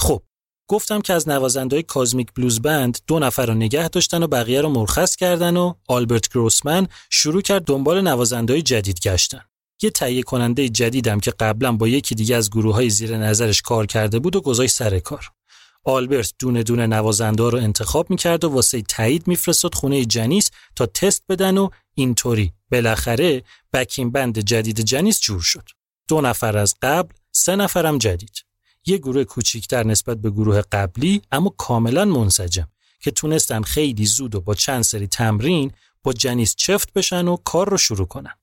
خب 0.00 0.22
گفتم 0.68 1.00
که 1.00 1.12
از 1.12 1.28
نوازندهای 1.28 1.82
Kozmic 1.82 2.28
Blues 2.36 2.62
Band 2.62 2.98
دو 3.06 3.18
نفر 3.18 3.46
رو 3.46 3.54
نگه 3.54 3.88
داشتن 3.88 4.22
و 4.22 4.26
بقیه 4.26 4.60
رو 4.60 4.68
مرخص 4.68 5.16
کردن 5.16 5.56
و 5.56 5.74
آلبرت 5.88 6.28
گروسمن 6.28 6.86
شروع 7.10 7.42
کرد 7.42 7.64
دنبال 7.64 8.00
نوازندهای 8.00 8.62
جدید 8.62 9.00
گشتن. 9.00 9.40
یه 9.82 9.90
تهیه 9.90 10.22
کننده 10.22 10.68
جدیدم 10.68 11.20
که 11.20 11.30
قبلا 11.30 11.72
با 11.72 11.88
یکی 11.88 12.14
دیگه 12.14 12.36
از 12.36 12.50
گروه 12.50 12.74
های 12.74 12.90
زیر 12.90 13.16
نظرش 13.16 13.62
کار 13.62 13.86
کرده 13.86 14.18
بود 14.18 14.36
و 14.36 14.40
گذاشت 14.40 14.74
سر 14.74 14.98
کار. 14.98 15.30
آلبرت 15.84 16.32
دونه 16.38 16.62
دونه 16.62 16.86
نوازنده 16.86 17.50
رو 17.50 17.58
انتخاب 17.58 18.10
می‌کرد 18.10 18.44
و 18.44 18.48
واسه 18.48 18.82
تایید 18.82 19.28
میفرستاد 19.28 19.74
خونه 19.74 20.04
جنیس 20.04 20.50
تا 20.76 20.86
تست 20.86 21.22
بدن 21.28 21.58
و 21.58 21.68
اینطوری 21.94 22.52
بالاخره 22.72 23.42
بکین 23.72 24.10
بند 24.10 24.38
جدید 24.38 24.80
جنیس 24.80 25.20
جور 25.20 25.40
شد. 25.40 25.68
دو 26.08 26.20
نفر 26.20 26.56
از 26.56 26.74
قبل، 26.82 27.14
سه 27.32 27.56
نفرم 27.56 27.98
جدید. 27.98 28.49
یه 28.86 28.98
گروه 28.98 29.24
کوچیکتر 29.24 29.86
نسبت 29.86 30.16
به 30.16 30.30
گروه 30.30 30.60
قبلی 30.60 31.22
اما 31.32 31.54
کاملا 31.58 32.04
منسجم 32.04 32.68
که 33.00 33.10
تونستن 33.10 33.62
خیلی 33.62 34.06
زود 34.06 34.34
و 34.34 34.40
با 34.40 34.54
چند 34.54 34.82
سری 34.82 35.06
تمرین 35.06 35.72
با 36.02 36.12
جنیس 36.12 36.54
چفت 36.54 36.92
بشن 36.92 37.28
و 37.28 37.36
کار 37.36 37.70
رو 37.70 37.76
شروع 37.76 38.06
کنن. 38.06 38.34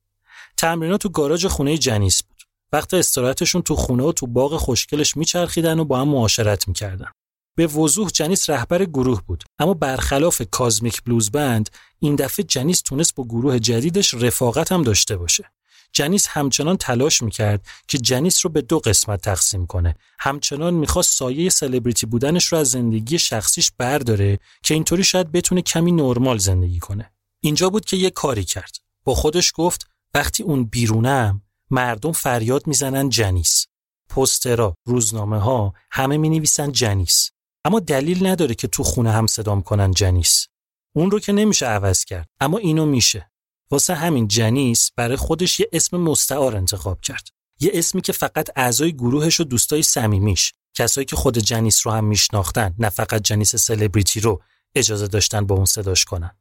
تمرینات 0.57 1.01
تو 1.01 1.09
گاراژ 1.09 1.45
خونه 1.45 1.77
جنیس 1.77 2.23
بود. 2.23 2.43
وقت 2.71 2.93
استراحتشون 2.93 3.61
تو 3.61 3.75
خونه 3.75 4.03
و 4.03 4.11
تو 4.11 4.27
باغ 4.27 4.57
خوشگلش 4.57 5.17
میچرخیدن 5.17 5.79
و 5.79 5.85
با 5.85 5.99
هم 5.99 6.09
معاشرت 6.09 6.67
می‌کردن. 6.67 7.11
به 7.55 7.67
وضوح 7.67 8.09
جنیس 8.09 8.49
رهبر 8.49 8.85
گروه 8.85 9.21
بود 9.21 9.43
اما 9.59 9.73
برخلاف 9.73 10.41
کازمیک 10.51 11.03
بلوز 11.03 11.31
بند 11.31 11.69
این 11.99 12.15
دفعه 12.15 12.45
جنیس 12.45 12.81
تونست 12.81 13.15
با 13.15 13.23
گروه 13.23 13.59
جدیدش 13.59 14.13
رفاقت 14.13 14.71
هم 14.71 14.83
داشته 14.83 15.17
باشه 15.17 15.51
جنیس 15.91 16.27
همچنان 16.27 16.77
تلاش 16.77 17.21
می‌کرد 17.21 17.67
که 17.87 17.97
جنیس 17.97 18.45
رو 18.45 18.51
به 18.51 18.61
دو 18.61 18.79
قسمت 18.79 19.21
تقسیم 19.21 19.65
کنه. 19.65 19.95
همچنان 20.19 20.73
می‌خواست 20.73 21.17
سایه 21.17 21.49
سلبریتی 21.49 22.05
بودنش 22.05 22.45
رو 22.45 22.57
از 22.57 22.69
زندگی 22.69 23.19
شخصیش 23.19 23.71
برداره 23.77 24.39
که 24.63 24.73
اینطوری 24.73 25.03
شاید 25.03 25.31
بتونه 25.31 25.61
کمی 25.61 25.91
نرمال 25.91 26.37
زندگی 26.37 26.79
کنه. 26.79 27.11
اینجا 27.39 27.69
بود 27.69 27.85
که 27.85 27.97
یه 27.97 28.09
کاری 28.09 28.43
کرد. 28.43 28.77
با 29.03 29.15
خودش 29.15 29.53
گفت 29.55 29.87
وقتی 30.13 30.43
اون 30.43 30.63
بیرونم 30.63 31.41
مردم 31.69 32.11
فریاد 32.11 32.67
می‌زنن 32.67 33.09
جنیس. 33.09 33.67
پسترا 34.09 34.75
روزنامه 34.85 35.39
ها 35.39 35.73
همه 35.91 36.17
می 36.17 36.29
نویسن 36.29 36.71
جنیس. 36.71 37.31
اما 37.65 37.79
دلیل 37.79 38.27
نداره 38.27 38.55
که 38.55 38.67
تو 38.67 38.83
خونه 38.83 39.11
هم 39.11 39.27
صدام 39.27 39.61
کنن 39.61 39.91
جنیس. 39.91 40.47
اون 40.95 41.11
رو 41.11 41.19
که 41.19 41.31
نمیشه 41.31 41.65
عوض 41.65 42.05
کرد 42.05 42.29
اما 42.39 42.57
اینو 42.57 42.85
میشه. 42.85 43.31
واسه 43.71 43.95
همین 43.95 44.27
جنیس 44.27 44.91
برای 44.95 45.17
خودش 45.17 45.59
یه 45.59 45.69
اسم 45.73 45.97
مستعار 45.97 46.55
انتخاب 46.55 47.01
کرد. 47.01 47.27
یه 47.59 47.71
اسمی 47.73 48.01
که 48.01 48.13
فقط 48.13 48.49
اعضای 48.55 48.93
گروهش 48.93 49.39
و 49.39 49.43
دوستای 49.43 49.83
صمیمیش 49.83 50.53
کسایی 50.73 51.05
که 51.05 51.15
خود 51.15 51.37
جنیس 51.37 51.87
رو 51.87 51.93
هم 51.93 52.05
میشناختن 52.05 52.75
نه 52.79 52.89
فقط 52.89 53.21
جنیس 53.21 53.55
سلبریتی 53.55 54.19
رو 54.19 54.41
اجازه 54.75 55.07
داشتن 55.07 55.45
با 55.45 55.55
اون 55.55 55.65
صداش 55.65 56.05
کنن. 56.05 56.31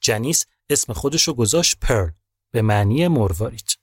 جنیس 0.00 0.44
اسم 0.70 0.92
خودش 0.92 1.28
رو 1.28 1.34
گذاشت 1.34 1.76
پرل 1.80 2.10
به 2.50 2.62
معنی 2.62 3.08
مروارید. 3.08 3.81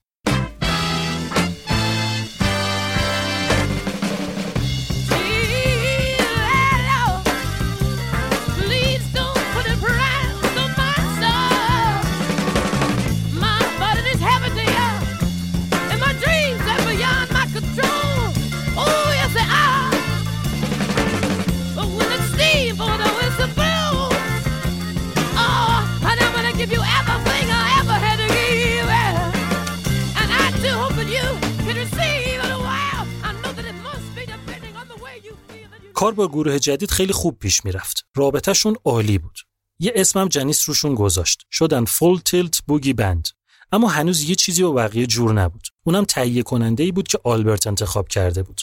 کار 35.99 36.13
با 36.13 36.27
گروه 36.27 36.59
جدید 36.59 36.91
خیلی 36.91 37.13
خوب 37.13 37.39
پیش 37.39 37.65
می‌رفت. 37.65 38.05
رابطهشون 38.15 38.75
عالی 38.85 39.17
بود. 39.17 39.39
یه 39.79 39.91
اسمم 39.95 40.27
جنیس 40.27 40.69
روشون 40.69 40.95
گذاشت. 40.95 41.41
شدن 41.51 41.85
فول 41.85 42.19
تیلت 42.19 42.61
بوگی 42.67 42.93
بند. 42.93 43.27
اما 43.71 43.87
هنوز 43.87 44.21
یه 44.21 44.35
چیزی 44.35 44.63
با 44.63 44.71
بقیه 44.71 45.05
جور 45.07 45.33
نبود. 45.33 45.67
اونم 45.83 46.05
تهیه 46.05 46.43
کننده 46.43 46.83
ای 46.83 46.91
بود 46.91 47.07
که 47.07 47.19
آلبرت 47.23 47.67
انتخاب 47.67 48.07
کرده 48.07 48.43
بود. 48.43 48.61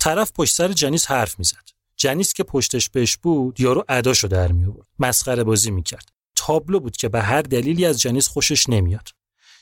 طرف 0.00 0.32
پشت 0.32 0.54
سر 0.54 0.72
جنیس 0.72 1.06
حرف 1.06 1.38
می‌زد. 1.38 1.68
جنیس 1.96 2.32
که 2.32 2.42
پشتش 2.42 2.88
بهش 2.88 3.16
بود 3.16 3.60
یارو 3.60 3.84
اداشو 3.88 4.28
در 4.28 4.52
می 4.52 4.64
آورد. 4.64 4.88
مسخره 4.98 5.44
بازی 5.44 5.70
می‌کرد. 5.70 6.08
تابلو 6.36 6.80
بود 6.80 6.96
که 6.96 7.08
به 7.08 7.22
هر 7.22 7.42
دلیلی 7.42 7.84
از 7.84 8.00
جنیس 8.00 8.28
خوشش 8.28 8.68
نمیاد. 8.68 9.08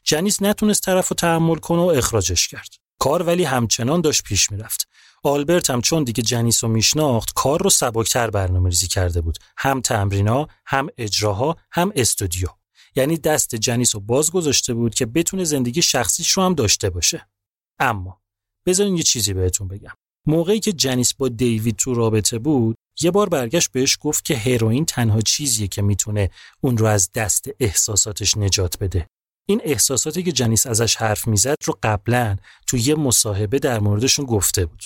جنیس 0.05 0.43
نتونست 0.43 0.83
طرفو 0.83 1.14
تحمل 1.14 1.57
کنه 1.57 1.83
و 1.83 1.87
اخراجش 1.87 2.49
کرد. 2.49 2.71
کار 2.99 3.23
ولی 3.23 3.45
همچنان 3.45 4.01
داشت 4.01 4.23
پیش 4.23 4.51
می‌رفت. 4.53 4.89
آلبرت 5.23 5.71
هم 5.71 5.81
چون 5.81 6.05
دیگه 6.05 6.23
جنیس 6.23 6.64
رو 6.64 6.71
میشناخت 6.71 7.33
کار 7.35 7.62
رو 7.62 7.71
سبکتر 7.71 8.31
برنامه 8.31 8.68
ریزی 8.68 8.87
کرده 8.89 9.21
بود. 9.21 9.39
هم 9.57 9.81
تمرینا 9.81 10.49
هم 10.66 10.89
اجراها 10.99 11.57
هم 11.73 11.93
استودیو. 11.97 12.49
یعنی 12.97 13.16
دست 13.16 13.55
جنیس 13.55 13.95
رو 13.95 14.01
باز 14.01 14.31
گذاشته 14.31 14.75
بود 14.75 14.95
که 14.95 15.07
بتونه 15.07 15.45
زندگی 15.45 15.83
شخصیش 15.83 16.31
رو 16.31 16.43
هم 16.43 16.55
داشته 16.55 16.91
باشه. 16.91 17.29
اما 17.79 18.21
بذارین 18.66 18.97
یه 18.97 19.03
چیزی 19.03 19.35
بهتون 19.35 19.68
بگم. 19.68 19.95
موقعی 20.27 20.61
که 20.61 20.73
جنیس 20.73 21.14
با 21.14 21.29
دیوید 21.29 21.77
تو 21.77 21.95
رابطه 21.95 22.39
بود 22.39 22.77
یه 23.01 23.11
بار 23.11 23.29
برگشت 23.29 23.73
بهش 23.73 23.99
گفت 24.01 24.25
که 24.25 24.37
هروئین 24.37 24.85
تنها 24.85 25.21
چیزیه 25.21 25.68
که 25.68 25.83
می‌تونه 25.83 26.31
اون 26.61 26.79
رو 26.79 26.87
از 26.87 27.12
دست 27.12 27.49
احساساتش 27.61 28.37
نجات 28.37 28.79
بده. 28.79 29.07
این 29.49 29.61
احساساتی 29.64 30.23
که 30.23 30.33
جنیس 30.33 30.66
ازش 30.66 30.97
حرف 30.97 31.29
می‌زد 31.29 31.57
رو 31.64 31.79
قبلا 31.83 32.37
تو 32.66 32.77
یه 32.77 32.95
مصاحبه 32.95 33.59
در 33.59 33.81
موردشون 33.81 34.25
گفته 34.25 34.66
بود. 34.66 34.83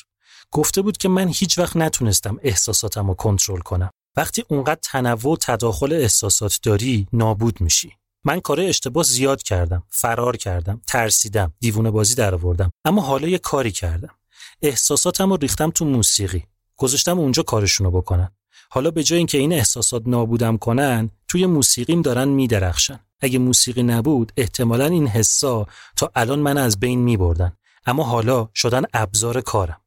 گفته 0.54 0.82
بود 0.82 0.96
که 0.96 1.08
من 1.08 1.28
هیچ 1.28 1.58
وقت 1.58 1.76
نتونستم 1.76 2.38
احساساتم 2.42 3.08
رو 3.08 3.14
کنترل 3.14 3.60
کنم. 3.60 3.90
وقتی 4.16 4.44
اونقدر 4.48 4.80
تنوع 4.82 5.32
و 5.32 5.36
تداخل 5.40 5.92
احساسات 5.92 6.58
داری 6.62 7.06
نابود 7.12 7.60
میشی. 7.60 7.92
من 8.24 8.40
کار 8.40 8.60
اشتباه 8.60 9.04
زیاد 9.04 9.42
کردم، 9.42 9.82
فرار 9.88 10.36
کردم، 10.36 10.80
ترسیدم، 10.86 11.52
دیوونه 11.60 11.90
بازی 11.90 12.14
در 12.14 12.34
آوردم، 12.34 12.70
اما 12.84 13.02
حالا 13.02 13.28
یه 13.28 13.38
کاری 13.38 13.70
کردم. 13.70 14.14
احساساتم 14.62 15.30
رو 15.30 15.36
ریختم 15.36 15.70
تو 15.70 15.84
موسیقی. 15.84 16.44
گذاشتم 16.76 17.18
اونجا 17.18 17.42
کارشونو 17.42 17.90
بکنن. 17.90 18.30
حالا 18.70 18.90
به 18.90 19.02
جای 19.02 19.18
اینکه 19.18 19.38
این 19.38 19.52
احساسات 19.52 20.02
نابودم 20.06 20.56
کنن، 20.56 21.10
توی 21.28 21.46
موسیقیم 21.46 22.02
دارن 22.02 22.28
میدرخشن. 22.28 23.00
اگه 23.20 23.38
موسیقی 23.38 23.82
نبود، 23.82 24.32
احتمالا 24.36 24.86
این 24.86 25.06
حسا 25.06 25.66
تا 25.96 26.10
الان 26.14 26.38
من 26.38 26.58
از 26.58 26.80
بین 26.80 26.98
میبردن. 26.98 27.52
اما 27.86 28.04
حالا 28.04 28.48
شدن 28.54 28.82
ابزار 28.94 29.40
کارم. 29.40 29.80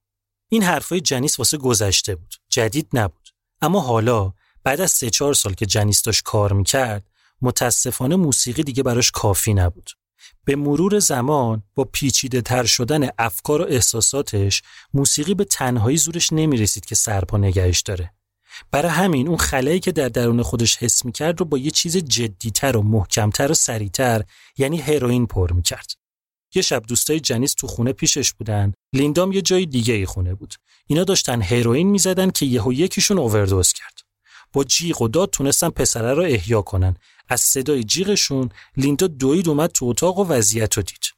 این 0.49 0.63
حرفای 0.63 1.01
جنیس 1.01 1.39
واسه 1.39 1.57
گذشته 1.57 2.15
بود. 2.15 2.35
جدید 2.49 2.87
نبود. 2.93 3.29
اما 3.61 3.79
حالا 3.79 4.33
بعد 4.63 4.81
از 4.81 4.91
سه 4.91 5.09
چهار 5.09 5.33
سال 5.33 5.53
که 5.53 5.65
جنیس 5.65 6.01
داشت 6.01 6.23
کار 6.23 6.53
می‌کرد 6.53 7.09
متاسفانه 7.41 8.15
موسیقی 8.15 8.63
دیگه 8.63 8.83
براش 8.83 9.11
کافی 9.11 9.53
نبود. 9.53 9.89
به 10.45 10.55
مرور 10.55 10.99
زمان 10.99 11.63
با 11.75 11.83
پیچیده 11.83 12.41
تر 12.41 12.65
شدن 12.65 13.09
افکار 13.17 13.61
و 13.61 13.65
احساساتش 13.69 14.61
موسیقی 14.93 15.33
به 15.33 15.43
تنهایی 15.43 15.97
زورش 15.97 16.33
نمی‌رسید 16.33 16.85
که 16.85 16.95
سرپا 16.95 17.37
نگهش 17.37 17.81
داره. 17.81 18.13
برای 18.71 18.91
همین 18.91 19.27
اون 19.27 19.37
خلایی 19.37 19.79
که 19.79 19.91
در 19.91 20.09
درون 20.09 20.43
خودش 20.43 20.77
حس 20.77 21.05
می‌کرد 21.05 21.39
رو 21.39 21.45
با 21.45 21.57
یه 21.57 21.71
چیز 21.71 21.97
جدیتر 21.97 22.77
و 22.77 22.81
محکمتر 22.81 23.51
و 23.51 23.53
سریعتر 23.53 24.23
یعنی 24.57 24.77
هروئین 24.77 25.27
پر 25.27 25.51
می‌کرد. 25.53 25.91
یه 26.55 26.61
شب 26.61 26.83
دوستای 26.87 27.19
جنیس 27.19 27.53
تو 27.53 27.67
خونه 27.67 27.93
پیشش 27.93 28.33
بودن. 28.33 28.73
لیندام 28.93 29.31
یه 29.31 29.41
جای 29.41 29.65
دیگه 29.65 29.93
ای 29.93 30.05
خونه 30.05 30.35
بود. 30.35 30.53
اینا 30.87 31.03
داشتن 31.03 31.41
هروئین 31.41 31.87
می‌زدن 31.87 32.29
که 32.29 32.45
یهو 32.45 32.73
یکیشون 32.73 33.17
اووردوز 33.17 33.73
کرد. 33.73 33.99
با 34.53 34.63
جیغ 34.63 35.01
و 35.01 35.07
داد 35.07 35.29
تونستن 35.29 35.69
پسره 35.69 36.13
رو 36.13 36.23
احیا 36.23 36.61
کنن. 36.61 36.95
از 37.29 37.41
صدای 37.41 37.83
جیغشون 37.83 38.49
لیندا 38.77 39.07
دوید 39.07 39.49
اومد 39.49 39.71
تو 39.71 39.85
اتاق 39.85 40.19
و 40.19 40.25
وضعیت 40.27 40.73
رو 40.73 40.83
دید. 40.83 41.13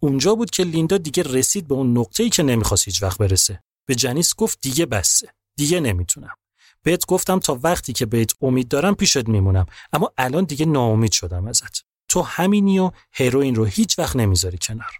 اونجا 0.00 0.34
بود 0.34 0.50
که 0.50 0.64
لیندا 0.64 0.98
دیگه 0.98 1.22
رسید 1.22 1.68
به 1.68 1.74
اون 1.74 1.98
نقطه‌ای 1.98 2.30
که 2.30 2.42
نمی‌خواست 2.42 2.84
هیچ 2.84 3.02
وقت 3.02 3.18
برسه. 3.18 3.62
به 3.86 3.94
جنیس 3.94 4.34
گفت 4.34 4.58
دیگه 4.62 4.86
بسه. 4.86 5.28
دیگه 5.56 5.80
نمی‌تونم. 5.80 6.34
بهت 6.82 7.06
گفتم 7.06 7.38
تا 7.38 7.58
وقتی 7.62 7.92
که 7.92 8.06
بهت 8.06 8.32
امید 8.40 8.68
دارم 8.68 8.94
پیشت 8.94 9.28
میمونم. 9.28 9.66
اما 9.92 10.12
الان 10.18 10.44
دیگه 10.44 10.66
ناامید 10.66 11.12
شدم 11.12 11.46
ازت. 11.46 11.84
تو 12.10 12.22
همینی 12.22 12.78
و 12.78 12.90
هروئین 13.12 13.54
رو 13.54 13.64
هیچ 13.64 13.98
وقت 13.98 14.16
نمی‌ذاری 14.16 14.58
کنار. 14.58 14.92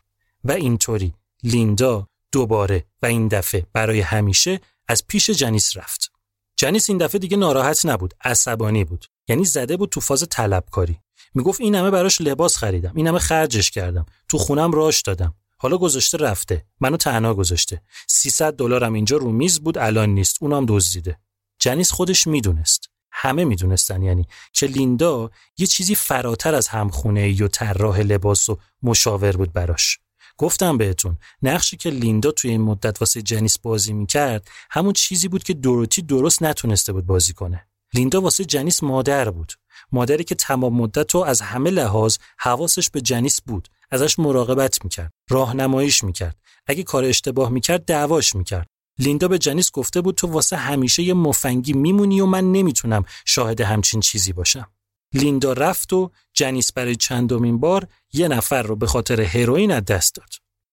و 0.45 0.53
اینطوری 0.53 1.15
لیندا 1.43 2.09
دوباره 2.33 2.85
و 3.03 3.07
این 3.07 3.29
دفعه 3.29 3.67
برای 3.73 4.01
همیشه 4.01 4.61
از 4.89 5.07
پیش 5.07 5.31
جنیس 5.31 5.77
رفت. 5.77 6.13
جنیس 6.57 6.91
این 6.91 6.99
دفعه 6.99 7.19
دیگه 7.19 7.37
ناراحت 7.37 7.87
نبود 7.87 8.15
عصبانی 8.25 8.85
بود. 8.85 9.07
یعنی 9.29 9.45
زده 9.45 9.77
بود 9.77 9.89
تو 9.89 10.01
فاز 10.01 10.27
طلبکاری. 10.31 10.99
می‌گفت 11.35 11.61
این 11.61 11.75
همه 11.75 11.91
براش 11.91 12.21
لباس 12.21 12.57
خریدم 12.57 12.93
این 12.97 13.07
همه 13.07 13.19
خرجش 13.19 13.71
کردم 13.71 14.07
تو 14.29 14.39
خونم 14.39 14.73
راش 14.73 15.03
دادم. 15.03 15.35
حالا 15.59 15.79
گذاشته 15.79 16.19
رفته 16.19 16.67
منو 16.81 16.97
تنها 16.97 17.35
گذاشته. 17.35 17.83
300 18.09 18.55
دلارم 18.55 18.93
اینجا 18.93 19.17
رو 19.17 19.33
میز 19.33 19.61
بود 19.61 19.79
الان 19.79 20.09
نیست 20.09 20.37
اونم 20.41 20.67
دزدیده. 20.69 21.21
جنیس 21.59 21.93
خودش 21.93 22.27
می‌دونست. 22.27 22.91
همه 23.13 23.45
می‌دونستن. 23.45 24.03
یعنی 24.03 24.27
که 24.53 24.67
لیندا 24.67 25.31
یه 25.59 25.67
چیزی 25.67 25.95
فراتر 25.95 26.55
از 26.55 26.69
همخونه 26.69 27.31
یا 27.31 27.49
طراح 27.49 28.01
لباس 28.01 28.49
و 28.49 28.59
مشاور 28.83 29.37
بود 29.37 29.53
براش. 29.53 29.99
گفتم 30.37 30.79
بهتون 30.79 31.19
نقشی 31.43 31.77
که 31.77 31.91
لیندا 31.91 32.31
توی 32.31 32.51
این 32.51 32.61
مدت 32.61 33.01
واسه 33.01 33.23
جنیس 33.23 33.59
بازی 33.59 33.93
می‌کرد 33.93 34.49
همون 34.71 34.93
چیزی 34.93 35.29
بود 35.29 35.43
که 35.43 35.55
دوروتی 35.55 36.03
درست 36.03 36.43
نتونسته 36.43 36.93
بود 36.93 37.07
بازی 37.07 37.33
کنه. 37.33 37.67
لیندا 37.95 38.21
واسه 38.21 38.45
جنیس 38.45 38.83
مادر 38.83 39.31
بود. 39.31 39.53
مادری 39.93 40.25
که 40.25 40.35
تمام 40.35 40.77
مدت 40.77 41.15
رو 41.15 41.21
از 41.21 41.41
همه 41.41 41.71
لحاظ 41.71 42.17
حواسش 42.39 42.91
به 42.91 43.01
جنیس 43.01 43.41
بود. 43.41 43.69
ازش 43.91 44.19
مراقبت 44.19 44.85
می‌کرد. 44.85 45.13
راهنماییش 45.31 46.05
می‌کرد. 46.05 46.37
اگه 46.67 46.83
کار 46.83 47.05
اشتباه 47.05 47.51
می‌کرد 47.51 47.85
دعواش 47.85 48.35
می‌کرد. 48.35 48.67
لیندا 49.01 49.29
به 49.29 49.39
جنیس 49.39 49.71
گفته 49.71 50.01
بود 50.01 50.15
تو 50.15 50.27
واسه 50.27 50.57
همیشه 50.57 51.03
یه 51.03 51.15
مفنگی 51.15 51.73
میمونی 51.73 52.21
و 52.21 52.27
من 52.27 52.53
نمی‌تونم 52.53 53.05
شاهد 53.27 53.61
همچین 53.61 54.01
چیزی 54.01 54.33
باشم. 54.33 54.67
لیندا 55.15 55.53
رفت 55.53 55.93
و 55.93 56.11
جنیس 56.33 56.73
برای 56.73 56.97
چندمین 56.97 57.61
بار 57.61 57.87
یه 58.13 58.29
نفر 58.29 58.63
رو 58.63 58.77
به 58.77 58.87
خاطر 58.87 59.21
هروئین 59.21 59.73
از 59.73 59.85
دست 59.85 60.15
داد. 60.15 60.29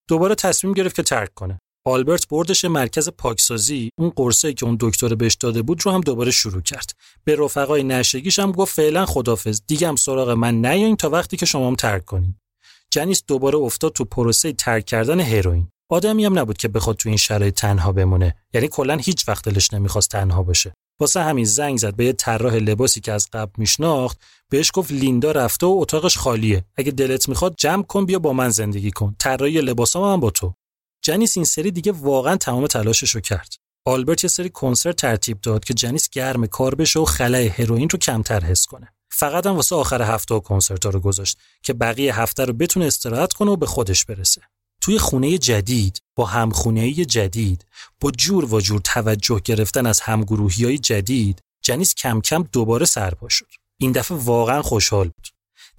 دوباره 0.10 0.36
تصمیم 0.36 0.74
گرفت 0.74 0.96
که 0.96 1.04
ترک 1.04 1.34
کنه. 1.34 1.60
آلبرت 1.86 2.28
بردش 2.28 2.66
مرکز 2.66 3.10
پاکسازی 3.10 3.90
اون 4.00 4.10
قرصه 4.10 4.54
که 4.54 4.66
اون 4.66 4.78
دکتر 4.80 5.16
بهش 5.16 5.34
داده 5.34 5.62
بود 5.62 5.86
رو 5.86 5.92
هم 5.92 6.02
دوباره 6.02 6.32
شروع 6.32 6.62
کرد 6.62 6.92
به 7.24 7.36
رفقای 7.36 7.84
نشگیش 7.84 8.40
هم 8.40 8.52
گفت 8.52 8.76
فعلا 8.76 9.06
خدافظ 9.06 9.62
دیگه 9.68 9.88
هم 9.88 9.96
سراغ 9.96 10.30
من 10.30 10.66
نیاین 10.66 10.96
تا 10.96 11.10
وقتی 11.10 11.38
که 11.38 11.46
شما 11.46 11.68
هم 11.68 11.76
ترک 11.76 12.06
کنین 12.06 12.36
جنیس 12.92 13.24
دوباره 13.28 13.58
افتاد 13.58 13.94
تو 13.94 14.06
پروسه 14.06 14.52
ترک 14.54 14.86
کردن 14.86 15.20
هروئین 15.20 15.68
آدمی 15.90 16.26
هم 16.26 16.40
نبود 16.40 16.58
که 16.58 16.68
بخواد 16.68 16.96
تو 16.96 17.10
این 17.10 17.18
شرایط 17.18 17.56
تنها 17.56 17.92
بمونه. 17.92 18.36
یعنی 18.54 18.68
کلا 18.68 18.98
هیچ 18.98 19.28
وقت 19.28 19.50
دلش 19.50 19.74
نمی‌خواست 19.74 20.10
تنها 20.10 20.44
باشه. 20.44 20.74
واسه 21.00 21.22
همین 21.22 21.46
زنگ 21.46 21.78
زد 21.78 21.96
به 21.96 22.06
یه 22.06 22.14
طراح 22.14 22.56
لباسی 22.56 23.02
که 23.02 23.12
از 23.12 23.28
قبل 23.34 23.52
میشناخت 23.58 24.20
بهش 24.50 24.72
گفت 24.74 24.92
لیندا 24.92 25.32
رفته 25.32 25.66
و 25.66 25.78
اتاقش 25.82 26.18
خالیه. 26.18 26.66
اگه 26.76 26.92
دلت 26.92 27.30
می‌خواد 27.30 27.56
جمع 27.58 27.84
کن 27.84 28.06
بیا 28.06 28.20
با 28.20 28.34
من 28.34 28.50
زندگی 28.50 28.92
کن. 28.92 29.16
طراحی 29.20 29.62
لباسام 29.62 30.14
هم 30.14 30.20
با 30.20 30.30
تو. 30.30 30.54
جنیس 31.04 31.38
این 31.38 31.46
سری 31.46 31.72
دیگه 31.72 31.92
واقعا 31.92 32.36
تمام 32.36 32.68
تلاشش 32.68 33.12
رو 33.12 33.22
کرد. 33.22 33.54
آلبرت 33.86 34.24
یه 34.24 34.30
سری 34.30 34.50
کنسرت 34.50 34.96
ترتیب 34.96 35.42
داد 35.42 35.66
که 35.66 35.74
جنیس 35.74 36.10
گرم 36.10 36.48
کار 36.48 36.76
بشه 36.76 37.00
و 37.00 37.06
خلای 37.06 37.48
هروئین 37.48 37.90
رو 37.90 38.00
کمتر 38.00 38.40
حس 38.40 38.66
کنه. 38.66 38.94
فقط 39.12 39.46
هم 39.46 39.56
واسه 39.56 39.76
آخر 39.76 40.02
هفته 40.02 40.36
و 40.36 40.40
کنسرت 40.40 40.86
ها 40.86 40.92
رو 40.92 41.00
گذاشت 41.00 41.38
که 41.64 41.74
بقیه 41.74 42.20
هفته 42.20 42.46
رو 42.46 42.54
بتونه 42.54 42.86
استراحت 42.86 43.34
کنه 43.34 43.52
و 43.52 43.56
به 43.56 43.66
خودش 43.66 44.06
برسه. 44.06 44.42
توی 44.88 45.00
خونه 45.00 45.38
جدید 45.38 46.02
با 46.16 46.26
همخونه‌ای 46.26 47.06
جدید 47.06 47.66
با 48.02 48.12
جور 48.12 48.54
و 48.54 48.62
جور 48.62 48.82
توجه 48.84 49.42
گرفتن 49.46 49.86
از 49.86 50.00
همگروهی 50.00 50.66
های 50.66 50.78
جدید 50.78 51.42
جنیس 51.62 51.96
کم 51.96 52.22
کم 52.22 52.44
دوباره 52.52 52.86
سرپا 52.86 53.30
شد. 53.30 53.48
این 53.80 53.92
دفعه 53.92 54.18
واقعا 54.18 54.62
خوشحال 54.62 55.04
بود. 55.06 55.28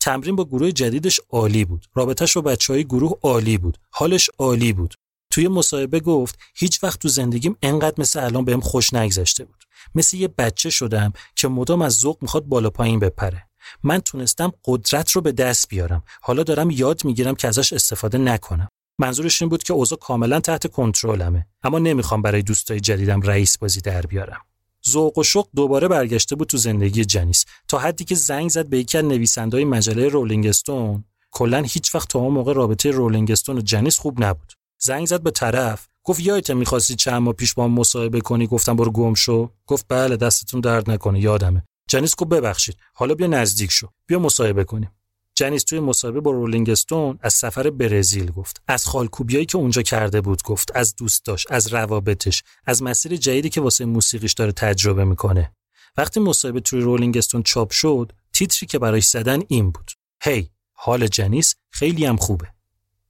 تمرین 0.00 0.36
با 0.36 0.44
گروه 0.44 0.72
جدیدش 0.72 1.20
عالی 1.30 1.64
بود. 1.64 1.86
رابطش 1.94 2.34
با 2.36 2.40
بچه 2.40 2.72
های 2.72 2.84
گروه 2.84 3.18
عالی 3.22 3.58
بود. 3.58 3.78
حالش 3.90 4.30
عالی 4.38 4.72
بود. 4.72 4.94
توی 5.32 5.48
مصاحبه 5.48 6.00
گفت 6.00 6.38
هیچ 6.56 6.84
وقت 6.84 7.00
تو 7.00 7.08
زندگیم 7.08 7.56
انقدر 7.62 7.94
مثل 7.98 8.24
الان 8.24 8.44
بهم 8.44 8.60
خوش 8.60 8.94
نگذشته 8.94 9.44
بود. 9.44 9.64
مثل 9.94 10.16
یه 10.16 10.28
بچه 10.28 10.70
شدم 10.70 11.12
که 11.36 11.48
مدام 11.48 11.82
از 11.82 11.94
ذوق 11.94 12.18
می‌خواد 12.22 12.44
بالا 12.44 12.70
پایین 12.70 12.98
بپره. 12.98 13.48
من 13.82 13.98
تونستم 13.98 14.52
قدرت 14.64 15.10
رو 15.10 15.20
به 15.20 15.32
دست 15.32 15.68
بیارم. 15.68 16.02
حالا 16.22 16.42
دارم 16.42 16.70
یاد 16.70 17.04
می‌گیرم 17.04 17.34
که 17.34 17.48
ازش 17.48 17.72
استفاده 17.72 18.18
نکنم. 18.18 18.68
منظورش 18.98 19.42
این 19.42 19.48
بود 19.48 19.62
که 19.62 19.72
اوضاع 19.72 19.98
کاملا 19.98 20.40
تحت 20.40 20.66
کنترلمه. 20.66 21.46
اما 21.62 21.78
نمی‌خوام 21.78 22.22
برای 22.22 22.42
دوستای 22.42 22.80
جدیدم 22.80 23.20
رئیس 23.20 23.58
بازی 23.58 23.80
در 23.80 24.02
بیارم. 24.02 24.40
ذوق 24.88 25.18
و 25.18 25.22
شوق 25.22 25.48
دوباره 25.56 25.88
برگشته 25.88 26.36
بود 26.36 26.48
تو 26.48 26.56
زندگی 26.56 27.04
جنیس. 27.04 27.44
تا 27.68 27.78
حدی 27.78 28.04
که 28.04 28.14
زنگ 28.14 28.50
زد 28.50 28.66
به 28.66 28.78
یکی 28.78 28.98
از 28.98 29.04
نویسندهای 29.04 29.64
مجله 29.64 30.08
رولینگ 30.08 30.46
استون. 30.46 31.04
کلا 31.30 31.62
هیچ 31.62 31.94
وقت 31.94 32.08
تا 32.08 32.18
اون 32.18 32.32
موقع 32.32 32.52
رابطه 32.52 32.90
رولینگ 32.90 33.30
استون 33.30 33.58
و 33.58 33.60
جنیس 33.60 33.98
خوب 33.98 34.24
نبود. 34.24 34.52
زنگ 34.80 35.06
زد 35.06 35.22
به 35.22 35.30
طرف. 35.30 35.88
گفت 36.04 36.20
یادت 36.20 36.50
می‌خواستی 36.50 36.94
چند 36.94 37.22
ماه 37.22 37.32
پیش 37.32 37.54
با 37.54 37.68
مصاحبه 37.68 38.20
کنی؟ 38.20 38.46
گفتم 38.46 38.76
برو 38.76 38.90
گم 38.90 39.14
شو. 39.14 39.50
گفت 39.66 39.86
بله 39.88 40.16
دستتون 40.16 40.60
درد 40.60 40.90
نکنه 40.90 41.20
یادمه. 41.20 41.62
جنیس 41.88 42.16
گفت 42.16 42.30
ببخشید. 42.30 42.76
حالا 42.94 43.14
بیا 43.14 43.26
نزدیک 43.26 43.70
شو. 43.70 43.88
بیا 44.06 44.18
مصاحبه 44.18 44.64
کنیم. 44.64 44.90
جنیس 45.38 45.64
توی 45.64 45.80
مصاحبه 45.80 46.20
با 46.20 46.30
Rolling 46.30 46.70
Stone 46.70 47.18
از 47.22 47.32
سفر 47.32 47.70
برزیل 47.70 48.30
گفت. 48.30 48.62
از 48.68 48.86
خالکوبیایی 48.86 49.46
که 49.46 49.58
اونجا 49.58 49.82
کرده 49.82 50.20
بود 50.20 50.42
گفت. 50.42 50.76
از 50.76 50.96
دوستاش 50.96 51.46
از 51.50 51.66
روابطش 51.66 52.42
از 52.66 52.82
مسیر 52.82 53.16
جدیدی 53.16 53.48
که 53.48 53.60
واسه 53.60 53.84
موسیقیش 53.84 54.32
داره 54.32 54.52
تجربه 54.52 55.04
می‌کنه. 55.04 55.52
وقتی 55.96 56.20
مصاحبه 56.20 56.60
توی 56.60 56.80
Rolling 56.80 57.16
Stone 57.16 57.42
چاپ 57.42 57.70
شد 57.70 58.12
تیتری 58.32 58.66
که 58.66 58.78
برایش 58.78 59.06
زدن 59.06 59.42
این 59.48 59.70
بود. 59.70 59.90
hey 60.22 60.42
hey, 60.42 60.46
حال 60.72 61.06
جنیس 61.06 61.54
خیلی 61.70 62.04
هم 62.04 62.16
خوبه. 62.16 62.46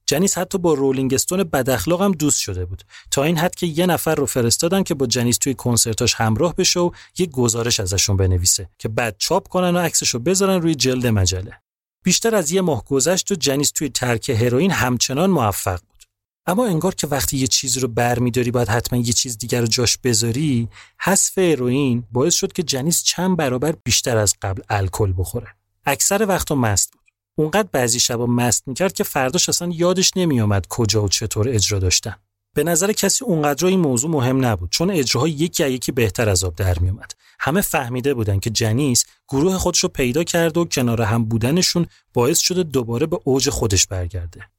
جنیس 0.05 0.37
حتی 0.37 0.57
با 0.57 0.73
Rolling 0.73 1.13
Stone 1.13 1.43
بد 1.43 1.69
هم 1.69 2.11
دوست 2.11 2.39
شده 2.39 2.65
بود. 2.65 2.83
تا 3.11 3.23
این 3.23 3.37
حد 3.37 3.55
که 3.55 3.67
یه 3.67 3.85
نفر 3.85 4.15
رو 4.15 4.25
فرستادن 4.25 4.83
که 4.83 4.93
با 4.93 5.05
جنیس 5.05 5.37
توی 5.37 5.53
کنسرتاش 5.53 6.13
همراه 6.13 6.55
بشه 6.55 6.79
و 6.79 6.91
یه 7.17 7.25
گزارش 7.25 7.79
ازشون 7.79 8.17
بنویسه 8.17 8.69
که 8.77 8.89
بعد 8.89 9.15
چاپ 9.17 9.47
کنن 9.47 9.75
و 9.75 9.79
عکسش 9.79 10.09
رو 10.09 10.19
بذارن 10.19 10.61
روی 10.61 10.75
جلد 10.75 11.07
مجله. 11.07 11.61
بیشتر 12.03 12.35
از 12.35 12.51
یه 12.51 12.61
ماه 12.61 12.83
گذشت 12.85 13.31
و 13.31 13.35
جنیس 13.35 13.71
توی 13.71 13.89
ترک 13.89 14.29
هروئین 14.29 14.71
همچنان 14.71 15.29
موفق 15.29 15.79
بود. 15.79 16.03
اما 16.45 16.65
انگار 16.65 16.95
که 16.95 17.07
وقتی 17.07 17.37
یه 17.37 17.47
چیزی 17.47 17.79
رو 17.79 17.87
برمیداری 17.87 18.51
باید 18.51 18.67
حتما 18.67 18.99
یه 18.99 19.13
چیز 19.13 19.37
دیگر 19.37 19.61
رو 19.61 19.67
جاش 19.67 19.97
بذاری 19.97 20.67
حذف 21.01 21.37
هروئین 21.37 22.03
باعث 22.11 22.35
شد 22.35 22.53
که 22.53 22.63
جنیس 22.63 23.03
چند 23.03 23.37
برابر 23.37 23.75
بیشتر 23.83 24.17
از 24.17 24.35
قبل 24.41 24.61
الکل 24.69 25.13
بخوره. 25.17 25.47
اکثر 25.85 26.25
وقتا 26.27 26.55
مست 26.55 26.93
بود. 26.93 27.01
اونقدر 27.35 27.69
بعضی 27.71 27.99
شبا 27.99 28.25
مست 28.25 28.67
می‌کرد 28.67 28.93
که 28.93 29.03
فرداش 29.03 29.49
اصلا 29.49 29.69
یادش 29.71 30.17
نمیومد 30.17 30.67
کجا 30.69 31.03
و 31.03 31.09
چطور 31.09 31.49
اجرا 31.49 31.79
داشتن. 31.79 32.15
به 32.53 32.63
نظر 32.63 32.91
کسی 32.91 33.25
اونقدر 33.25 33.65
این 33.65 33.79
موضوع 33.79 34.11
مهم 34.11 34.45
نبود 34.45 34.69
چون 34.69 34.91
اجراها 34.91 35.27
یکی 35.27 35.63
از 35.63 35.71
یکی 35.71 35.91
بهتر 35.91 36.29
از 36.29 36.43
آب 36.43 36.55
در 36.55 36.79
میومد 36.79 37.11
همه 37.39 37.61
فهمیده 37.61 38.13
بودن 38.13 38.39
که 38.39 38.49
جنیس 38.49 39.05
گروه 39.27 39.57
خودش 39.57 39.79
رو 39.79 39.89
پیدا 39.89 40.23
کرد 40.23 40.57
و 40.57 40.65
کنار 40.65 41.01
هم 41.01 41.25
بودنشون 41.25 41.85
باعث 42.13 42.39
شده 42.39 42.63
دوباره 42.63 43.05
به 43.05 43.19
اوج 43.23 43.49
خودش 43.49 43.87
برگرده. 43.87 44.49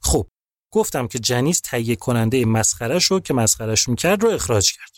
خب 0.00 0.26
گفتم 0.70 1.06
که 1.08 1.18
جنیس 1.18 1.60
تهیه 1.60 1.96
کننده 1.96 2.44
مسخرش 2.44 3.04
رو 3.04 3.20
که 3.20 3.34
مسخرش 3.34 3.88
می‌کرد 3.88 4.22
رو 4.22 4.30
اخراج 4.30 4.72
کرد. 4.72 4.92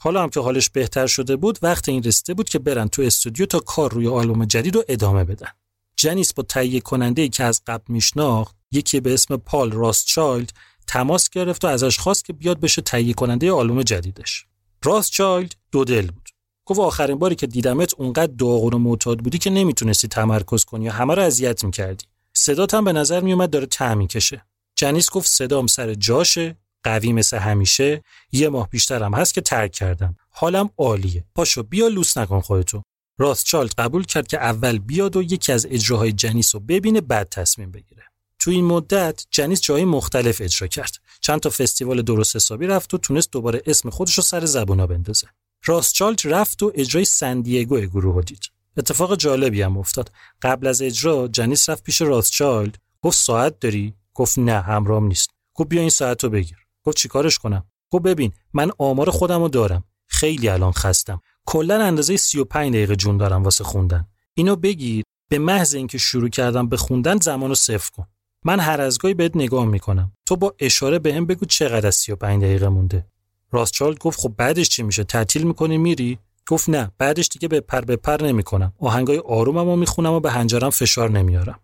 حالا 0.00 0.22
هم 0.22 0.28
که 0.28 0.40
حالش 0.40 0.70
بهتر 0.70 1.06
شده 1.06 1.36
بود 1.36 1.58
وقت 1.62 1.88
این 1.88 2.02
رسیده 2.02 2.34
بود 2.34 2.48
که 2.48 2.58
برن 2.58 2.88
تو 2.88 3.02
استودیو 3.02 3.46
تا 3.46 3.58
کار 3.58 3.92
روی 3.92 4.08
آلبوم 4.08 4.44
جدید 4.44 4.74
رو 4.74 4.84
ادامه 4.88 5.24
بدن. 5.24 5.50
جنیس 5.96 6.32
با 6.32 6.42
تهیه 6.42 6.80
کننده 6.80 7.28
که 7.28 7.44
از 7.44 7.62
قبل 7.66 7.84
میشناخت 7.88 8.56
یکی 8.72 9.00
به 9.00 9.14
اسم 9.14 9.36
پال 9.36 9.72
راستچایلد 9.72 10.52
تماس 10.88 11.30
گرفت 11.30 11.64
و 11.64 11.68
ازش 11.68 11.98
خواست 11.98 12.24
که 12.24 12.32
بیاد 12.32 12.60
بشه 12.60 12.82
تهیه 12.82 13.14
کننده 13.14 13.52
آلبوم 13.52 13.82
جدیدش. 13.82 14.46
راستچایلد 14.84 15.54
دو 15.72 15.84
دل 15.84 16.06
بود. 16.06 16.28
گفت 16.64 16.80
آخرین 16.80 17.18
باری 17.18 17.34
که 17.34 17.46
دیدمت 17.46 17.94
اونقدر 17.98 18.32
داغون 18.38 18.72
و 18.72 18.78
معتاد 18.78 19.18
بودی 19.18 19.38
که 19.38 19.50
نمی‌تونستی 19.50 20.08
تمرکز 20.08 20.64
کنی 20.64 20.84
یا 20.84 20.92
همه 20.92 21.14
رو 21.14 21.22
اذیت 21.22 21.64
می‌کردی. 21.64 22.04
صدات 22.32 22.74
هم 22.74 22.84
به 22.84 22.92
نظر 22.92 23.20
میومد 23.20 23.50
داره 23.50 23.66
ته 23.66 24.06
کشه 24.06 24.44
جنیس 24.76 25.10
گفت 25.10 25.28
صدام 25.28 25.66
سر 25.66 25.94
جاشه 25.94 26.56
قوی 26.84 27.12
مثل 27.12 27.38
همیشه. 27.38 28.02
یه 28.32 28.48
ماه 28.48 28.68
بیشترم 28.68 29.14
هست 29.14 29.34
که 29.34 29.40
ترک 29.40 29.72
کردم. 29.72 30.16
حالم 30.30 30.70
عالیه. 30.78 31.24
پاشو 31.34 31.62
بیا 31.62 31.88
لوس 31.88 32.16
نکن 32.16 32.40
خودتو. 32.40 32.82
راستچالد 33.18 33.74
قبول 33.78 34.04
کرد 34.04 34.26
که 34.26 34.38
اول 34.38 34.78
بیاد 34.78 35.16
و 35.16 35.22
یکی 35.22 35.52
از 35.52 35.66
اجراهای 35.70 36.12
جنیس 36.12 36.54
رو 36.54 36.60
ببینه 36.60 37.00
بعد 37.00 37.28
تصمیم 37.28 37.70
بگیره. 37.70 38.02
تو 38.48 38.52
این 38.52 38.64
مدت 38.64 39.26
جنیس 39.30 39.60
جای 39.60 39.84
مختلف 39.84 40.40
اجرا 40.40 40.68
کرد. 40.68 40.96
چند 41.20 41.40
تا 41.40 41.50
فستیوال 41.50 42.02
درست 42.02 42.36
حسابی 42.36 42.66
رفت 42.66 42.94
و 42.94 42.98
تونست 42.98 43.32
دوباره 43.32 43.62
اسم 43.66 43.90
خودش 43.90 44.14
رو 44.14 44.22
سر 44.22 44.44
زبونا 44.44 44.86
بندازه. 44.86 45.28
راستچالد 45.64 46.20
رفت 46.24 46.62
و 46.62 46.72
اجرای 46.74 47.04
سندیگو 47.04 47.80
گروه 47.80 48.22
دید. 48.22 48.42
اتفاق 48.76 49.16
جالبی 49.16 49.62
هم 49.62 49.78
افتاد. 49.78 50.12
قبل 50.42 50.66
از 50.66 50.82
اجرا 50.82 51.28
جنیس 51.28 51.68
رفت 51.68 51.82
پیش 51.82 52.02
راستچالد 52.02 52.76
گفت 53.02 53.18
ساعت 53.18 53.60
داری؟ 53.60 53.94
گفت 54.14 54.38
نه 54.38 54.60
همراهم 54.60 55.04
نیست. 55.04 55.30
گفت 55.54 55.68
بیا 55.68 55.80
این 55.80 55.90
ساعت 55.90 56.24
رو 56.24 56.30
بگیر. 56.30 56.58
گفت 56.84 56.96
چیکارش 56.96 57.38
کنم؟ 57.38 57.64
گفت 57.90 58.04
ببین 58.04 58.32
من 58.52 58.70
آمار 58.78 59.10
خودم 59.10 59.42
رو 59.42 59.48
دارم. 59.48 59.84
خیلی 60.06 60.48
الان 60.48 60.72
خستم. 60.72 61.20
کلا 61.46 61.84
اندازه 61.84 62.16
35 62.16 62.72
دقیقه 62.72 62.96
جون 62.96 63.16
دارم 63.16 63.44
واسه 63.44 63.64
خوندن. 63.64 64.06
اینو 64.34 64.56
بگیر 64.56 65.04
به 65.28 65.38
محض 65.38 65.74
اینکه 65.74 65.98
شروع 65.98 66.28
کردم 66.28 66.68
به 66.68 66.76
خوندن 66.76 67.16
زمانو 67.16 67.54
صفر 67.54 67.90
کن. 67.90 68.06
من 68.44 68.60
هر 68.60 68.80
از 68.80 68.98
گاهی 68.98 69.14
بهت 69.14 69.36
نگاه 69.36 69.64
می‌کنم. 69.64 70.12
تو 70.26 70.36
با 70.36 70.54
اشاره 70.58 70.98
به 70.98 71.14
هم 71.14 71.26
بگو 71.26 71.46
چقدر 71.46 71.86
از 71.86 71.94
35 71.94 72.42
دقیقه 72.42 72.68
مونده. 72.68 73.06
راستچالد 73.50 73.98
گفت 73.98 74.20
خب 74.20 74.34
بعدش 74.36 74.68
چی 74.68 74.82
میشه؟ 74.82 75.04
تعطیل 75.04 75.42
می‌کنی 75.42 75.78
میری؟ 75.78 76.18
گفت 76.48 76.68
نه 76.68 76.90
بعدش 76.98 77.28
دیگه 77.28 77.48
به 77.48 77.60
پر 77.60 77.80
به 77.80 77.96
پر 77.96 78.22
نمی‌کنم. 78.22 78.72
آهنگای 78.78 79.18
آروممو 79.18 79.76
می‌خونم 79.76 80.12
و 80.12 80.20
به 80.20 80.30
هنجرم 80.30 80.70
فشار 80.70 81.10
نمیارم. 81.10 81.60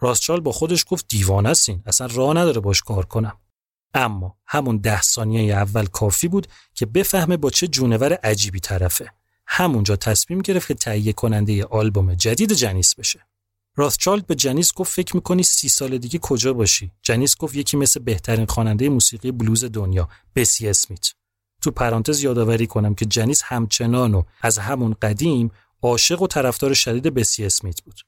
راستچال 0.00 0.40
با 0.40 0.52
خودش 0.52 0.84
گفت 0.88 1.04
دیوانه 1.08 1.48
است 1.48 1.70
اصلا 1.86 2.08
راه 2.14 2.36
نداره 2.36 2.60
باش 2.60 2.82
کار 2.82 3.06
کنم. 3.06 3.36
اما 3.94 4.36
همون 4.46 4.76
ده 4.76 5.02
ثانیه 5.02 5.54
اول 5.54 5.86
کافی 5.86 6.28
بود 6.28 6.46
که 6.74 6.86
بفهمه 6.86 7.36
با 7.36 7.50
چه 7.50 7.66
جونور 7.66 8.12
عجیبی 8.12 8.60
طرفه. 8.60 9.12
همونجا 9.46 9.96
تصمیم 9.96 10.40
گرفت 10.40 10.68
که 10.68 10.74
تهیه 10.74 11.12
کننده 11.12 11.64
آلبوم 11.64 12.14
جدید 12.14 12.52
جنیس 12.52 12.94
بشه. 12.94 13.20
راستچالد 13.76 14.26
به 14.26 14.34
جنیس 14.34 14.72
گفت 14.72 14.92
فکر 14.92 15.16
می‌کنی 15.16 15.42
سی 15.42 15.68
سال 15.68 15.98
دیگه 15.98 16.18
کجا 16.18 16.52
باشی؟ 16.52 16.92
جنیس 17.02 17.36
گفت 17.36 17.54
یکی 17.54 17.76
مثل 17.76 18.00
بهترین 18.00 18.46
خواننده 18.46 18.88
موسیقی 18.88 19.32
بلوز 19.32 19.64
دنیا 19.64 20.08
بسی 20.36 20.68
اسمیت. 20.68 21.06
تو 21.62 21.70
پرانتز 21.70 22.22
یادآوری 22.22 22.66
کنم 22.66 22.94
که 22.94 23.04
جنیس 23.04 23.42
همچنان 23.42 24.14
و 24.14 24.22
از 24.42 24.58
همون 24.58 24.94
قدیم 25.02 25.50
عاشق 25.82 26.22
و 26.22 26.26
طرفدار 26.26 26.74
شدید 26.74 27.14
بسی 27.14 27.44
اسمیت 27.44 27.82
بود. 27.82 28.00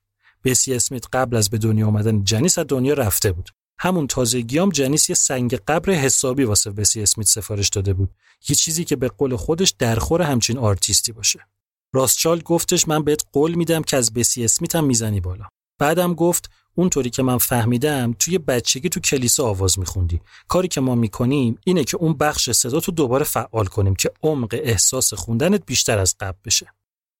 بسی 0.44 0.74
اسمیت 0.74 1.04
قبل 1.12 1.36
از 1.36 1.50
به 1.50 1.58
دنیا 1.58 1.86
آمدن 1.86 2.24
جنیس 2.24 2.58
از 2.58 2.66
دنیا 2.68 2.94
رفته 2.94 3.32
بود. 3.32 3.50
همون 3.78 4.06
تازگیام 4.06 4.68
جنیس 4.68 5.10
یه 5.10 5.16
سنگ 5.16 5.54
قبر 5.54 5.92
حسابی 5.92 6.44
واسه 6.44 6.70
بسی 6.70 7.02
اسمیت 7.02 7.28
سفارش 7.28 7.68
داده 7.68 7.94
بود. 7.94 8.10
یه 8.48 8.56
چیزی 8.56 8.84
که 8.84 8.96
به 8.96 9.08
قول 9.08 9.36
خودش 9.36 9.74
درخور 9.78 10.22
همچین 10.22 10.58
آرتیستی 10.58 11.12
باشه. 11.12 11.40
راتچایلد 11.92 12.40
گفتش 12.40 12.88
من 12.88 13.04
بهت 13.04 13.24
قول 13.32 13.54
میدم 13.54 13.82
که 13.82 13.96
از 13.96 14.12
بسی 14.12 14.44
اسمیت 14.44 14.76
هم 14.76 14.84
می‌زنی 14.84 15.20
بالا. 15.20 15.44
بعدم 15.78 16.14
گفت 16.14 16.50
اونطوری 16.74 17.10
که 17.10 17.22
من 17.22 17.38
فهمیدم 17.38 18.14
توی 18.18 18.38
بچگی 18.38 18.88
تو 18.88 19.00
کلیسا 19.00 19.44
آواز 19.44 19.78
میخوندی. 19.78 20.20
کاری 20.48 20.68
که 20.68 20.80
ما 20.80 20.94
می‌کنیم 20.94 21.58
اینه 21.64 21.84
که 21.84 21.96
اون 21.96 22.12
بخش 22.14 22.50
صدا 22.50 22.80
تو 22.80 22.92
دوباره 22.92 23.24
فعال 23.24 23.66
کنیم 23.66 23.94
که 23.94 24.10
عمق 24.22 24.60
احساس 24.62 25.14
خوندنت 25.14 25.66
بیشتر 25.66 25.98
از 25.98 26.16
قبل 26.20 26.38
بشه. 26.44 26.66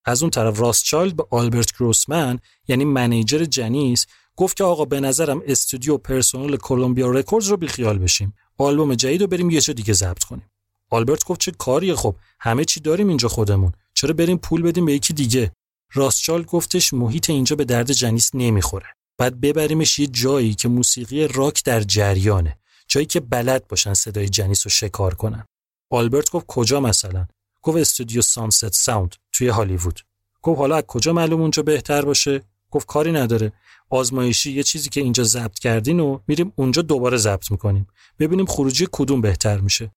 از 0.04 0.22
اون 0.22 0.30
طرف 0.30 0.60
راتچایلد 0.60 1.16
به 1.16 1.26
آلبرت 1.30 1.72
گروسمن 1.72 2.38
یعنی 2.68 2.84
manager 2.84 3.44
جنیس 3.44 4.06
گفت 4.36 4.56
که 4.56 4.64
آقا 4.64 4.84
به 4.84 5.00
نظرم 5.00 5.42
استودیو 5.46 5.98
personal 5.98 6.56
Columbia 6.56 7.10
Records 7.10 7.48
رو 7.48 7.56
بیخیال 7.56 7.98
بشیم. 7.98 8.34
آلبوم 8.58 8.94
جدید 8.94 9.20
رو 9.20 9.26
بریم 9.26 9.50
یه 9.50 9.60
جا 9.60 9.72
دیگه 9.72 9.92
ضبط 9.92 10.24
کنیم. 10.24 10.50
آلبرت 10.90 11.24
گفت 11.24 11.40
چه 11.40 11.50
کاریه 11.50 11.94
خب 11.94 12.16
همه 12.40 12.64
چی 12.64 12.80
داریم 12.80 13.08
اینجا 13.08 13.28
خودمون. 13.28 13.72
چرا 13.94 14.14
بریم 14.14 14.36
پول 14.36 14.62
بدیم 14.62 14.84
به 14.84 14.92
یکی 14.92 15.14
دیگه؟ 15.14 15.52
راستچالد 15.92 16.46
گفتش 16.46 16.92
محیط 16.92 17.30
اینجا 17.30 17.56
به 17.56 17.64
درد 17.64 17.92
جنیس 17.92 18.30
نمی‌خوره. 18.34 18.86
بعد 19.18 19.40
ببریمش 19.40 19.98
یه 19.98 20.06
جایی 20.06 20.54
که 20.54 20.68
موسیقی 20.68 21.28
راک 21.28 21.64
در 21.64 21.80
جریانه. 21.80 22.58
جایی 22.88 23.06
که 23.06 23.20
بلد 23.20 23.68
باشن 23.68 23.94
صدای 23.94 24.28
جنیس 24.28 24.66
رو 24.66 24.70
شکار 24.70 25.14
کنن. 25.14 25.44
آلبرت 25.90 26.30
گفت 26.30 26.46
کجا 26.46 26.80
مثلا؟ 26.80 27.26
گفت 27.62 27.78
استودیو 27.78 28.22
سانست 28.22 28.72
ساوند 28.72 29.14
توی 29.32 29.48
هالیوود. 29.48 30.00
گفت 30.42 30.58
حالا 30.58 30.76
از 30.76 30.82
کجا 30.82 31.12
معلوم 31.12 31.40
اونجا 31.40 31.62
بهتر 31.62 32.04
باشه؟ 32.04 32.42
گفت 32.70 32.86
کاری 32.86 33.12
نداره. 33.12 33.52
آزمایشی 33.90 34.52
یه 34.52 34.62
چیزی 34.62 34.88
که 34.88 35.00
اینجا 35.00 35.24
ضبط 35.24 35.58
کردین 35.58 36.00
و 36.00 36.18
میریم 36.26 36.52
اونجا 36.56 36.82
دوباره 36.82 37.16
ضبط 37.16 37.50
می‌کنیم. 37.50 37.86
ببینیم 38.18 38.46
خروجی 38.46 38.88
کدوم 38.92 39.20
بهتر 39.20 39.58
میشه. 39.58 39.90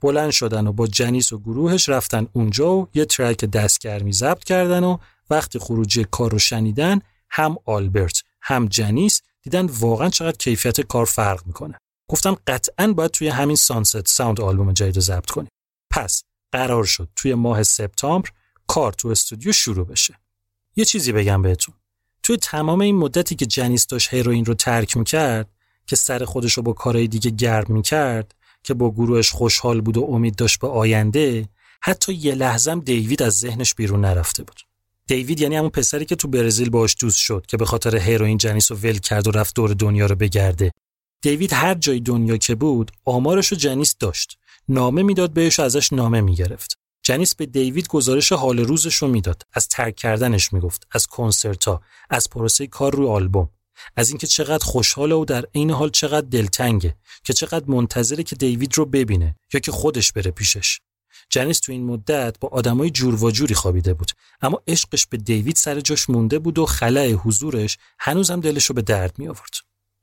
بلند 0.00 0.30
شدن 0.30 0.66
و 0.66 0.72
با 0.72 0.86
جنیس 0.86 1.32
و 1.32 1.38
گروهش 1.38 1.88
رفتن 1.88 2.26
اونجا 2.32 2.72
و 2.72 2.88
یه 2.94 3.04
track 3.04 3.44
دستگرمی 3.44 4.12
ضبط 4.12 4.44
کردن 4.44 4.84
و 4.84 4.98
وقتی 5.32 5.58
خروجی 5.58 6.06
کار 6.10 6.30
رو 6.30 6.38
شنیدن 6.38 7.00
هم 7.30 7.56
آلبرت 7.64 8.22
هم 8.42 8.66
جنیس 8.66 9.22
دیدن 9.42 9.66
واقعا 9.66 10.08
چقدر 10.08 10.36
کیفیت 10.36 10.80
کار 10.80 11.04
فرق 11.04 11.46
می‌کنه. 11.46 11.78
گفتم 12.08 12.36
قطعا 12.46 12.92
باید 12.92 13.10
توی 13.10 13.28
همین 13.28 13.56
Sunset 13.56 14.08
Sound 14.08 14.40
آلبوم 14.40 14.72
جدید 14.72 15.00
ضبط 15.00 15.30
کنیم. 15.30 15.50
پس 15.90 16.22
قرار 16.52 16.84
شد 16.84 17.08
توی 17.16 17.34
ماه 17.34 17.62
سپتامبر 17.62 18.30
کار 18.66 18.92
تو 18.92 19.08
استودیو 19.08 19.52
شروع 19.52 19.86
بشه. 19.86 20.18
یه 20.76 20.84
چیزی 20.84 21.12
بگم 21.12 21.42
بهتون. 21.42 21.74
توی 22.22 22.36
تمام 22.36 22.80
این 22.80 22.96
مدتی 22.96 23.34
که 23.34 23.46
جنیس 23.46 23.86
داشت 23.86 24.14
هیروین 24.14 24.44
رو 24.44 24.54
ترک 24.54 24.96
می‌کرد 24.96 25.50
که 25.86 25.96
سر 25.96 26.24
خودش 26.24 26.52
رو 26.52 26.62
با 26.62 26.72
کارهای 26.72 27.08
دیگه 27.08 27.30
گرم 27.30 27.72
می‌کرد 27.72 28.34
که 28.62 28.74
با 28.74 28.90
گروهش 28.90 29.30
خوشحال 29.30 29.80
بود 29.80 29.96
و 29.96 30.04
امید 30.04 30.36
داشت 30.36 30.60
به 30.60 30.68
آینده 30.68 31.48
حتی 31.82 32.12
یه 32.12 32.34
لحظم 32.34 32.80
دیوید 32.80 33.22
از 33.22 33.38
ذهنش 33.38 33.74
بیرون 33.74 34.00
نرفته 34.00 34.44
بود. 34.44 34.60
دیوید 35.12 35.40
یعنی 35.40 35.56
همون 35.56 35.70
پسری 35.70 36.04
که 36.04 36.16
تو 36.16 36.28
برزیل 36.28 36.70
باش 36.70 36.96
دوست 37.00 37.18
شد 37.18 37.44
که 37.48 37.56
به 37.56 37.64
خاطر 37.64 37.96
هیروین 37.96 38.38
جنیس 38.38 38.70
رو 38.70 38.76
ول 38.76 38.98
کرد 38.98 39.28
و 39.28 39.30
رفت 39.30 39.54
دور 39.54 39.70
دنیا 39.70 40.06
رو 40.06 40.14
بگرده. 40.14 40.72
دیوید 41.22 41.52
هر 41.52 41.74
جای 41.74 42.00
دنیا 42.00 42.36
که 42.36 42.54
بود 42.54 42.90
آمارش 43.04 43.46
رو 43.46 43.56
جنیس 43.56 43.96
داشت. 44.00 44.38
نامه 44.68 45.02
می‌داد 45.02 45.32
بهش 45.32 45.58
و 45.58 45.62
ازش 45.62 45.92
نامه 45.92 46.20
می‌گرفت. 46.20 46.78
جنیس 47.02 47.34
به 47.34 47.46
دیوید 47.46 47.88
گزارش 47.88 48.32
حال 48.32 48.58
روزش 48.58 48.94
رو 48.94 49.08
می‌داد. 49.08 49.42
از 49.52 49.68
ترک 49.68 49.96
کردنش 49.96 50.52
می‌گفت 50.52 50.86
از 50.92 51.06
کنسرتا 51.06 51.80
از 52.10 52.30
پروسه 52.30 52.66
کار 52.66 52.94
روی 52.94 53.08
آلبوم. 53.08 53.48
از 53.96 54.08
اینکه 54.08 54.26
چقدر 54.26 54.64
خوشحاله 54.64 55.14
و 55.14 55.24
در 55.24 55.46
عین 55.54 55.70
حال 55.70 55.90
چقدر 55.90 56.26
دلتنگه 56.26 56.96
که 57.24 57.32
چقدر 57.32 57.64
منتظره 57.70 58.22
که 58.22 58.36
دیوید 58.36 58.78
رو 58.78 58.86
ببینه 58.86 59.36
یا 59.54 59.60
که 59.60 59.72
خودش 59.72 60.12
بره 60.12 60.30
پیشش. 60.30 60.80
جنیس 61.32 61.60
تو 61.60 61.72
این 61.72 61.84
مدت 61.84 62.36
با 62.40 62.48
آدمای 62.48 62.90
جور 62.90 63.24
و 63.24 63.30
جوری 63.30 63.54
خوابیده 63.54 63.94
بود 63.94 64.12
اما 64.42 64.62
عشقش 64.66 65.06
به 65.06 65.16
دیوید 65.16 65.56
سر 65.56 65.80
جاش 65.80 66.10
مونده 66.10 66.38
بود 66.38 66.58
و 66.58 66.66
خلع 66.66 67.12
حضورش 67.12 67.78
هنوزم 67.98 68.40
دلش 68.40 68.64
رو 68.64 68.74
به 68.74 68.82
درد 68.82 69.18
می 69.18 69.28
آورد. 69.28 69.54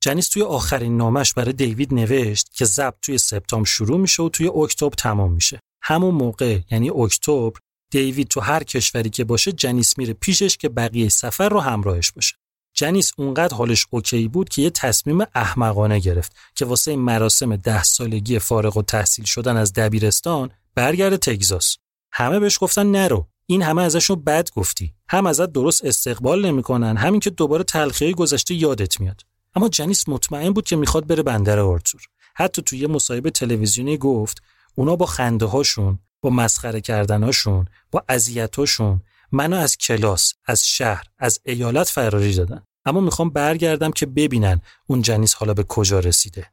جنیس 0.01 0.27
توی 0.27 0.41
آخرین 0.41 0.97
نامش 0.97 1.33
برای 1.33 1.53
دیوید 1.53 1.93
نوشت 1.93 2.53
که 2.53 2.65
ضبط 2.65 2.95
توی 3.01 3.17
سپتامبر 3.17 3.69
شروع 3.69 3.97
میشه 3.97 4.23
و 4.23 4.29
توی 4.29 4.47
اکتبر 4.47 4.95
تمام 4.97 5.33
میشه. 5.33 5.59
همون 5.81 6.15
موقع 6.15 6.59
یعنی 6.71 6.89
اکتبر 6.89 7.59
دیوید 7.91 8.27
تو 8.27 8.39
هر 8.39 8.63
کشوری 8.63 9.09
که 9.09 9.23
باشه 9.23 9.51
جنیس 9.51 9.97
میره 9.97 10.13
پیشش 10.13 10.57
که 10.57 10.69
بقیه 10.69 11.09
سفر 11.09 11.49
رو 11.49 11.59
همراهش 11.59 12.11
باشه. 12.11 12.35
جنیس 12.73 13.11
اونقدر 13.17 13.55
حالش 13.55 13.85
اوکی 13.89 14.27
بود 14.27 14.49
که 14.49 14.61
یه 14.61 14.69
تصمیم 14.69 15.21
احمقانه 15.35 15.99
گرفت 15.99 16.35
که 16.55 16.65
واسه 16.65 16.95
مراسم 16.95 17.55
ده 17.55 17.83
سالگی 17.83 18.39
فارغ 18.39 18.77
و 18.77 18.81
تحصیل 18.81 19.25
شدن 19.25 19.57
از 19.57 19.73
دبیرستان 19.73 20.51
برگرده 20.79 21.17
تگزاس. 21.17 21.77
همه 22.11 22.39
بهش 22.39 22.57
گفتن 22.61 22.85
نرو. 22.85 23.27
این 23.45 23.61
همه 23.61 23.81
ازشون 23.81 24.23
بد 24.23 24.49
گفتی. 24.55 24.93
هم 25.09 25.25
ازت 25.25 25.51
درست 25.51 25.85
استقبال 25.85 26.45
نمی‌کنن 26.45 26.97
همین 26.97 27.19
که 27.19 27.29
دوباره 27.29 27.63
تلخیه 27.63 28.13
گذشته 28.13 28.53
یادت 28.53 28.99
میاد. 28.99 29.21
اما 29.55 29.69
جنیس 29.69 30.09
مطمئن 30.09 30.53
بود 30.53 30.65
که 30.65 30.75
می‌خواد 30.75 31.07
بره 31.07 31.23
بندر 31.23 31.59
آرتور. 31.59 32.01
حتی 32.35 32.61
توی 32.61 32.79
یه 32.79 32.87
مصاحبه 32.87 33.31
تلویزیونی 33.31 33.97
گفت 33.97 34.41
اونا 34.75 34.95
با 34.95 35.05
خنده 35.05 35.45
هاشون 35.45 35.99
با 36.21 36.29
مسخره 36.29 36.81
کردناشون 36.81 37.65
با 37.91 38.03
اذیتاشون 38.09 39.01
منو 39.31 39.55
از 39.55 39.77
کلاس 39.77 40.33
از 40.45 40.67
شهر 40.67 41.03
از 41.17 41.39
ایالت 41.45 41.89
فراری 41.89 42.33
دادن. 42.33 42.63
اما 42.85 42.99
می‌خوام 42.99 43.29
برگردم 43.29 43.91
که 43.91 44.05
ببینن 44.05 44.61
اون 44.87 45.01
جنیس 45.01 45.33
حالا 45.33 45.53
به 45.53 45.63
کجا 45.63 45.99
رسیده. 45.99 46.51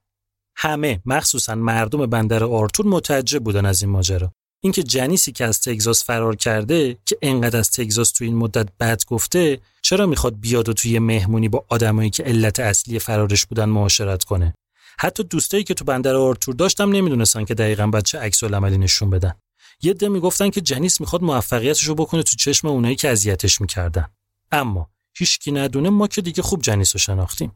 همه 0.56 1.00
مخصوصا 1.06 1.54
مردم 1.54 2.06
بندر 2.06 2.44
آرتور 2.44 2.86
متعجب 2.86 3.44
بودن 3.44 3.66
از 3.66 3.82
این 3.82 3.90
ماجرا. 3.90 4.32
اینکه 4.60 4.82
جنیسی 4.82 5.32
که 5.32 5.44
از 5.44 5.60
تگزاس 5.60 6.04
فرار 6.04 6.36
کرده 6.36 6.96
که 7.06 7.18
انقدر 7.22 7.58
از 7.58 7.70
تگزاس 7.70 8.10
تو 8.10 8.24
این 8.24 8.36
مدت 8.36 8.68
بد 8.80 9.04
گفته 9.04 9.60
چرا 9.82 10.06
می‌خواد 10.06 10.40
بیاد 10.40 10.68
و 10.68 10.72
توی 10.72 10.98
مهمونی 10.98 11.48
با 11.48 11.64
آدمایی 11.68 12.10
که 12.10 12.22
علت 12.22 12.60
اصلی 12.60 12.98
فرارش 12.98 13.46
بودن 13.46 13.64
معاشرت 13.64 14.24
کنه؟ 14.24 14.54
حتی 14.98 15.22
دوستایی 15.22 15.64
که 15.64 15.74
تو 15.74 15.84
بندر 15.84 16.14
آرتور 16.14 16.54
داشتم 16.54 16.90
نمی‌دونستن 16.90 17.44
که 17.44 17.54
دقیقا 17.54 17.86
بعد 17.86 18.04
چه 18.04 18.18
عکس 18.18 18.44
عملی 18.44 18.78
نشون 18.78 19.10
بدن. 19.10 19.34
یه 19.82 19.92
ده 19.92 20.08
می‌گفتن 20.08 20.50
که 20.50 20.60
جنیس 20.60 21.00
می‌خواد 21.00 21.22
موفقیتش 21.22 21.84
رو 21.84 21.94
بکنه 21.94 22.22
تو 22.22 22.36
چشم 22.36 22.68
اونایی 22.68 22.96
که 22.96 23.10
اذیتش 23.10 23.60
می‌کردن. 23.60 24.08
اما 24.52 24.90
هیچکی 25.14 25.52
ندونه 25.52 25.90
ما 25.90 26.06
که 26.06 26.22
دیگه 26.22 26.42
خوب 26.42 26.62
جنیس 26.62 26.94
رو 26.94 26.98
شناختیم. 26.98 27.52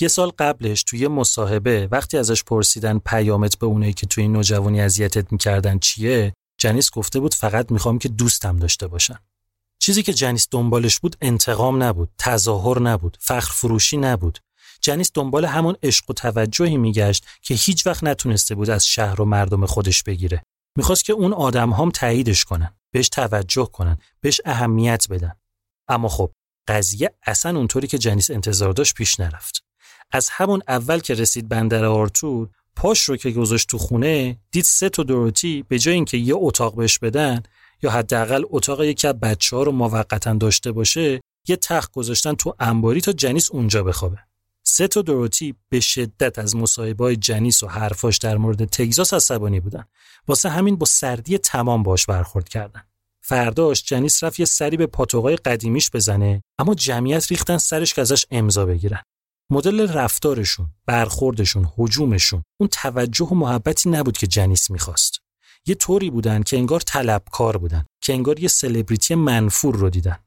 یه 0.00 0.08
سال 0.08 0.32
قبلش 0.38 0.82
توی 0.82 1.08
مصاحبه 1.08 1.88
وقتی 1.90 2.18
ازش 2.18 2.44
پرسیدن 2.44 2.98
پیامت 2.98 3.58
به 3.58 3.66
اونایی 3.66 3.92
که 3.92 4.06
توی 4.06 4.28
نوجوانی 4.28 4.80
اذیتت 4.80 5.32
می‌کردن 5.32 5.78
چیه 5.78 6.32
جنیس 6.58 6.90
گفته 6.90 7.20
بود 7.20 7.34
فقط 7.34 7.72
می‌خوام 7.72 7.98
که 7.98 8.08
دوستم 8.08 8.56
داشته 8.56 8.86
باشن 8.86 9.18
چیزی 9.78 10.02
که 10.02 10.12
جنیس 10.12 10.48
دنبالش 10.50 10.98
بود 10.98 11.16
انتقام 11.20 11.82
نبود 11.82 12.10
تظاهر 12.18 12.78
نبود 12.78 13.16
فخر 13.20 13.52
فروشی 13.52 13.96
نبود. 13.96 14.38
جنیس 14.80 15.10
دنبال 15.14 15.44
همون 15.44 15.76
عشق 15.82 16.10
و 16.10 16.12
توجهی 16.12 16.76
میگشت 16.76 17.26
که 17.42 17.54
هیچ 17.54 17.86
وقت 17.86 18.04
نتونسته 18.04 18.54
بود 18.54 18.70
از 18.70 18.86
شهر 18.86 19.20
و 19.20 19.24
مردم 19.24 19.66
خودش 19.66 20.02
بگیره. 20.02 20.42
می‌خواست 20.76 21.04
که 21.04 21.12
اون 21.12 21.32
آدم 21.32 21.72
هم 21.72 21.90
تاییدش 21.90 22.44
کنن 22.44 22.74
بهش 22.90 23.08
توجه 23.08 23.66
کنن 23.72 23.98
بهش 24.20 24.40
اهمیت 24.44 25.06
بدن. 25.10 25.32
اما 25.88 26.08
خب 26.08 26.32
قضیه 26.68 27.14
اصلا 27.26 27.58
اونطوری 27.58 27.86
که 27.86 27.98
جنیس 27.98 28.30
انتظار 28.30 28.72
داشت 28.72 28.94
پیش 28.94 29.20
نرفت. 29.20 29.67
از 30.12 30.28
همون 30.32 30.62
اول 30.68 30.98
که 30.98 31.14
رسید 31.14 31.48
بندر 31.48 31.84
آرتور 31.84 32.48
پاش 32.76 33.02
رو 33.02 33.16
که 33.16 33.30
گذاشت 33.30 33.68
تو 33.68 33.78
خونه 33.78 34.38
دید 34.50 34.64
سه 34.64 34.88
تا 34.88 35.02
دروتی 35.02 35.64
به 35.68 35.78
جای 35.78 35.94
اینکه 35.94 36.16
یه 36.16 36.34
اتاق 36.36 36.76
بهش 36.76 36.98
بدن 36.98 37.42
یا 37.82 37.90
حداقل 37.90 38.44
اتاق 38.50 38.82
یکی 38.82 39.06
از 39.06 39.14
بچه 39.14 39.56
ها 39.56 39.62
رو 39.62 39.72
موقتا 39.72 40.34
داشته 40.34 40.72
باشه 40.72 41.20
یه 41.48 41.56
تخت 41.56 41.92
گذاشتن 41.92 42.34
تو 42.34 42.54
انباری 42.60 43.00
تا 43.00 43.12
جنیس 43.12 43.50
اونجا 43.50 43.82
بخوابه. 43.82 44.18
سه 44.62 44.88
تا 44.88 45.02
دروتی 45.02 45.54
به 45.68 45.80
شدت 45.80 46.38
از 46.38 46.56
مصاحبه 46.56 47.16
جنیس 47.16 47.62
و 47.62 47.66
حرفاش 47.66 48.18
در 48.18 48.36
مورد 48.36 48.64
تگزاس 48.64 49.14
عصبانی 49.14 49.60
بودن. 49.60 49.84
واسه 50.28 50.48
همین 50.48 50.76
با 50.76 50.86
سردی 50.86 51.38
تمام 51.38 51.82
باش 51.82 52.06
برخورد 52.06 52.48
کردن. 52.48 52.82
فرداش 53.20 53.84
جنیس 53.84 54.24
رفت 54.24 54.40
یه 54.40 54.46
سری 54.46 54.76
به 54.76 54.86
پاتوقای 54.86 55.36
قدیمیش 55.36 55.90
بزنه 55.90 56.42
اما 56.58 56.74
جمعیت 56.74 57.30
ریختن 57.30 57.58
سرش 57.58 57.94
که 57.94 58.00
ازش 58.00 58.26
امضا 58.30 58.66
بگیرن. 58.66 59.02
مدل 59.50 59.92
رفتارشون، 59.92 60.68
برخوردشون، 60.86 61.68
حجومشون 61.76 62.42
اون 62.60 62.68
توجه 62.72 63.26
و 63.26 63.34
محبتی 63.34 63.90
نبود 63.90 64.18
که 64.18 64.26
جنیس 64.26 64.70
می‌خواست. 64.70 65.18
یه 65.66 65.74
طوری 65.74 66.10
بودن 66.10 66.42
که 66.42 66.56
انگار 66.56 66.80
طلبکار 66.80 67.56
بودن، 67.56 67.84
که 68.02 68.12
انگار 68.12 68.40
یه 68.40 68.48
سلبریتی 68.48 69.14
منفور 69.14 69.76
رو 69.76 69.90
دیدن. 69.90 70.18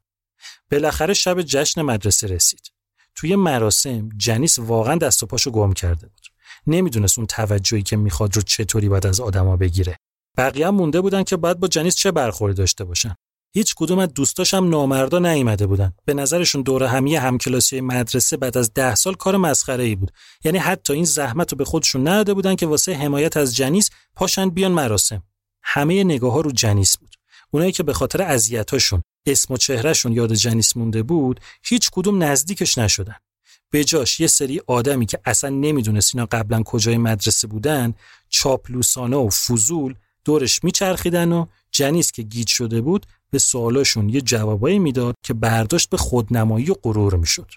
بالاخره 0.71 1.13
شب 1.13 1.41
جشن 1.41 1.81
مدرسه 1.81 2.27
رسید. 2.27 2.71
توی 3.15 3.35
مراسم 3.35 4.09
جنیس 4.17 4.59
واقعا 4.59 4.95
دست 4.95 5.23
و 5.23 5.25
پاشو 5.25 5.51
گم 5.51 5.73
کرده 5.73 6.07
بود. 6.07 6.27
نمی‌دونست 6.67 7.17
اون 7.17 7.27
توجهی 7.27 7.81
که 7.81 7.97
می‌خواد 7.97 8.35
رو 8.35 8.41
چطوری 8.41 8.89
باید 8.89 9.07
از 9.07 9.19
آدما 9.19 9.57
بگیره. 9.57 9.97
بقیه 10.37 10.67
هم 10.67 10.75
مونده 10.75 11.01
بودن 11.01 11.23
که 11.23 11.37
باید 11.37 11.59
با 11.59 11.67
جنیس 11.67 11.95
چه 11.95 12.11
برخوردی 12.11 12.55
داشته 12.55 12.83
باشن. 12.83 13.15
هیچ 13.53 13.75
کدوم 13.75 13.99
از 13.99 14.13
دوستاش 14.13 14.53
هم 14.53 14.69
نامردا 14.69 15.19
نیومده 15.19 15.67
بودن. 15.67 15.93
به 16.05 16.13
نظرشون 16.13 16.61
دور 16.61 16.83
همی 16.83 17.15
همکلاسی 17.15 17.81
مدرسه 17.81 18.37
بعد 18.37 18.57
از 18.57 18.73
ده 18.73 18.95
سال 18.95 19.13
کار 19.13 19.37
مسخره 19.37 19.83
ای 19.83 19.95
بود. 19.95 20.11
یعنی 20.43 20.57
حتی 20.57 20.93
این 20.93 21.05
زحمت 21.05 21.51
رو 21.51 21.57
به 21.57 21.65
خودشون 21.65 22.07
نداده 22.07 22.33
بودن 22.33 22.55
که 22.55 22.67
واسه 22.67 22.93
حمایت 22.93 23.37
از 23.37 23.55
جنیس 23.55 23.89
پاشن 24.15 24.49
بیان 24.49 24.71
مراسم. 24.71 25.23
همه 25.63 26.03
نگاه 26.03 26.33
ها 26.33 26.41
رو 26.41 26.51
جنیس 26.51 26.97
بود. 26.97 27.15
اونایی 27.51 27.71
که 27.71 27.83
به 27.83 27.93
خاطر 27.93 28.21
اذیتاشون 28.21 29.03
اسم 29.25 29.53
و 29.53 29.57
چهرهشون 29.57 30.11
یاد 30.11 30.33
جنیس 30.33 30.77
مونده 30.77 31.03
بود 31.03 31.39
هیچ 31.63 31.89
کدوم 31.91 32.23
نزدیکش 32.23 32.77
نشدن. 32.77 33.15
به 33.69 33.83
جاش 33.83 34.19
یه 34.19 34.27
سری 34.27 34.61
آدمی 34.67 35.05
که 35.05 35.19
اصلا 35.25 35.49
نمی‌دونست 35.49 36.15
اینا 36.15 36.27
قبلا 36.31 36.63
کجای 36.63 36.97
مدرسه 36.97 37.47
بودن 37.47 37.93
چاپلوسانه 38.29 39.17
و 39.17 39.29
فضول 39.29 39.95
دورش 40.25 40.63
میچرخیدن 40.63 41.31
و 41.31 41.45
جنیس 41.71 42.11
که 42.11 42.23
گیج 42.23 42.47
شده 42.47 42.81
بود 42.81 43.05
به 43.31 43.39
سوالاشون 43.39 44.09
یه 44.09 44.21
جوابایی 44.21 44.79
می‌داد 44.79 45.15
که 45.23 45.33
برداشت 45.33 45.89
به 45.89 45.97
خودنمایی 45.97 46.71
و 46.71 46.75
غرور 46.83 47.15
می‌شد. 47.15 47.51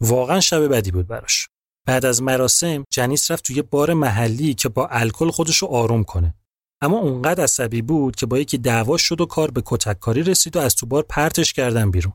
واقعا 0.00 0.40
شب 0.40 0.68
بدی 0.68 0.90
بود 0.90 1.06
براش. 1.06 1.48
بعد 1.86 2.04
از 2.04 2.22
مراسم 2.22 2.84
جنیس 2.90 3.30
رفت 3.30 3.44
توی 3.44 3.62
بار 3.62 3.94
محلی 3.94 4.54
که 4.54 4.68
با 4.68 4.86
الکل 4.86 5.30
خودشو 5.30 5.66
آروم 5.66 6.04
کنه. 6.04 6.34
اما 6.80 6.98
اونقدر 6.98 7.44
عصبی 7.44 7.82
بود 7.82 8.16
که 8.16 8.26
با 8.26 8.38
یکی 8.38 8.58
دعوا 8.58 8.96
شد 8.96 9.20
و 9.20 9.26
کار 9.26 9.50
به 9.50 9.62
کتککاری 9.66 10.22
رسید 10.22 10.56
و 10.56 10.60
از 10.60 10.74
تو 10.74 10.86
بار 10.86 11.02
پرتش 11.02 11.52
کردن 11.52 11.90
بیرون. 11.90 12.12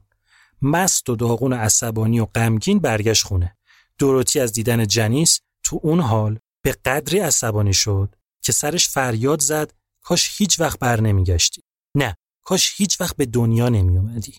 مست 0.62 1.10
و 1.10 1.16
داغون 1.16 1.54
و 1.54 1.56
عصبانی 1.56 2.20
و 2.20 2.26
غمگین 2.26 2.80
برگشت 2.80 3.26
خونه. 3.26 3.58
دوروتی 3.98 4.40
از 4.40 4.54
دیدن 4.54 4.88
جنیس 4.88 5.40
تو 5.64 5.80
اون 5.84 6.00
حال 6.00 6.40
به 6.62 6.72
قدری 6.86 7.20
عصبانی 7.20 7.74
شد 7.74 8.16
که 8.42 8.52
سرش 8.52 8.90
فریاد 8.90 9.42
زد 9.42 9.74
کاش 10.02 10.32
هیچ 10.38 10.60
وقت 10.60 10.80
بر 10.80 11.02
نمیگشتی. 11.02 11.64
نه 11.96 12.16
کاش 12.48 12.74
هیچ 12.76 13.02
وقت 13.02 13.16
به 13.16 13.26
دنیا 13.26 13.70
نمی 13.70 13.98
اومدی. 13.98 14.36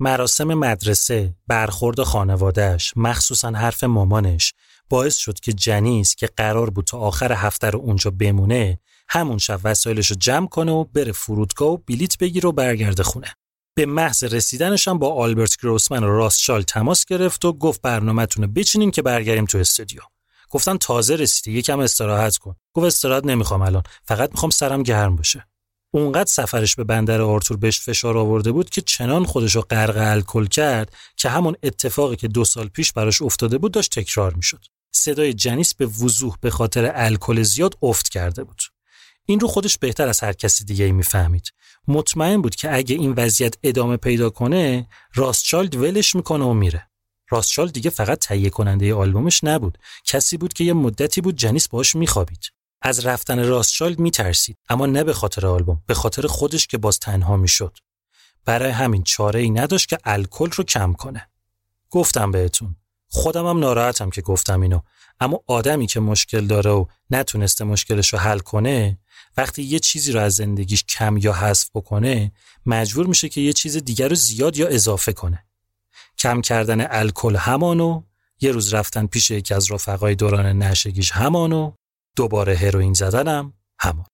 مراسم 0.00 0.54
مدرسه، 0.54 1.34
برخورد 1.46 2.02
خانوادهش، 2.02 2.92
مخصوصا 2.96 3.50
حرف 3.50 3.84
مامانش 3.84 4.52
باعث 4.88 5.16
شد 5.16 5.40
که 5.40 5.52
جنیس 5.52 6.14
که 6.14 6.26
قرار 6.26 6.70
بود 6.70 6.84
تا 6.84 6.98
آخر 6.98 7.32
هفته 7.32 7.70
رو 7.70 7.78
اونجا 7.78 8.10
بمونه 8.10 8.78
همون 9.08 9.38
شب 9.38 9.60
وسایلش 9.64 10.10
رو 10.10 10.16
جمع 10.16 10.46
کنه 10.46 10.72
و 10.72 10.84
بره 10.84 11.12
فرودگاه 11.12 11.68
و 11.68 11.76
بلیت 11.76 12.18
بگیره 12.18 12.48
و 12.48 12.52
برگرده 12.52 13.02
خونه. 13.02 13.34
به 13.76 13.86
محض 13.86 14.24
رسیدنش 14.24 14.88
هم 14.88 14.98
با 14.98 15.14
آلبرت 15.14 15.56
گروسمن 15.56 16.04
و 16.04 16.08
راستشال 16.08 16.62
تماس 16.62 17.04
گرفت 17.04 17.44
و 17.44 17.52
گفت 17.52 17.82
برنامهتون 17.82 18.44
رو 18.44 18.50
بچینیم 18.50 18.90
که 18.90 19.02
برگردیم 19.02 19.44
تو 19.44 19.58
استودیو. 19.58 20.00
گفتن 20.50 20.76
تازه 20.76 21.16
رسیدی 21.16 21.58
یکم 21.58 21.80
استراحت 21.80 22.36
کن. 22.36 22.56
گفت 22.72 22.86
استراحت 22.86 23.26
نمی‌خوام 23.26 23.62
الان 23.62 23.82
فقط 24.04 24.30
می‌خوام 24.30 24.50
سرم 24.50 24.82
گرم 24.82 25.16
باشه. 25.16 25.46
اونقدر 25.94 26.30
سفرش 26.30 26.76
به 26.76 26.84
بندر 26.84 27.20
آرتور 27.20 27.56
بهش 27.56 27.80
فشار 27.80 28.18
آورده 28.18 28.52
بود 28.52 28.70
که 28.70 28.80
چنان 28.80 29.24
خودشو 29.24 29.60
غرق 29.60 29.96
الکل 29.96 30.46
کرد 30.46 30.92
که 31.16 31.28
همون 31.28 31.56
اتفاقی 31.62 32.16
که 32.16 32.28
دو 32.28 32.44
سال 32.44 32.68
پیش 32.68 32.92
براش 32.92 33.22
افتاده 33.22 33.58
بود 33.58 33.72
داشت 33.72 33.98
تکرار 33.98 34.34
می‌شد. 34.34 34.64
صدای 34.92 35.34
جنیس 35.34 35.74
به 35.74 35.86
وضوح 35.86 36.36
به 36.40 36.50
خاطر 36.50 36.92
الکل 36.94 37.42
زیاد 37.42 37.78
افت 37.82 38.08
کرده 38.08 38.44
بود. 38.44 38.62
این 39.26 39.40
رو 39.40 39.48
خودش 39.48 39.78
بهتر 39.78 40.08
از 40.08 40.20
هر 40.20 40.32
کسی 40.32 40.64
دیگه 40.64 40.92
می‌فهمید. 40.92 41.52
مطمئن 41.88 42.42
بود 42.42 42.54
که 42.54 42.74
اگه 42.74 42.96
این 42.96 43.14
وضعیت 43.16 43.54
ادامه 43.62 43.96
پیدا 43.96 44.30
کنه 44.30 44.88
راستچالد 45.14 45.74
ولش 45.74 46.14
می‌کنه 46.14 46.44
و 46.44 46.52
میره. 46.52 46.88
راستچالد 47.30 47.72
دیگه 47.72 47.90
فقط 47.90 48.18
تهیه 48.18 48.50
کننده 48.50 48.94
آلبومش 48.94 49.44
نبود. 49.44 49.78
کسی 50.04 50.36
بود 50.36 50.52
که 50.52 50.64
یه 50.64 50.72
مدتی 50.72 51.20
بود 51.20 51.36
جنیس 51.36 51.68
باش 51.68 51.94
میخوابید. 51.94 52.53
از 52.86 53.06
رفتن 53.06 53.44
راستچالد 53.44 53.98
میترسید 53.98 54.58
اما 54.68 54.86
نه 54.86 55.04
به 55.04 55.12
خاطر 55.12 55.46
آلبوم 55.46 55.82
به 55.86 55.94
خاطر 55.94 56.26
خودش 56.26 56.66
که 56.66 56.78
باز 56.78 56.98
تنها 56.98 57.36
می‌شد. 57.36 57.78
برای 58.44 58.70
همین 58.70 59.02
چاره 59.02 59.40
ای 59.40 59.50
نداشت 59.50 59.88
که 59.88 59.98
الکل 60.04 60.50
رو 60.50 60.64
کم 60.64 60.92
کنه. 60.92 61.28
گفتم 61.90 62.30
بهتون 62.30 62.76
خودم 63.08 63.46
هم 63.46 63.58
ناراحتم 63.58 64.10
که 64.10 64.22
گفتم 64.22 64.60
اینو 64.60 64.80
اما 65.20 65.40
آدمی 65.46 65.86
که 65.86 66.00
مشکل 66.00 66.46
داره 66.46 66.70
و 66.70 66.86
نتونسته 67.10 67.64
مشکلش 67.64 68.12
رو 68.12 68.18
حل 68.18 68.38
کنه 68.38 68.98
وقتی 69.36 69.62
یه 69.62 69.78
چیزی 69.78 70.12
رو 70.12 70.20
از 70.20 70.34
زندگیش 70.34 70.84
کم 70.84 71.16
یا 71.16 71.32
حذف 71.32 71.70
بکنه 71.74 72.32
مجبور 72.66 73.06
میشه 73.06 73.28
که 73.28 73.40
یه 73.40 73.52
چیز 73.52 73.76
دیگر 73.76 74.08
رو 74.08 74.14
زیاد 74.14 74.56
یا 74.56 74.66
اضافه 74.68 75.12
کنه. 75.12 75.46
کم 76.18 76.40
کردن 76.40 76.86
الکل 76.90 77.36
همانو 77.36 78.02
یه 78.40 78.52
روز 78.52 78.74
رفتن 78.74 79.06
پیش 79.06 79.30
یکی 79.30 79.54
از 79.54 79.72
رفقای 79.72 80.14
دوران 80.14 80.46
نشگیش 80.46 81.12
همانو 81.12 81.72
دوباره 82.16 82.56
هروئین 82.56 82.92
زدنم 82.92 83.52
همان. 83.78 84.06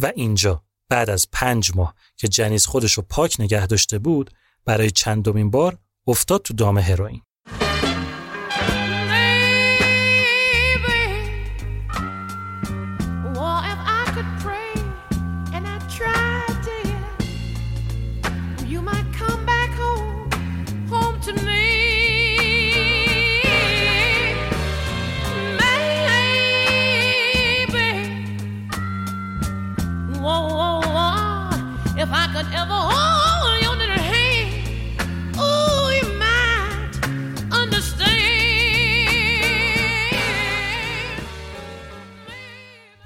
و 0.00 0.12
اینجا 0.16 0.64
بعد 0.88 1.10
از 1.10 1.26
پنج 1.32 1.72
ماه 1.74 1.94
که 2.16 2.28
جنیس 2.28 2.66
خودش 2.66 2.92
رو 2.92 3.02
پاک 3.08 3.36
نگه 3.38 3.66
داشته 3.66 3.98
بود 3.98 4.30
برای 4.64 4.90
چندمین 4.90 5.50
بار 5.50 5.78
افتاد 6.06 6.42
تو 6.42 6.54
دام 6.54 6.78
هروئین. 6.78 7.22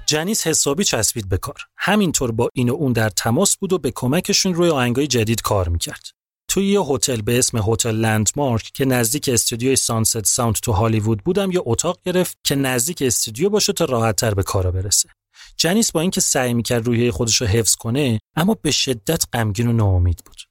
جنیس 0.05 0.47
حسابی 0.47 0.83
چسبید 0.83 1.29
به 1.29 1.37
کار. 1.37 1.59
همینطور 1.77 2.31
با 2.31 2.49
این 2.53 2.69
و 2.69 2.73
اون 2.73 2.93
در 2.93 3.09
تماس 3.09 3.57
بود 3.57 3.73
و 3.73 3.77
به 3.77 3.91
کمکشون 3.91 4.53
روی 4.53 4.69
آهنگای 4.69 5.07
جدید 5.07 5.41
کار 5.41 5.69
می‌کرد. 5.69 6.03
توی 6.47 6.65
یه 6.65 6.81
هتل 6.81 7.21
به 7.21 7.39
اسم 7.39 7.57
هتل 7.57 7.95
Landmark 7.95 8.71
که 8.73 8.85
نزدیک 8.85 9.29
استودیوی 9.33 9.75
Sunset 9.75 10.25
Sound 10.25 10.55
تو 10.55 10.71
هالیوود 10.71 11.23
بود 11.23 11.51
یه 11.51 11.61
اتاق 11.65 11.99
گرفت 12.05 12.37
که 12.43 12.55
نزدیک 12.55 13.01
استودیو 13.01 13.49
باشه 13.49 13.73
تا 13.73 13.85
راحتتر 13.85 14.33
به 14.33 14.43
کارا 14.43 14.71
برسه. 14.71 15.09
جنیس 15.57 15.91
با 15.91 16.01
اینکه 16.01 16.21
سعی 16.21 16.53
می‌کرد 16.53 16.85
روحیه 16.85 17.11
خودش 17.11 17.41
رو 17.41 17.47
حفظ 17.47 17.75
کنه 17.75 18.19
اما 18.35 18.53
به 18.53 18.71
شدت 18.71 19.23
غمگین 19.33 19.67
و 19.67 19.73
ناامید 19.73 20.21
بود. 20.25 20.41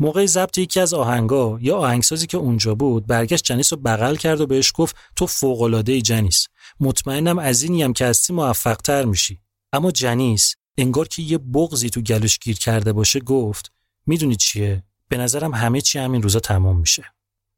موقع 0.00 0.26
ضبط 0.26 0.58
یکی 0.58 0.80
از 0.80 0.94
آهنگا 0.94 1.58
یه 1.60 1.76
آهنگسازی 1.76 2.26
که 2.26 2.36
اونجا 2.36 2.74
بود 2.74 3.06
برگشت 3.06 3.44
جنیس 3.44 3.72
رو 3.72 3.78
بغل 3.78 4.16
کرد 4.16 4.40
و 4.40 4.46
بهش 4.46 4.72
گفت 4.74 4.96
تو 5.16 5.26
فوق 5.26 5.62
العاده 5.62 6.00
جنیس 6.00 6.46
مطمئنم 6.80 7.38
از 7.38 7.62
اینی 7.62 7.82
هم 7.82 7.92
که 7.92 8.06
هستی 8.06 8.32
موفق 8.32 8.76
تر 8.76 9.04
میشی. 9.04 9.40
اما 9.72 9.90
جنیس 9.90 10.54
انگار 10.78 11.08
که 11.08 11.22
یه 11.22 11.38
بغزی 11.38 11.90
تو 11.90 12.00
گلوش 12.00 12.38
گیر 12.38 12.58
کرده 12.58 12.92
باشه 12.92 13.20
گفت 13.20 13.72
می‌دونی 14.06 14.36
چیه؟ 14.36 14.82
به 15.08 15.16
نظرم 15.16 15.54
همه 15.54 15.80
چی 15.80 15.98
همین 15.98 16.22
روزا 16.22 16.40
تمام 16.40 16.78
میشه. 16.78 17.04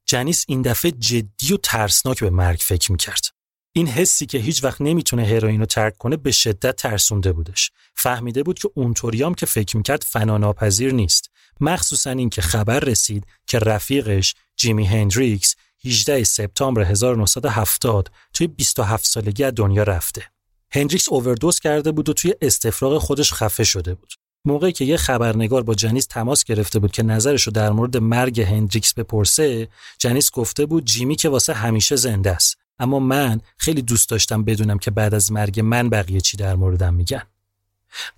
جنیس 0.06 0.44
این 0.48 0.62
دفعه 0.62 0.90
جدی 0.90 1.52
و 1.52 1.56
ترسناک 1.56 2.20
به 2.20 2.30
مرگ 2.30 2.58
فکر 2.62 2.92
می‌کرد. 2.92 3.35
این 3.76 3.88
حسی 3.88 4.26
که 4.26 4.38
هیچ 4.38 4.64
وقت 4.64 4.80
نمی‌تونه 4.80 5.24
هروئین 5.24 5.60
رو 5.60 5.66
ترک 5.66 5.98
کنه 5.98 6.16
به 6.16 6.32
شدت 6.32 6.76
ترسونده 6.76 7.32
بودش 7.32 7.70
فهمیده 7.94 8.42
بود 8.42 8.58
که 8.58 8.70
اونطوریام 8.74 9.34
که 9.34 9.46
فکر 9.46 9.76
می‌کرد 9.76 10.02
فناناپذیر 10.02 10.94
نیست 10.94 11.30
مخصوصا 11.60 12.10
اینکه 12.10 12.42
خبر 12.42 12.80
رسید 12.80 13.26
که 13.46 13.58
رفیقش 13.58 14.34
جیمی 14.56 14.84
هندریکس 14.86 15.54
18 15.84 16.24
سپتامبر 16.24 16.82
1970 16.82 18.10
توی 18.32 18.46
27 18.46 19.06
سالگی 19.06 19.44
از 19.44 19.52
دنیا 19.56 19.82
رفته. 19.82 20.22
هندریکس 20.70 21.08
اووردوز 21.08 21.58
کرده 21.60 21.92
بود 21.92 22.08
و 22.08 22.12
توی 22.12 22.34
استفراغ 22.42 22.98
خودش 22.98 23.32
خفه 23.32 23.64
شده 23.64 23.94
بود. 23.94 24.12
موقعی 24.44 24.72
که 24.72 24.84
یه 24.84 24.96
خبرنگار 24.96 25.62
با 25.62 25.74
جنیس 25.74 26.06
تماس 26.06 26.44
گرفته 26.44 26.78
بود 26.78 26.92
که 26.92 27.02
نظرش 27.02 27.42
رو 27.42 27.52
در 27.52 27.70
مورد 27.70 27.96
مرگ 27.96 28.40
هندریکس 28.40 28.94
بپرسه، 28.94 29.68
جنیس 29.98 30.30
گفته 30.30 30.66
بود 30.66 30.84
جیمی 30.84 31.16
که 31.16 31.28
واسه 31.28 31.54
همیشه 31.54 31.96
زنده 31.96 32.30
است. 32.30 32.65
اما 32.78 32.98
من 32.98 33.40
خیلی 33.56 33.82
دوست 33.82 34.10
داشتم 34.10 34.44
بدونم 34.44 34.78
که 34.78 34.90
بعد 34.90 35.14
از 35.14 35.32
مرگ 35.32 35.60
من 35.60 35.90
بقیه 35.90 36.20
چی 36.20 36.36
در 36.36 36.54
موردم 36.54 36.94
میگن. 36.94 37.22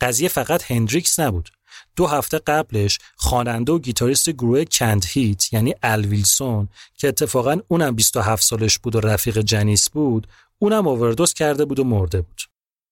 قضیه 0.01 0.28
فقط 0.28 0.70
هندریکس 0.70 1.20
نبود. 1.20 1.51
دو 1.97 2.06
هفته 2.06 2.39
قبلش 2.39 2.98
خواننده 3.16 3.72
و 3.72 3.78
گیتاریست 3.78 4.30
گروه 4.30 4.64
Canned 4.65 5.05
Heat 5.09 5.52
یعنی 5.52 5.74
ال 5.82 6.05
ویلسون 6.05 6.68
که 6.94 7.09
اتفاقا 7.09 7.56
اونم 7.68 7.94
27 7.94 8.43
سالش 8.43 8.78
بود 8.78 8.97
و 8.97 9.01
رفیق 9.01 9.39
جنیس 9.39 9.90
بود 9.90 10.26
اونم 10.59 10.89
اووردوز 10.89 11.32
کرده 11.32 11.64
بود 11.64 11.78
و 11.78 11.85
مرده 11.85 12.20
بود 12.20 12.43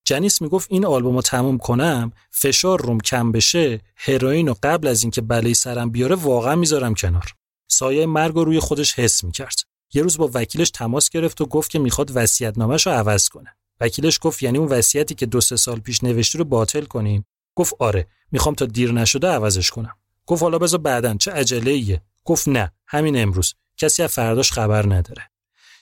جنیس 0.05 0.43
می‌گفت 0.43 0.69
این 0.71 0.87
آلبوم 0.87 1.17
رو 1.17 1.23
تموم 1.23 1.59
کنم 1.59 2.13
فشار 2.31 2.83
روم 2.83 3.01
کم 3.01 3.33
بشه 3.33 3.81
هروئین 3.97 4.49
و 4.49 4.55
قبل 4.63 4.89
از 4.89 5.03
اینکه 5.03 5.21
بلای 5.21 5.55
سرم 5.55 5.91
بیاره 5.91 6.17
واقعا 6.17 6.57
می‌ذارم 6.57 6.95
کنار 6.95 7.35
سایه 7.69 8.07
مرگ 8.07 8.35
رو 8.35 8.45
روی 8.45 8.61
خودش 8.61 8.99
حس 8.99 9.25
می‌کرد 9.25 9.61
یه 9.97 10.03
روز 10.03 10.19
با 10.19 10.31
وکیلش 10.35 10.71
تماس 10.71 11.11
گرفت 11.11 11.41
و 11.41 11.47
گفت 11.47 11.71
که 11.71 11.79
می‌خواد 11.79 12.13
وصیت‌نامه‌ش 12.15 12.87
رو 12.87 12.93
عوض 12.93 13.29
کنه. 13.29 13.57
وکیلش 13.81 14.19
گفت 14.23 14.43
یعنی 14.43 14.59
اون 14.59 14.69
وصیتی 14.69 15.15
که 15.15 15.27
دو 15.27 15.41
سه 15.41 15.57
سال 15.57 15.81
پیش 15.81 16.05
نوشته 16.05 16.39
رو 16.39 16.45
باطل 16.45 16.85
کنیم. 16.85 17.27
گفت 17.55 17.75
آره 17.79 18.07
می‌خوام 18.33 18.55
تا 18.55 18.67
دیر 18.67 18.93
نشده 18.93 19.29
عوضش 19.29 19.71
کنم. 19.71 19.97
گفت 20.27 20.43
حالا 20.43 20.59
بذار 20.59 20.81
بعدن 20.81 21.19
چه 21.19 21.31
عجله 21.31 22.03
گفت 22.25 22.49
نه 22.49 22.73
همین 22.87 23.23
امروز. 23.23 23.55
کسی 23.77 24.03
از 24.03 24.13
فرداش 24.13 24.53
خبر 24.53 24.87
نداره. 24.87 25.31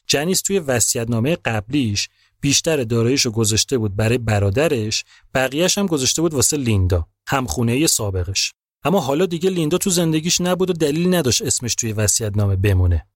جنیس 0.07 0.43
توی 0.43 0.61
نامه 1.09 1.37
قبلیش 1.37 2.09
بیشتر 2.41 2.85
داراییشو 2.85 3.31
گذاشته 3.31 3.79
بود 3.79 3.97
برای 3.97 4.19
برادرش 4.19 5.05
بقیهش 5.35 5.79
هم 5.79 5.87
گذاشته 5.87 6.23
بود 6.23 6.35
واسه 6.35 6.57
لیندا 6.57 7.07
همخونه 7.27 7.87
سابقش. 7.87 8.53
اما 8.85 9.01
حالا 9.01 9.27
دیگه 9.27 9.51
لیندا 9.51 9.79
تو 9.79 9.91
زندگیش 9.91 10.41
نبود 10.41 10.71
و 10.71 10.73
دلیل 10.73 11.15
نداشت 11.15 11.43
اسمش 11.43 11.75
توی 11.75 11.93
نامه 12.35 12.57
بمونه. 12.57 13.07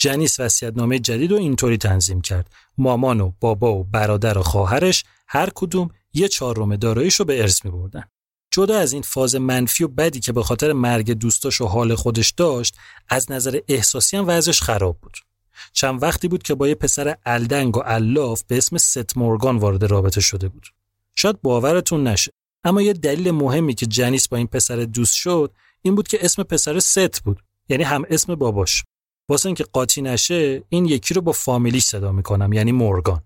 جنیس 0.00 0.40
وصیت‌نامه 0.40 0.98
جدید 0.98 1.30
رو 1.30 1.36
اینطوری 1.36 1.76
تنظیم 1.76 2.20
کرد. 2.20 2.50
مامان 2.78 3.20
و 3.20 3.32
بابا 3.40 3.74
و 3.74 3.84
برادر 3.84 4.38
و 4.38 4.42
خواهرش 4.42 5.04
هر 5.28 5.50
کدوم 5.54 5.88
یه 6.14 6.28
چهارم 6.28 6.76
داراییش 6.76 7.14
رو 7.14 7.24
به 7.24 7.40
ارث 7.40 7.64
می‌بردن. 7.64 8.04
جدا 8.50 8.78
از 8.78 8.92
این 8.92 9.02
فاز 9.02 9.34
منفی 9.34 9.84
و 9.84 9.88
بدی 9.88 10.20
که 10.20 10.32
به 10.32 10.42
خاطر 10.42 10.72
مرگ 10.72 11.12
دوستاش 11.12 11.60
و 11.60 11.66
حال 11.66 11.94
خودش 11.94 12.30
داشت 12.30 12.76
از 13.08 13.30
نظر 13.30 13.58
احساسی 13.68 14.16
هم 14.16 14.24
وضعش 14.28 14.62
خراب 14.62 14.98
بود. 15.00 15.16
چند 15.72 16.02
وقتی 16.02 16.28
بود 16.28 16.42
که 16.42 16.54
با 16.54 16.68
یه 16.68 16.74
پسر 16.74 17.16
الدنگ 17.26 17.76
و 17.76 17.82
الاف 17.84 18.42
به 18.42 18.56
اسم 18.56 18.76
ست 18.76 19.16
مورگان 19.16 19.56
وارد 19.56 19.84
رابطه 19.84 20.20
شده 20.20 20.48
بود. 20.48 20.66
شاید 21.16 21.42
باورتون 21.42 22.06
نشه 22.06 22.32
اما 22.64 22.82
یه 22.82 22.92
دلیل 22.92 23.30
مهمی 23.30 23.74
که 23.74 23.86
جنیس 23.86 24.28
با 24.28 24.36
این 24.36 24.46
پسر 24.46 24.76
دوست 24.76 25.14
شد 25.14 25.52
این 25.82 25.94
بود 25.94 26.08
که 26.08 26.24
اسم 26.24 26.42
پسر 26.42 26.78
ست 26.78 27.22
بود 27.22 27.42
یعنی 27.68 27.82
هم 27.82 28.04
اسم 28.10 28.34
باباش. 28.34 28.84
واسه 29.30 29.46
اینکه 29.46 29.64
قاطی 29.64 30.02
نشه 30.02 30.62
این 30.68 30.84
یکی 30.84 31.14
رو 31.14 31.20
با 31.22 31.32
فامیلیش 31.32 31.84
صدا 31.84 32.12
می‌کنم 32.12 32.52
یعنی 32.52 32.72
مورگان. 32.72 33.22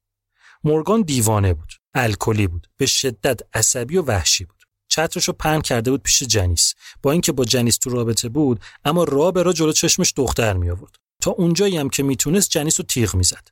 مورگان 0.64 1.02
دیوانه 1.02 1.54
بود 1.54 1.72
الکلی 1.94 2.46
بود 2.46 2.66
به 2.76 2.86
شدت 2.86 3.40
عصبی 3.54 3.96
و 3.96 4.02
وحشی 4.02 4.44
بود. 4.44 4.64
چترش 4.88 5.24
رو 5.28 5.34
پهن 5.34 5.60
کرده 5.60 5.90
بود 5.90 6.02
پیش 6.02 6.22
جنیس. 6.22 6.74
با 7.02 7.12
اینکه 7.12 7.32
با 7.32 7.44
جنیس 7.44 7.78
تو 7.78 7.90
رابطه 7.90 8.28
بود 8.28 8.60
اما 8.84 9.04
را 9.04 9.30
به 9.30 9.42
را 9.42 9.52
جلو 9.52 9.72
چشمش 9.72 10.12
دختر 10.16 10.52
می 10.52 10.70
آورد 10.70 10.96
تا 11.22 11.30
اونجایی 11.30 11.76
هم 11.76 11.88
که 11.88 12.02
می‌تونست 12.02 12.50
جنیس 12.50 12.80
رو 12.80 12.86
تیغ 12.86 13.14
می‌زد. 13.14 13.48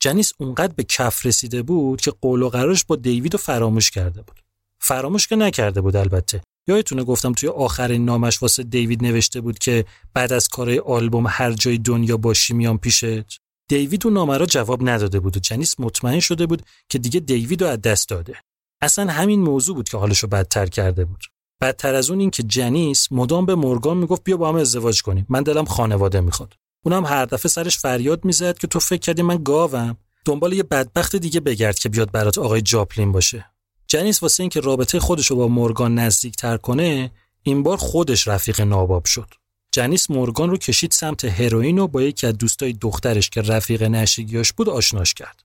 جنیس 0.00 0.32
اونقدر 0.38 0.72
به 0.72 0.84
کف 0.84 1.26
رسیده 1.26 1.62
بود 1.62 2.00
که 2.00 2.10
قول 2.10 2.42
و 2.42 2.48
قرارش 2.48 2.84
با 2.84 2.96
دیوید 2.96 3.34
رو 3.34 3.38
فراموش 3.38 3.90
کرده 3.90 4.22
بود. 4.22 4.40
فراموش 4.78 5.28
که 5.28 5.36
نکرده 5.36 5.80
بود 5.80 5.96
البته. 5.96 6.42
یادتونه 6.68 7.04
گفتم 7.04 7.32
توی 7.32 7.48
آخرین 7.48 8.04
نامش 8.04 8.42
واسه 8.42 8.62
دیوید 8.62 9.02
نوشته 9.02 9.40
بود 9.40 9.58
که 9.58 9.84
بعد 10.14 10.32
از 10.32 10.48
کارهای 10.48 10.78
آلبوم 10.78 11.26
هر 11.28 11.52
جای 11.52 11.78
دنیا 11.78 12.16
باشی 12.16 12.54
میام 12.54 12.78
پیشت 12.78 13.40
دیوید 13.68 14.06
اون 14.06 14.14
نامه 14.14 14.38
را 14.38 14.46
جواب 14.46 14.88
نداده 14.88 15.20
بود 15.20 15.36
و 15.36 15.40
جنیس 15.40 15.80
مطمئن 15.80 16.20
شده 16.20 16.46
بود 16.46 16.62
که 16.88 16.98
دیگه 16.98 17.20
دیوید 17.20 17.62
رو 17.62 17.68
از 17.68 17.80
دست 17.80 18.08
داده. 18.08 18.34
اصلا 18.82 19.12
همین 19.12 19.40
موضوع 19.40 19.76
بود 19.76 19.88
که 19.88 19.96
حالش 19.96 20.18
رو 20.18 20.28
بدتر 20.28 20.66
کرده 20.66 21.04
بود. 21.04 21.24
بدتر 21.60 21.94
از 21.94 22.10
اون 22.10 22.20
این 22.20 22.30
که 22.30 22.42
جنیس 22.42 23.12
مدام 23.12 23.46
به 23.46 23.54
مورگان 23.54 23.96
می‌گفت 23.96 24.24
بیا 24.24 24.36
با 24.36 24.48
هم 24.48 24.54
ازدواج 24.54 25.02
کنیم 25.02 25.26
من 25.28 25.42
دلم 25.42 25.64
خانواده 25.64 26.20
می‌خواد. 26.20 26.54
اونم 26.84 27.06
هر 27.06 27.24
دفعه 27.24 27.48
سرش 27.48 27.78
فریاد 27.78 28.24
می‌زد 28.24 28.58
که 28.58 28.66
تو 28.66 28.80
فکر 28.80 29.00
کردی 29.00 29.22
من 29.22 29.42
گاوم؟ 29.42 29.96
دنبال 30.24 30.52
یه 30.52 30.62
بدبخت 30.62 31.16
دیگه 31.16 31.40
بگرد 31.40 31.78
که 31.78 31.88
بیاد 31.88 32.12
برات 32.12 32.38
آقای 32.38 32.62
جاپلین 32.62 33.12
باشه. 33.12 33.46
جنیس 33.88 34.22
واسه 34.22 34.42
اینکه 34.42 34.60
رابطه 34.60 35.00
خودش 35.00 35.26
رو 35.26 35.36
با 35.36 35.48
مورگان 35.48 35.94
نزدیک 35.94 36.36
تر 36.36 36.56
کنه 36.56 37.10
این 37.42 37.62
بار 37.62 37.76
خودش 37.76 38.28
رفیق 38.28 38.60
ناباب 38.60 39.04
شد. 39.04 39.28
جنیس 39.72 40.10
مورگان 40.10 40.50
رو 40.50 40.56
کشید 40.56 40.90
سمت 40.90 41.24
هروئین 41.24 41.78
و 41.78 41.86
با 41.86 42.02
یکی 42.02 42.26
از 42.26 42.38
دوستای 42.38 42.72
دخترش 42.72 43.30
که 43.30 43.42
رفیق 43.42 43.82
نشئگیاش 43.82 44.52
بود 44.52 44.68
آشناش 44.68 45.14
کرد. 45.14 45.42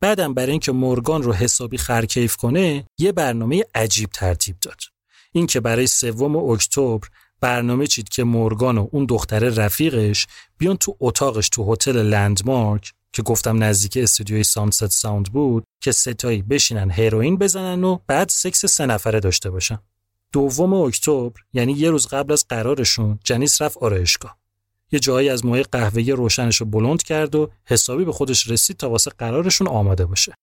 بعدم 0.00 0.34
برای 0.34 0.50
اینکه 0.50 0.72
مورگان 0.72 1.22
رو 1.22 1.32
حسابی 1.32 1.78
خرکیف 1.78 2.36
کنه 2.36 2.84
یه 2.98 3.12
برنامه 3.12 3.64
عجیب 3.74 4.10
ترتیب 4.12 4.56
داد. 4.60 4.80
اینکه 5.32 5.60
برای 5.60 5.86
سوم 5.86 6.36
اکتبر 6.36 7.08
برنامه 7.40 7.86
چید 7.86 8.08
که 8.08 8.24
مورگان 8.24 8.78
و 8.78 8.88
اون 8.90 9.04
دختر 9.04 9.38
رفیقش 9.38 10.26
بیان 10.58 10.76
تو 10.76 10.96
اتاقش 11.00 11.48
تو 11.48 11.72
هتل 11.72 12.02
Landmark 12.02 12.92
که 13.12 13.22
گفتم 13.22 13.62
نزدیک 13.62 13.96
استودیوی 14.02 14.44
Sunset 14.44 14.86
Sound 14.86 15.32
بود 15.32 15.64
که 15.80 15.92
سه‌تایی 15.92 16.42
بشینن 16.42 16.90
هروئین 16.90 17.36
بزنن 17.36 17.84
و 17.84 17.98
بعد 18.06 18.28
سکس 18.28 18.66
سه 18.66 18.86
نفره 18.86 19.20
داشته 19.20 19.50
باشن. 19.50 19.78
دوم 20.32 20.74
اکتبر 20.74 21.40
یعنی 21.52 21.72
یه 21.72 21.90
روز 21.90 22.06
قبل 22.06 22.32
از 22.32 22.46
قرارشون 22.48 23.18
جنیس 23.24 23.62
رفت 23.62 23.78
آرایشگاه. 23.78 24.38
یه 24.92 24.98
جایی 24.98 25.28
از 25.28 25.44
موهای 25.44 25.62
قهوه‌ای 25.62 26.12
روشنش 26.12 26.56
رو 26.56 26.66
بلند 26.66 27.02
کرد 27.02 27.34
و 27.34 27.50
حسابی 27.64 28.04
به 28.04 28.12
خودش 28.12 28.50
رسید 28.50 28.76
تا 28.76 28.90
واسه 28.90 29.10
قرارشون 29.18 29.68
آماده 29.68 30.06
باشه. 30.06 30.34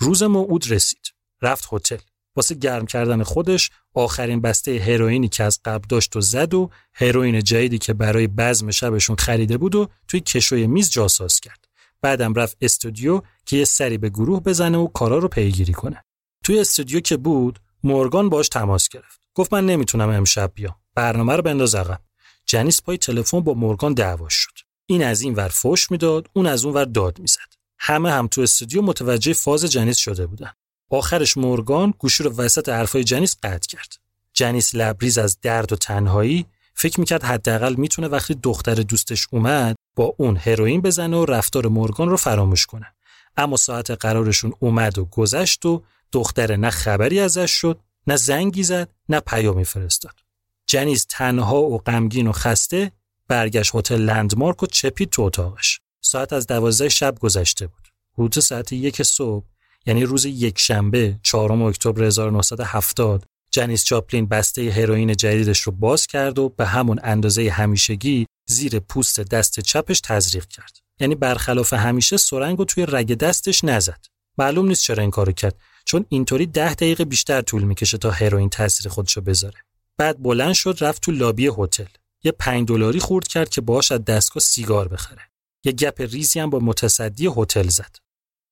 روز 0.00 0.22
موعود 0.22 0.70
رسید. 0.70 1.12
رفت 1.42 1.68
هتل. 1.72 1.98
واسه 2.36 2.54
گرم 2.54 2.86
کردن 2.86 3.22
خودش 3.22 3.70
آخرین 3.94 4.40
بسته 4.40 4.78
هروئینی 4.78 5.28
که 5.28 5.44
از 5.44 5.60
قبل 5.64 5.86
داشت 5.88 6.16
و 6.16 6.20
زد 6.20 6.54
و 6.54 6.70
هروئین 6.94 7.40
جدیدی 7.40 7.78
که 7.78 7.94
برای 7.94 8.26
بزم 8.26 8.70
شبشون 8.70 9.16
خریده 9.16 9.58
بود 9.58 9.74
و 9.74 9.88
توی 10.08 10.20
کشوی 10.20 10.66
میز 10.66 10.90
جاساز 10.90 11.40
کرد. 11.40 11.65
بعدم 12.06 12.34
رفت 12.34 12.56
استودیو 12.60 13.22
که 13.46 13.56
یه 13.56 13.64
سری 13.64 13.98
به 13.98 14.08
گروه 14.08 14.42
بزنه 14.42 14.78
و 14.78 14.86
کارا 14.86 15.18
رو 15.18 15.28
پیگیری 15.28 15.72
کنه. 15.72 16.04
توی 16.44 16.58
استودیو 16.58 17.00
که 17.00 17.16
بود 17.16 17.58
مورگان 17.84 18.28
باش 18.28 18.48
تماس 18.48 18.88
گرفت. 18.88 19.20
گفت 19.34 19.52
من 19.52 19.66
نمی‌تونم 19.66 20.08
امشب 20.08 20.52
بیام. 20.54 20.76
برنامه 20.94 21.36
رو 21.36 21.42
بنداز 21.42 21.74
عقب. 21.74 22.00
جنیس 22.46 22.82
پای 22.82 22.98
تلفن 22.98 23.40
با 23.40 23.54
مورگان 23.54 23.94
دعوا 23.94 24.28
شد. 24.28 24.52
این 24.86 25.04
از 25.04 25.20
این 25.20 25.34
ور 25.34 25.48
فوش 25.48 25.90
می‌داد، 25.90 26.28
اون 26.32 26.46
از 26.46 26.64
اون 26.64 26.74
ور 26.74 26.84
داد 26.84 27.18
می‌زد. 27.18 27.54
همه 27.78 28.10
هم 28.10 28.26
تو 28.26 28.40
استودیو 28.40 28.82
متوجه 28.82 29.32
فاز 29.32 29.64
جنیس 29.64 29.96
شده 29.96 30.26
بودن. 30.26 30.52
آخرش 30.90 31.36
مورگان 31.36 31.94
گوشی 31.98 32.22
رو 32.24 32.30
وسط 32.30 32.68
حرفای 32.68 33.04
جنیس 33.04 33.36
قطع 33.42 33.68
کرد. 33.68 33.96
جنیس 34.32 34.74
لبریز 34.74 35.18
از 35.18 35.40
درد 35.40 35.72
و 35.72 35.76
تنهایی 35.76 36.46
فکر 36.78 37.00
می‌کرد 37.00 37.24
حداقل 37.24 37.74
می‌تونه 37.74 38.08
وقتی 38.08 38.34
دختر 38.34 38.74
دوستش 38.74 39.26
اومد 39.30 39.76
با 39.96 40.14
اون 40.18 40.36
هروئین 40.36 40.80
بزنه 40.80 41.16
و 41.16 41.24
رفتار 41.24 41.66
مورگان 41.66 42.08
رو 42.08 42.16
فراموش 42.16 42.66
کنه. 42.66 42.94
اما 43.36 43.56
ساعت 43.56 43.90
قرارشون 43.90 44.52
اومد 44.60 44.98
و 44.98 45.04
گذشت 45.04 45.66
و 45.66 45.82
دختر 46.12 46.56
نه 46.56 46.70
خبری 46.70 47.20
ازش 47.20 47.50
شد 47.50 47.80
نه 48.06 48.16
زنگی 48.16 48.62
زد 48.62 48.92
نه 49.08 49.20
پیامی 49.20 49.64
فرستاد. 49.64 50.14
جنیس 50.66 51.06
تنها 51.08 51.62
و 51.62 51.78
غمگین 51.78 52.26
و 52.26 52.32
خسته 52.32 52.92
برگشت 53.28 53.74
هتل 53.74 54.00
لندمارک 54.00 54.62
و 54.62 54.66
چپید 54.66 55.10
تو 55.10 55.22
اتاقش. 55.22 55.80
ساعت 56.00 56.32
از 56.32 56.46
دوازده 56.46 56.88
شب 56.88 57.18
گذشته 57.18 57.66
بود. 57.66 57.88
حدود 58.14 58.42
ساعت 58.42 58.72
یک 58.72 59.02
صبح 59.02 59.44
یعنی 59.86 60.04
روز 60.04 60.24
یک 60.24 60.58
شنبه 60.58 61.18
چهارم 61.22 61.62
اکتبر 61.62 62.02
1970 62.02 63.24
جنیس 63.56 63.84
چاپلین 63.84 64.26
بسته 64.26 64.70
هروئین 64.70 65.16
جدیدش 65.16 65.60
رو 65.60 65.72
باز 65.72 66.06
کرد 66.06 66.38
و 66.38 66.48
به 66.48 66.66
همون 66.66 67.00
اندازه 67.02 67.50
همیشگی 67.50 68.26
زیر 68.48 68.78
پوست 68.78 69.20
دست 69.20 69.60
چپش 69.60 70.00
تزریق 70.00 70.46
کرد. 70.46 70.78
یعنی 71.00 71.14
برخلاف 71.14 71.72
همیشه 71.72 72.16
سرنگ 72.16 72.64
توی 72.64 72.86
رگ 72.88 73.14
دستش 73.14 73.64
نزد. 73.64 74.06
معلوم 74.38 74.68
نیست 74.68 74.82
چرا 74.82 75.00
این 75.00 75.10
کارو 75.10 75.32
کرد 75.32 75.54
چون 75.84 76.06
اینطوری 76.08 76.46
ده 76.46 76.74
دقیقه 76.74 77.04
بیشتر 77.04 77.40
طول 77.40 77.62
می‌کشه 77.62 77.98
تا 77.98 78.10
هروئین 78.10 78.48
تاثیر 78.48 78.88
خودشو 78.88 79.20
بذاره. 79.20 79.58
بعد 79.98 80.22
بلند 80.22 80.52
شد 80.52 80.78
رفت 80.80 81.02
تو 81.02 81.12
لابی 81.12 81.50
هتل. 81.58 81.90
یه 82.24 82.32
پنج 82.32 82.68
دلاری 82.68 83.00
خورد 83.00 83.28
کرد 83.28 83.48
که 83.48 83.60
باهاش 83.60 83.92
از 83.92 84.04
دستگاه 84.04 84.42
سیگار 84.42 84.88
بخره. 84.88 85.22
یه 85.64 85.72
گپ 85.72 86.00
ریزی 86.00 86.40
هم 86.40 86.50
با 86.50 86.58
متصدی 86.58 87.30
هتل 87.36 87.68
زد. 87.68 87.96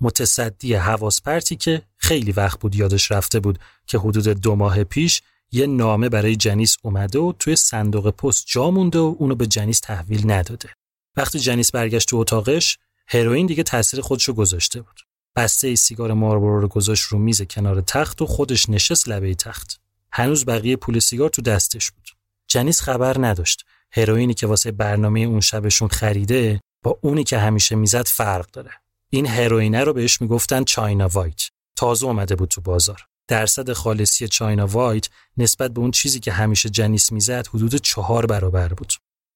متصدی 0.01 0.75
حواس 0.75 1.23
پرتی 1.23 1.57
که 1.57 1.83
خیلی 1.97 2.33
وقت 2.33 2.61
بود 2.61 2.75
یادش 2.75 3.13
رفته 3.13 3.41
بود 3.41 3.59
که 3.87 3.99
حدود 3.99 4.29
دو 4.29 4.55
ماه 4.55 4.85
پیش 4.85 5.23
یه 5.53 5.67
نامه 5.67 6.09
برای 6.09 6.37
جنیس 6.37 6.77
اومده 6.83 7.19
و 7.19 7.33
توی 7.39 7.57
صندوق 7.57 8.11
پست 8.11 8.45
جا 8.47 8.71
مونده 8.71 8.99
و 8.99 9.17
اونو 9.19 9.35
به 9.35 9.47
جنیس 9.47 9.81
تحویل 9.81 10.31
نداده. 10.31 10.69
وقتی 11.17 11.39
جنیس 11.39 11.71
برگشت 11.71 12.09
تو 12.09 12.17
اتاقش، 12.17 12.79
هروئین 13.09 13.47
دیگه 13.47 13.63
تاثیر 13.63 14.01
خودشو 14.01 14.33
گذاشته 14.33 14.83
بود. 14.83 15.01
بسته 15.37 15.75
سیگار 15.75 16.13
ماربورو 16.13 16.61
رو 16.61 16.69
گذاشت 16.69 17.05
رو 17.05 17.19
میز 17.19 17.43
کنار 17.43 17.81
تخت 17.81 18.23
و 18.23 18.27
خودش 18.27 18.69
نشست 18.69 19.09
لبه 19.09 19.35
تخت. 19.35 19.81
هنوز 20.13 20.45
بقیه 20.45 20.77
پول 20.77 20.99
سیگار 20.99 21.29
تو 21.29 21.43
دستش 21.43 21.91
بود. 21.91 22.09
جنیس 22.49 22.81
خبر 22.81 23.27
نداشت. 23.27 23.65
هروئینی 23.93 24.35
که 24.35 24.47
واسه 24.47 24.73
برنامه 24.73 25.21
اون 25.21 25.41
شبشون 25.41 25.89
خریده 25.89 26.61
با 26.83 26.99
اونی 27.03 27.25
که 27.25 27.39
همیشه 27.39 27.77
می‌زد 27.77 28.07
فرق 28.07 28.51
داره. 28.51 28.71
این 29.15 29.27
هروئینه 29.27 29.85
رو 29.85 29.93
بهش 29.93 30.21
می‌گفتن 30.21 30.65
چاینا 30.65 31.09
وایت. 31.09 31.43
تازه 31.77 32.07
اومده 32.07 32.37
بود 32.37 32.49
تو 32.49 32.61
بازار. 32.61 33.07
درصد 33.29 33.73
خالصی 33.73 34.29
چاینا 34.29 34.67
وایت 34.67 35.09
نسبت 35.37 35.71
به 35.71 35.81
اون 35.81 35.91
چیزی 35.91 36.21
که 36.21 36.33
همیشه 36.33 36.71
جنیس 36.71 37.13
می‌زد 37.13 37.47
حدود 37.47 37.75
چهار 37.75 38.27
برابر 38.27 38.69
بود. 38.69 38.93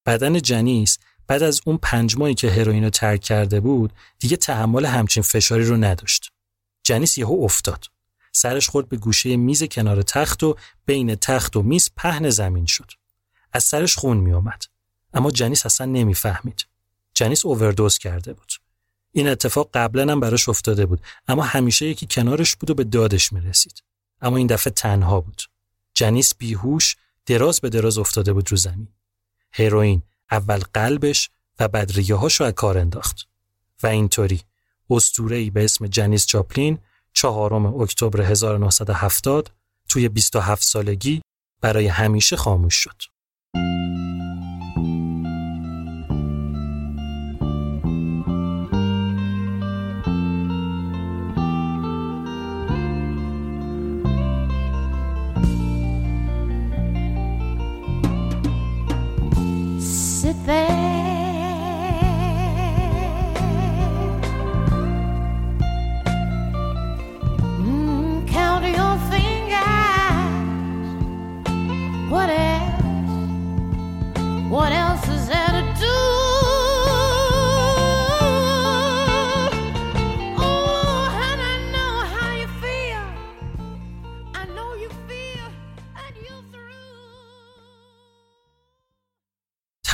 بدن 0.06 0.42
جنیس 0.42 0.98
بعد 1.26 1.42
از 1.42 1.60
اون 1.66 1.78
پنج 1.82 2.16
ماهی 2.16 2.34
که 2.34 2.50
هروئین 2.50 2.84
رو 2.84 2.90
ترک 2.90 3.20
کرده 3.20 3.60
بود 3.60 3.92
دیگه 4.18 4.36
تحمل 4.36 4.86
همچین 4.86 5.22
فشاری 5.22 5.64
رو 5.64 5.76
نداشت. 5.76 6.32
جنیس 6.82 7.18
یهو 7.18 7.44
افتاد. 7.44 7.84
سرش 8.32 8.68
خورد 8.68 8.88
به 8.88 8.96
گوشه 8.96 9.36
میز 9.36 9.64
کنار 9.64 10.02
تخت 10.02 10.42
و 10.42 10.56
بین 10.86 11.14
تخت 11.14 11.56
و 11.56 11.62
میز 11.62 11.90
پهن 11.96 12.30
زمین 12.30 12.66
شد. 12.66 12.90
از 13.52 13.64
سرش 13.64 13.96
خون 13.96 14.16
می 14.16 14.32
اومد. 14.32 14.62
اما 15.14 15.30
جنیس 15.30 15.66
اصلا 15.66 15.86
نمی‌فهمید. 15.86 16.66
جنیس 17.14 17.46
اووردوز 17.46 17.98
کرده 17.98 18.32
بود. 18.32 18.52
این 19.12 19.28
اتفاق 19.28 19.70
قبلا 19.74 20.12
هم 20.12 20.20
براش 20.20 20.48
افتاده 20.48 20.86
بود 20.86 21.00
اما 21.28 21.42
همیشه 21.42 21.86
یکی 21.86 22.06
کنارش 22.10 22.56
بود 22.56 22.70
و 22.70 22.74
به 22.74 22.84
دادش 22.84 23.32
می 23.32 23.40
رسید. 23.40 23.82
اما 24.20 24.36
این 24.36 24.46
دفعه 24.46 24.72
تنها 24.72 25.20
بود. 25.20 25.42
جنیس 25.94 26.34
بیهوش 26.34 26.96
دراز 27.26 27.60
به 27.60 27.68
دراز 27.68 27.98
افتاده 27.98 28.32
بود 28.32 28.50
رو 28.50 28.56
زمین. 28.56 28.88
هروئین 29.52 30.02
اول 30.30 30.60
قلبش 30.74 31.30
و 31.58 31.68
بعد 31.68 31.92
ریه 31.92 32.16
رو 32.16 32.46
از 32.46 32.52
کار 32.52 32.78
انداخت. 32.78 33.28
و 33.82 33.86
اینطوری 33.86 34.42
ای 35.30 35.50
به 35.50 35.64
اسم 35.64 35.86
جنیس 35.86 36.26
چاپلین 36.26 36.78
چهارم 37.12 37.66
اکتبر 37.80 38.20
1970 38.20 39.50
توی 39.88 40.08
27 40.08 40.62
سالگی 40.62 41.22
برای 41.60 41.86
همیشه 41.86 42.36
خاموش 42.36 42.74
شد. 42.74 43.02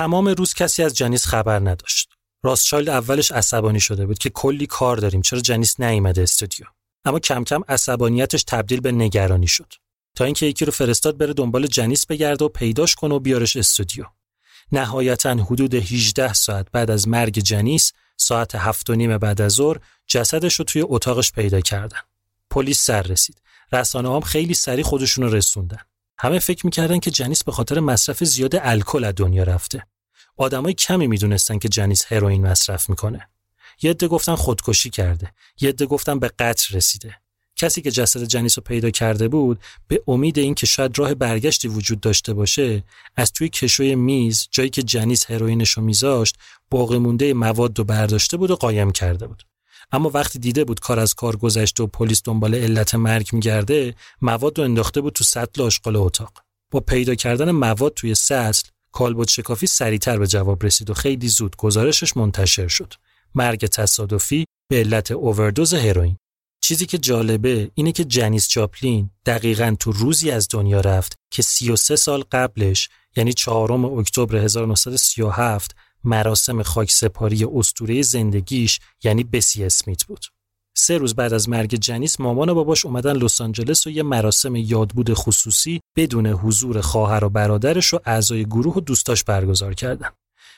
تمام 0.05 0.29
روز 0.29 0.55
کسی 0.55 0.83
از 0.83 0.95
جنیس 0.95 1.27
خبر 1.27 1.59
نداشت. 1.59 2.09
راستچایلد 2.43 2.89
اولش 2.89 3.33
عصبانی 3.33 3.81
شده 3.81 4.07
بود 4.07 4.19
که 4.19 4.31
کلی 4.31 4.67
کار 4.67 4.97
داریم 4.97 5.23
چرا 5.23 5.41
جنیس 5.41 5.81
نیومده 5.81 6.23
استودیو. 6.23 6.67
اما 7.05 7.19
کم 7.19 7.45
کم 7.45 7.63
عصبانیتش 7.69 8.45
تبدیل 8.45 8.81
به 8.81 8.93
نگرانی 8.93 9.47
شد. 9.47 9.73
تا 10.17 10.25
اینکه 10.25 10.47
یکی 10.47 10.65
رو 10.65 10.73
فرستاد 10.73 11.19
بره 11.19 11.33
دنبال 11.33 11.67
جنیس 11.67 12.07
بگرده 12.07 12.45
و 12.45 12.49
پیداش 12.49 12.95
کنه 12.95 13.15
و 13.15 13.19
بیارش 13.19 13.57
استودیو. 13.57 14.05
نهایتا 14.73 15.31
حدود 15.31 15.75
18 15.75 16.33
ساعت 16.33 16.67
بعد 16.73 16.91
از 16.91 17.09
مرگ 17.09 17.39
جنیس 17.39 17.93
ساعت 18.17 18.55
هفت 18.55 18.91
و 18.91 18.95
نیم 18.95 19.19
بعد 19.19 19.41
از 19.41 19.53
ظهر 19.53 19.79
جسدش 20.07 20.55
رو 20.55 20.65
توی 20.65 20.83
اتاقش 20.89 21.33
پیدا 21.33 21.61
کردن. 21.61 22.01
پلیس 22.51 22.85
سر 22.85 23.03
رسید. 23.03 23.43
رسانه 23.73 24.15
هم 24.15 24.21
خیلی 24.21 24.55
سریع 24.55 24.85
خودشون 24.85 25.25
رو 25.25 25.35
رسوندن. 25.35 25.81
همه 26.19 26.39
فکر 26.39 26.67
می‌کردن 26.67 26.99
که 26.99 27.11
جنیس 27.11 27.45
به 27.45 27.53
خاطر 27.53 27.81
مصرف 27.81 28.25
زیاد 28.25 28.57
الکل 28.57 29.05
از 29.05 29.15
دنیا 29.17 29.43
رفته. 29.43 29.87
آدمای 30.37 30.75
کمی 30.75 31.07
می‌دونستن 31.07 31.59
که 31.59 31.69
جنیس 31.69 32.13
هروئین 32.13 32.47
مصرف 32.47 32.91
می‌کنه. 32.91 33.29
یه 33.83 33.91
عده 33.91 34.09
گفتن 34.09 34.35
خودکشی 34.35 34.91
کرده. 34.91 35.33
یه 35.61 35.69
عده 35.69 35.87
گفتن 35.87 36.19
به 36.19 36.31
قتل 36.39 36.77
رسیده. 36.77 37.17
کسی 37.57 37.83
که 37.83 37.91
جسد 37.91 38.25
جنیس 38.25 38.59
رو 38.59 38.65
پیدا 38.65 38.91
کرده 38.91 39.29
بود 39.29 39.59
به 39.89 40.03
امید 40.09 40.39
اینکه 40.39 40.67
شاید 40.67 40.99
راه 40.99 41.15
برگشتی 41.15 41.69
وجود 41.69 42.01
داشته 42.01 42.35
باشه 42.35 42.85
از 43.17 43.33
توی 43.33 43.49
کشوی 43.49 43.95
میز 43.95 44.49
جایی 44.51 44.71
که 44.71 44.83
جنیس 44.83 45.31
هروئینش 45.31 45.71
رو 45.71 45.83
میذاشت 45.83 46.37
باقی 46.71 46.99
مونده 46.99 47.35
مواد 47.35 47.79
رو 47.79 47.85
برداشته 47.85 48.37
بود 48.37 48.51
و 48.51 48.57
قایم 48.57 48.91
کرده 48.91 49.27
بود 49.27 49.43
اما 49.93 50.11
وقتی 50.15 50.39
دیده 50.39 50.65
بود 50.65 50.81
کار 50.81 51.01
از 51.01 51.15
کار 51.15 51.37
گذشته 51.37 51.83
و 51.83 51.87
پلیس 51.87 52.23
دنبال 52.25 52.55
علت 52.55 52.95
مرگ 52.95 53.29
میگرده 53.33 53.95
مواد 54.23 54.59
رو 54.59 54.65
انداخته 54.65 55.01
بود 55.01 55.13
تو 55.13 55.25
سطل 55.25 55.63
آشغال 55.63 55.97
اتاق 55.97 56.33
با 56.71 56.81
پیدا 56.81 57.15
کردن 57.15 57.51
مواد 57.51 57.95
توی 57.95 58.15
سطل 58.15 58.69
کالبد 58.95 59.29
شکافی 59.29 59.67
سریعتر 59.67 60.19
به 60.19 60.27
جواب 60.27 60.65
رسید 60.65 60.91
و 60.91 60.95
خیلی 60.95 61.29
زود 61.29 61.57
گزارشش 61.57 62.17
منتشر 62.17 62.69
شد 62.69 62.95
مرگ 63.35 63.67
تصادفی 63.67 64.45
به 64.71 64.77
علت 64.77 65.11
اووردوز 65.11 65.75
هروئین 65.75 66.17
چیزی 66.61 66.87
که 66.87 66.99
جالبه 66.99 67.71
اینه 67.75 67.93
که 67.93 68.05
جنیس 68.05 68.49
جاپلین 68.49 69.11
دقیقا 69.27 69.77
تو 69.81 69.93
روزی 69.93 70.31
از 70.31 70.49
دنیا 70.51 70.81
رفت 70.81 71.15
که 71.31 71.43
33 71.43 71.97
سال 71.97 72.25
قبلش 72.33 72.89
یعنی 73.17 73.33
4 73.33 73.73
اکتبر 73.73 74.37
1937 74.37 75.75
مراسم 76.05 76.63
خاک 76.63 76.91
سپاری 76.91 77.45
استوره 77.45 78.03
زندگیش 78.03 78.81
یعنی 79.05 79.25
بسی 79.25 79.65
اسمیت 79.65 80.05
بود. 80.05 80.25
سه 80.77 80.99
روز 80.99 81.15
بعد 81.15 81.33
از 81.33 81.49
مرگ 81.49 81.75
جنیس 81.75 82.21
مامان 82.21 82.49
و 82.49 82.55
باباش 82.55 82.87
اومدن 82.87 83.17
لس 83.17 83.41
آنجلس 83.41 83.87
و 83.87 83.91
یه 83.91 84.03
مراسم 84.03 84.57
یادبود 84.57 85.15
خصوصی 85.15 85.81
بدون 85.97 86.27
حضور 86.27 86.81
خواهر 86.81 87.25
و 87.25 87.29
برادرش 87.29 87.95
و 87.95 88.01
اعضای 88.05 88.45
گروه 88.45 88.75
و 88.75 88.81
دوستاش 88.81 89.25
برگزار 89.25 89.75
کردن. 89.75 90.11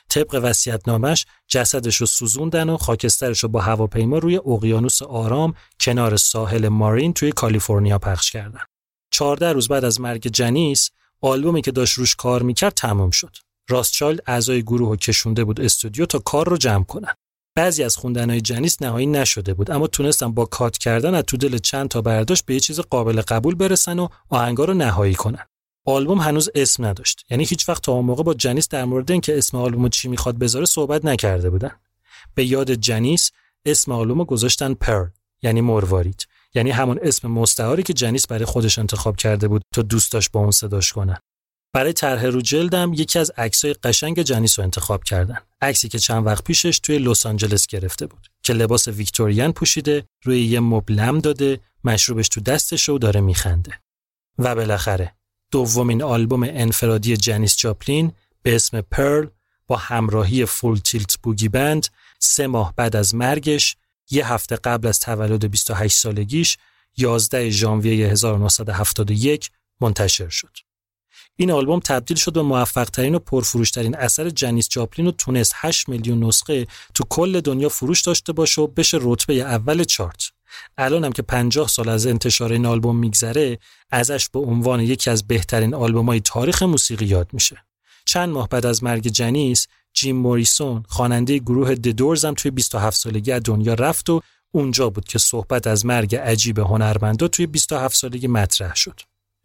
طبق 0.09 0.39
وصیت‌نامش 0.43 1.25
جسدش 1.47 1.95
رو 1.95 2.05
سوزوندن 2.05 2.69
و 2.69 2.77
خاکسترش 2.77 3.43
رو 3.43 3.49
با 3.49 3.61
هواپیما 3.61 4.17
روی 4.17 4.37
اقیانوس 4.37 5.01
آرام 5.01 5.53
کنار 5.79 6.17
ساحل 6.17 6.67
مارین 6.67 7.13
توی 7.13 7.31
کالیفرنیا 7.31 7.99
پخش 7.99 8.31
کردن. 8.31 8.61
14 9.11 9.53
روز 9.53 9.67
بعد 9.67 9.85
از 9.85 10.01
مرگ 10.01 10.27
جنیس 10.27 10.89
آلبومی 11.21 11.61
که 11.61 11.71
داشت 11.71 11.93
روش 11.93 12.15
کار 12.15 12.43
می‌کرد 12.43 12.73
تمام 12.73 13.11
شد. 13.11 13.37
راستچالد 13.69 14.21
اعضای 14.27 14.63
گروه 14.63 14.89
رو 14.89 14.95
کشونده 14.95 15.43
بود 15.43 15.61
استودیو 15.61 16.05
تا 16.05 16.19
کار 16.19 16.49
رو 16.49 16.57
جمع 16.57 16.83
کنن. 16.83 17.13
بعضی 17.57 17.83
از 17.83 17.97
خوندنهای 17.97 18.41
جنیس 18.41 18.81
نهایی 18.81 19.05
نشده 19.05 19.53
بود 19.53 19.71
اما 19.71 19.87
تونستن 19.87 20.31
با 20.31 20.45
کات 20.45 20.77
کردن 20.77 21.15
از 21.15 21.23
تو 21.27 21.37
دل 21.37 21.57
چند 21.57 21.89
تا 21.89 22.01
برداشت 22.01 22.45
به 22.45 22.53
یه 22.53 22.59
چیز 22.59 22.79
قابل 22.79 23.21
قبول 23.21 23.55
برسن 23.55 23.99
و 23.99 24.07
آهنگا 24.29 24.65
رو 24.65 24.73
نهایی 24.73 25.15
کنن. 25.15 25.45
آلبوم 25.85 26.19
هنوز 26.19 26.49
اسم 26.55 26.85
نداشت 26.85 27.25
یعنی 27.29 27.43
هیچ 27.43 27.69
وقت 27.69 27.83
تا 27.83 27.91
اون 27.91 28.05
موقع 28.05 28.23
با 28.23 28.33
جنیس 28.33 28.69
در 28.69 28.85
مورد 28.85 29.11
اینکه 29.11 29.37
اسم 29.37 29.57
آلبوم 29.57 29.89
چی 29.89 30.07
می‌خواد 30.07 30.37
بذاره 30.37 30.65
صحبت 30.65 31.05
نکرده 31.05 31.49
بودن 31.49 31.71
به 32.35 32.45
یاد 32.45 32.71
جنیس 32.71 33.31
اسم 33.65 33.91
آلبوم 33.91 34.23
گذاشتن 34.23 34.73
پر 34.73 35.07
یعنی 35.41 35.61
مروارید 35.61 36.27
یعنی 36.55 36.71
همون 36.71 36.99
اسم 37.01 37.27
مستعاری 37.27 37.83
که 37.83 37.93
جنیس 37.93 38.27
برای 38.27 38.45
خودش 38.45 38.79
انتخاب 38.79 39.15
کرده 39.15 39.47
بود 39.47 39.61
تا 39.75 39.81
دوست 39.81 40.11
داشت 40.11 40.31
با 40.31 40.39
اون 40.39 40.51
صداش 40.51 40.93
کنن 40.93 41.17
برای 41.77 41.93
طرح 41.93 42.25
رو 42.25 42.41
جلدم 42.41 42.93
یکی 42.93 43.19
از 43.19 43.31
عکسای 43.37 43.73
قشنگ 43.73 44.21
جنیس 44.21 44.59
رو 44.59 44.63
انتخاب 44.63 45.03
کردن. 45.03 45.37
عکسی 45.61 45.89
که 45.89 45.99
چند 45.99 46.25
وقت 46.25 46.43
پیشش 46.43 46.79
توی 46.79 46.97
لس 46.97 47.25
آنجلس 47.25 47.67
گرفته 47.67 48.07
بود. 48.07 48.27
که 48.43 48.53
لباس 48.53 48.87
ویکتوریان 48.87 49.51
پوشیده 49.51 50.05
روی 50.23 50.41
یه 50.41 50.59
مبلم 50.59 51.19
داده 51.19 51.59
مشروبش 51.83 52.29
تو 52.29 52.41
دستش 52.41 52.89
و 52.89 52.97
داره 52.97 53.21
میخنده. 53.21 53.71
و 54.37 54.55
بالاخره 54.55 55.15
دومین 55.51 56.03
آلبوم 56.03 56.43
انفرادی 56.43 57.17
جنیس 57.17 57.57
جاپلین 57.57 58.11
به 58.41 58.55
اسم 58.55 58.81
پرل 58.81 59.27
با 59.67 59.75
همراهی 59.75 60.45
فول 60.45 60.77
تیلت 60.77 61.17
بوگی 61.23 61.49
بند 61.49 61.87
سه 62.19 62.47
ماه 62.47 62.73
بعد 62.75 62.95
از 62.95 63.15
مرگش 63.15 63.75
یه 64.11 64.33
هفته 64.33 64.55
قبل 64.55 64.87
از 64.87 64.99
تولد 64.99 65.51
28 65.51 65.97
سالگیش 65.97 66.57
11 66.97 67.49
ژانویه 67.49 68.07
1971 68.07 69.51
منتشر 69.81 70.29
شد. 70.29 70.66
این 71.39 71.51
آلبوم 71.51 71.79
تبدیل 71.79 72.17
شد 72.17 72.33
به 72.33 72.41
موفق 72.41 72.89
ترین 72.89 73.15
و 73.15 73.19
پرفروشترین 73.19 73.95
اثر 73.95 74.29
جنیس 74.29 74.69
جاپلین 74.69 75.07
و 75.07 75.11
تونست 75.11 75.53
8 75.55 75.89
میلیون 75.89 76.23
نسخه 76.23 76.67
تو 76.93 77.03
کل 77.09 77.41
دنیا 77.41 77.69
فروش 77.69 78.01
داشته 78.01 78.33
باشه 78.33 78.61
و 78.61 78.67
بشه 78.67 78.97
رتبه 79.01 79.33
اول 79.33 79.83
چارت. 79.83 80.23
الانم 80.77 81.11
که 81.11 81.21
50 81.21 81.67
سال 81.67 81.89
از 81.89 82.07
انتشار 82.07 82.51
این 82.51 82.65
آلبوم 82.65 82.95
میگذره 82.95 83.59
ازش 83.91 84.29
به 84.29 84.39
عنوان 84.39 84.79
یکی 84.79 85.09
از 85.09 85.27
بهترین 85.27 85.73
های 85.73 86.19
تاریخ 86.19 86.63
موسیقی 86.63 87.05
یاد 87.05 87.29
میشه 87.33 87.57
چند 88.05 88.29
ماه 88.29 88.47
بعد 88.47 88.65
از 88.65 88.83
مرگ 88.83 89.07
جنیس 89.07 89.67
جیم 89.93 90.15
موریسون 90.15 90.83
خواننده 90.87 91.37
گروه 91.37 91.75
ددورز 91.75 92.25
هم 92.25 92.33
توی 92.33 92.51
27 92.51 92.97
سالگی 92.97 93.31
از 93.31 93.41
دنیا 93.45 93.73
رفت 93.73 94.09
و 94.09 94.21
اونجا 94.51 94.89
بود 94.89 95.05
که 95.05 95.19
صحبت 95.19 95.67
از 95.67 95.85
مرگ 95.85 96.15
عجیب 96.15 96.59
هنرمندا 96.59 97.27
توی 97.27 97.45
27 97.47 97.95
سالگی 97.95 98.27
مطرح 98.27 98.75
شد 98.75 98.99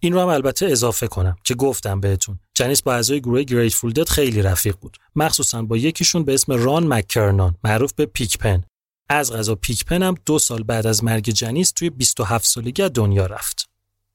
این 0.05 0.13
رو 0.13 0.21
هم 0.21 0.29
البته 0.29 0.67
اضافه 0.67 1.07
کنم 1.07 1.37
که 1.45 1.55
گفتم 1.55 2.01
بهتون 2.01 2.39
جنیس 2.55 2.83
با 2.83 2.95
اعضای 2.95 3.21
گروه 3.21 3.43
گریتفول 3.43 3.93
دد 3.93 4.09
خیلی 4.09 4.43
رفیق 4.43 4.77
بود 4.77 4.97
مخصوصا 5.17 5.63
با 5.63 5.77
یکیشون 5.77 6.25
به 6.25 6.35
اسم 6.35 6.53
ران 6.53 6.93
مککرنان 6.93 7.57
معروف 7.65 7.93
به 7.93 8.07
پیکپن 8.07 8.63
از 9.09 9.33
غذا 9.33 9.55
پیکپن 9.55 10.03
هم 10.03 10.15
دو 10.27 10.39
سال 10.39 10.63
بعد 10.63 10.87
از 10.87 11.05
مرگ 11.05 11.31
جنیس 11.31 11.73
توی 11.73 11.91
27 11.91 12.47
سالگی 12.47 12.89
دنیا 12.89 13.27
رفت. 13.27 13.69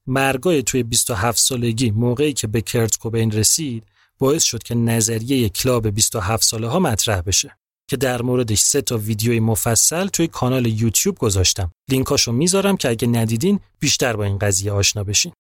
مرگای 0.08 0.64
توی 0.64 0.84
27 0.84 1.40
سالگی 1.40 1.92
موقعی 1.92 2.34
که 2.34 2.48
به 2.48 2.62
کرت 2.62 2.98
کوبین 2.98 3.32
رسید 3.32 3.84
باعث 4.20 4.44
شد 4.44 4.64
که 4.64 4.76
نظریه 4.76 5.50
کلاب 5.50 5.88
27 5.88 6.44
ساله 6.44 6.68
ها 6.68 6.80
مطرح 6.80 7.22
بشه 7.22 7.58
که 7.88 7.98
در 7.98 8.22
موردش 8.22 8.60
سه 8.60 8.82
تا 8.82 8.98
ویدیوی 8.98 9.40
مفصل 9.40 10.08
توی 10.08 10.28
کانال 10.28 10.66
یوتیوب 10.66 11.18
گذاشتم. 11.18 11.72
لینکاشو 11.90 12.32
می‌ذارم 12.32 12.78
که 12.78 12.90
اگه 12.90 13.08
ندیدین 13.08 13.60
بیشتر 13.80 14.16
با 14.16 14.24
این 14.24 14.38
قضیه 14.38 14.72
آشنا 14.72 15.04
بشین. 15.04 15.32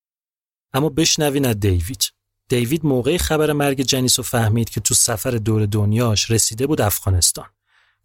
اما 0.74 0.90
بشنوین 0.90 1.46
از 1.46 1.60
دیوید. 1.60 2.04
دیوید 2.50 2.86
موقع 2.86 3.18
خبر 3.18 3.54
مرگ 3.54 3.82
جنیس 3.82 4.20
رو 4.20 4.24
فهمید 4.24 4.70
که 4.70 4.80
تو 4.80 4.94
سفر 4.94 5.32
دور 5.32 5.66
دنیاش 5.66 6.32
رسیده 6.32 6.68
بود 6.68 6.82
افغانستان. 6.82 7.46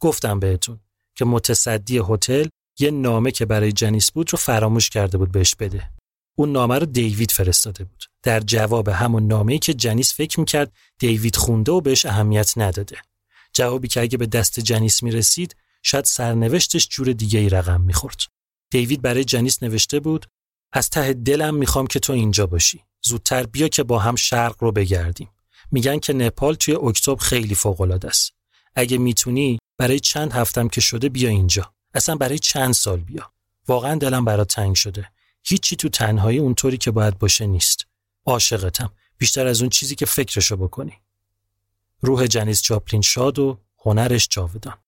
گفتم 0.00 0.40
بهتون 0.40 0.80
که 1.14 1.24
متصدی 1.24 2.00
هتل 2.08 2.46
یه 2.78 2.90
نامه 2.90 3.30
که 3.30 3.46
برای 3.46 3.72
جنیس 3.72 4.10
بود 4.10 4.32
رو 4.32 4.38
فراموش 4.38 4.90
کرده 4.90 5.18
بود 5.18 5.32
بهش 5.32 5.54
بده. 5.54 5.90
اون 6.34 6.52
نامه 6.52 6.78
رو 6.78 6.86
دیوید 6.86 7.30
فرستاده 7.30 7.84
بود. 7.84 8.04
در 8.22 8.40
جواب 8.40 8.88
همون 8.88 9.26
نامه‌ای 9.26 9.58
که 9.58 9.74
جنیس 9.74 10.14
فکر 10.14 10.40
می‌کرد 10.40 10.72
دیوید 10.98 11.36
خونده 11.36 11.72
و 11.72 11.80
بهش 11.80 12.06
اهمیت 12.06 12.52
نداده. 12.56 12.96
جوابی 13.52 13.88
که 13.88 14.00
اگه 14.00 14.18
به 14.18 14.26
دست 14.26 14.60
جنیس 14.60 15.02
می‌رسید 15.02 15.56
شاید 15.82 16.04
سرنوشتش 16.04 16.88
جور 16.88 17.12
دیگه 17.12 17.38
ای 17.38 17.48
رقم 17.48 17.80
می‌خورد. 17.80 18.20
دیوید 18.70 19.02
برای 19.02 19.24
جنیس 19.24 19.62
نوشته 19.62 20.00
بود 20.00 20.26
از 20.72 20.90
ته 20.90 21.12
دلم 21.12 21.54
می‌خوام 21.54 21.86
که 21.86 22.00
تو 22.00 22.12
اینجا 22.12 22.46
باشی. 22.46 22.84
زودتر 23.02 23.46
بیا 23.46 23.68
که 23.68 23.82
با 23.82 23.98
هم 23.98 24.16
شرق 24.16 24.56
رو 24.58 24.72
بگردیم. 24.72 25.28
میگن 25.70 25.98
که 25.98 26.12
نپال 26.12 26.54
توی 26.54 26.74
اکتبر 26.74 27.22
خیلی 27.22 27.54
فوق 27.54 28.04
است. 28.04 28.32
اگه 28.74 28.98
می‌تونی 28.98 29.58
برای 29.78 30.00
چند 30.00 30.32
هفتم 30.32 30.68
که 30.68 30.80
شده 30.80 31.08
بیا 31.08 31.28
اینجا. 31.28 31.74
اصلا 31.94 32.16
برای 32.16 32.38
چند 32.38 32.74
سال 32.74 33.00
بیا. 33.00 33.32
واقعا 33.68 33.94
دلم 33.94 34.24
برات 34.24 34.54
تنگ 34.54 34.74
شده. 34.74 35.10
هیچی 35.44 35.76
تو 35.76 35.88
تنهایی 35.88 36.38
اونطوری 36.38 36.76
که 36.76 36.90
باید 36.90 37.18
باشه 37.18 37.46
نیست. 37.46 37.86
عاشقتم. 38.26 38.92
بیشتر 39.18 39.46
از 39.46 39.60
اون 39.60 39.70
چیزی 39.70 39.94
که 39.94 40.06
فکرشو 40.06 40.56
بکنی. 40.56 40.92
روح 42.00 42.26
جنیس 42.26 42.62
چاپلین 42.62 43.02
شاد 43.02 43.38
و 43.38 43.58
هنرش 43.78 44.28
جاودان. 44.30 44.78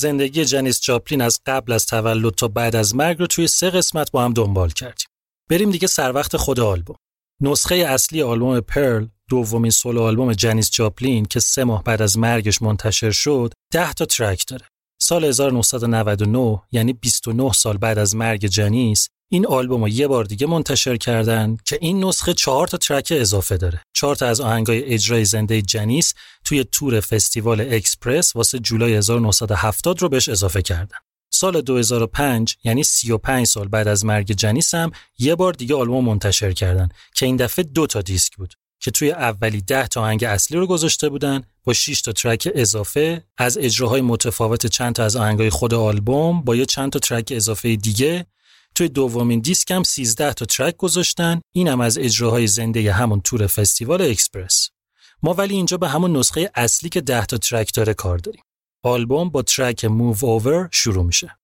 زندگی 0.00 0.44
جنیس 0.44 0.80
جاپلین 0.80 1.20
از 1.20 1.40
قبل 1.46 1.72
از 1.72 1.86
تولد 1.86 2.34
تا 2.34 2.48
بعد 2.48 2.76
از 2.76 2.94
مرگ 2.94 3.18
رو 3.18 3.26
توی 3.26 3.46
سه 3.46 3.70
قسمت 3.70 4.10
با 4.10 4.24
هم 4.24 4.32
دنبال 4.32 4.70
کردیم. 4.70 5.06
بریم 5.50 5.70
دیگه 5.70 5.86
سر 5.86 6.12
وقت 6.12 6.36
خود 6.36 6.60
آلبوم. 6.60 6.96
نسخه 7.40 7.74
اصلی 7.74 8.22
آلبوم 8.22 8.60
پرل 8.60 9.06
دومین 9.28 9.70
سولو 9.70 10.02
آلبوم 10.02 10.32
جنیس 10.32 10.70
جاپلین 10.70 11.24
که 11.24 11.40
سه 11.40 11.64
ماه 11.64 11.84
بعد 11.84 12.02
از 12.02 12.18
مرگش 12.18 12.62
منتشر 12.62 13.10
شد 13.10 13.52
10 13.72 13.92
تا 13.92 14.04
ترک 14.04 14.46
داره. 14.46 14.66
سال 15.00 15.24
1999 15.24 16.62
یعنی 16.72 16.92
29 16.92 17.52
سال 17.52 17.76
بعد 17.76 17.98
از 17.98 18.16
مرگ 18.16 18.46
جنیس 18.46 19.08
این 19.32 19.46
آلبوم 19.46 19.80
رو 19.82 19.88
یه 19.88 20.08
بار 20.08 20.24
دیگه 20.24 20.46
منتشر 20.46 20.96
کردن 20.96 21.56
که 21.64 21.78
این 21.80 22.04
نسخه 22.04 22.34
چهار 22.34 22.66
تا 22.66 22.76
ترک 22.76 23.12
اضافه 23.16 23.56
داره. 23.56 23.80
چهار 23.92 24.16
تا 24.16 24.26
از 24.26 24.40
آهنگای 24.40 24.84
اجرای 24.84 25.24
زنده 25.24 25.62
جنیس 25.62 26.14
توی 26.44 26.64
تور 26.64 27.00
Festival 27.00 27.60
Express 27.60 28.36
واسه 28.36 28.58
جولای 28.58 28.94
1970 28.94 30.02
رو 30.02 30.08
بهش 30.08 30.28
اضافه 30.28 30.62
کردن. 30.62 30.96
سال 31.32 31.60
2005 31.60 32.56
یعنی 32.64 32.82
35 32.82 33.46
سال 33.46 33.68
بعد 33.68 33.88
از 33.88 34.04
مرگ 34.04 34.32
جنیس 34.32 34.74
هم 34.74 34.90
یه 35.18 35.34
بار 35.34 35.52
دیگه 35.52 35.74
آلبوم 35.74 36.04
منتشر 36.04 36.52
کردن 36.52 36.88
که 37.14 37.26
این 37.26 37.36
دفعه 37.36 37.64
دو 37.64 37.86
تا 37.86 38.02
دیسک 38.02 38.36
بود 38.36 38.54
که 38.80 38.90
توی 38.90 39.10
اولی 39.10 39.60
10 39.60 39.86
تا 39.86 40.02
آهنگ 40.02 40.24
اصلی 40.24 40.58
رو 40.58 40.66
گذاشته 40.66 41.08
بودن 41.08 41.42
با 41.64 41.72
6 41.72 42.02
تا 42.02 42.12
track 42.12 42.48
اضافه 42.54 43.24
از 43.38 43.58
اجراهای 43.58 44.00
متفاوت 44.00 44.66
چند 44.66 44.94
تا 44.94 45.04
از 45.04 45.16
آهنگای 45.16 45.50
خود 45.50 45.74
آلبوم 45.74 46.42
با 46.42 46.56
یه 46.56 46.66
چند 46.66 46.92
تا 46.92 46.98
track 46.98 47.32
اضافه 47.36 47.76
دیگه 47.76 48.26
توی 48.80 48.88
دومین 48.88 49.40
دیسک 49.40 49.70
هم 49.70 49.82
13 49.82 50.32
تا 50.32 50.44
track 50.44 50.76
گذاشتن. 50.76 51.40
اینم 51.54 51.80
از 51.80 51.98
اجراهای 51.98 52.46
زنده 52.46 52.92
همون 52.92 53.20
تور 53.20 53.46
Festival 53.46 54.02
Express. 54.02 54.70
ما 55.22 55.34
ولی 55.34 55.54
اینجا 55.54 55.76
به 55.76 55.88
همون 55.88 56.16
نسخه 56.16 56.50
اصلی 56.54 56.88
که 56.88 57.00
10 57.00 57.26
تا 57.26 57.38
ترک 57.38 57.74
داره 57.74 57.94
کار 57.94 58.18
داریم. 58.18 58.42
آلبوم 58.84 59.30
با 59.30 59.42
ترک 59.42 59.86
Move 59.86 60.18
Over 60.18 60.68
شروع 60.72 61.04
میشه. 61.04 61.39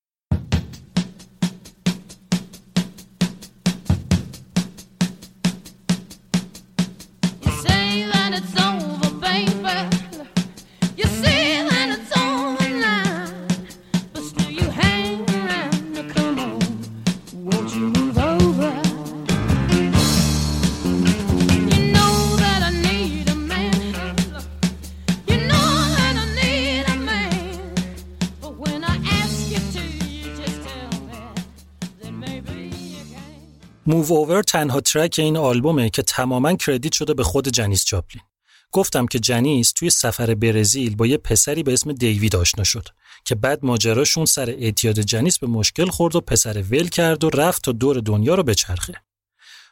موو 33.86 34.12
اوور 34.12 34.42
تنها 34.42 34.80
ترک 34.80 35.14
این 35.18 35.36
آلبومه 35.36 35.90
که 35.90 36.02
تماما 36.02 36.54
کردیت 36.54 36.92
شده 36.92 37.14
به 37.14 37.24
خود 37.24 37.48
جنیس 37.48 37.84
جاپلین. 37.84 38.24
گفتم 38.72 39.06
که 39.06 39.18
جنیس 39.18 39.72
توی 39.72 39.90
سفر 39.90 40.34
برزیل 40.34 40.96
با 40.96 41.06
یه 41.06 41.16
پسری 41.16 41.62
به 41.62 41.72
اسم 41.72 41.92
دیوید 41.92 42.36
آشنا 42.36 42.64
شد 42.64 42.88
که 43.24 43.34
بعد 43.34 43.64
ماجراشون 43.64 44.24
سر 44.24 44.50
اعتیاد 44.50 45.00
جنیس 45.00 45.38
به 45.38 45.46
مشکل 45.46 45.86
خورد 45.86 46.16
و 46.16 46.20
پسر 46.20 46.62
ول 46.62 46.88
کرد 46.88 47.24
و 47.24 47.30
رفت 47.30 47.62
تا 47.62 47.72
دور 47.72 48.00
دنیا 48.00 48.34
رو 48.34 48.42
بچرخه. 48.42 48.94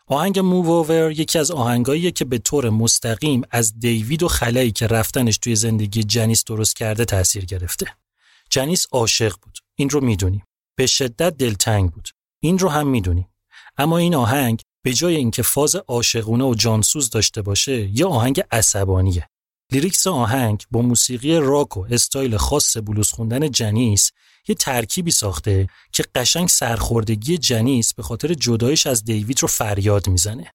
آهنگ 0.06 0.38
موو 0.38 0.70
اوور 0.70 1.10
یکی 1.10 1.38
از 1.38 1.50
آهنگاییه 1.50 2.10
که 2.10 2.24
به 2.24 2.38
طور 2.38 2.70
مستقیم 2.70 3.42
از 3.50 3.78
دیوید 3.78 4.22
و 4.22 4.28
خلایی 4.28 4.72
که 4.72 4.86
رفتنش 4.86 5.38
توی 5.38 5.56
زندگی 5.56 6.02
جنیس 6.02 6.44
درست 6.44 6.76
کرده 6.76 7.04
تاثیر 7.04 7.44
گرفته. 7.44 7.86
جنیس 8.50 8.86
عاشق 8.92 9.34
بود. 9.42 9.58
این 9.76 9.90
رو 9.90 10.00
می‌دونیم. 10.00 10.42
به 10.76 10.86
شدت 10.86 11.36
دلتنگ 11.36 11.90
بود. 11.90 12.08
این 12.40 12.58
رو 12.58 12.68
هم 12.68 12.88
می‌دونیم. 12.88 13.28
اما 13.76 13.98
این 13.98 14.14
آهنگ 14.14 14.62
به 14.82 14.92
جای 14.92 15.16
اینکه 15.16 15.42
فاز 15.42 15.76
عاشقونه 15.76 16.44
و 16.44 16.54
جانسوز 16.54 17.10
داشته 17.10 17.42
باشه 17.42 17.98
یه 17.98 18.06
آهنگ 18.06 18.42
عصبانیه 18.50 19.28
lyrics 19.72 20.06
آهنگ 20.06 20.64
با 20.70 20.82
موسیقی 20.82 21.36
راک 21.36 21.76
و 21.76 21.86
استایل 21.90 22.36
خاص 22.36 22.76
بلوز 22.76 23.10
خوندن 23.10 23.50
جنیس 23.50 24.10
یه 24.48 24.54
ترکیبی 24.54 25.10
ساخته 25.10 25.68
که 25.92 26.04
قشنگ 26.14 26.48
سرخوردگی 26.48 27.38
جنیس 27.38 27.94
به 27.94 28.02
خاطر 28.02 28.34
جدایش 28.34 28.86
از 28.86 29.04
دیوید 29.04 29.42
رو 29.42 29.48
فریاد 29.48 30.08
می‌زنه. 30.08 30.52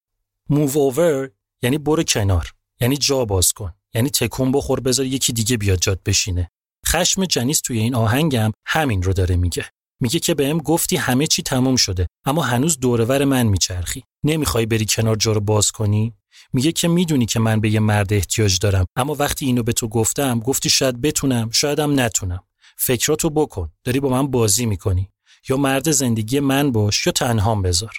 Move 0.49 0.77
Over 0.77 1.29
یعنی 1.61 1.77
برو 1.77 2.03
کنار، 2.03 2.53
یعنی 2.81 2.97
جا 2.97 3.25
باز 3.25 3.53
کن، 3.53 3.73
یعنی 3.93 4.09
تکون 4.09 4.51
بخور 4.51 4.79
بذار 4.79 5.05
یکی 5.05 5.33
دیگه 5.33 5.57
بیاد 5.57 5.79
جات 5.79 5.99
بشینه. 6.05 6.51
خشم 6.87 7.25
جنیس 7.25 7.61
توی 7.61 7.79
این 7.79 7.95
آهنگم 7.95 8.51
همین 8.65 9.03
رو 9.03 9.13
داره 9.13 9.35
میگه. 9.35 9.65
میگه 9.99 10.19
که 10.19 10.33
بهم 10.33 10.57
گفتی 10.57 10.95
همه 10.95 11.27
چی 11.27 11.43
تموم 11.43 11.75
شده 11.75 12.07
اما 12.25 12.41
هنوز 12.41 12.79
دورور 12.79 13.25
من 13.25 13.47
میچرخی. 13.47 14.03
نمی‌خوای 14.23 14.65
بری 14.65 14.85
کنار 14.89 15.15
جا 15.15 15.31
رو 15.31 15.41
باز 15.41 15.71
کنی؟ 15.71 16.13
میگه 16.53 16.71
که 16.71 16.87
می‌دونی 16.87 17.25
که 17.25 17.39
من 17.39 17.61
به 17.61 17.69
یه 17.69 17.79
مرد 17.79 18.13
احتیاج 18.13 18.59
دارم 18.59 18.85
اما 18.95 19.15
وقتی 19.15 19.45
اینو 19.45 19.63
به 19.63 19.73
تو 19.73 19.87
گفتم 19.87 20.39
گفتی 20.39 20.69
شاید 20.69 21.01
بتونم 21.01 21.49
شایدم 21.51 21.99
نتونم. 21.99 22.43
فکراتو 22.77 23.29
بکن 23.29 23.71
داری 23.83 23.99
با 23.99 24.09
من 24.09 24.27
بازی 24.27 24.65
می‌کنی. 24.65 25.09
یا 25.49 25.57
مرد 25.57 25.91
زندگی 25.91 26.39
من 26.39 26.71
باش 26.71 27.05
یا 27.05 27.11
تنهام 27.11 27.61
بذار. 27.61 27.93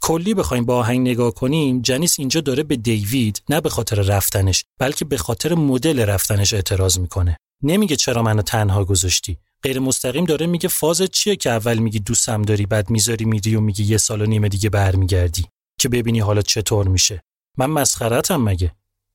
کلی 0.00 0.34
بخوایم 0.34 0.64
با 0.64 0.76
آهنگ 0.76 1.00
نگاه 1.08 1.34
کنیم 1.34 1.82
جنیس 1.82 2.18
اینجا 2.18 2.40
داره 2.40 2.62
به 2.62 2.76
دیوید 2.76 3.42
نه 3.48 3.60
به 3.60 3.70
خاطر 3.70 3.96
رفتنش 3.96 4.64
بلکه 4.78 5.04
به 5.04 5.16
خاطر 5.16 5.54
مدل 5.54 6.00
رفتنش 6.00 6.54
اعتراض 6.54 6.98
می‌کنه. 6.98 7.36
نمیگه 7.62 7.96
چرا 7.96 8.22
منو 8.22 8.42
تنها 8.42 8.84
گذاشتی. 8.84 9.38
غیر 9.62 9.78
مستقیم 9.78 10.24
داره 10.24 10.46
میگه 10.46 10.68
فاز 10.68 11.02
چیه 11.02 11.36
که 11.36 11.50
اول 11.50 11.78
میگی 11.78 11.98
دوستم 11.98 12.42
داری 12.42 12.66
بعد 12.66 12.90
می‌ذاری 12.90 13.24
میری 13.24 13.56
و 13.56 13.60
میگی 13.60 13.84
یه 13.84 13.96
سال 13.96 14.22
و 14.22 14.26
نیمه 14.26 14.48
دیگه 14.48 14.70
برمیگردی 14.70 15.44
که 15.80 15.88
ببینی 15.88 16.20
حالا 16.20 16.42
چطور 16.42 16.88
میشه. 16.88 17.22
من 17.58 17.66
مسخرتم 17.66 18.42
مگه؟ 18.42 18.72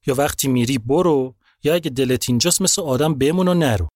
یا 0.07 0.15
وقتی 0.15 0.48
میری 0.48 0.78
برو 0.78 1.36
یا 1.64 1.74
اگه 1.74 1.90
دلت 1.90 2.30
اینجاست 2.30 2.61
مثل 2.61 2.82
آدم 2.82 3.14
بمون 3.14 3.48
و 3.48 3.53
نرو. 3.53 3.88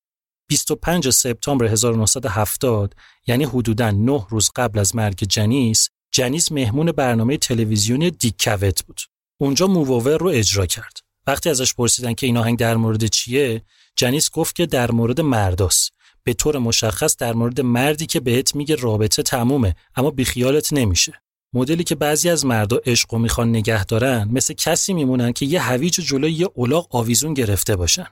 25 0.49 1.09
سپتامبر 1.09 1.65
1970 1.65 2.93
یعنی 3.27 3.43
حدوداً 3.43 3.91
9 3.91 4.25
روز 4.29 4.51
قبل 4.55 4.79
از 4.79 4.95
مرگ 4.95 5.23
جنیس 5.23 5.89
جنیس 6.13 6.51
مهمون 6.51 6.91
برنامه 6.91 7.37
تلویزیونی 7.37 8.11
دیکوت 8.11 8.85
بود. 8.85 9.01
اونجا 9.41 9.67
مووور 9.67 10.17
رو 10.17 10.27
اجرا 10.27 10.65
کرد. 10.65 10.97
وقتی 11.27 11.49
ازش 11.49 11.73
پرسیدن 11.73 12.13
که 12.13 12.25
این 12.25 12.37
آهنگ 12.37 12.59
در 12.59 12.75
مورد 12.75 13.05
چیه 13.05 13.61
جنیس 13.95 14.29
گفت 14.31 14.55
که 14.55 14.65
در 14.65 14.91
مورد 14.91 15.21
مرداست 15.21 15.91
به 16.23 16.33
طور 16.33 16.57
مشخص 16.57 17.17
در 17.17 17.33
مورد 17.33 17.61
مردی 17.61 18.05
که 18.05 18.19
بهت 18.19 18.55
میگه 18.55 18.75
رابطه 18.75 19.23
تمومه 19.23 19.75
اما 19.95 20.11
بیخیالت 20.11 20.73
نمیشه. 20.73 21.21
مدلی 21.53 21.83
که 21.83 21.95
بعضی 21.95 22.29
از 22.29 22.45
مردا 22.45 22.77
عشق 22.85 23.13
و 23.13 23.17
می‌خوان 23.17 23.49
نگه 23.49 23.85
دارن 23.85 24.29
مثل 24.31 24.53
کسی 24.53 24.93
میمونن 24.93 25.33
که 25.33 25.45
یه 25.45 25.61
هویج 25.61 25.93
جلوی 25.93 26.31
یه 26.31 26.49
الاغ 26.57 26.95
آویزون 26.95 27.33
گرفته 27.33 27.75
باشن. 27.75 28.07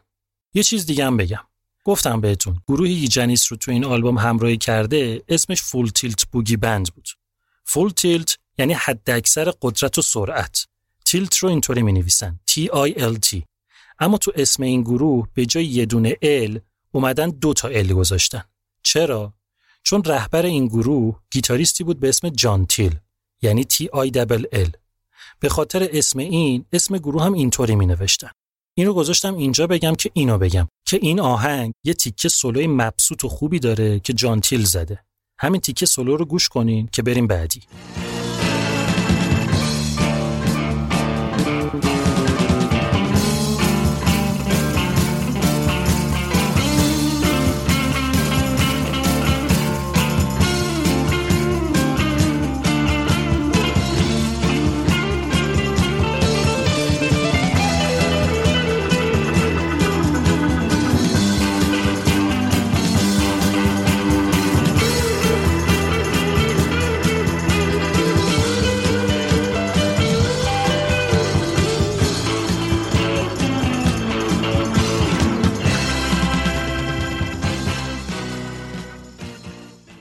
یه 0.53 0.64
چیز 0.64 0.86
دیگه 0.86 1.06
هم 1.06 1.18
بگم. 1.18 1.44
گفتم 1.84 2.22
بهتون 2.22 2.61
گروهی 2.68 3.07
جنیس 3.07 3.52
رو 3.52 3.57
تو 3.57 3.72
این 3.72 3.86
آلبوم 3.86 4.18
همراهی 4.18 4.57
کرده 4.57 5.23
اسمش 5.27 5.61
فول 5.61 5.90
تیلت 5.90 6.26
بوگی 6.26 6.57
بند 6.57 6.94
بود. 6.95 7.10
فول 7.65 7.90
تیلت 7.90 8.38
یعنی 8.57 8.73
حداکثر 8.73 9.53
قدرت 9.61 9.98
و 9.98 10.02
سرعت. 10.02 10.65
تیلت 11.06 11.38
رو 11.38 11.49
اینطوری 11.49 11.81
می 11.81 11.94
نویسن 11.94 12.40
T 12.49 12.65
I 12.65 12.94
L 12.98 13.18
T. 13.26 13.41
اما 13.99 14.18
تو 14.18 14.31
اسم 14.36 14.64
این 14.64 14.81
گروه 14.81 15.27
به 15.34 15.45
جای 15.45 15.65
یه 15.65 15.86
دونه 15.86 16.18
L 16.48 16.60
اومدن 16.91 17.30
دو 17.30 17.53
تا 17.53 17.68
ال 17.68 17.94
گذاشتن. 17.94 18.44
چرا؟ 18.84 19.34
چون 19.84 20.03
رهبر 20.03 20.45
این 20.45 20.68
گروه 20.68 21.20
گیتاریستی 21.32 21.84
بود 21.84 21.99
به 21.99 22.10
اسم 22.10 22.30
جان 22.30 22.66
تیل 22.66 22.95
یعنی 23.41 23.64
تی 23.64 23.88
آی 23.88 24.11
دبل 24.11 24.45
ال. 24.52 24.72
به 25.40 25.49
خاطر 25.49 25.90
اسم 25.91 26.20
این 26.20 26.66
اسم 26.74 26.98
گروه 26.98 27.24
هم 27.24 27.34
اینطوری 27.34 27.76
می 27.76 27.86
نوشتن 27.86 28.32
این 28.78 28.88
رو 28.88 28.94
گذاشتم 28.94 29.36
اینجا 29.36 29.68
بگم 29.68 29.95
که 29.95 30.11
اینو 30.14 30.38
بگم. 30.38 30.68
که 30.86 30.99
این 31.02 31.20
آهنگ 31.20 31.74
یه 31.84 31.94
تیکه 31.94 32.30
سولوی 32.30 32.68
مبسوط 32.68 33.24
و 33.24 33.30
خوبی 33.30 33.60
داره 33.60 33.99
که 33.99 34.14
جان 34.14 34.41
تیل 34.41 34.64
زده. 34.64 34.99
همین 35.40 35.61
تیکه 35.61 35.86
سولو 35.86 36.18
رو 36.18 36.26
گوش 36.26 36.49
کنین 36.49 36.90
که 36.91 37.02
بریم 37.02 37.28
بعدی. 37.28 37.61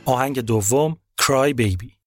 آهنگ 0.09 0.40
دوم 0.40 0.97
Cry 1.20 1.52
Baby 1.52 1.98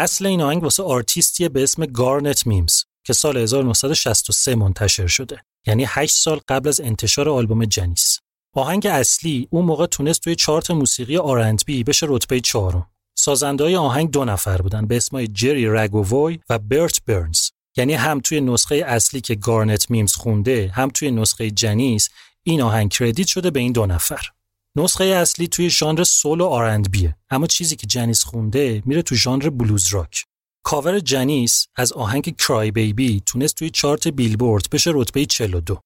اصل 0.00 0.26
این 0.26 0.42
آهنگ 0.42 0.62
واسه 0.62 0.82
آرتیستیه 0.82 1.48
به 1.48 1.62
اسم 1.62 1.86
گارنت 1.86 2.46
میمز 2.46 2.82
که 3.04 3.12
سال 3.12 3.36
1963 3.36 4.54
منتشر 4.54 5.06
شده. 5.06 5.42
یعنی 5.66 5.84
8 5.88 6.16
سال 6.16 6.40
قبل 6.48 6.68
از 6.68 6.80
انتشار 6.80 7.28
آلبوم 7.28 7.64
جنیس. 7.64 8.18
آهنگ 8.54 8.86
اصلی 8.86 9.48
اون 9.50 9.64
موقع 9.64 9.86
تونست 9.86 10.20
توی 10.20 10.34
چارت 10.34 10.70
موسیقی 10.70 11.16
R&B 11.16 11.84
بشه 11.84 12.06
رتبه 12.08 12.40
چهارم. 12.40 12.86
سازنده 13.14 13.64
های 13.64 13.76
آهنگ 13.76 14.10
دو 14.10 14.24
نفر 14.24 14.62
بودن 14.62 14.86
به 14.86 14.96
اسمای 14.96 15.28
جری 15.28 15.66
رگووی 15.66 16.38
و 16.50 16.58
برت 16.58 17.04
برنز. 17.06 17.40
یعنی 17.76 17.94
هم 17.94 18.20
توی 18.20 18.40
نسخه 18.40 18.74
اصلی 18.74 19.20
که 19.20 19.34
گارنت 19.34 19.90
میمز 19.90 20.12
خونده 20.12 20.70
هم 20.74 20.88
توی 20.88 21.10
نسخه 21.10 21.50
جنیس 21.50 22.08
این 22.42 22.62
آهنگ 22.62 22.90
credit 22.90 23.26
شده 23.26 23.50
به 23.50 23.60
این 23.60 23.72
دو 23.72 23.86
نفر. 23.86 24.26
نسخه 24.76 25.04
اصلی 25.04 25.48
توی 25.48 25.70
ژانر 25.70 26.04
soul 26.04 26.40
و 26.40 26.46
R&B 26.46 26.98
ه 26.98 27.16
اما 27.30 27.46
چیزی 27.46 27.76
که 27.76 27.86
جنیس 27.86 28.24
خونده 28.24 28.82
میره 28.86 29.02
تو 29.02 29.14
ژانر 29.14 29.50
بلوز 29.50 29.86
راک. 29.86 30.24
کاور 30.62 31.00
جنیس 31.00 31.66
از 31.76 31.92
آهنگ 31.92 32.36
کرای 32.36 32.70
بیبی 32.70 33.22
تونست 33.26 33.54
توی 33.54 33.70
چارت 33.70 34.08
بیلبورد 34.08 34.70
بشه 34.72 34.90
رتبه 34.94 35.26
42 35.26 35.80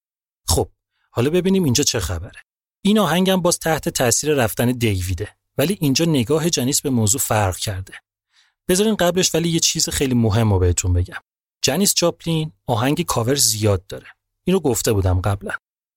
خب 0.46 0.68
حالا 1.10 1.30
ببینیم 1.30 1.64
اینجا 1.64 1.84
چه 1.84 2.00
خبره. 2.00 2.42
این 2.82 2.98
آهنگم 2.98 3.40
باز 3.40 3.58
تحت 3.58 3.88
تاثیر 3.88 4.34
رفتن 4.34 4.72
دیویده 4.72 5.28
ولی 5.58 5.78
اینجا 5.80 6.04
نگاه 6.04 6.50
جنیس 6.50 6.80
به 6.80 6.90
موضوع 6.90 7.20
فرق 7.20 7.56
کرده. 7.56 7.94
بذارین 8.68 8.94
قبلش 8.96 9.34
ولی 9.34 9.48
یه 9.48 9.60
چیز 9.60 9.88
خیلی 9.88 10.14
مهم 10.14 10.52
رو 10.52 10.58
بهتون 10.58 10.92
بگم. 10.92 11.20
جنیس 11.62 11.94
جاپلین 11.94 12.52
آهنگ 12.66 13.02
کاور 13.02 13.34
زیاد 13.34 13.86
داره. 13.86 14.06
اینو 14.44 14.60
گفته 14.60 14.92
بودم 14.92 15.20
قبلا. 15.20 15.52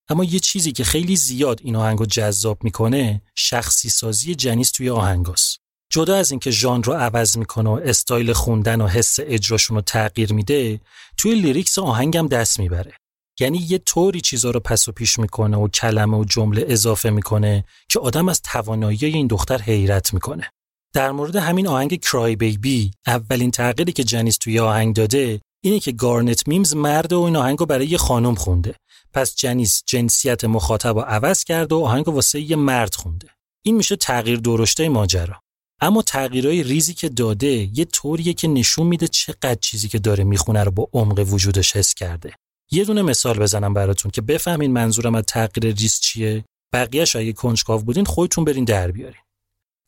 اما 0.10 0.24
یه 0.24 0.40
چیزی 0.40 0.72
که 0.72 0.84
خیلی 0.84 1.16
زیاد 1.16 1.62
این 1.64 1.76
آهنگو 1.76 2.06
جذاب 2.06 2.64
می‌کنه 2.64 3.22
شخصی 3.36 3.90
سازی 3.90 4.36
جنیس 4.36 4.72
توی 4.72 4.90
آهنگاست. 4.90 5.60
جدا 5.92 6.16
از 6.16 6.32
اینکه 6.32 6.52
ژانر 6.52 6.86
رو 6.86 6.94
عوض 6.94 7.38
می‌کنه 7.38 7.70
و 7.70 7.80
استایل 7.84 8.34
خوندن 8.34 8.82
و 8.82 8.88
حس 8.88 9.16
اجراشون 9.20 9.76
رو 9.76 9.82
تغییر 9.82 10.34
میده 10.34 10.82
توی 11.18 11.36
lyrics 11.36 11.80
آهنگم 11.80 12.28
دست 12.28 12.60
می‌بره. 12.60 12.94
یعنی 13.40 13.58
یه 13.58 13.78
طوری 13.78 14.22
چیزا 14.22 14.52
رو 14.52 14.60
پس 14.60 14.88
و 14.88 14.92
پیش 14.92 15.20
می‌کنه 15.20 15.58
و 15.58 15.68
کلمه 15.68 16.18
و 16.18 16.24
جمله 16.24 16.66
اضافه 16.68 17.10
می‌کنه 17.10 17.64
که 17.90 18.00
آدم 18.00 18.30
از 18.30 18.42
توانایی 18.42 19.06
این 19.06 19.28
دختر 19.28 19.62
حیرت 19.62 20.14
می‌کنه. 20.14 20.50
در 20.94 21.12
مورد 21.12 21.36
همین 21.36 21.68
آهنگ 21.68 22.00
Cry 22.00 22.36
Baby 22.36 22.92
اولین 23.08 23.52
تغییری 23.52 23.92
که 23.92 24.04
جنیس 24.04 24.38
توی 24.38 24.60
آهنگ 24.60 24.96
داده 24.96 25.42
اینه 25.64 25.80
که 25.80 25.92
گارنت 25.92 26.48
میمز 26.48 26.76
مرد 26.76 27.14
و 27.14 27.22
این 27.22 27.36
آهنگو 27.36 27.66
برای 27.66 27.88
یه 27.88 27.98
خانم 27.98 28.36
خونده. 28.36 28.76
پس 29.18 29.36
جنیس 29.36 29.84
جنسیت 29.86 30.46
مخاطب 30.46 30.98
رو 30.98 31.02
عوض 31.02 31.44
کرد 31.44 31.72
و 31.72 31.80
آهنگ 31.80 32.08
واسه 32.08 32.40
یه 32.42 32.56
مرد 32.56 32.96
خونده. 32.96 33.30
این 33.66 33.76
میشه 33.76 33.96
تغییر 33.96 34.40
درشته 34.40 34.90
ماجرا. 34.90 35.42
اما 35.82 36.02
تغییرهای 36.02 36.64
ریزی 36.64 36.94
که 36.94 37.10
داده 37.10 37.70
یه 37.80 37.86
طوریه 37.86 38.34
که 38.34 38.48
نشون 38.48 38.88
میده 38.88 39.08
چقدر 39.08 39.56
چیزی 39.56 39.88
که 39.88 40.00
داره 40.00 40.24
می‌خونه 40.24 40.64
رو 40.64 40.72
با 40.72 40.90
عمق 40.94 41.34
وجودش 41.34 41.76
حس 41.76 41.94
کرده. 41.94 42.34
یه 42.72 42.86
دونه 42.86 43.02
مثال 43.02 43.40
بزنم 43.40 43.74
براتون 43.74 44.12
که 44.12 44.22
بفهمین 44.22 44.74
منظورم 44.74 45.16
از 45.16 45.24
تغییر 45.28 45.76
ریز 45.76 46.00
چیه. 46.00 46.46
بقیه‌اش 46.74 47.16
اگه 47.16 47.34
کنجکاو 47.34 47.82
بودین 47.82 48.06
خودتون 48.06 48.46
برین 48.46 48.66
در 48.66 48.92
بیارین. 48.92 49.22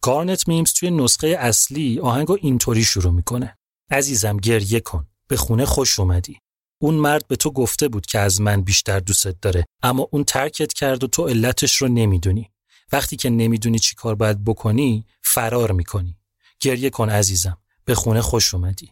گارنت 0.04 0.48
میمز 0.48 0.74
توی 0.74 0.92
نسخه 0.92 1.28
اصلی 1.28 2.00
آهنگو 2.00 2.38
اینطوری 2.42 2.84
شروع 2.84 3.14
می‌کنه. 3.14 3.58
عزیزم 3.92 4.38
گریه 4.38 4.80
کن. 4.80 5.08
به 5.28 5.38
خونه 5.38 5.66
خوش 5.66 6.00
اومدی. 6.00 6.40
اون 6.82 6.96
مرد 6.96 7.28
به 7.28 7.36
تو 7.36 7.52
گفته 7.52 7.88
بود 7.88 8.06
که 8.06 8.20
از 8.20 8.42
من 8.42 8.62
بیشتر 8.62 9.00
دوستت 9.00 9.42
داره 9.42 9.66
اما 9.84 10.08
اون 10.12 10.24
ترکت 10.24 10.74
کرد 10.74 11.04
و 11.04 11.08
تو 11.08 11.28
علتش 11.28 11.76
رو 11.76 11.88
نمی‌دونی. 11.88 12.52
وقتی 12.92 13.16
که 13.16 13.30
نمی‌دونی 13.30 13.80
چی 13.80 13.96
کار 13.96 14.16
باید 14.16 14.44
بکنی 14.44 15.06
فرار 15.24 15.72
می‌کنی. 15.72 16.18
گریه 16.60 16.90
کن 16.90 17.10
عزیزم. 17.10 17.58
به 17.86 17.96
خونه 17.96 18.22
خوش 18.22 18.54
اومدی. 18.54 18.92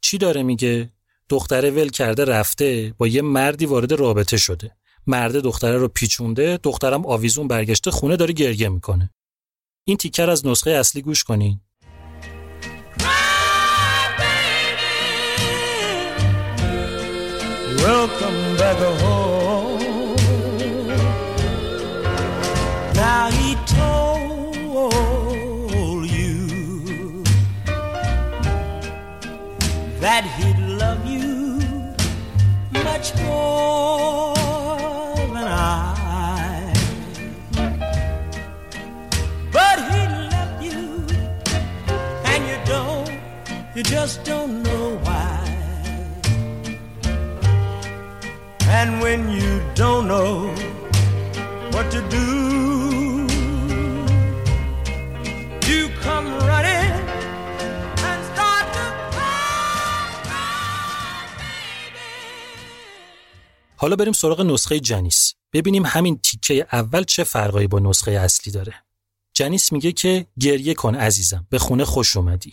چی 0.00 0.18
داره 0.18 0.42
میگه؟ 0.42 0.92
دختره 1.28 1.70
ول 1.70 1.88
کرده 1.88 2.24
رفته 2.24 2.94
با 2.98 3.06
یه 3.06 3.22
مردی 3.22 3.66
وارد 3.66 3.92
رابطه 3.92 4.36
شده. 4.36 4.76
مرد 5.06 5.36
دختره 5.36 5.76
رو 5.76 5.88
پیچونده 5.88 6.58
دخترم 6.62 7.06
آویزون 7.06 7.48
برگشته 7.48 7.90
خونه 7.90 8.16
داره 8.16 8.32
گریه 8.32 8.68
می‌کنه. 8.68 9.10
این 9.84 9.96
تیکر 9.96 10.30
از 10.30 10.46
نسخه 10.46 10.70
اصلی 10.70 11.02
گوش 11.02 11.24
کنین. 11.24 11.60
Welcome 17.80 18.56
back 18.56 18.78
home. 19.00 20.16
Now 22.94 23.30
he 23.30 23.54
told 23.66 25.00
you 26.10 27.22
that 30.00 30.24
he'd 30.36 30.58
love 30.82 31.06
you 31.06 31.60
much 32.84 33.14
more 33.22 34.34
than 35.34 35.46
I. 35.46 36.72
But 39.52 39.78
he 39.88 40.00
left 40.32 40.56
you, 40.62 41.06
and 42.24 42.40
you 42.50 42.58
don't, 42.66 43.10
you 43.76 43.82
just 43.84 44.24
don't 44.24 44.62
know 44.64 44.98
why. 45.04 45.27
And 48.76 48.90
when 49.04 49.20
you 49.40 49.52
don't 49.80 50.06
know 50.12 50.32
what 51.72 51.86
to 51.94 52.00
do, 52.16 52.28
you 55.70 55.82
come 56.04 56.28
running 56.50 56.92
and 58.08 58.20
start 58.30 58.66
to. 58.76 58.86
حالا 63.76 63.96
بریم 63.96 64.12
سراغ 64.12 64.40
نسخه 64.40 64.80
جنیس. 64.80 65.34
ببینیم 65.52 65.86
همین 65.86 66.18
تیکه 66.18 66.66
اول 66.72 67.04
چه 67.04 67.24
فرقایی 67.24 67.66
با 67.66 67.78
نسخه 67.78 68.10
اصلی 68.10 68.52
داره. 68.52 68.74
جنیس 69.34 69.72
میگه 69.72 69.92
که 69.92 70.26
گریه 70.40 70.74
کن 70.74 70.94
عزیزم 70.94 71.46
به 71.50 71.58
خونه 71.58 71.84
خوش 71.84 72.16
اومدی. 72.16 72.52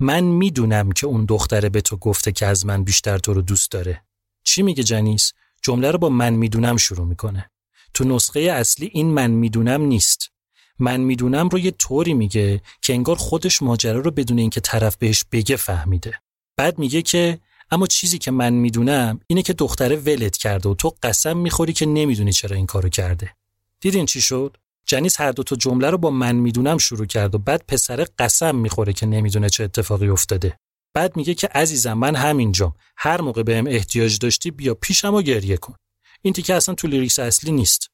من 0.00 0.20
می‌دونم 0.20 0.92
که 0.92 1.06
اون 1.06 1.24
دختره 1.24 1.68
به 1.68 1.80
تو 1.80 1.96
گفته 1.96 2.32
که 2.32 2.46
از 2.46 2.66
من 2.66 2.84
بیشتر 2.84 3.18
تو 3.18 3.34
رو 3.34 3.42
دوست 3.42 3.70
داره. 3.70 4.04
چی 4.44 4.62
میگه 4.62 4.82
جنیس؟ 4.82 5.32
جمله 5.64 5.90
رو 5.90 5.98
با 5.98 6.08
من 6.08 6.34
می‌دونم 6.34 6.76
شروع 6.76 7.06
می‌کنه. 7.06 7.50
تو 7.94 8.04
نسخه 8.04 8.40
اصلی 8.40 8.90
این 8.92 9.06
من 9.06 9.30
می‌دونم 9.30 9.82
نیست. 9.82 10.30
من 10.78 11.00
می‌دونم 11.00 11.48
رو 11.48 11.58
یه 11.58 11.70
طوری 11.70 12.14
میگه 12.14 12.60
که 12.82 12.92
انگار 12.92 13.16
خودش 13.16 13.62
ماجرا 13.62 14.00
رو 14.00 14.10
بدون 14.10 14.38
اینکه 14.38 14.60
طرف 14.60 14.96
بهش 14.96 15.24
بگه 15.32 15.56
فهمیده. 15.56 16.20
بعد 16.56 16.78
میگه 16.78 17.02
که 17.02 17.38
اما 17.70 17.86
چیزی 17.86 18.18
که 18.18 18.30
من 18.30 18.52
می‌دونم 18.52 19.20
اینه 19.26 19.42
که 19.42 19.52
دختره 19.52 19.96
ولت 19.96 20.36
کرده 20.36 20.68
و 20.68 20.74
تو 20.74 20.94
قسم 21.02 21.36
می‌خوری 21.36 21.72
که 21.72 21.86
نمی‌دونی 21.86 22.32
چرا 22.32 22.56
این 22.56 22.66
کارو 22.66 22.88
کرده. 22.88 23.34
دیدین 23.80 24.06
چی 24.06 24.20
شد؟ 24.20 24.56
جنیس 24.86 25.20
هر 25.20 25.32
دو 25.32 25.42
تا 25.42 25.56
جمله 25.56 25.90
رو 25.90 25.98
با 25.98 26.10
من 26.10 26.36
می‌دونم 26.36 26.78
شروع 26.78 27.06
کرد 27.06 27.34
و 27.34 27.38
بعد 27.38 27.64
پسر 27.68 28.06
قسم 28.18 28.56
می‌خوره 28.56 28.92
که 28.92 29.06
نمی‌دونه 29.06 29.48
چه 29.48 29.64
اتفاقی 29.64 30.08
افتاده. 30.08 30.58
بعد 30.94 31.16
میگه 31.16 31.34
که 31.34 31.46
عزیزم 31.46 31.92
من 31.92 32.14
همینجام. 32.14 32.74
هر 32.96 33.20
موقع 33.20 33.42
بهم 33.42 33.66
احتیاج 33.66 34.18
داشتی 34.18 34.50
بیا 34.50 34.74
پیشم 34.74 35.14
و 35.14 35.22
گریه 35.22 35.56
کن. 35.56 35.74
این 36.22 36.34
تیکه 36.34 36.54
اصلا 36.54 36.74
تو 36.74 36.88
lyrics 36.88 37.18
اصلی 37.18 37.52
نیست. 37.52 37.90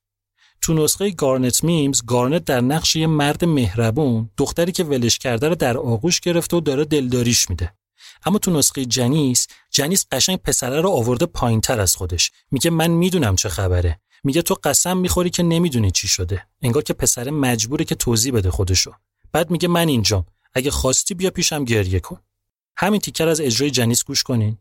تو 0.62 0.74
نسخه 0.74 1.10
گارنت 1.10 1.64
میمز 1.64 2.02
گارنت 2.06 2.44
در 2.44 2.60
نقش 2.60 2.96
یه 2.96 3.06
مرد 3.06 3.44
مهربون 3.44 4.30
دختری 4.36 4.72
که 4.72 4.84
ولش 4.84 5.18
کرده 5.18 5.48
رو 5.48 5.54
در 5.54 5.78
آغوش 5.78 6.20
گرفته 6.20 6.56
و 6.56 6.60
داره 6.60 6.84
دلداریش 6.84 7.50
میده. 7.50 7.72
اما 8.26 8.38
تو 8.38 8.50
نسخه 8.50 8.84
جنیس 8.84 9.46
جنیس 9.70 10.06
قشنگ 10.12 10.36
پسره 10.36 10.80
رو 10.80 10.90
آورده 10.90 11.26
پایینتر 11.26 11.80
از 11.80 11.96
خودش. 11.96 12.30
میگه 12.50 12.70
من 12.70 12.90
می‌دونم 12.90 13.36
چه 13.36 13.48
خبره. 13.48 14.00
میگه 14.24 14.42
تو 14.42 14.56
قسم 14.64 14.96
می‌خوری 14.96 15.30
که 15.30 15.42
نمی‌دونی 15.42 15.90
چی 15.90 16.08
شده. 16.08 16.46
انگار 16.62 16.82
که 16.82 16.92
پسر 16.92 17.30
مجبوره 17.30 17.84
که 17.84 17.94
توضیح 17.94 18.32
بده 18.32 18.50
خودشو. 18.50 18.92
بعد 19.32 19.50
میگه 19.50 19.68
من 19.68 19.88
اینجام. 19.88 20.26
اگه 20.54 20.70
خواستی 20.70 21.14
بیا 21.14 21.30
پیشم 21.30 21.64
گریه 21.64 22.00
کن. 22.00 22.20
همین 22.80 23.00
تیکر 23.00 23.28
از 23.28 23.40
اجرای 23.40 23.70
جنیس 23.70 24.04
گوش 24.04 24.22
کنین. 24.22 24.56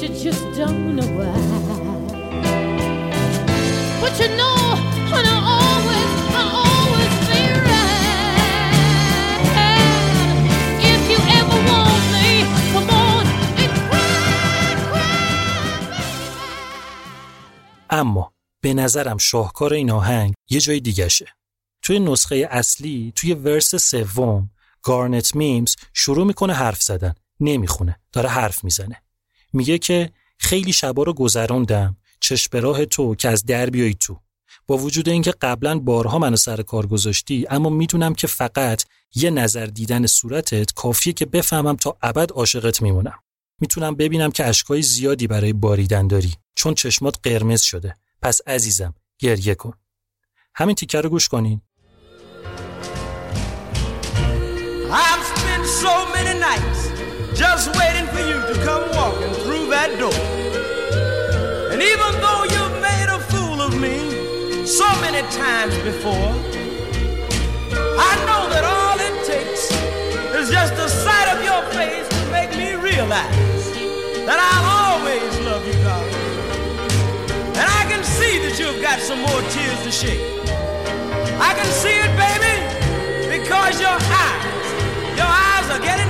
You 0.00 0.08
just 0.24 0.44
don't 0.58 0.84
know 0.96 1.10
why. 1.18 1.40
But 4.02 4.14
you 4.20 4.28
know, 4.38 4.58
and 5.16 5.26
I 5.34 5.36
always, 5.56 6.10
I 6.40 6.42
always 6.64 7.14
be 7.28 7.40
right. 7.68 8.42
If 10.92 11.02
you 11.10 11.18
ever 11.38 11.58
want 11.70 12.04
me, 12.14 12.28
come 12.72 12.88
on 13.06 13.24
and 13.62 13.72
cry, 13.88 14.74
cry, 14.88 15.10
اما 17.90 18.32
به 18.60 18.74
نظرم 18.74 19.18
شاهکار 19.18 19.74
این 19.74 19.90
آهنگ 19.90 20.34
یه 20.50 20.60
جای 20.60 20.80
دیگشه. 20.80 21.26
توی 21.82 21.98
نسخه 21.98 22.48
اصلی 22.50 23.12
توی 23.16 23.34
ورس 23.34 23.74
سوم 23.74 24.50
گارنت 24.82 25.34
میمز 25.34 25.76
شروع 25.94 26.26
می‌کنه 26.26 26.52
حرف 26.52 26.82
زدن 26.82 27.14
نمی‌خونه 27.40 28.00
داره 28.12 28.28
حرف 28.28 28.64
می‌زنه 28.64 29.02
میگه 29.52 29.78
که 29.78 30.10
خیلی 30.38 30.72
شبا 30.72 31.02
رو 31.02 31.12
گذروندم 31.12 31.96
چشم 32.20 32.56
راه 32.56 32.84
تو 32.84 33.14
که 33.14 33.28
از 33.28 33.44
در 33.44 33.70
بیای 33.70 33.94
تو. 33.94 34.20
با 34.66 34.78
وجود 34.78 35.08
اینکه 35.08 35.30
قبلا 35.30 35.78
بارها 35.78 36.18
منو 36.18 36.36
سر 36.36 36.62
کار 36.62 36.86
گذاشتی 36.86 37.46
اما 37.50 37.70
می‌دونم 37.70 38.14
که 38.14 38.26
فقط 38.26 38.84
یه 39.14 39.30
نظر 39.30 39.66
دیدن 39.66 40.06
صورتت 40.06 40.72
کافیه 40.72 41.12
که 41.12 41.26
بفهمم 41.26 41.76
تا 41.76 41.96
ابد 42.02 42.32
عاشقت 42.32 42.82
میمونم. 42.82 43.18
می‌تونم 43.60 43.94
ببینم 43.94 44.30
که 44.30 44.46
اشکای 44.46 44.82
زیادی 44.82 45.26
برای 45.26 45.52
باریدن 45.52 46.06
داری. 46.06 46.34
چون 46.54 46.74
چشمات 46.74 47.16
قرمز 47.22 47.62
شده. 47.62 47.96
پس 48.22 48.40
عزیزم 48.46 48.94
گریه 49.18 49.54
کن. 49.54 49.72
همین 50.54 50.74
تیکه 50.74 51.00
رو 51.00 51.10
گوش 51.10 51.28
کنین. 51.28 51.60
I've 54.92 55.24
spent 55.32 55.64
so 55.82 55.94
many 56.14 56.34
nights 56.46 57.11
just 57.34 57.74
waiting 57.76 58.06
for 58.08 58.20
you 58.20 58.38
to 58.52 58.54
come 58.64 58.88
walking 58.90 59.32
through 59.44 59.70
that 59.70 59.98
door. 59.98 60.12
And 61.72 61.80
even 61.80 62.10
though 62.20 62.44
you've 62.44 62.78
made 62.80 63.08
a 63.08 63.18
fool 63.32 63.60
of 63.62 63.72
me 63.80 64.66
so 64.66 64.84
many 65.00 65.22
times 65.32 65.74
before, 65.80 66.32
I 67.96 68.12
know 68.28 68.42
that 68.52 68.64
all 68.64 68.98
it 69.00 69.16
takes 69.24 69.72
is 70.36 70.50
just 70.50 70.76
the 70.76 70.88
sight 70.88 71.28
of 71.32 71.42
your 71.42 71.62
face 71.72 72.08
to 72.08 72.30
make 72.30 72.50
me 72.56 72.74
realize 72.74 73.72
that 74.26 74.38
I'll 74.38 75.00
always 75.00 75.32
love 75.40 75.66
you, 75.66 75.76
darling. 75.82 76.14
And 77.56 77.66
I 77.66 77.82
can 77.88 78.04
see 78.04 78.38
that 78.44 78.58
you've 78.58 78.82
got 78.82 79.00
some 79.00 79.20
more 79.20 79.42
tears 79.50 79.82
to 79.84 79.90
shed. 79.90 80.20
I 81.40 81.54
can 81.54 81.70
see 81.72 81.96
it, 81.96 82.12
baby, 82.14 82.54
because 83.28 83.80
your 83.80 83.96
eyes, 83.96 84.66
your 85.16 85.26
eyes 85.26 85.66
are 85.70 85.80
getting 85.80 86.01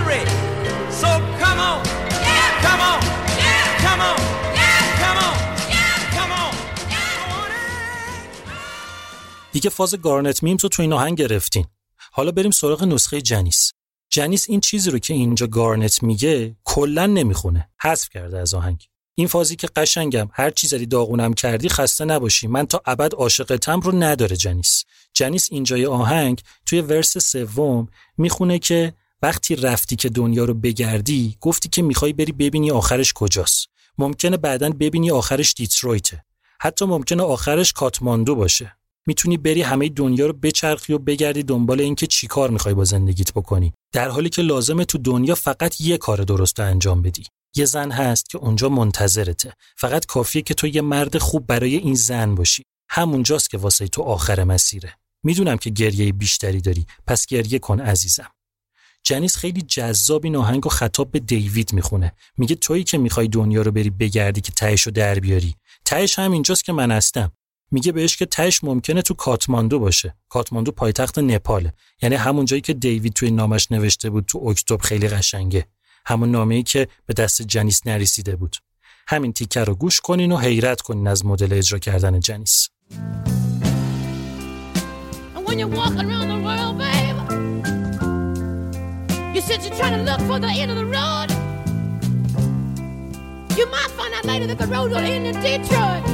دیگه 9.52 9.70
فاز 9.70 9.94
گارنت 9.94 10.43
میمز 10.43 10.62
رو 10.62 10.69
تو 10.69 10.82
این 10.82 10.93
آهنگ 10.93 11.19
گرفتین. 11.19 11.66
حالا 12.12 12.31
بریم 12.31 12.51
سراغ 12.51 12.85
نسخه 12.85 13.20
جنیس. 13.20 13.73
جنیس 14.10 14.47
این 14.48 14.60
چیزی 14.60 14.90
رو 14.90 14.98
که 14.98 15.14
اینجا 15.14 15.47
گارنت 15.47 16.02
میگه 16.02 16.56
کلا 16.64 17.06
نمی‌خونه. 17.06 17.69
حذف 17.82 18.09
کرده 18.09 18.39
از 18.39 18.55
آهنگ. 18.55 18.86
این 19.14 19.27
فازی 19.27 19.56
که 19.56 19.69
قشنگم 19.77 20.28
هر 20.32 20.51
چیزی 20.51 20.86
داغونم 20.86 21.35
کردی 21.35 21.69
خسته 21.69 22.05
نباشی. 22.05 22.47
من 22.47 22.66
تا 22.66 22.82
ابد 22.86 23.14
عاشقتم 23.14 23.81
رو 23.81 23.93
نداره 24.02 24.36
جنیس. 24.36 24.85
جنیس 25.14 25.48
اینجای 25.51 25.86
آهنگ 25.86 26.43
توی 26.66 26.81
ورس 26.81 27.19
سوم 27.19 27.89
می‌خونه 28.16 28.59
که 28.59 28.94
وقتی 29.23 29.57
رفتی 29.57 29.97
که 29.97 30.09
دنیا 30.09 30.44
رو 30.44 30.55
بگردی 30.55 31.36
گفتی 31.40 31.69
که 31.69 31.82
می‌خوای 31.82 32.12
بری 32.12 32.32
ببینی 32.32 32.70
آخرش 32.70 33.12
کجاست. 33.12 33.66
ممکنه 33.99 34.36
بعدا 34.36 34.70
ببینی 34.70 35.11
آخرش 35.11 35.55
دیترویته. 35.55 36.24
حتی 36.61 36.85
ممکنه 36.85 37.23
آخرش 37.23 37.73
کاتماندو 37.73 38.35
باشه. 38.35 38.77
می‌تونی 39.07 39.36
بری 39.36 39.62
همه 39.62 39.89
دنیا 39.89 40.27
رو 40.27 40.32
بچرخی 40.32 40.93
و 40.93 40.99
بگردی 40.99 41.43
دنبال 41.43 41.81
اینکه 41.81 42.07
چی 42.07 42.27
کار 42.27 42.51
می‌خوای 42.51 42.74
با 42.74 42.85
زندگیت 42.85 43.32
بکنی. 43.32 43.73
در 43.93 44.09
حالی 44.09 44.28
که 44.28 44.43
لازمه 44.43 44.85
تو 44.85 44.99
دنیا 44.99 45.35
فقط 45.35 45.81
یه 45.81 45.99
کار 45.99 46.19
درست 46.19 46.61
انجام 46.61 47.03
بدی. 47.03 47.24
یه 47.57 47.65
زن 47.65 47.90
هست 47.90 48.31
که 48.31 48.39
اونجا 48.39 48.69
منتظرته. 48.69 49.53
فقط 49.77 50.07
کافیه 50.07 50.43
که 50.43 50.55
تو 50.55 50.66
یه 50.66 50.82
مرد 50.82 51.19
خوب 51.19 51.47
برای 51.47 51.77
این 51.77 51.94
زن 51.94 52.35
باشی. 52.35 52.62
همونجاست 52.89 53.51
که 53.51 53.59
واسه 53.59 53.89
تو 53.89 54.03
آخر 54.03 54.44
مسیره. 54.44 54.99
می‌دونم 55.23 55.57
که 55.57 55.70
گریه 55.70 56.12
بیشتری 56.12 56.61
داری. 56.61 56.86
پس 57.07 57.27
گریه 57.27 57.59
کن 57.59 57.81
عزیزم. 57.81 58.31
جنیس 59.03 59.37
خیلی 59.37 59.62
جذاب 59.62 60.24
این 60.24 60.37
آهنگ 60.37 60.66
و 60.66 60.69
خطاب 60.69 61.11
به 61.11 61.19
دیوید 61.19 61.73
می‌خونه. 61.73 62.12
میگه 62.37 62.55
تویی 62.55 62.85
که 62.85 62.99
می‌خوای 62.99 63.29
دنیا 63.29 63.62
رو 63.62 63.70
بری 63.73 63.91
بگردی 63.91 64.41
که 64.41 64.53
تهش 64.53 64.83
رو 64.83 64.93
در 64.93 65.19
بیاری. 65.19 65.55
تهش 65.85 66.19
هم 66.19 66.33
اینجاست 66.33 66.65
که 66.65 66.73
من 66.73 66.91
هستم. 66.91 67.33
میگه 67.70 67.93
بهش 67.93 68.16
که 68.16 68.27
تهش 68.27 68.65
ممکنه 68.65 69.03
تو 69.03 69.15
کاتماندو 69.15 69.79
باشه. 69.79 70.16
کاتماندو 70.29 70.73
پایتخت 70.73 71.19
نپاله. 71.19 71.73
یعنی 72.03 72.15
همون 72.15 72.45
جایی 72.45 72.62
که 72.62 72.74
دیوید 72.74 73.12
توی 73.12 73.31
نامش 73.31 73.73
نوشته 73.73 74.11
بود 74.11 74.24
تو 74.24 74.39
اکتبر 74.39 74.85
خیلی 74.87 75.09
قشنگه. 75.09 75.66
همون 76.07 76.31
نامه‌ای 76.31 76.62
که 76.62 76.89
به 77.07 77.15
دست 77.15 77.43
جنیس 77.43 77.87
نرسیده 77.87 78.37
بود. 78.37 78.57
همین 79.09 79.33
تیکه 79.33 79.65
رو 79.65 79.74
گوش 79.74 80.01
کنین 80.01 80.33
و 80.33 80.39
حیرت 80.39 80.81
کنین 80.81 81.07
از 81.07 81.27
مدل 81.27 81.53
اجرا 81.53 81.79
کردن 81.79 82.20
جنیس. 82.20 82.69
Said 89.43 89.64
you're 89.64 89.74
trying 89.74 89.98
to 89.98 90.05
look 90.05 90.20
for 90.20 90.39
the 90.39 90.47
end 90.47 90.70
of 90.70 90.77
the 90.77 90.86
road. 90.86 91.27
You 93.59 93.66
might 93.70 93.90
find 93.90 94.14
out 94.14 94.24
later 94.24 94.47
that 94.47 94.56
the 94.56 94.69
road 94.69 94.93
don't 94.93 95.02
end 95.02 95.27
in 95.27 95.35
Detroit. 95.35 96.05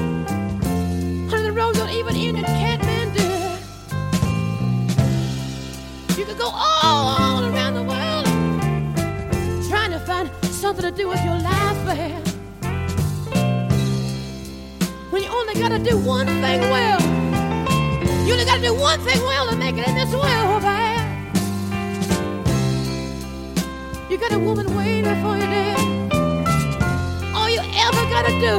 And 1.30 1.44
the 1.44 1.52
road 1.52 1.74
don't 1.74 1.90
even 1.90 2.16
end 2.16 2.38
in 2.38 2.44
Kathmandu. 2.44 3.28
You 6.16 6.24
could 6.24 6.38
go 6.38 6.50
all, 6.50 7.44
around 7.44 7.74
the 7.74 7.82
world 7.82 8.24
trying 9.68 9.90
to 9.90 10.00
find 10.00 10.30
something 10.44 10.84
to 10.84 10.90
do 10.90 11.06
with 11.08 11.22
your 11.22 11.38
life, 11.38 11.78
babe. 11.84 12.26
When 15.10 15.22
you 15.22 15.28
only 15.28 15.52
gotta 15.54 15.78
do 15.78 15.98
one 15.98 16.26
thing 16.26 16.60
well. 16.70 17.00
You 18.26 18.32
only 18.32 18.46
gotta 18.46 18.62
do 18.62 18.74
one 18.74 19.00
thing 19.00 19.20
well 19.20 19.50
to 19.50 19.56
make 19.56 19.76
it 19.76 19.86
in 19.86 19.94
this 19.96 20.12
world, 20.14 20.62
man. 20.62 20.87
You 24.17 24.17
got 24.17 24.31
a 24.33 24.39
woman 24.39 24.67
waiting 24.77 25.17
for 25.23 25.33
you 25.41 25.47
there. 25.55 25.77
All 27.35 27.49
you 27.49 27.61
ever 27.85 28.03
gotta 28.13 28.33
do 28.47 28.53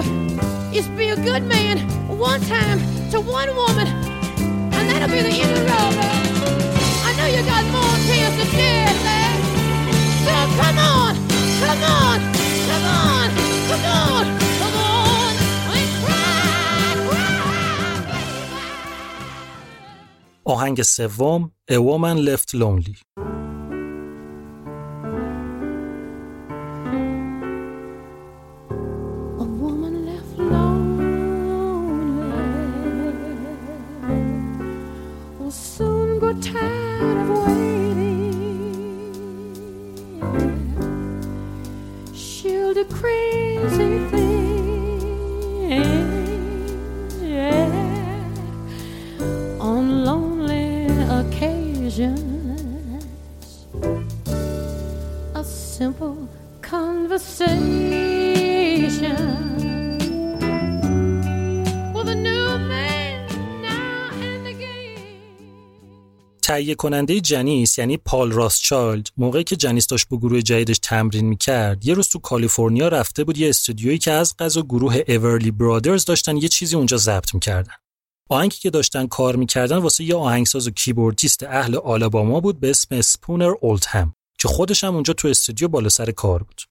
is 0.78 0.88
be 0.88 1.08
a 1.10 1.16
good 1.16 1.44
man 1.44 1.78
one 2.18 2.40
time 2.42 2.80
to 3.12 3.20
one 3.20 3.50
woman, 3.54 3.86
and 4.76 4.84
that'll 4.88 5.08
be 5.08 5.20
the 5.22 5.34
end 5.42 5.50
of 5.52 5.58
the 5.58 5.64
road, 5.72 5.94
man. 6.00 6.22
I 7.08 7.10
know 7.16 7.26
you 7.26 7.42
got 7.54 7.64
more 7.76 7.96
tears 8.06 8.34
to 8.40 8.46
shed, 8.56 8.96
man. 9.08 9.36
So 10.24 10.34
come 10.60 10.78
on, 10.78 11.12
come 11.62 11.82
on, 12.00 12.18
come 12.68 12.84
on, 12.84 13.28
come 13.68 13.84
on, 13.84 14.24
come 14.60 14.76
on, 14.76 15.32
and 15.76 15.88
cry, 16.02 16.94
cry, 17.06 17.32
baby. 18.10 18.62
آهنگ 20.46 20.82
سوم 20.82 21.52
A 21.70 21.78
Woman 21.78 22.24
Left 22.24 22.54
Lonely 22.54 22.96
tired 36.41 37.17
of 37.17 37.29
waiting. 37.47 38.29
She'll 42.13 42.73
do 42.73 42.85
crazy 42.85 44.07
things, 44.09 45.83
yeah. 47.21 47.67
On 49.59 50.05
lonely 50.05 50.87
occasions, 51.09 52.15
a 55.35 55.43
simple 55.43 56.29
conversation. 56.61 59.48
تهیه 66.49 66.75
کننده 66.75 67.19
جنیس 67.19 67.77
یعنی 67.77 67.97
پال 67.97 68.31
راتچایلد 68.31 69.07
موقعی 69.17 69.43
که 69.43 69.55
جنیس 69.55 69.87
داشت 69.87 70.07
با 70.09 70.17
گروه 70.17 70.41
جدیدش 70.41 70.79
تمرین 70.81 71.25
می‌کرد 71.25 71.85
یه 71.85 71.93
روز 71.93 72.09
تو 72.09 72.19
کالیفرنیا 72.19 72.87
رفته 72.87 73.23
بود 73.23 73.37
یه 73.37 73.49
استودیویی 73.49 73.97
که 73.97 74.11
از 74.11 74.35
قضا 74.39 74.61
گروه 74.61 75.03
اورلی 75.07 75.51
برادرز 75.51 76.05
داشتن 76.05 76.37
یه 76.37 76.47
چیزی 76.47 76.75
اونجا 76.75 76.97
ضبط 76.97 77.33
می‌کردن. 77.33 77.73
آهنگی 78.29 78.57
که 78.57 78.69
داشتن 78.69 79.07
کار 79.07 79.35
می‌کردن 79.35 79.77
واسه 79.77 80.03
یه 80.03 80.15
آهنگساز 80.15 80.67
و 80.67 80.71
کیبوردیست 80.71 81.43
اهل 81.43 81.75
آلاباما 81.75 82.39
بود 82.39 82.59
به 82.59 82.69
اسم 82.69 82.95
اسپونر 82.95 83.53
اولدهم 83.61 84.13
که 84.39 84.47
خودش 84.47 84.83
هم 84.83 84.93
اونجا 84.93 85.13
تو 85.13 85.27
استودیو 85.27 85.67
بالا 85.67 85.89
سر 85.89 86.11
کار 86.11 86.43
بود. 86.43 86.61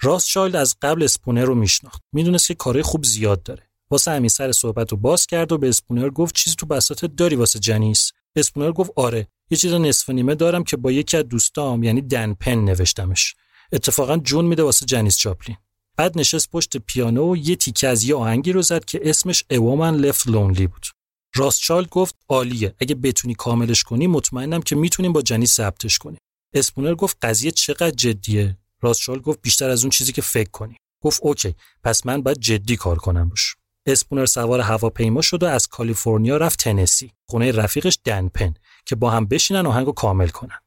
راتچایلد 0.00 0.56
از 0.56 0.76
قبل 0.82 1.02
اسپونر 1.02 1.44
رو 1.44 1.54
میشناخت. 1.54 2.00
می‌دونست 2.12 2.48
که 2.48 2.54
کارهای 2.54 2.82
خوب 2.82 3.04
زیاد 3.04 3.42
داره. 3.42 3.70
واسه 3.90 4.10
همین 4.10 4.28
سر 4.28 4.52
صحبت 4.52 4.90
رو 4.92 4.96
باز 4.96 5.26
کرد 5.26 5.52
و 5.52 5.58
به 5.58 5.68
اسپونر 5.68 6.10
گفت 6.10 6.34
چیزی 6.34 6.56
تو 6.56 6.66
بساطت 6.66 7.16
داری 7.16 7.36
واسه 7.36 7.58
جنیس. 7.58 8.12
اسپونر 8.36 8.72
گفت 8.72 8.90
آره 8.96 9.28
یه 9.50 9.58
چیز 9.58 9.72
نصف 9.72 10.10
نیمه 10.10 10.34
دارم 10.34 10.64
که 10.64 10.76
با 10.76 10.92
یکی 10.92 11.16
از 11.16 11.24
دوستام 11.24 11.82
یعنی 11.82 12.00
دن 12.00 12.34
پن 12.34 12.54
نوشتمش. 12.54 13.34
اتفاقا 13.72 14.16
جون 14.16 14.44
میده 14.44 14.62
واسه 14.62 14.86
جنیس 14.86 15.16
جاپلین. 15.16 15.56
بعد 15.96 16.18
نشست 16.18 16.50
پشت 16.50 16.76
پیانو 16.76 17.32
و 17.32 17.36
یه 17.36 17.56
تیکه 17.56 17.88
از 17.88 18.04
یه 18.04 18.14
آهنگی 18.14 18.52
رو 18.52 18.62
زد 18.62 18.84
که 18.84 19.00
اسمش 19.02 19.44
Woman 19.50 19.96
Left 19.96 20.28
Lonely 20.28 20.66
بود. 20.66 20.86
راتچایلد 21.34 21.88
گفت 21.88 22.16
عالیه 22.28 22.74
اگه 22.78 22.94
بتونی 22.94 23.34
کاملش 23.34 23.82
کنی 23.82 24.06
مطمئنم 24.06 24.62
که 24.62 24.76
می‌تونیم 24.76 25.12
با 25.12 25.22
جنیس 25.22 25.54
ثبتش 25.54 25.98
کنیم. 25.98 26.18
اسپونر 26.54 26.94
گفت 26.94 27.16
قضیه 27.22 27.50
چقدر 27.50 27.90
جدیه؟ 27.90 28.58
راتچایلد 28.80 29.22
گفت 29.22 29.38
بیشتر 29.42 29.70
از 29.70 29.84
اون 29.84 29.90
چیزی 29.90 30.12
که 30.12 30.22
فکر 30.22 30.50
کنی. 30.50 30.76
گفت 31.02 31.20
OK 31.22 31.54
پس 31.84 32.06
من 32.06 32.22
باید 32.22 32.38
جدی 32.38 32.76
کار 32.76 32.98
کنم 32.98 33.30
روش 33.30 33.56
اسپونر 33.92 34.26
سوار 34.26 34.60
هواپیما 34.60 35.22
شد 35.22 35.42
و 35.42 35.46
از 35.46 35.66
کالیفرنیا 35.66 36.36
رفت 36.36 36.58
تنسی. 36.58 37.12
خونه 37.26 37.52
رفیقش 37.52 37.98
دن 38.04 38.28
پن 38.28 38.54
که 38.86 38.96
با 38.96 39.10
هم 39.10 39.26
بشینن 39.26 39.66
آهنگو 39.66 39.92
کامل 39.92 40.28
کنن. 40.28 40.58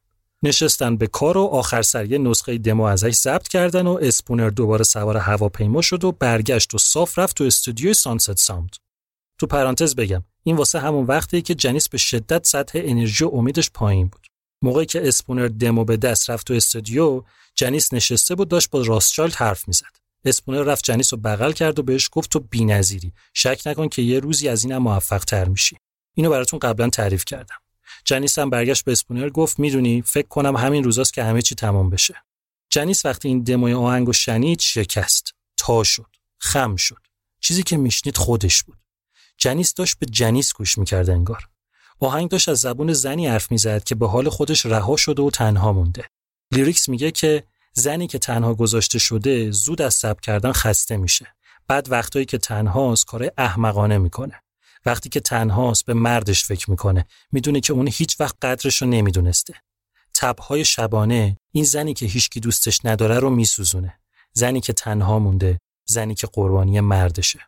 نشستن 0.42 0.96
به 0.96 1.06
کار 1.06 1.38
و 1.38 1.44
آخر 1.44 1.82
سر 1.82 2.04
یه 2.04 2.18
نسخه 2.18 2.58
دمو 2.58 2.82
ازش 2.82 3.14
ضبط 3.14 3.48
کردن 3.48 3.86
و 3.86 3.98
اسپونر 4.02 4.48
دوباره 4.48 4.84
سوار 4.84 5.16
هواپیما 5.16 5.82
شد 5.82 6.04
و 6.04 6.12
برگشت 6.12 6.74
و 6.74 6.78
صاف 6.78 7.18
رفت 7.18 7.36
تو 7.36 7.44
استودیوی 7.44 7.94
سانست 7.94 8.36
ساوند. 8.36 8.76
تو 9.38 9.46
پرانتز 9.46 9.94
بگم 9.94 10.24
این 10.42 10.56
واسه 10.56 10.80
همون 10.80 11.06
وقتیه 11.06 11.40
که 11.40 11.54
جنیس 11.54 11.88
به 11.88 11.98
شدت 11.98 12.46
سطح 12.46 12.80
انرژی 12.84 13.24
و 13.24 13.30
امیدش 13.32 13.70
پایین 13.70 14.06
بود. 14.06 14.26
موقعی 14.62 14.86
که 14.86 15.08
اسپونر 15.08 15.48
دمو 15.48 15.84
به 15.84 15.96
دست 15.96 16.30
رفت 16.30 16.46
تو 16.46 16.54
استودیو 16.54 17.22
جنیس 17.54 17.92
نشسته 17.92 18.34
بود 18.34 18.48
داشت 18.48 18.70
با 18.70 18.82
راتچایلد 18.82 19.34
حرف 19.34 19.68
می‌زد. 19.68 20.03
اسپونر 20.28 20.62
رفت 20.62 20.84
جنیس 20.84 21.12
رو 21.12 21.20
بغل 21.20 21.52
کرد 21.52 21.78
و 21.78 21.82
بهش 21.82 22.08
گفت 22.12 22.30
تو 22.30 22.40
بی‌نظیری. 22.40 23.12
شک 23.34 23.62
نکن 23.66 23.88
که 23.88 24.02
یه 24.02 24.20
روزی 24.20 24.48
از 24.48 24.64
اینم 24.64 24.82
موفق 24.82 25.24
تر 25.24 25.48
میشی. 25.48 25.76
اینو 26.14 26.30
براتون 26.30 26.58
قبلا 26.58 26.88
تعریف 26.88 27.24
کردم. 27.24 27.56
جنیس 28.04 28.38
هم 28.38 28.50
برگشت 28.50 28.84
به 28.84 28.92
اسپونر 28.92 29.28
گفت 29.28 29.58
می‌دونی 29.58 30.02
فکر 30.02 30.28
کنم 30.28 30.56
همین 30.56 30.84
روزاست 30.84 31.14
که 31.14 31.24
همه 31.24 31.42
چی 31.42 31.54
تمام 31.54 31.90
بشه. 31.90 32.14
جنیس 32.70 33.06
وقتی 33.06 33.28
این 33.28 33.42
دموی 33.42 33.72
آهنگو 33.72 34.12
شنید 34.12 34.60
شکست. 34.60 35.34
تا 35.56 35.84
شد. 35.84 36.16
خم 36.38 36.76
شد. 36.76 37.00
چیزی 37.40 37.62
که 37.62 37.76
میشنید 37.76 38.16
خودش 38.16 38.62
بود. 38.62 38.78
جنیس 39.38 39.74
داشت 39.74 39.98
به 39.98 40.06
جنیس 40.06 40.52
گوش 40.52 40.78
می‌کرد 40.78 41.10
انگار. 41.10 41.48
آهنگ 42.00 42.28
داشت 42.28 42.48
از 42.48 42.58
زبون 42.58 42.92
زنی 42.92 43.26
حرف 43.26 43.50
می‌زد 43.50 43.84
که 43.84 43.94
به 43.94 44.08
حال 44.08 44.28
خودش 44.28 44.66
رها 44.66 44.96
شده 44.96 45.22
و 45.22 45.30
تنها 45.30 45.72
مونده. 45.72 46.04
لیریکس 46.52 46.88
میگه 46.88 47.10
که 47.10 47.44
زنی 47.74 48.06
که 48.06 48.18
تنها 48.18 48.54
گذاشته 48.54 48.98
شده 48.98 49.50
زود 49.50 49.82
از 49.82 49.94
سب 49.94 50.20
کردن 50.20 50.52
خسته 50.52 50.96
میشه. 50.96 51.26
بعد 51.68 51.90
وقتایی 51.90 52.24
که 52.24 52.38
تنهاست 52.38 53.06
کار 53.06 53.30
احمقانه 53.38 53.98
می‌کنه. 53.98 54.42
وقتی 54.86 55.08
که 55.08 55.20
تنهاست 55.20 55.84
به 55.84 55.94
مردش 55.94 56.44
فکر 56.44 56.70
می‌کنه 56.70 57.06
می‌دونه 57.32 57.60
که 57.60 57.72
اون 57.72 57.88
هیچ 57.92 58.20
وقت 58.20 58.36
قدرش 58.42 58.82
رو 58.82 58.88
نمی‌دونسته. 58.88 59.54
تبهای 60.14 60.64
شبانه 60.64 61.36
این 61.52 61.64
زنی 61.64 61.94
که 61.94 62.06
هیچکی 62.06 62.40
دوستش 62.40 62.80
نداره 62.84 63.18
رو 63.18 63.30
میسوزونه. 63.30 63.98
زنی 64.32 64.60
که 64.60 64.72
تنها 64.72 65.18
مونده 65.18 65.58
زنی 65.86 66.14
که 66.14 66.26
قربانی 66.26 66.80
مردشه. 66.80 67.40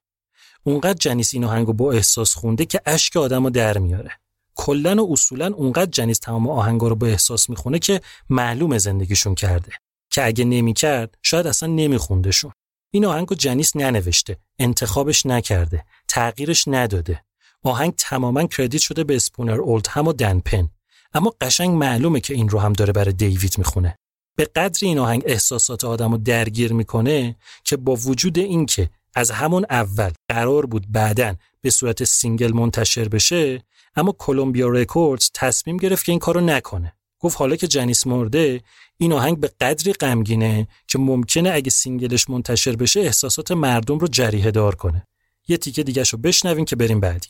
اونقدر 0.62 0.98
جنیس 0.98 1.34
این 1.34 1.44
آهنگو 1.44 1.72
با 1.72 1.92
احساس 1.92 2.34
خونده 2.34 2.64
که 2.64 2.80
اشک 2.86 3.16
آدمو 3.16 3.50
در 3.50 3.78
میاره. 3.78 4.10
کلا 4.54 5.04
و 5.04 5.12
اصولا 5.12 5.46
اونقدر 5.46 5.90
جنیس 5.90 6.18
تمام 6.18 6.48
آهنگا 6.48 6.88
رو 6.88 6.96
با 6.96 7.06
احساس 7.06 7.50
می‌خونه 7.50 7.78
که 7.78 8.00
معلوم 8.30 8.78
زندگیشون 8.78 9.34
کرده. 9.34 9.72
که 10.16 10.26
اگه 10.26 10.44
نمی‌کرد 10.44 11.18
شاید 11.22 11.46
اصلا 11.46 11.68
نمیخوندشون. 11.68 12.52
این 12.90 13.04
آهنگو 13.04 13.34
جنیس 13.34 13.76
ننوشته 13.76 14.36
انتخابش 14.58 15.26
نکرده 15.26 15.84
تغییرش 16.08 16.68
نداده. 16.68 17.24
آهنگ 17.62 17.94
تماما 17.94 18.46
credit 18.46 18.82
شده 18.82 19.04
به 19.04 19.16
اسپونر 19.16 19.60
اولدهم 19.60 20.06
و 20.08 20.12
دن 20.12 20.40
پن. 20.40 20.68
اما 21.14 21.32
قشنگ 21.40 21.70
معلومه 21.70 22.20
که 22.20 22.34
این 22.34 22.48
رو 22.48 22.58
هم 22.58 22.72
داره 22.72 22.92
برای 22.92 23.12
دیوید 23.12 23.58
می‌خونه. 23.58 23.96
انقدر 24.36 24.78
این 24.82 24.98
آهنگ 24.98 25.22
احساسات 25.26 25.84
آدم 25.84 26.12
رو 26.12 26.18
درگیر 26.18 26.72
می‌کنه 26.72 27.36
که 27.64 27.76
با 27.76 27.94
وجود 27.94 28.38
اینکه 28.38 28.90
از 29.14 29.30
همون 29.30 29.66
اول 29.70 30.10
قرار 30.28 30.66
بود 30.66 30.92
بعداً 30.92 31.36
به 31.60 31.70
صورت 31.70 32.04
single 32.04 32.52
منتشر 32.52 33.08
بشه 33.08 33.62
اما 33.96 34.14
کلمبیا 34.18 34.68
رکوردز 34.68 35.30
تصمیم 35.34 35.76
گرفت 35.76 36.04
که 36.04 36.12
این 36.12 36.18
کارو 36.18 36.40
نکنه. 36.40 36.95
گفت 37.20 37.36
حالا 37.38 37.56
که 37.56 37.66
جنیس 37.66 38.06
مرده 38.06 38.60
این 38.98 39.12
آهنگ 39.12 39.40
به 39.40 39.50
قدری 39.60 39.92
غمگینه 39.92 40.68
که 40.88 40.98
ممکنه 40.98 41.50
اگه 41.50 41.70
سینگلش 41.70 42.30
منتشر 42.30 42.76
بشه 42.76 43.00
احساسات 43.00 43.52
مردم 43.52 43.98
رو 43.98 44.08
جریه 44.08 44.50
دار 44.50 44.74
کنه. 44.74 45.06
یه 45.48 45.56
تیکه 45.56 45.82
دیگه 45.82 46.02
رو 46.02 46.18
بشنوین 46.18 46.64
که 46.64 46.76
بریم 46.76 47.00
بعدی. 47.00 47.28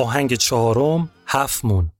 آهنگ 0.00 0.34
چهارم 0.34 1.10
هفت 1.26 1.64
مون. 1.64 1.90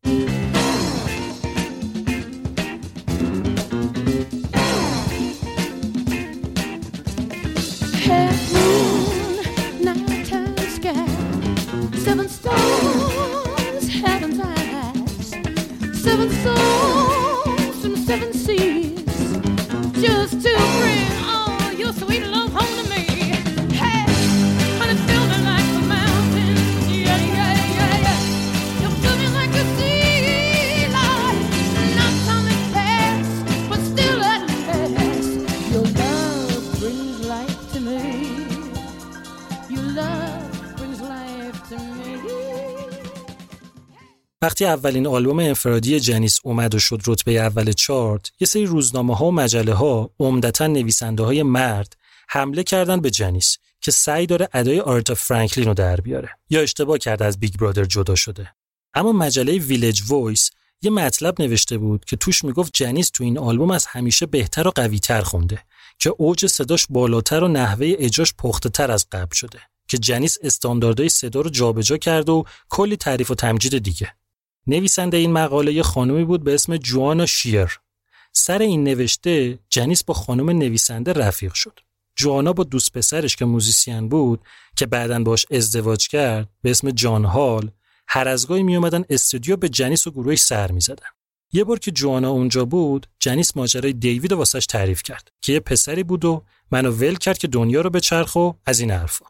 وقتی 44.43 44.65
اولین 44.65 45.07
آلبوم 45.07 45.39
انفرادی 45.39 46.01
جنیس 46.01 46.39
اومد 46.43 46.75
و 46.75 46.79
شد 46.79 47.01
رتبه 47.07 47.33
اول 47.33 47.73
چارت 47.73 48.31
یه 48.41 48.47
سری 48.47 48.67
روزنامه 48.67 49.17
ها 49.17 49.27
و 49.27 49.33
مجله 49.33 49.75
ها 49.75 50.11
عمدتا 50.21 50.67
نویسنده 50.67 51.23
های 51.23 51.43
مرد 51.43 51.97
حمله 52.29 52.63
کردن 52.63 53.01
به 53.01 53.11
جنیس 53.11 53.59
که 53.81 53.91
سعی 53.91 54.27
داره 54.27 54.49
ادای 54.53 54.81
آرتا 54.81 55.15
فرانکلین 55.15 55.67
رو 55.67 55.75
در 55.75 55.97
بیاره 55.97 56.29
یا 56.51 56.61
اشتباه 56.61 56.99
کرده 56.99 57.25
از 57.25 57.41
بیگ 57.41 57.57
برادر 57.57 57.85
جدا 57.85 58.15
شده. 58.15 58.55
اما 58.95 59.13
مجله 59.13 59.59
ویلج 59.59 60.03
وایس 60.09 60.51
یه 60.83 60.91
مطلب 60.91 61.43
نوشته 61.43 61.79
بود 61.79 62.05
که 62.05 62.17
توش 62.17 62.45
می‌گفت 62.45 62.73
جنیس 62.75 63.11
تو 63.11 63.25
این 63.25 63.39
آلبوم 63.39 63.71
از 63.71 63.87
همیشه 63.87 64.27
بهتر 64.27 64.69
و 64.69 64.71
قویتر 64.71 65.21
خونده 65.21 65.63
که 65.99 66.11
اوج 66.19 66.47
صداش 66.47 66.87
بالاتر 66.91 67.45
و 67.45 67.49
نحوه 67.49 67.93
اجراش 67.99 68.35
پخته 68.39 68.69
تر 68.69 68.91
از 68.91 69.07
قبل 69.13 69.35
شده 69.35 69.59
که 69.89 69.99
جنیس 69.99 70.39
استانداردهای 70.43 71.09
صدا 71.09 71.41
رو 71.41 71.51
جابجا 71.51 71.97
کرد 71.97 72.29
و 72.29 72.45
کلی 72.69 72.97
تعریف 72.97 73.31
و 73.31 73.35
تمجید 73.35 73.79
دیگه. 73.79 74.13
نویسنده 74.71 75.17
این 75.17 75.33
مقاله 75.33 75.73
یه 75.73 75.83
خانمی 75.83 76.25
بود 76.25 76.45
به 76.45 76.55
اسم 76.55 76.77
جوانا 76.77 77.27
شیر. 77.27 77.81
سر 78.33 78.59
این 78.59 78.85
نوشته 78.85 79.59
جنیس 79.69 80.05
با 80.05 80.15
خانم 80.15 80.51
نویسنده 80.51 81.13
رفیق 81.13 81.55
شد. 81.55 81.81
جوانا 82.17 82.53
با 82.53 82.65
دوست 82.65 82.93
پسرش 82.93 83.37
که 83.37 83.45
موزیسین 83.45 84.09
بود 84.09 84.41
که 84.77 84.87
بعدا 84.87 85.23
باش 85.23 85.47
ازدواج 85.51 86.09
کرد 86.09 86.49
به 86.63 86.71
اسم 86.71 86.91
جان 86.91 87.25
هال 87.25 87.71
هر 88.09 88.29
از 88.29 88.47
گاهی 88.47 88.63
می 88.63 88.77
اومدن 88.77 89.05
استودیو 89.11 89.57
به 89.57 89.69
جنیس 89.69 90.07
و 90.07 90.11
گروهش 90.11 90.41
سر 90.41 90.73
می 90.73 90.81
زدن. 90.81 91.07
یه 91.53 91.65
بار 91.65 91.79
که 91.79 91.91
جوانا 91.91 92.31
اونجا 92.31 92.65
بود 92.65 93.07
جنیس 93.19 93.57
ماجرای 93.57 93.93
دیوید 93.93 94.33
واسش 94.33 94.67
تعریف 94.67 95.03
کرد 95.03 95.29
که 95.41 95.53
یه 95.53 95.61
پسری 95.61 96.03
بود 96.03 96.25
و 96.25 96.45
منو 96.71 96.91
ول 96.91 97.15
کرد 97.15 97.39
که 97.39 97.49
دنیا 97.49 97.81
رو 97.81 97.91
بچرخ 97.91 98.37
و 98.37 98.53
از 98.67 98.81
این 98.81 98.91
حرفا. 98.91 99.27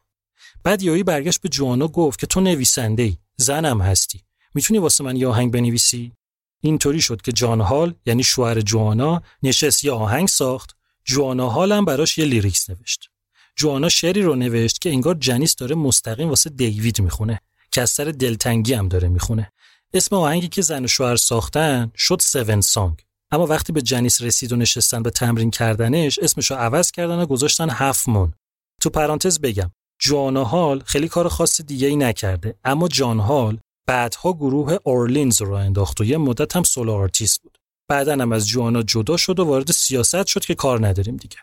بعد 0.65 0.83
یایی 0.83 1.03
برگشت 1.03 1.41
به 1.41 1.49
جوانا 1.49 1.89
گفت 1.89 2.19
که 2.19 2.27
تو 2.27 2.41
نویسنده 2.41 3.03
ای 3.03 3.17
زنم 3.37 3.81
هستی. 3.81 4.25
می‌تونی 4.55 4.79
واسه 4.79 5.05
من 5.05 5.17
یه 5.17 5.29
آهنگ 5.29 5.53
بنویسی؟ 5.53 6.13
اینطوری 6.61 7.01
شد 7.01 7.23
که 7.23 7.33
جان 7.33 7.61
هال 7.61 7.95
یعنی 8.07 8.23
شوهر 8.23 8.61
جوانا 8.61 9.23
نشست 9.43 9.85
یه 9.85 9.93
آهنگ 9.93 10.29
ساخت. 10.29 10.77
جوانا 11.05 11.49
هال 11.49 11.73
هم 11.73 11.85
براش 11.85 12.19
یه 12.19 12.25
لیریکس 12.25 12.71
نوشت. 12.71 13.11
جوانا 13.57 13.89
شعری 13.89 14.23
رو 14.23 14.35
نوشت 14.35 14.81
که 14.81 14.91
انگار 14.91 15.15
جنیس 15.15 15.57
داره 15.57 15.75
مستقیم 15.75 16.29
واسه 16.29 16.51
دیوید 16.51 17.01
می‌خونه 17.01 17.41
که 17.71 17.83
از 17.83 17.91
سر 17.91 18.05
دلتنگی 18.05 18.75
هم 18.75 18.89
داره 18.89 19.09
می‌خونه. 19.09 19.53
اسم 19.95 20.17
آهنگی 20.17 20.49
که 20.49 20.63
زن 20.63 20.85
و 20.85 20.89
شوهر 20.89 21.17
ساختن 21.17 21.93
شد 21.97 22.21
سون 22.21 22.61
سانگ 22.61 23.05
اما 23.31 23.47
وقتی 23.47 23.73
به 23.73 23.83
جنیس 23.83 24.23
رسید 24.23 24.53
و 24.53 24.57
نشستن 24.57 25.03
به 25.03 25.11
تمرین 25.11 25.51
کردنش 25.51 26.19
اسمش 26.19 26.51
رو 26.51 26.57
عوض 26.57 26.91
کردن 26.91 27.19
و 27.19 27.27
گذاشتن 27.27 27.71
Half 27.71 28.09
Moon. 28.09 28.35
تو 28.81 28.91
پرانتز 28.91 29.41
بگم 29.41 29.71
جوانا 30.01 30.45
هال 30.45 30.83
خیلی 30.87 31.09
کار 31.09 31.29
خاص 31.29 31.61
دیگه 31.61 31.89
ای 31.89 31.97
نکرده 31.97 32.55
اما 32.65 32.89
جان 32.89 33.19
هال 33.19 33.59
بعدها 33.87 34.33
گروه 34.33 34.77
اورلینز 34.85 35.43
رو 35.43 35.48
راه 35.48 35.53
انداخت 35.53 36.01
و 36.01 36.05
یه 36.05 36.19
مدت 36.19 36.57
هم 36.57 36.63
solo 36.63 36.93
artist 36.93 37.43
بود. 37.43 37.59
بعدا 37.89 38.13
هم 38.13 38.33
از 38.33 38.49
جوانا 38.49 38.83
جدا 38.83 39.17
شد 39.17 39.41
و 39.41 39.45
وارد 39.45 39.73
سیاست 39.73 40.27
شد 40.27 40.45
که 40.45 40.55
کار 40.55 40.87
نداریم 40.87 41.17
دیگه. 41.17 41.37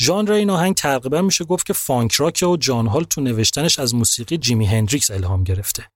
ژانر 0.00 0.32
این 0.32 0.50
آهنگ 0.50 0.74
تقریبا 0.74 1.22
میشه 1.22 1.44
گفت 1.44 1.66
که 1.66 1.72
funk 1.72 2.12
rock 2.12 2.44
و 2.48 2.56
جان 2.56 2.86
هال 2.86 3.04
تو 3.04 3.20
نوشتنش 3.20 3.78
از 3.78 3.94
موسیقی 3.94 4.38
جیمی 4.38 4.66
هندریکس 4.66 5.10
الهام 5.10 5.44
گرفته. 5.44 5.88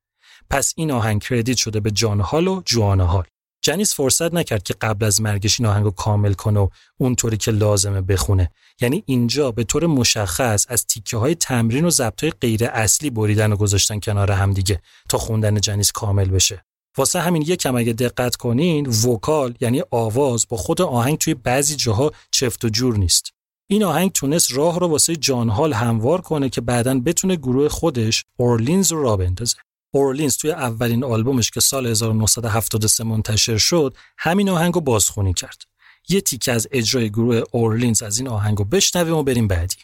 پس 0.50 0.72
این 0.76 0.90
آهنگ 0.90 1.22
کردیت 1.22 1.56
شده 1.56 1.80
به 1.80 1.90
جان 1.90 2.20
هال 2.20 2.48
و 2.48 2.62
جوانا 2.64 3.06
هال. 3.06 3.24
جنیس 3.66 3.94
فرصت 3.94 4.34
نکرد 4.34 4.62
که 4.62 4.74
قبل 4.80 5.06
از 5.06 5.20
مرگش 5.20 5.60
این 5.60 5.68
آهنگ 5.68 5.94
کامل 5.94 6.32
کنه 6.32 6.60
و 6.60 6.68
اونطوری 6.98 7.36
که 7.36 7.51
لازمه 7.51 8.01
بخونه. 8.01 8.51
یعنی 8.80 9.02
اینجا 9.06 9.51
به 9.51 9.64
طور 9.64 9.86
مشخص 9.86 10.66
از 10.68 10.86
تیکه 10.86 11.16
های 11.16 11.34
تمرین 11.34 11.84
و 11.84 11.90
ضبط 11.90 12.22
های 12.22 12.32
غیر 12.40 12.64
اصلی 12.64 13.10
بریدن 13.10 13.52
و 13.52 13.56
گذاشتن 13.56 14.01
کنار 14.01 14.32
هم 14.32 14.52
دیگه 14.52 14.80
تا 15.09 15.18
خوندن 15.18 15.60
جنیس 15.60 15.93
کامل 15.93 16.28
بشه. 16.28 16.64
واسه 16.97 17.20
همین 17.20 17.43
یکم 17.43 17.76
اگه 17.76 17.93
دقت 17.93 18.36
کنین 18.36 18.86
وکال 18.86 19.55
یعنی 19.60 19.82
آواز 19.90 20.47
با 20.48 20.56
خود 20.56 20.82
آهنگ 20.82 21.18
توی 21.18 21.34
بعضی 21.34 21.76
جاها 21.76 22.12
چفت 22.30 22.64
و 22.64 22.68
جور 22.68 22.97
نیست. 22.97 23.30
این 23.70 23.84
آهنگ 23.84 24.12
تونست 24.12 24.52
راه 24.52 24.80
رو 24.80 24.86
واسه 24.86 25.16
جان 25.16 25.48
هال 25.48 25.72
هموار 25.72 26.20
کنه 26.20 26.48
که 26.48 26.60
بعدا 26.60 27.01
بتونه 27.01 27.36
گروه 27.36 27.68
خودش 27.68 28.24
اورلینز 28.36 28.93
رو 28.93 29.02
را 29.02 29.16
بندازه 29.16 29.56
اورلینز 29.90 30.36
توی 30.36 30.50
اولین 30.50 31.04
آلبومش 31.04 31.50
که 31.50 31.60
سال 31.60 31.86
1973 31.86 33.04
منتشر 33.04 33.58
شد 33.58 33.96
همین 34.18 34.48
آهنگ 34.48 34.74
رو 34.74 34.80
بازخونی 34.80 35.34
کرد 35.34 35.62
یه 36.08 36.20
تیکه 36.20 36.52
از 36.52 36.68
اجرای 36.72 37.10
گروه 37.10 37.42
اورلینز 37.52 38.02
از 38.02 38.18
این 38.18 38.28
آهنگ 38.28 38.58
رو 38.58 38.64
بشنویم 38.64 39.14
و 39.14 39.22
بریم 39.22 39.48
بعدی. 39.48 39.76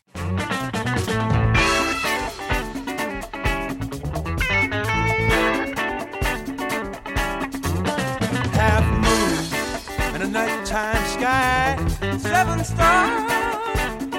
Seven 12.33 12.65
stars, 12.65 13.23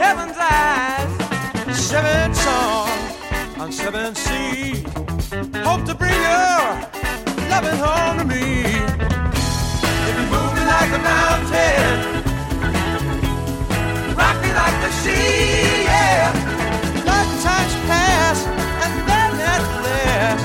heaven's 0.01 0.38
eyes. 0.38 1.11
Seven 1.89 2.34
songs 2.43 2.93
on 3.62 3.70
seven 3.72 4.14
seas. 4.14 4.82
Hope 5.68 5.82
to 5.90 5.94
bring 5.94 6.18
your 6.28 6.60
loving 7.52 7.78
home 7.86 8.16
to 8.20 8.24
me. 8.35 8.47
If 10.09 10.14
you 10.18 10.26
move 10.35 10.52
me 10.56 10.62
like 10.74 10.93
a 10.98 11.02
mountain, 11.12 11.90
rock 14.20 14.36
me 14.44 14.51
like 14.62 14.76
the 14.85 14.90
sea, 15.02 15.85
yeah. 15.90 16.32
Lifetimes 17.10 17.74
pass 17.90 18.39
and 18.85 18.94
then 19.10 19.32
at 19.55 19.62
last, 19.86 20.44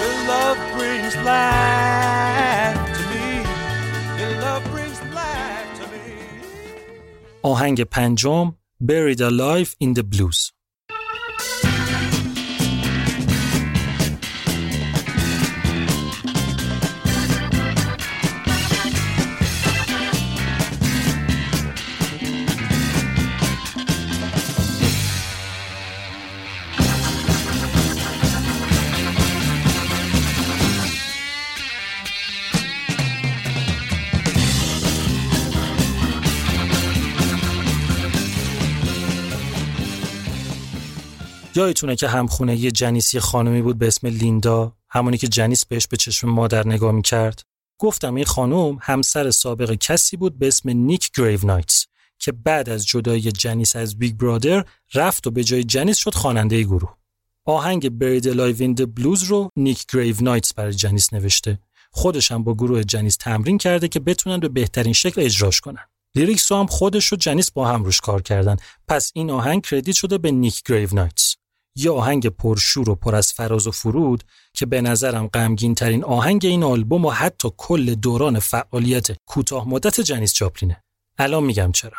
your 0.00 0.16
love 0.32 0.58
brings 0.76 1.14
life 1.30 2.80
to 2.96 3.02
me. 3.12 3.26
Your 4.20 4.32
love 4.46 4.62
brings 4.74 4.98
life 5.20 5.70
to 5.78 5.84
me. 5.92 6.06
آهنگ 7.42 7.80
پنجم 7.82 8.54
Buried 8.80 9.20
Alive 9.20 9.74
in 9.80 9.94
the 9.94 10.04
Blues 10.04 10.52
یادتونه 41.55 41.95
که 41.95 42.07
همخونه‌ی 42.07 42.71
جنیس 42.71 43.13
یه 43.13 43.19
خانمی 43.19 43.61
بود 43.61 43.77
به 43.77 43.87
اسم 43.87 44.07
لیندا 44.07 44.73
همونی 44.89 45.17
که 45.17 45.27
جنیس 45.27 45.65
بهش 45.65 45.87
به 45.87 45.97
چشم 45.97 46.29
مادر 46.29 46.67
نگاه 46.67 46.91
می‌کرد. 46.91 47.43
گفتم 47.77 48.15
این 48.15 48.25
خانم 48.25 48.77
همسر 48.81 49.31
سابق 49.31 49.73
کسی 49.73 50.17
بود 50.17 50.39
به 50.39 50.47
اسم 50.47 50.69
نیک 50.69 51.11
گریو 51.17 51.45
نایتس 51.45 51.85
که 52.19 52.31
بعد 52.31 52.69
از 52.69 52.85
جدایی 52.85 53.31
جنیس 53.31 53.75
از 53.75 53.99
بیگ 53.99 54.15
برادر 54.15 54.65
رفت 54.93 55.27
و 55.27 55.31
به 55.31 55.43
جای 55.43 55.63
جنیس 55.63 55.97
شد 55.97 56.15
خواننده 56.15 56.63
گروه. 56.63 56.95
آهنگ 57.45 57.89
Buried 57.89 58.27
Alive 58.27 58.55
in 58.59 58.73
the 58.73 58.92
Blues 58.92 59.23
رو 59.23 59.49
نیک 59.55 59.85
گریو 59.93 60.15
نایتس 60.21 60.53
برای 60.53 60.73
جنیس 60.73 61.13
نوشته. 61.13 61.59
خودش 61.91 62.31
هم 62.31 62.43
با 62.43 62.53
گروه 62.53 62.83
جنیس 62.83 63.15
تمرین 63.15 63.57
کرده 63.57 63.87
که 63.87 63.99
بتونن 63.99 64.39
به 64.39 64.49
بهترین 64.49 64.93
شکل 64.93 65.21
اجراش 65.21 65.61
کنن. 65.61 65.85
lyrics 66.15 66.51
هم 66.51 66.65
خودش 66.67 67.13
و 67.13 67.15
جنیس 67.15 67.51
با 67.51 67.67
هم 67.67 67.83
روش 67.83 68.01
کار 68.01 68.21
کردن. 68.21 68.57
پس 68.87 69.11
این 69.15 69.29
آهنگ 69.31 69.61
credit 69.61 69.95
شده 69.95 70.17
به 70.17 70.31
نیک 70.31 70.61
گریو 70.65 70.89
نایتس. 70.93 71.35
یه 71.75 71.91
آهنگ 71.91 72.27
پرشور 72.27 72.89
و 72.89 72.95
پر 72.95 73.15
از 73.15 73.33
فراز 73.33 73.67
و 73.67 73.71
فرود 73.71 74.23
که 74.53 74.65
به 74.65 74.81
نظرم 74.81 75.27
غمگین 75.27 75.75
ترین 75.75 76.03
آهنگ 76.03 76.45
این 76.45 76.63
آلبوم 76.63 77.05
و 77.05 77.09
حتی 77.09 77.49
کل 77.57 77.95
دوران 77.95 78.39
فعالیت 78.39 79.07
کوتاه 79.25 79.69
مدت 79.69 80.01
جنیس 80.01 80.33
جاپلینه. 80.33 80.83
الان 81.17 81.43
میگم 81.43 81.71
چرا. 81.71 81.97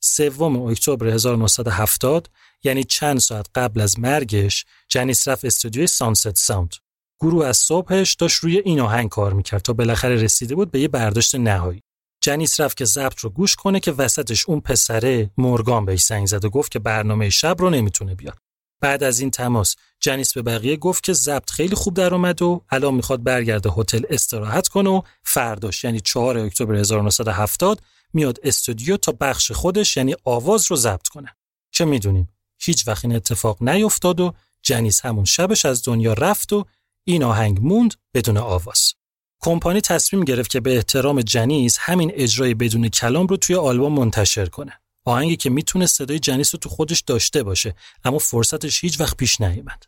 سوم 0.00 0.62
اکتبر 0.62 1.06
1970 1.06 2.30
یعنی 2.64 2.84
چند 2.84 3.18
ساعت 3.18 3.46
قبل 3.54 3.80
از 3.80 3.98
مرگش 3.98 4.64
جنیس 4.88 5.28
رفت 5.28 5.44
استودیوی 5.44 5.86
سانست 5.86 6.34
ساوند. 6.34 6.74
گروه 7.20 7.46
از 7.46 7.56
صبحش 7.56 8.14
داشت 8.14 8.38
روی 8.38 8.58
این 8.58 8.80
آهنگ 8.80 9.08
کار 9.08 9.32
می‌کرد 9.32 9.62
تا 9.62 9.72
بالاخره 9.72 10.14
رسیده 10.14 10.54
بود 10.54 10.70
به 10.70 10.80
یه 10.80 10.88
برداشت 10.88 11.34
نهایی. 11.34 11.82
جنیس 12.20 12.60
رفت 12.60 12.76
که 12.76 12.84
ضبط 12.84 13.18
رو 13.18 13.30
گوش 13.30 13.56
کنه 13.56 13.80
که 13.80 13.92
وسطش 13.92 14.48
اون 14.48 14.60
پسره 14.60 15.30
مورگان 15.36 15.84
بهش 15.84 16.04
زنگ 16.04 16.26
زد 16.26 16.44
و 16.44 16.50
گفت 16.50 16.70
که 16.70 16.78
برنامه 16.78 17.30
شب 17.30 17.56
رو 17.58 17.70
نمی‌تونه 17.70 18.14
بیاد. 18.14 18.43
بعد 18.84 19.02
از 19.02 19.20
این 19.20 19.30
تماس 19.30 19.76
جنیس 20.00 20.32
به 20.32 20.42
بقیه 20.42 20.76
گفت 20.76 21.04
که 21.04 21.12
ضبط 21.12 21.50
خیلی 21.50 21.74
خوب 21.74 21.94
در 21.94 22.14
اومد 22.14 22.42
و 22.42 22.64
الان 22.70 22.94
می‌خواد 22.94 23.22
برگرده 23.22 23.70
هتل 23.76 24.02
استراحت 24.10 24.68
کنه 24.68 24.90
و 24.90 25.02
فرداش 25.22 25.84
یعنی 25.84 26.00
4 26.00 26.38
اکتبر 26.38 26.74
1970 26.74 27.80
میاد 28.12 28.38
استودیو 28.42 28.96
تا 28.96 29.12
بخش 29.20 29.52
خودش 29.52 29.96
یعنی 29.96 30.14
آواز 30.24 30.70
رو 30.70 30.76
ضبط 30.76 31.08
کنه. 31.08 31.36
چه 31.70 31.84
می‌دونیم؟ 31.84 32.28
هیچ 32.58 32.88
وقت 32.88 33.04
این 33.04 33.16
اتفاق 33.16 33.62
نیفتاد 33.62 34.20
و 34.20 34.32
جنیس 34.62 35.00
همون 35.00 35.24
شبش 35.24 35.64
از 35.64 35.84
دنیا 35.84 36.12
رفت 36.12 36.52
و 36.52 36.64
این 37.04 37.22
آهنگ 37.22 37.58
موند 37.60 37.94
بدون 38.14 38.36
آواز. 38.36 38.94
کمپانی 39.40 39.80
تصمیم 39.80 40.24
گرفت 40.24 40.50
که 40.50 40.60
به 40.60 40.76
احترام 40.76 41.20
جنیس 41.20 41.76
همین 41.80 42.12
اجرای 42.14 42.54
بدون 42.54 42.88
کلام 42.88 43.26
رو 43.26 43.36
توی 43.36 43.56
آلبوم 43.56 43.92
منتشر 43.92 44.46
کنه. 44.46 44.80
آهنگی 45.04 45.36
که 45.36 45.50
می‌تونه 45.50 45.86
صدای 45.86 46.18
جنیس 46.18 46.54
رو 46.54 46.58
تو 46.58 46.68
خودش 46.68 47.00
داشته 47.00 47.42
باشه 47.42 47.74
اما 48.04 48.18
فرصتش 48.18 48.84
هیچ 48.84 49.00
وقت 49.00 49.16
پیش 49.16 49.40
نیومد. 49.40 49.82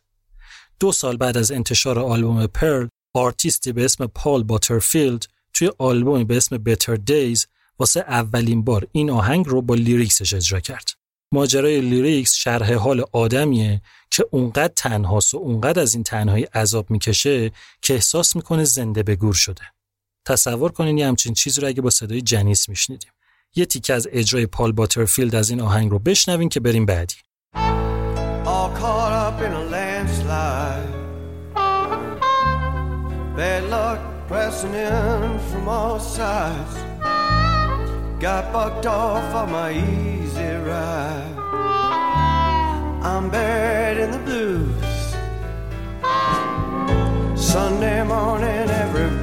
دو 0.79 0.91
سال 0.91 1.17
بعد 1.17 1.37
از 1.37 1.51
انتشار 1.51 1.99
آلبوم 1.99 2.47
Pearl 2.47 2.87
آرتیستی 3.13 3.71
به 3.71 3.85
اسم 3.85 4.07
پال 4.07 4.43
باترفیلد 4.43 5.25
توی 5.53 5.71
آلبومی 5.77 6.23
به 6.23 6.37
اسم 6.37 6.57
Better 6.57 6.95
Days 6.95 7.47
واسه 7.79 7.99
اولین 7.99 8.63
بار 8.63 8.87
این 8.91 9.09
آهنگ 9.09 9.47
رو 9.47 9.61
با 9.61 9.75
lyrics 9.75 10.18
ش 10.18 10.33
اجرا 10.33 10.59
کرد. 10.59 10.89
ماجرای 11.31 11.81
lyrics 11.81 12.35
شرح 12.35 12.73
حال 12.73 13.05
آدمیه 13.11 13.81
که 14.11 14.25
اونقدر 14.31 14.73
تنهاست 14.75 15.33
و 15.33 15.37
اونقدر 15.37 15.81
از 15.81 15.93
این 15.93 16.03
تنهایی 16.03 16.43
عذاب 16.43 16.91
می‌کشه 16.91 17.51
که 17.81 17.93
احساس 17.93 18.35
می‌کنه 18.35 18.63
زنده 18.63 19.03
به 19.03 19.15
گور 19.15 19.33
شده. 19.33 19.61
تصور 20.25 20.71
کنین 20.71 20.97
یه 20.97 21.07
همچین 21.07 21.33
چیز 21.33 21.59
رو 21.59 21.67
اگه 21.67 21.81
با 21.81 21.89
صدای 21.89 22.21
جنیس 22.21 22.69
میشنیدیم. 22.69 23.11
یه 23.55 23.65
تیکه 23.65 23.93
از 23.93 24.07
اجرای 24.11 24.45
پال 24.45 24.71
باترفیلد 24.71 25.35
از 25.35 25.49
این 25.49 25.61
آهنگ 25.61 25.91
رو 25.91 25.99
بشنوین 25.99 26.49
که 26.49 26.59
بریم 26.59 26.85
بعدی. 26.85 27.15
all 28.47 28.69
caught 28.81 29.11
up 29.11 29.41
from 35.51 35.67
all 35.67 35.99
sides. 35.99 36.75
Got 38.19 38.51
bucked 38.53 38.85
off 38.85 39.35
on 39.35 39.51
my 39.51 39.71
easy 39.73 40.51
ride. 40.69 41.35
I'm 43.09 43.29
buried 43.29 43.97
in 44.03 44.11
the 44.11 44.19
blues. 44.19 44.93
Sunday 47.53 48.03
morning, 48.03 48.69
everybody's 48.83 49.16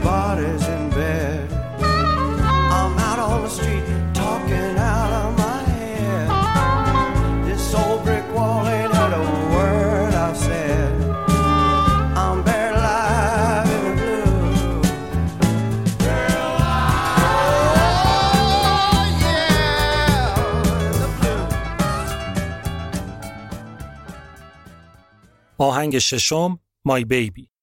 آهنگ 25.58 25.98
ششم 25.98 26.58
My 26.88 27.02
Baby 27.04 27.53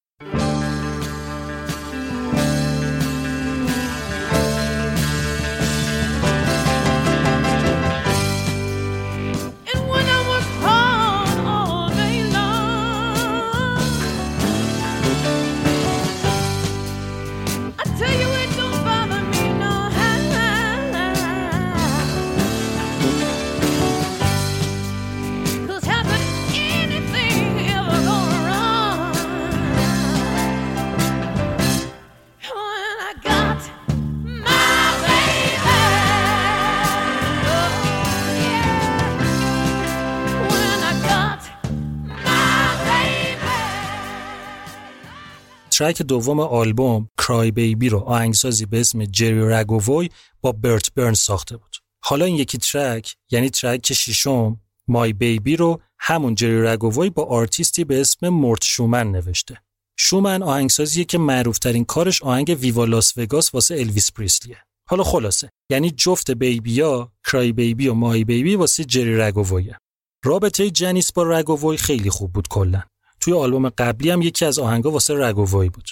track 45.72 46.02
دوم 46.02 46.40
آلبوم 46.40 47.10
Cry 47.18 47.52
Baby 47.52 47.90
رو 47.90 48.00
آهنگسازی 48.00 48.66
به 48.66 48.80
اسم 48.80 49.06
جری 49.06 49.40
رگووی 49.40 50.10
با 50.42 50.52
برت 50.52 50.94
برن 50.94 51.14
ساخته 51.14 51.58
بود. 51.58 51.78
حالا 52.04 52.26
این 52.26 52.36
یکی 52.36 52.58
track 52.58 53.16
یعنی 53.32 53.50
track 53.50 53.94
ششم 53.94 54.60
My 54.88 55.14
Baby 55.14 55.56
رو 55.56 55.82
همون 56.00 56.36
جری 56.36 56.62
رگووی 56.62 57.10
با 57.10 57.24
آرتیستی 57.24 57.84
به 57.84 58.02
اسم 58.02 58.30
مورت 58.30 58.64
شومن 58.64 59.12
نوشته. 59.12 59.58
شومن 60.00 60.44
آهنگسازیه 60.44 61.04
که 61.04 61.18
معروفترین 61.18 61.86
کارش 61.86 62.24
آهنگ 62.24 62.58
Viva 62.60 62.86
Las 62.86 63.18
Vegas 63.18 63.54
واسه 63.54 63.76
الویس 63.76 64.12
پریسلیه. 64.12 64.58
حالا 64.90 65.04
خلاصه 65.04 65.50
یعنی 65.72 65.92
جفت 65.92 66.32
baby 66.32 66.96
ا 66.96 67.12
Cry 67.26 67.52
Baby 67.52 67.88
و 67.88 67.94
My 67.94 68.24
Baby 68.24 68.56
واسه 68.56 68.84
جری 68.84 69.18
رگوویه. 69.18 69.78
رابطه 70.26 70.70
جنیس 70.70 71.12
با 71.12 71.24
رگووی 71.24 71.78
خیلی 71.78 72.10
خوب 72.10 72.34
بود 72.34 72.48
کلا. 72.48 72.84
توی 73.22 73.34
آلبوم 73.34 73.70
قبلی 73.70 74.10
هم 74.10 74.22
یکی 74.22 74.46
از 74.46 74.60
آهنگا 74.60 74.92
واسه 74.92 75.14
رگووی 75.14 75.70
بود. 75.70 75.90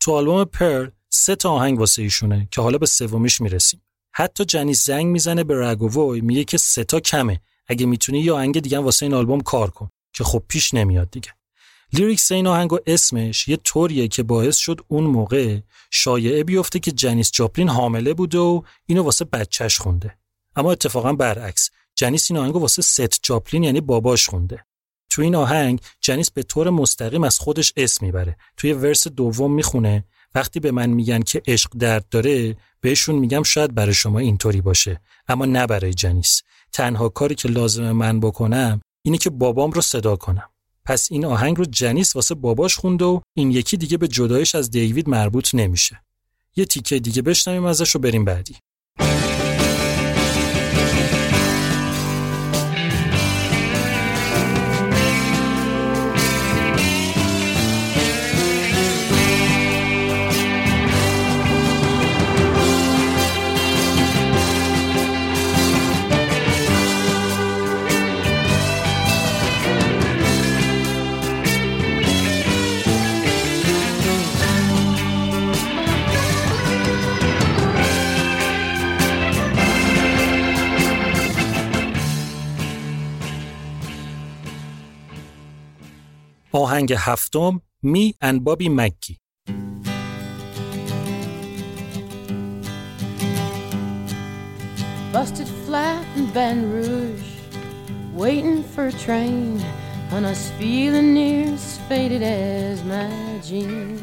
تو 0.00 0.12
آلبوم 0.12 0.44
Pearl 0.44 0.90
سه 1.10 1.36
تا 1.36 1.50
آهنگ 1.50 1.78
واسه 1.78 2.02
ایشونه 2.02 2.48
که 2.50 2.60
حالا 2.60 2.78
به 2.78 2.86
سومیش 2.86 3.40
می‌رسیم. 3.40 3.82
حتی 4.12 4.44
جنیس 4.44 4.86
زنگ 4.86 5.06
می‌زنه 5.06 5.44
به 5.44 5.66
رگووی 5.66 6.20
میگه 6.20 6.44
که 6.44 6.58
سه 6.58 6.84
تا 6.84 7.00
کمه. 7.00 7.40
اگه 7.66 7.86
می‌تونی 7.86 8.20
یه 8.20 8.32
آهنگ 8.32 8.60
دیگه 8.60 8.78
واسه 8.78 9.06
این 9.06 9.14
آلبوم 9.14 9.40
کار 9.40 9.70
کن 9.70 9.90
که 10.12 10.24
خب 10.24 10.42
پیش 10.48 10.74
نمیاد 10.74 11.10
دیگه. 11.10 11.30
lyrics 11.92 12.32
این 12.32 12.46
آهنگ 12.46 12.72
و 12.72 12.78
اسمش 12.86 13.48
یه 13.48 13.56
طوریه 13.56 14.08
که 14.08 14.22
باعث 14.22 14.56
شد 14.56 14.80
اون 14.88 15.04
موقع 15.04 15.58
شایعه 15.90 16.44
بیفته 16.44 16.78
که 16.78 16.92
جنیس 16.92 17.30
جاپلین 17.30 17.68
حامله 17.68 18.14
بوده 18.14 18.38
و 18.38 18.62
اینو 18.86 19.02
واسه 19.02 19.24
بچهش 19.24 19.78
خونده. 19.78 20.18
اما 20.56 20.72
اتفاقا 20.72 21.12
برعکس 21.12 21.70
جنیس 21.94 22.30
این 22.30 22.40
آهنگو 22.40 22.58
واسه 22.58 22.82
ست 22.82 23.22
جاپلین 23.22 23.64
یعنی 23.64 23.80
باباش 23.80 24.28
خونده. 24.28 24.64
تو 25.12 25.22
این 25.22 25.34
آهنگ 25.34 25.80
جنیس 26.00 26.30
به 26.30 26.42
طور 26.42 26.70
مستقیم 26.70 27.24
از 27.24 27.38
خودش 27.38 27.72
اسم 27.76 28.06
می‌بره. 28.06 28.36
توی 28.56 28.72
ورس 28.72 29.08
دوم 29.08 29.52
می‌خونه 29.52 30.04
وقتی 30.34 30.60
به 30.60 30.70
من 30.70 30.90
میگن 30.90 31.22
که 31.22 31.42
عشق 31.46 31.70
درد 31.78 32.08
داره 32.08 32.56
بهشون 32.80 33.14
میگم 33.14 33.42
شاید 33.42 33.74
برای 33.74 33.94
شما 33.94 34.18
اینطوری 34.18 34.60
باشه 34.60 35.00
اما 35.28 35.44
نه 35.46 35.66
برای 35.66 35.94
جنیس. 35.94 36.42
تنها 36.72 37.08
کاری 37.08 37.34
که 37.34 37.48
لازم 37.48 37.92
من 37.92 38.20
بکنم 38.20 38.80
اینه 39.02 39.18
که 39.18 39.30
بابام 39.30 39.70
رو 39.70 39.80
صدا 39.80 40.16
کنم. 40.16 40.48
پس 40.84 41.08
این 41.10 41.24
آهنگ 41.24 41.58
رو 41.58 41.64
جنیس 41.64 42.16
واسه 42.16 42.34
باباش 42.34 42.76
خونده 42.76 43.04
و 43.04 43.20
این 43.36 43.50
یکی 43.50 43.76
دیگه 43.76 43.96
به 43.96 44.08
جدایش 44.08 44.54
از 44.54 44.70
دیوید 44.70 45.08
مربوط 45.08 45.54
نمیشه. 45.54 46.02
یه 46.56 46.64
تیکه 46.64 46.98
دیگه 46.98 47.22
بشنویم 47.22 47.64
ازش 47.64 47.90
رو 47.90 48.00
بریم 48.00 48.24
بعدی. 48.24 48.56
آهنگ 86.51 86.93
هفتم 86.97 87.61
می 87.83 88.13
and 88.23 88.43
بابی 88.43 88.69
مکی 88.69 89.17
Busted 95.13 95.47
flat 95.65 96.05
in 96.15 96.25
Baton 96.35 96.71
Rouge, 96.71 97.31
waiting 98.13 98.61
for 98.61 98.87
a 98.87 98.91
train, 98.91 99.59
and 100.11 100.27
I 100.27 100.29
was 100.29 100.51
feeling 100.59 101.15
near 101.15 101.53
as 101.53 101.79
faded 101.89 102.21
as 102.21 102.83
my 102.83 103.09
jeans. 103.47 104.01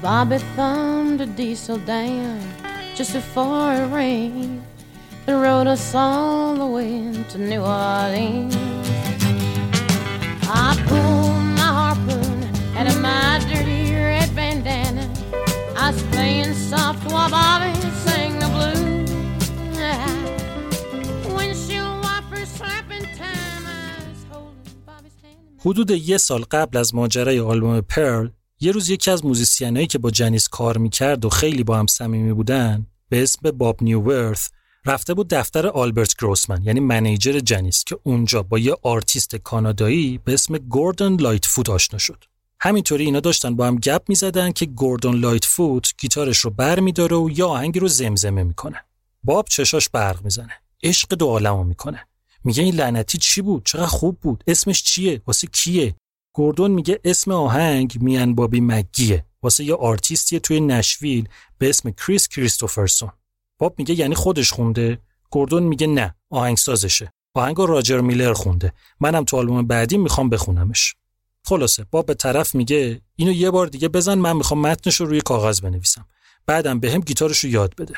Bobby 0.00 0.38
thumbed 0.54 1.20
a 1.20 1.26
diesel 1.26 1.78
down 1.78 2.40
just 2.94 3.12
before 3.12 3.72
it 3.72 3.88
rained 3.92 4.62
and 5.26 5.42
rode 5.42 5.66
us 5.66 5.94
all 5.94 6.54
the 6.54 6.66
way 6.66 7.12
to 7.30 7.38
New 7.38 7.62
Orleans. 7.62 9.11
حدود 25.65 25.91
یه 25.91 26.17
سال 26.17 26.43
قبل 26.51 26.77
از 26.77 26.95
ماجرای 26.95 27.39
آلبوم 27.39 27.81
پرل 27.81 28.29
یه 28.59 28.71
روز 28.71 28.89
یکی 28.89 29.11
از 29.11 29.25
موزیسینایی 29.25 29.87
که 29.87 29.97
با 29.97 30.11
جنیس 30.11 30.47
کار 30.47 30.77
می‌کرد 30.77 31.25
و 31.25 31.29
خیلی 31.29 31.63
با 31.63 31.77
هم 31.77 31.87
صمیمی 31.87 32.33
بودن 32.33 32.87
به 33.09 33.23
اسم 33.23 33.51
باب 33.51 33.83
نیوورث 33.83 34.47
رفته 34.85 35.13
بود 35.13 35.27
دفتر 35.27 35.67
آلبرت 35.67 36.15
گروسمن 36.17 36.63
یعنی 36.63 36.79
manager 36.79 37.39
جنیس 37.39 37.83
که 37.83 37.99
اونجا 38.03 38.43
با 38.43 38.59
یه 38.59 38.75
آرتیست 38.81 39.35
کانادایی 39.35 40.17
به 40.17 40.33
اسم 40.33 40.57
گوردون 40.57 41.21
لایتفوت 41.21 41.69
آشنا 41.69 41.99
شد. 41.99 42.23
همینطوری 42.59 43.05
اینا 43.05 43.19
داشتن 43.19 43.55
با 43.55 43.67
هم 43.67 43.75
گپ 43.75 44.01
می‌زدن 44.07 44.51
که 44.51 44.65
گوردون 44.65 45.15
لایتفوت 45.15 45.93
گیتارش 45.97 46.37
رو 46.37 46.49
بر 46.49 46.79
میداره 46.79 47.17
و 47.17 47.29
یا 47.33 47.47
آهنگی 47.47 47.79
رو 47.79 47.87
زمزمه 47.87 48.43
می‌کنه. 48.43 48.83
باب 49.23 49.47
چشاش 49.49 49.89
برق 49.89 50.23
می‌زنه 50.23 50.53
عشق 50.83 51.13
دو 51.13 51.27
عالمو 51.27 51.63
می‌کنه. 51.63 52.07
میگه 52.43 52.63
این 52.63 52.75
لعنتی 52.75 53.17
چی 53.17 53.41
بود؟ 53.41 53.65
چقدر 53.65 53.85
خوب 53.85 54.19
بود. 54.19 54.43
اسمش 54.47 54.83
چیه؟ 54.83 55.21
واسه 55.27 55.47
کیه؟ 55.47 55.95
گوردون 56.33 56.71
میگه 56.71 56.99
اسم 57.03 57.31
آهنگ 57.31 57.97
Me 58.01 58.15
and 58.15 58.35
Bobby 58.35 58.61
McGee 58.61 59.07
ه. 59.07 59.25
واسه 59.43 59.63
یه 59.63 59.75
آرتیستی 59.75 60.39
توی 60.39 60.59
نشویل 60.59 61.29
به 61.57 61.69
اسم 61.69 61.91
کریس 61.91 62.27
کریستوفرسون. 62.27 63.11
باب 63.59 63.75
میگه 63.77 63.99
یعنی 63.99 64.15
خودش 64.15 64.53
خونده 64.53 64.99
گوردون 65.29 65.63
میگه 65.63 65.87
نه 65.87 66.15
آهنگسازشه. 66.29 67.13
آهنگ 67.33 67.57
راجر 67.59 67.99
میلر 67.99 68.33
خونده. 68.33 68.73
منم 68.99 69.23
تو 69.23 69.37
آلبوم 69.37 69.67
بعدی 69.67 69.97
می‌خوام 69.97 70.29
بخونمش. 70.29 70.95
خلاصه 71.45 71.85
باب 71.91 72.05
به 72.05 72.13
طرف 72.13 72.55
میگه 72.55 73.01
اینو 73.15 73.31
یه 73.31 73.51
بار 73.51 73.67
دیگه 73.67 73.87
بزن 73.87 74.17
من 74.17 74.35
می‌خوام 74.35 74.61
متنش 74.61 74.95
رو 74.95 75.05
روی 75.05 75.21
کاغذ 75.21 75.61
بنویسم. 75.61 76.05
بعدم 76.45 76.79
به 76.79 76.91
هم 76.91 76.99
گیتارش 76.99 77.39
رو 77.39 77.49
یاد 77.49 77.75
بده. 77.75 77.93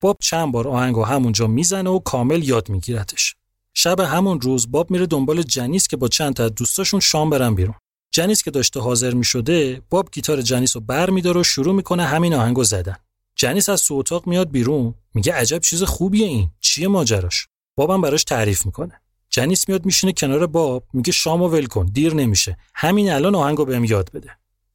باب 0.00 0.16
چند 0.20 0.52
بار 0.52 0.68
آهنگو 0.68 1.04
همونجا 1.04 1.46
می‌زنه 1.46 1.90
و 1.90 1.98
کامل 1.98 2.48
یاد 2.48 2.68
میگیرتش. 2.68 3.34
شب 3.74 4.00
همون 4.00 4.40
روز 4.40 4.70
باب 4.70 4.90
میره 4.90 5.06
دنبال 5.06 5.42
جنیس 5.42 5.88
که 5.88 5.96
با 5.96 6.08
چند 6.08 6.34
تا 6.34 6.48
دوستاشون 6.48 7.00
شام 7.00 7.30
برن 7.30 7.54
بیرون. 7.54 7.74
جنیس 8.12 8.42
که 8.42 8.50
داشته 8.50 8.80
حاضر 8.80 9.14
می‌شده 9.14 9.82
باب 9.90 10.08
گیتار 10.12 10.42
جنیس 10.42 10.76
رو 10.76 10.82
بر 10.82 11.10
میداره 11.10 11.40
و 11.40 11.44
شروع 11.44 11.74
می‌کنه 11.74 12.04
همین 12.04 12.34
آهنگو 12.34 12.64
زدن. 12.64 12.96
جنیس 13.40 13.68
از 13.68 13.84
تو 13.84 13.94
اتاق 13.94 14.26
میاد 14.26 14.50
بیرون. 14.50 14.94
میگه 15.14 15.34
عجب 15.34 15.58
چیز 15.58 15.82
خوبیه 15.82 16.26
این. 16.26 16.50
چیه 16.60 16.88
ماجراش؟ 16.88 17.48
بابم 17.76 18.00
براش 18.00 18.24
تعریف 18.24 18.66
می‌کنه. 18.66 19.00
جنیس 19.30 19.68
میاد 19.68 19.86
میشینه 19.86 20.12
کنار 20.12 20.46
باب. 20.46 20.84
میگه 20.92 21.12
شامو 21.12 21.48
ول 21.48 21.66
کن. 21.66 21.86
دیر 21.86 22.14
نمیشه. 22.14 22.56
همین 22.74 23.12
الان 23.12 23.34
آهنگو 23.34 23.64
بهم 23.64 23.84
یاد 23.84 24.10
بده. 24.12 24.30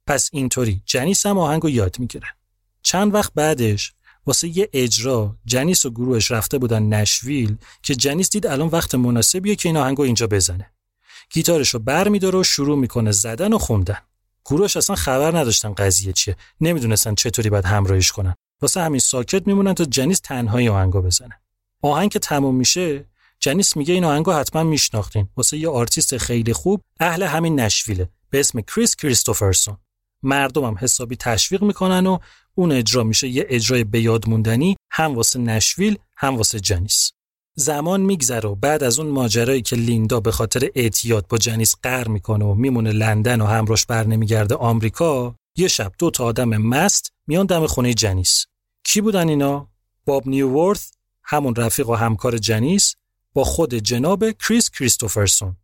پس 0.06 0.30
اینطوری 0.32 0.82
جنیس 0.84 1.26
هم 1.26 1.38
آهنگو 1.38 1.70
یاد 1.70 1.98
می‌گیره. 1.98 2.26
چند 2.82 3.14
وقت 3.14 3.32
بعدش 3.34 3.92
واسه 4.26 4.58
یه 4.58 4.68
اجرا 4.72 5.36
جنیس 5.44 5.86
و 5.86 5.90
گروهش 5.90 6.30
رفته 6.30 6.58
بودن 6.58 6.82
نشویل 6.82 7.56
که 7.82 7.94
جنیس 7.94 8.30
دید 8.30 8.46
الان 8.46 8.68
وقت 8.68 8.94
مناسبیه 8.94 9.56
که 9.56 9.68
این 9.68 9.76
آهنگو 9.76 10.02
اینجا 10.02 10.26
بزنه. 10.26 10.70
گیتارش 11.30 11.68
رو 11.68 11.80
بر 11.80 12.08
میداره 12.08 12.38
و 12.38 12.42
شروع 12.44 12.78
می‌کنه 12.78 13.12
زدن 13.12 13.52
و 13.52 13.58
خوندن. 13.58 13.98
گروهش 14.44 14.76
اصلا 14.76 14.96
خبر 14.96 15.38
نداشتن 15.38 15.74
قضیه 15.74 16.12
چیه. 16.12 16.36
نمی‌دونستن 16.60 17.14
چطوری 17.14 17.50
باید 17.50 17.64
همراهیش 17.64 18.12
کنن. 18.12 18.34
واسه 18.62 18.80
همین 18.80 19.00
ساکت 19.00 19.46
میمونن 19.46 19.74
تا 19.74 19.84
جنیس 19.84 20.20
تنهایی 20.20 20.68
آهنگو 20.68 21.02
بزنه 21.02 21.40
آهنگ 21.82 22.10
که 22.10 22.18
تموم 22.18 22.54
میشه 22.54 23.04
جنیس 23.40 23.76
میگه 23.76 23.94
این 23.94 24.04
آهنگو 24.04 24.32
حتما 24.32 24.62
میشناختین. 24.62 25.28
واسه 25.36 25.56
یه 25.56 25.68
آرتیست 25.68 26.16
خیلی 26.16 26.52
خوب 26.52 26.80
اهل 27.00 27.22
همین 27.22 27.60
نشویله. 27.60 28.08
به 28.30 28.40
اسم 28.40 28.60
کریس 28.60 28.96
کریستوفرسون. 28.96 29.76
مردمم 30.22 30.76
حسابی 30.80 31.16
تشویق 31.16 31.62
می‌کنن 31.62 32.06
و 32.06 32.18
اون 32.54 32.72
اجرا 32.72 33.04
میشه 33.04 33.28
یه 33.28 33.46
اجرای 33.48 33.84
به 33.84 34.02
یاد 34.02 34.20
موندنی 34.26 34.76
هم 34.90 35.14
واسه 35.14 35.38
نشویل 35.38 35.98
هم 36.16 36.36
واسه 36.36 36.60
جنیس. 36.60 37.12
زمان 37.54 38.00
میگذره 38.00 38.48
و 38.48 38.54
بعد 38.54 38.82
از 38.82 38.98
اون 38.98 39.08
ماجرایی 39.08 39.62
که 39.62 39.76
لیندا 39.76 40.20
به 40.20 40.32
خاطر 40.32 40.68
اعتیاد 40.74 41.26
با 41.28 41.38
جنیس 41.38 41.74
قهر 41.82 42.08
می‌کنه 42.08 42.44
و 42.44 42.54
میمونه 42.54 42.92
لندن 42.92 43.40
و 43.40 43.46
همراش 43.46 43.86
بر 43.86 44.06
نمیگرده 44.06 44.54
آمریکا 44.54 45.34
یه 45.56 45.68
شب 45.68 45.92
دو 45.98 46.10
تا 46.10 46.24
آدم 46.24 46.48
مست 46.48 47.12
میان 47.26 47.46
دم 47.46 47.66
خونه 47.66 47.94
جنیس. 47.94 48.46
کی 48.84 49.00
بودن 49.00 49.28
اینا؟ 49.28 49.68
باب 50.04 50.28
نیوورث 50.28 50.90
همون 51.22 51.54
رفیق 51.54 51.88
و 51.88 51.94
همکار 51.94 52.38
جنیس 52.38 52.94
با 53.32 53.44
خود 53.44 53.74
جناب 53.74 54.30
کریس 54.30 54.70
کریستوفرسون. 54.70 55.56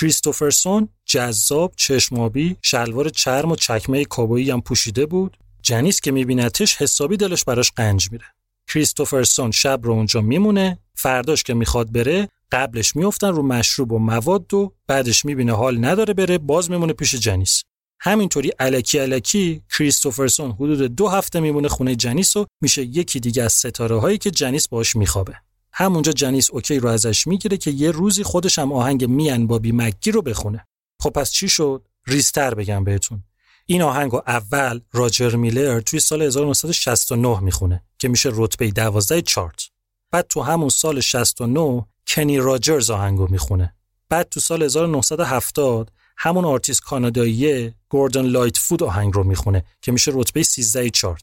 کریستوفرسون 0.00 0.88
جذاب 1.04 1.72
چشمابی 1.76 2.56
شلوار 2.62 3.08
چرم 3.08 3.50
و 3.50 3.56
چکمه 3.56 4.04
کابویی 4.04 4.50
هم 4.50 4.60
پوشیده 4.60 5.06
بود. 5.06 5.36
جنیس 5.62 6.00
که 6.00 6.12
میبینتش 6.12 6.76
حسابی 6.76 7.16
دلش 7.16 7.44
براش 7.44 7.72
قنج 7.72 8.12
میره. 8.12 8.26
کریستوفرسون 8.68 9.50
شب 9.50 9.80
رو 9.82 9.92
اونجا 9.92 10.20
میمونه 10.20 10.78
فرداش 10.94 11.42
که 11.42 11.54
می‌خواد 11.54 11.92
بره 11.92 12.28
قبلش 12.52 12.96
میفتن 12.96 13.28
رو 13.28 13.42
مشروب 13.42 13.92
و 13.92 13.98
مواد 13.98 14.54
و 14.54 14.72
بعدش 14.86 15.24
می‌بینه 15.24 15.52
حال 15.52 15.84
نداره 15.84 16.14
بره 16.14 16.38
باز 16.38 16.70
میمونه 16.70 16.92
پیش 16.92 17.14
جنیس. 17.14 17.62
همینطوری 18.02 18.50
الکی 18.58 18.98
الکی 18.98 19.62
کریستوفرسون 19.78 20.52
حدود 20.52 20.82
دو 20.82 21.08
هفته 21.08 21.40
میمونه 21.40 21.68
خونه 21.68 21.96
جنیس 21.96 22.36
و 22.36 22.46
میشه 22.60 22.82
یکی 22.82 23.20
دیگه 23.20 23.42
از 23.42 23.52
ستاره 23.52 24.00
هایی 24.00 24.18
که 24.18 24.30
جنیس 24.30 24.68
باش 24.68 24.96
میخوابه. 24.96 25.36
همونجا 25.72 26.12
جنیس 26.12 26.50
اوکی 26.50 26.78
رو 26.78 26.88
ازش 26.88 27.26
می‌گیره 27.26 27.56
که 27.56 27.70
یه 27.70 27.90
روزی 27.90 28.22
خودش 28.22 28.58
هم 28.58 28.72
آهنگ 28.72 29.04
میان 29.04 29.46
بابی 29.46 29.72
مگی 29.72 30.10
رو 30.10 30.22
بخونه. 30.22 30.66
خب 31.02 31.10
پس 31.10 31.30
چی 31.30 31.48
شد؟ 31.48 31.88
ریستر 32.06 32.54
بگم 32.54 32.84
بهتون. 32.84 33.22
این 33.66 33.82
آهنگ 33.82 34.14
اول 34.14 34.80
راجر 34.92 35.36
میلر 35.36 35.80
توی 35.80 36.00
سال 36.00 36.22
1969 36.22 37.40
می‌خونه 37.40 37.82
که 37.98 38.08
میشه 38.08 38.30
رتبه 38.32 38.70
12 38.70 39.22
چارت. 39.22 39.62
بعد 40.10 40.26
تو 40.28 40.42
همون 40.42 40.68
سال 40.68 41.00
69 41.00 41.86
کنی 42.06 42.38
راجرز 42.38 42.90
آهنگو 42.90 43.26
می‌خونه. 43.30 43.74
بعد 44.08 44.28
تو 44.28 44.40
سال 44.40 44.62
1970 44.62 45.90
همون 46.22 46.44
آرتیست 46.44 46.82
کانادایی 46.82 47.72
گوردون 47.88 48.26
لایتفوت 48.26 48.82
آهنگ 48.82 49.14
رو 49.14 49.24
می‌خونه 49.24 49.64
که 49.82 49.92
میشه 49.92 50.10
رتبه 50.14 50.42
13 50.42 50.90
چارت. 50.90 51.22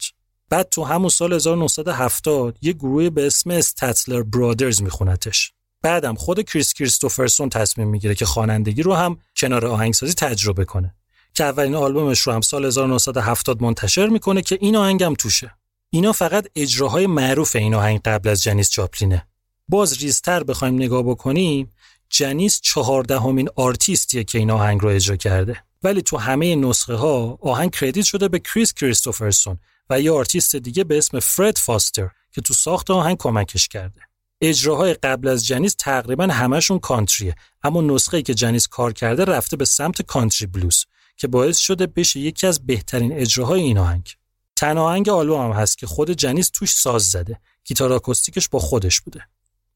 بعد 0.49 0.69
تو 0.69 0.83
همون 0.83 1.09
سال 1.09 1.33
1970 1.33 2.57
یه 2.61 2.73
گروه 2.73 3.09
به 3.09 3.27
اسم 3.27 3.51
Statler 3.51 4.23
Brothers 4.23 4.81
میخونتش. 4.81 5.53
بعدم 5.81 6.15
خود 6.15 6.41
کریس 6.41 6.73
کریستوفرسون 6.73 7.49
تصمیم 7.49 7.87
می‌گیره 7.87 8.15
که 8.15 8.25
خوانندگی 8.25 8.83
رو 8.83 8.93
هم 8.93 9.17
کنار 9.35 9.65
آهنگسازی 9.65 10.13
تجربه 10.13 10.65
کنه. 10.65 10.95
که 11.33 11.43
اولین 11.43 11.75
آلبومش 11.75 12.19
رو 12.19 12.33
هم 12.33 12.41
سال 12.41 12.65
1970 12.65 13.61
منتشر 13.61 14.07
می‌کنه 14.07 14.41
که 14.41 14.57
این 14.61 14.75
آهنگم 14.75 15.13
توشه. 15.13 15.51
اینا 15.89 16.11
فقط 16.11 16.47
اجراهای 16.55 17.07
معروف 17.07 17.55
این 17.55 17.73
آهنگ 17.73 18.01
قبل 18.01 18.29
از 18.29 18.43
جنیس 18.43 18.69
جاپلینه 18.69 19.27
باز 19.69 19.97
ریزتر 19.97 20.43
بخوایم 20.43 20.75
نگاه 20.75 21.03
بکنیم 21.03 21.71
جنیس 22.09 22.61
چهاردهمین 22.61 23.49
آرتیستیه 23.55 24.23
که 24.23 24.38
این 24.38 24.51
آهنگ 24.51 24.81
رو 24.81 24.89
اجرا 24.89 25.15
کرده. 25.15 25.63
ولی 25.84 26.01
تو 26.01 26.17
همه 26.17 26.55
نسخه 26.55 26.95
ها 26.95 27.39
آهنگ 27.41 27.71
credit 27.71 28.05
شده 28.05 28.27
به 28.27 28.39
کریس 28.39 28.73
کریستوفرسون 28.73 29.59
و 29.89 30.01
یه 30.01 30.11
آرتیست 30.11 30.55
دیگه 30.55 30.84
به 30.84 30.97
اسم 30.97 31.19
فرد 31.19 31.57
فاستر 31.57 32.09
که 32.31 32.41
تو 32.41 32.53
ساخت 32.53 32.91
آهنگ 32.91 33.17
کمکش 33.17 33.67
کرده. 33.67 34.01
اجراهای 34.41 34.93
قبل 34.93 35.27
از 35.27 35.45
جنیس 35.45 35.75
تقریبا 35.79 36.23
همشون 36.23 36.79
country 36.79 37.28
ه 37.28 37.35
اما 37.63 37.81
نسخه‌ای 37.81 38.23
که 38.23 38.34
جنیس 38.34 38.67
کار 38.67 38.93
کرده 38.93 39.25
رفته 39.25 39.57
به 39.57 39.65
سمت 39.65 40.01
country 40.01 40.47
blues 40.47 40.85
که 41.17 41.27
باعث 41.27 41.57
شده 41.57 41.88
بشه 41.88 42.19
یکی 42.19 42.47
از 42.47 42.65
بهترین 42.65 43.13
اجراهای 43.13 43.61
این 43.61 43.77
آهنگ. 43.77 44.15
تنها 44.55 44.84
آهنگ 44.84 45.09
آلبوم 45.09 45.41
هم 45.41 45.51
هست 45.51 45.77
که 45.77 45.88
خود 45.88 46.11
جنیس 46.11 46.49
توش 46.49 46.71
ساز 46.71 47.09
زده. 47.09 47.39
گیتار 47.65 47.93
آکوستیکش 47.93 48.49
با 48.49 48.59
خودش 48.59 49.01
بوده. 49.01 49.27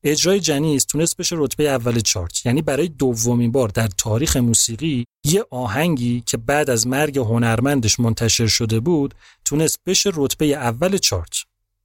اجرای 0.03 0.39
جنیس 0.39 0.85
تونست 0.85 1.17
بشه 1.17 1.35
رتبه 1.39 1.69
اول 1.69 1.99
چارت. 1.99 2.45
یعنی 2.45 2.61
برای 2.61 2.87
دومین 2.87 3.51
بار 3.51 3.67
در 3.67 3.87
تاریخ 3.87 4.37
موسیقی 4.37 5.05
یه 5.23 5.45
آهنگی 5.51 6.23
که 6.25 6.37
بعد 6.37 6.69
از 6.69 6.87
مرگ 6.87 7.17
هنرمندش 7.17 7.99
منتشر 7.99 8.47
شده 8.47 8.79
بود 8.79 9.15
تونست 9.45 9.79
بشه 9.85 10.11
رتبه 10.13 10.45
اول 10.45 10.97
چارت. 10.97 11.33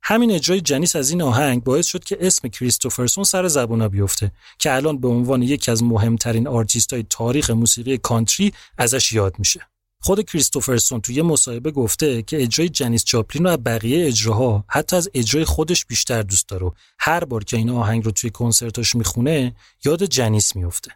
همین 0.03 0.31
اجرای 0.31 0.61
جنیس 0.61 0.97
از 0.97 1.11
این 1.11 1.23
آهنگ 1.23 1.65
باعث 1.65 1.87
شد 1.87 2.05
که 2.05 2.19
اسم 2.21 2.49
کریستوفرسون 2.49 3.25
سر 3.25 3.49
زبونا 3.49 3.89
بیفته 3.89 4.33
که 4.59 4.75
الان 4.75 4.99
به 4.99 5.09
عنوان 5.09 5.43
یکی 5.43 5.71
از 5.71 5.83
مهمترین 5.83 6.49
آرتیست 6.49 6.93
های 6.93 7.05
تاریخ 7.11 7.51
موسیقی 7.51 7.99
country 7.99 8.53
ازش 8.79 9.13
یاد 9.13 9.39
میشه. 9.39 9.61
خود 10.07 10.21
کریستوفرسون 10.21 11.01
توی 11.01 11.23
مصاحبه 11.23 11.71
گفته 11.71 12.23
که 12.23 12.43
اجرای 12.43 12.69
جنیس 12.69 13.05
جاپلین 13.05 13.45
رو 13.45 13.51
از 13.51 13.65
بقیه 13.65 14.07
اجراها 14.07 14.65
حتی 14.69 14.97
از 14.97 15.09
اجرای 15.15 15.45
خودش 15.45 15.85
بیشتر 15.85 16.23
دوست 16.23 16.49
داره 16.49 16.71
هر 16.99 17.25
بار 17.25 17.45
که 17.45 17.57
این 17.57 17.71
آهنگ 17.71 18.05
رو 18.05 18.11
توی 18.11 18.31
کنسرتاش 18.31 18.95
می‌خونه 18.95 19.57
یاد 19.85 20.05
جنیس 20.05 20.57
میفته. 20.57 20.91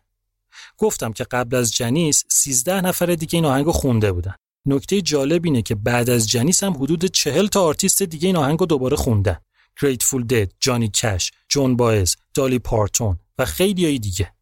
گفتم 0.79 1.13
که 1.13 1.25
قبل 1.25 1.57
از 1.57 1.75
جنیس 1.75 2.25
13 2.29 2.81
نفر 2.81 3.07
دیگه 3.07 3.37
این 3.37 3.45
آهنگ 3.45 3.67
رو 3.67 3.73
خونده 3.73 4.13
بودن. 4.13 4.35
نکته 4.67 5.01
جالب 5.01 5.45
اینه 5.45 5.63
که 5.63 5.75
بعد 5.75 6.11
از 6.11 6.29
جنیس 6.29 6.65
هم 6.65 6.73
حدود 6.73 7.05
40 7.05 7.47
تا 7.47 7.63
آرتیست 7.63 8.03
دیگه 8.03 8.27
این 8.27 8.37
آهنگ 8.37 8.61
رو 8.61 8.67
دوباره 8.67 8.97
خوندن. 8.97 9.37
Grateful 9.83 10.25
Dead، 10.27 10.53
جانی 10.61 10.89
کش، 10.89 11.33
جون 11.49 11.77
بائز، 11.77 12.17
دالی 12.35 12.59
پارتون 12.59 13.19
و 13.39 13.45
خیلی 13.45 13.99
دیگه. 13.99 14.33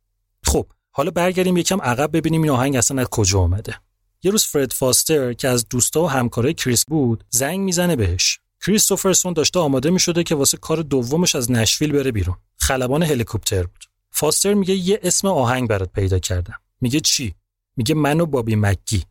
خب 0.44 0.66
حالا 0.90 1.10
برگردیم 1.10 1.56
یکم 1.56 1.80
عقب 1.80 2.16
ببینیم 2.16 2.42
این 2.42 2.50
آهنگ 2.50 2.76
اصلا 2.76 3.00
از 3.00 3.08
کجا 3.08 3.40
آمده 3.40 3.74
یه 4.22 4.30
روز 4.30 4.44
فرد 4.44 4.72
فاستر 4.72 5.32
که 5.32 5.48
از 5.48 5.68
دوستا 5.68 6.02
و 6.02 6.10
همکارای 6.10 6.54
کریس 6.54 6.84
بود 6.84 7.24
زنگ 7.30 7.60
می‌زنه 7.60 7.96
بهش. 7.96 8.38
کریستوفرسون 8.66 9.32
داشته 9.32 9.58
آماده 9.60 9.90
می 9.90 10.00
شده 10.00 10.22
که 10.22 10.34
واسه 10.34 10.56
کار 10.56 10.82
دومش 10.82 11.34
از 11.34 11.50
نشویل 11.50 11.92
بره 11.92 12.12
بیرون. 12.12 12.36
خلبان 12.56 13.02
هلیکوپتر 13.02 13.62
بود. 13.62 13.84
فاستر 14.10 14.54
میگه 14.54 14.74
یه 14.74 15.00
اسم 15.02 15.28
آهنگ 15.28 15.68
برات 15.68 15.92
پیدا 15.92 16.18
کردم. 16.18 16.60
میگه 16.80 17.00
چی؟ 17.00 17.34
میگه 17.76 17.94
من 17.94 18.20
و 18.20 18.26
بابی 18.26 18.56
مکی. 18.56 19.04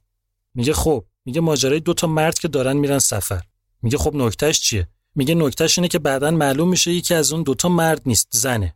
میگه 0.54 0.74
خب. 0.74 1.06
میگه 1.26 1.42
ماجرای 1.42 1.80
دو 1.80 1.94
تا 1.94 2.08
مرد 2.08 2.40
که 2.40 2.48
دارن 2.48 2.78
میرن 2.78 3.00
سفر. 3.00 3.44
میگه 3.82 3.98
خب 3.98 4.16
نکتهش 4.16 4.60
چیه؟ 4.62 4.88
میگه 5.16 5.36
نکتهش 5.36 5.78
اینه 5.78 5.88
که 5.88 6.00
بعدا 6.00 6.32
معلوم 6.32 6.70
میشه 6.70 6.92
یکی 6.92 7.14
از 7.14 7.32
اون 7.32 7.44
دوتا 7.44 7.70
مرد 7.70 8.02
نیست 8.06 8.28
زنه. 8.32 8.76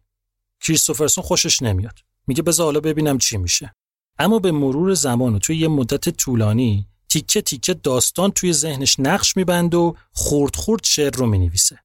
کریستوفرسون 0.62 1.24
خوشش 1.24 1.62
نمیاد. 1.62 2.00
میگه 2.28 2.44
بذار 2.44 2.66
حالا 2.66 2.80
ببینم 2.80 3.18
چی 3.18 3.38
میشه. 3.38 3.76
اما 4.20 4.40
به 4.40 4.52
مرور 4.52 4.94
زمان 4.94 5.36
و 5.36 5.40
توی 5.40 5.58
یه 5.58 5.68
مدت 5.68 6.10
طولانی 6.10 6.88
تیکه 7.10 7.42
تیکه 7.42 7.74
داستان 7.74 8.32
توی 8.32 8.54
ذهنش 8.54 9.00
نقش 9.00 9.38
میبند 9.38 9.76
و 9.76 9.96
خورد 10.12 10.56
خورد 10.56 10.84
شعر 10.84 11.16
رو 11.16 11.26
می‌نویسه. 11.26 11.80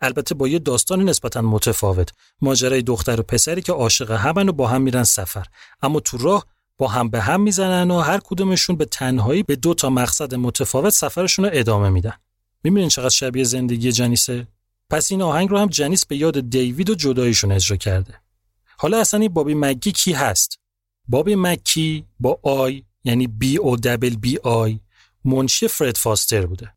البته 0.00 0.34
با 0.34 0.48
یه 0.48 0.58
داستان 0.58 1.08
نسبتا 1.08 1.42
متفاوت. 1.42 2.10
ماجرای 2.40 2.82
دختر 2.82 3.20
و 3.20 3.22
پسری 3.22 3.62
که 3.62 3.72
عاشق 3.72 4.10
همن 4.10 4.48
و 4.48 4.52
با 4.52 4.68
هم 4.68 4.82
میرن 4.82 5.04
سفر. 5.04 5.46
اما 5.82 6.00
تو 6.00 6.18
راه 6.18 6.46
با 6.78 6.88
هم 6.88 7.10
به 7.10 7.20
هم 7.20 7.40
می‌زنن 7.40 7.90
و 7.90 8.00
هر 8.00 8.20
کدومشون 8.24 8.76
به 8.76 8.84
تنهایی 8.84 9.42
به 9.42 9.56
دو 9.56 9.74
تا 9.74 9.90
مقصد 9.90 10.34
متفاوت 10.34 10.92
سفرشون 10.92 11.44
رو 11.44 11.50
ادامه 11.54 11.88
میدن. 11.88 12.14
می‌بینین 12.64 12.88
چقدر 12.88 13.08
شبیه 13.08 13.44
زندگی 13.44 13.92
جنیسه؟ 13.92 14.46
پس 14.90 15.12
این 15.12 15.22
آهنگ 15.22 15.50
رو 15.50 15.58
هم 15.58 15.68
جنیس 15.68 16.06
به 16.06 16.16
یاد 16.16 16.50
دیوید 16.50 16.90
و 16.90 16.94
جداییشون 16.94 17.52
اجرا 17.52 17.76
کرده. 17.76 18.14
حالا 18.78 19.00
اصلا 19.00 19.20
این 19.20 19.32
بابی 19.32 19.54
مگی 19.54 19.92
کی 19.92 20.12
هست؟ 20.12 20.58
بابی 21.12 21.34
مکی 21.34 22.06
با 22.20 22.40
آی 22.42 22.84
یعنی 23.04 23.26
بی 23.26 23.56
او 23.56 23.76
دبل 23.76 24.16
بی 24.16 24.38
آی 24.38 24.80
منشی 25.24 25.68
فرد 25.68 25.96
فاستر 25.96 26.46
بوده. 26.46 26.72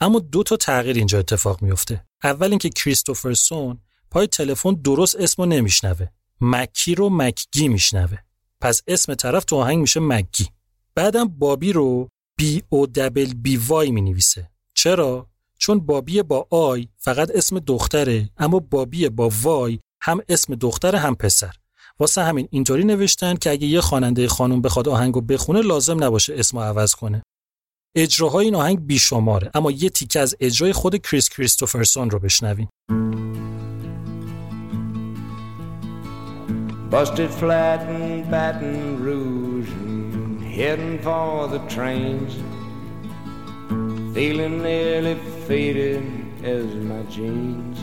اما 0.00 0.18
دو 0.18 0.42
تا 0.42 0.56
تغییر 0.56 0.96
اینجا 0.96 1.18
اتفاق 1.18 1.62
میفته 1.62 2.04
اول 2.24 2.50
اینکه 2.50 2.68
کریستوفرسون 2.68 3.78
پای 4.10 4.26
تلفن 4.26 4.74
درست 4.74 5.16
اسمو 5.16 5.46
نمیشنوه. 5.46 6.06
مکی 6.40 6.94
رو 6.94 7.10
مکگی 7.10 7.68
میشنوه. 7.68 8.18
پس 8.60 8.82
اسم 8.86 9.14
طرف 9.14 9.44
تو 9.44 9.56
آهنگ 9.56 9.78
میشه 9.78 10.00
مگی 10.00 10.46
بعدم 10.94 11.28
بابی 11.28 11.72
رو 11.72 12.08
بی 12.38 12.62
او 12.68 12.86
دبل 12.86 13.34
بی 13.34 13.56
وای 13.56 13.90
می 13.90 14.00
نویسه 14.00 14.50
چرا؟ 14.74 15.26
چون 15.58 15.80
بابی 15.80 16.22
با 16.22 16.46
آی 16.50 16.88
فقط 16.96 17.30
اسم 17.34 17.58
دختره 17.58 18.30
اما 18.36 18.58
بابی 18.58 19.08
با 19.08 19.30
وای 19.42 19.80
هم 20.00 20.20
اسم 20.28 20.54
دختر 20.54 20.96
هم 20.96 21.14
پسر. 21.14 21.54
واسه 22.00 22.22
همین 22.22 22.48
اینطوری 22.50 22.84
نوشتن 22.84 23.34
که 23.34 23.50
اگه 23.50 23.66
یه 23.66 23.80
خواننده 23.80 24.28
خانم 24.28 24.62
بخواد 24.62 24.88
آهنگو 24.88 25.20
بخونه 25.20 25.60
لازم 25.60 26.04
نباشه 26.04 26.34
اسمو 26.36 26.60
عوض 26.60 26.94
کنه 26.94 27.22
اجراهای 27.96 28.44
این 28.44 28.54
آهنگ 28.54 28.86
بیشماره 28.86 29.50
اما 29.54 29.70
یه 29.70 29.88
تیکه 29.88 30.20
از 30.20 30.36
اجرای 30.40 30.72
خود 30.72 30.96
کریس 30.96 31.28
کریستوفرسون 31.28 32.10
رو 32.10 32.18
بشنوین 32.18 32.68
Busted 36.90 37.30
flat 37.40 37.80
in 37.90 38.30
Baton 38.30 39.04
Rouge 39.04 39.68
and 39.68 40.42
heading 40.42 40.98
for 41.06 41.46
the 41.46 41.58
trains. 41.74 42.32
Feeling 44.14 44.62
nearly 44.62 45.16
faded 45.46 46.02
as 46.42 46.64
my 46.90 47.02
jeans. 47.14 47.78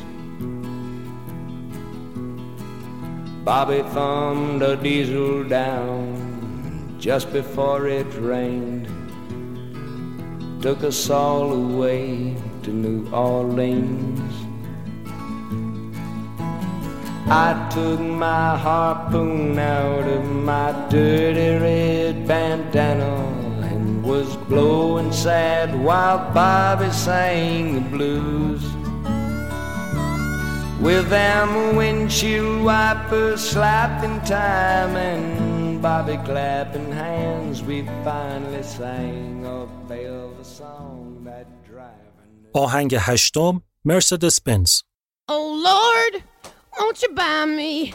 Bobby 3.46 3.84
thumbed 3.94 4.64
a 4.64 4.76
diesel 4.76 5.44
down 5.44 6.98
just 7.00 7.32
before 7.32 7.88
it 7.88 8.12
rained. 8.16 8.88
Took 10.64 10.84
us 10.84 11.12
all 11.12 11.54
away 11.54 12.36
to 12.64 12.72
New 12.72 13.08
Orleans. 13.12 14.34
I 17.28 17.70
took 17.72 18.00
my 18.00 18.58
harpoon 18.58 19.60
out 19.60 20.08
of 20.08 20.26
my 20.26 20.72
dirty 20.90 21.64
red 21.64 22.28
bandana 22.28 23.16
and 23.62 24.04
was 24.04 24.36
blowing 24.50 25.12
sad 25.12 25.80
while 25.80 26.34
Bobby 26.34 26.90
sang 26.90 27.76
the 27.76 27.82
blues. 27.82 28.75
With 30.81 31.11
them 31.11 31.77
windshield 31.77 32.65
wipers 32.65 33.41
slapping 33.53 34.19
time 34.23 34.97
and 34.97 35.83
Bobby 35.83 36.17
clapping 36.29 36.91
hands, 36.93 37.63
we 37.63 37.79
finally 38.05 38.63
sang 38.63 39.45
a 39.45 39.67
Belva 39.89 40.45
song 40.45 41.23
that 41.25 41.47
driving. 41.65 42.53
آهنگ 42.57 42.95
هشتم 42.99 43.61
مرسدس 43.85 44.41
بنز 44.41 44.83
Oh 45.29 45.47
Lord, 45.71 46.23
won't 46.79 47.03
you 47.03 47.11
buy 47.15 47.45
me 47.45 47.95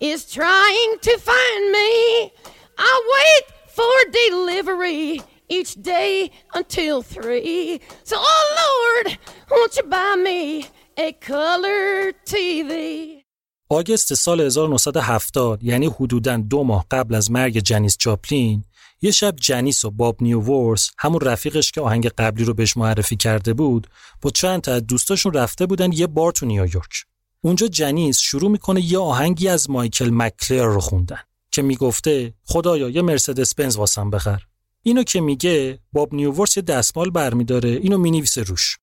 is 0.00 0.30
trying 0.30 0.98
to 1.02 1.18
find 1.18 1.72
me. 1.72 2.32
I 2.78 2.92
wait 3.16 3.44
for 3.76 3.94
delivery 4.24 5.22
each 5.48 5.74
day 5.82 6.30
until 6.54 7.02
three. 7.02 7.80
So, 8.04 8.16
oh 8.18 8.46
Lord, 8.62 9.18
won't 9.50 9.76
you 9.76 9.84
buy 9.84 10.16
me 10.16 10.66
a 10.96 11.12
color 11.12 12.12
TV? 12.24 13.22
آگست 13.68 14.14
سال 14.14 14.40
1970 14.40 15.62
یعنی 15.62 15.86
حدوداً 15.86 16.36
دو 16.36 16.62
ماه 16.64 16.86
قبل 16.90 17.14
از 17.14 17.30
مرگ 17.30 17.58
جنیس 17.58 17.96
جاپلین 17.98 18.64
یه 19.02 19.10
شب 19.10 19.36
جنیس 19.36 19.84
و 19.84 19.90
باب 19.90 20.16
نیوورس 20.20 20.90
همون 20.98 21.20
رفیقش 21.20 21.72
که 21.72 21.80
آهنگ 21.80 22.06
قبلی 22.08 22.44
رو 22.44 22.54
بهش 22.54 22.76
معرفی 22.76 23.16
کرده 23.16 23.54
بود 23.54 23.86
با 24.22 24.30
چند 24.30 24.60
تا 24.60 24.72
از 24.72 24.86
دوستاشون 24.86 25.32
رفته 25.32 25.66
بودن 25.66 25.92
یه 25.92 26.06
بار 26.06 26.32
تو 26.32 26.46
نیویورک 26.46 27.04
اونجا 27.40 27.66
جنیس 27.68 28.18
شروع 28.18 28.50
می‌کنه 28.50 28.80
یه 28.80 28.98
آهنگی 28.98 29.48
از 29.48 29.70
مایکل 29.70 30.10
مکلر 30.10 30.64
رو 30.64 30.80
خوندن 30.80 31.20
که 31.50 31.62
می‌گفته 31.62 32.34
خدایا 32.44 32.88
یه 32.88 33.02
مرسدس 33.02 33.54
بنز 33.54 33.76
واسم 33.76 34.10
بخر. 34.10 34.42
اینو 34.82 35.02
که 35.02 35.20
میگه 35.20 35.78
باب 35.92 36.14
نیوورس 36.14 36.56
یه 36.56 36.62
دستمال 36.62 37.10
برمیداره 37.10 37.70
اینو 37.70 37.98
می‌نویسه 37.98 38.42
روش. 38.42 38.76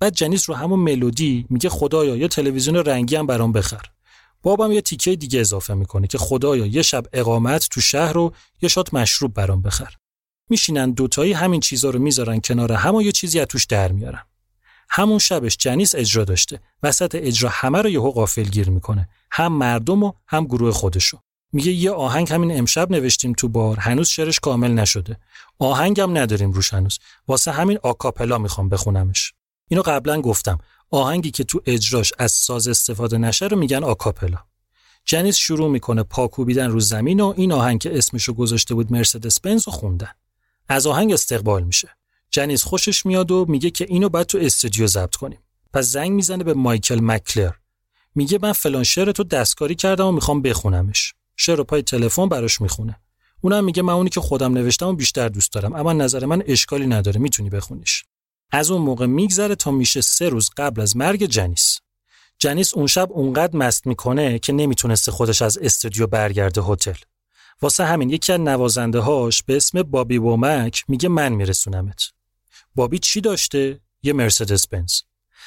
بعد 0.00 0.14
جنیس 0.14 0.50
رو 0.50 0.56
همون 0.56 0.80
ملودی 0.80 1.46
میگه 1.50 1.68
خدایا 1.68 2.16
یه 2.16 2.28
تلویزیون 2.28 2.76
رنگی 2.76 3.16
هم 3.16 3.26
برام 3.26 3.52
بخر. 3.52 3.82
بابام 4.42 4.72
یه 4.72 4.80
تیکه 4.80 5.16
دیگه 5.16 5.40
اضافه 5.40 5.74
می‌کنه 5.74 6.06
که 6.06 6.18
خدایا 6.18 6.66
یه 6.66 6.82
شب 6.82 7.04
اقامت 7.12 7.68
تو 7.70 7.80
شهر 7.80 8.12
رو 8.12 8.32
یه 8.62 8.68
شات 8.68 8.94
مشروب 8.94 9.34
برام 9.34 9.62
بخر. 9.62 9.94
میشینن 10.50 10.90
دوتایی 10.90 11.32
همین 11.32 11.60
چیزا 11.60 11.90
رو 11.90 11.98
می‌ذارن 11.98 12.40
کنار 12.40 12.72
هم 12.72 12.94
و 12.94 13.02
یه 13.02 13.12
چیزی 13.12 13.40
از 13.40 13.46
توش 13.46 13.64
در 13.66 13.92
میارن. 13.92 14.22
همون 14.90 15.18
شبش 15.18 15.56
جنیس 15.56 15.94
اجرا 15.94 16.24
داشته. 16.24 16.60
وسط 16.82 17.14
اجرا 17.14 17.50
همه 17.52 17.82
رو 17.82 17.88
یهو 17.88 18.10
غافلگیر 18.10 18.70
می‌کنه. 18.70 19.08
هم 19.30 19.52
مردم 19.52 20.02
و 20.02 20.12
هم 20.26 20.44
گروه 20.44 20.72
خودشو. 20.72 21.18
میگه 21.52 21.72
یه 21.72 21.90
آهنگ 21.90 22.32
همین 22.32 22.58
امشب 22.58 22.90
نوشتیم 22.90 23.32
تو 23.32 23.48
بار. 23.48 23.76
هنوز 23.76 24.08
شعرش 24.08 24.40
کامل 24.40 24.70
نشده. 24.70 25.16
آهنگم 25.58 26.18
نداریم 26.18 26.52
روش 26.52 26.74
هنوز. 26.74 26.98
واسه 27.28 27.52
همین 27.52 27.78
آکاپلا 27.82 28.38
می‌خوام 28.38 28.68
بخونمش. 28.68 29.32
اینو 29.68 29.82
قبلا 29.82 30.20
گفتم. 30.20 30.58
آهنگی 30.90 31.30
که 31.30 31.44
تو 31.44 31.60
اجراش 31.66 32.12
از 32.18 32.32
ساز 32.32 32.68
استفاده 32.68 33.18
نشه 33.18 33.46
رو 33.46 33.56
میگن 33.58 33.84
آکاپلا. 33.84 34.38
جنیس 35.04 35.36
شروع 35.36 35.70
می‌کنه 35.70 36.02
پاکوبیدن 36.02 36.70
رو 36.70 36.80
زمین 36.80 37.20
و 37.20 37.34
این 37.36 37.52
آهنگ 37.52 37.80
که 37.80 37.98
اسمشو 37.98 38.32
گذاشته 38.34 38.74
بود 38.74 38.92
مرسدس 38.92 39.40
بنز 39.40 39.68
خوندن. 39.68 40.10
از 40.68 40.86
آهنگ 40.86 41.12
استقبال 41.12 41.62
میشه. 41.62 41.88
جنیس 42.30 42.64
خوشش 42.64 43.06
میاد 43.06 43.30
و 43.30 43.46
میگه 43.48 43.70
که 43.70 43.86
اینو 43.88 44.08
باید 44.08 44.26
تو 44.26 44.38
استودیو 44.38 44.86
ضبط 44.86 45.16
کنیم. 45.16 45.38
پس 45.72 45.84
زنگ 45.84 46.10
می‌زنه 46.12 46.44
به 46.44 46.54
مایکل 46.54 47.00
مکلر. 47.02 47.52
میگه 48.14 48.38
من 48.42 48.52
فلان 48.52 48.84
شعر 48.84 49.12
تو 49.12 49.24
دستکاری 49.24 49.74
کردم 49.74 50.06
و 50.06 50.12
می‌خوام 50.12 50.42
بخونمش. 50.42 51.14
شعر 51.36 51.62
پای 51.62 51.82
تلفن 51.82 52.28
براش 52.28 52.60
می‌خونه. 52.60 53.00
اونم 53.40 53.64
میگه 53.64 53.82
من 53.82 53.92
اونی 53.92 54.10
که 54.10 54.20
خودم 54.20 54.52
نوشتم 54.52 54.86
و 54.86 54.92
بیشتر 54.92 55.28
دوست 55.28 55.52
دارم 55.52 55.74
اما 55.74 55.92
نظر 55.92 56.26
من 56.26 56.42
اشکالی 56.46 56.86
نداره 56.86 57.20
می‌تونی 57.20 57.50
بخونیش. 57.50 58.04
از 58.52 58.70
اون 58.70 58.82
موقع 58.82 59.06
میگذره 59.06 59.54
تا 59.54 59.70
میشه 59.70 60.00
سه 60.00 60.28
روز 60.28 60.50
قبل 60.56 60.80
از 60.80 60.96
مرگ 60.96 61.24
جنیس 61.24 61.78
جنیس 62.38 62.74
اون 62.74 62.86
شب 62.86 63.12
اونقدر 63.12 63.56
مست 63.56 63.86
می‌کنه 63.86 64.38
که 64.38 64.52
نمی‌تونسته 64.52 65.12
خودش 65.12 65.42
از 65.42 65.58
استودیو 65.58 66.06
برگرده 66.06 66.62
هتل. 66.62 66.96
واسه 67.62 67.84
همین 67.84 68.10
یکی 68.10 68.32
از 68.32 68.40
نوازنده 68.40 69.00
هاش 69.00 69.42
به 69.42 69.56
اسم 69.56 69.82
بابی 69.82 70.18
وومک 70.18 70.84
میگه 70.88 71.08
من 71.08 71.32
میرسونمت. 71.32 72.02
بابی 72.80 72.98
چی 72.98 73.20
داشته؟ 73.20 73.80
یه 74.02 74.12
مرسدس 74.12 74.66
بنز 74.66 75.00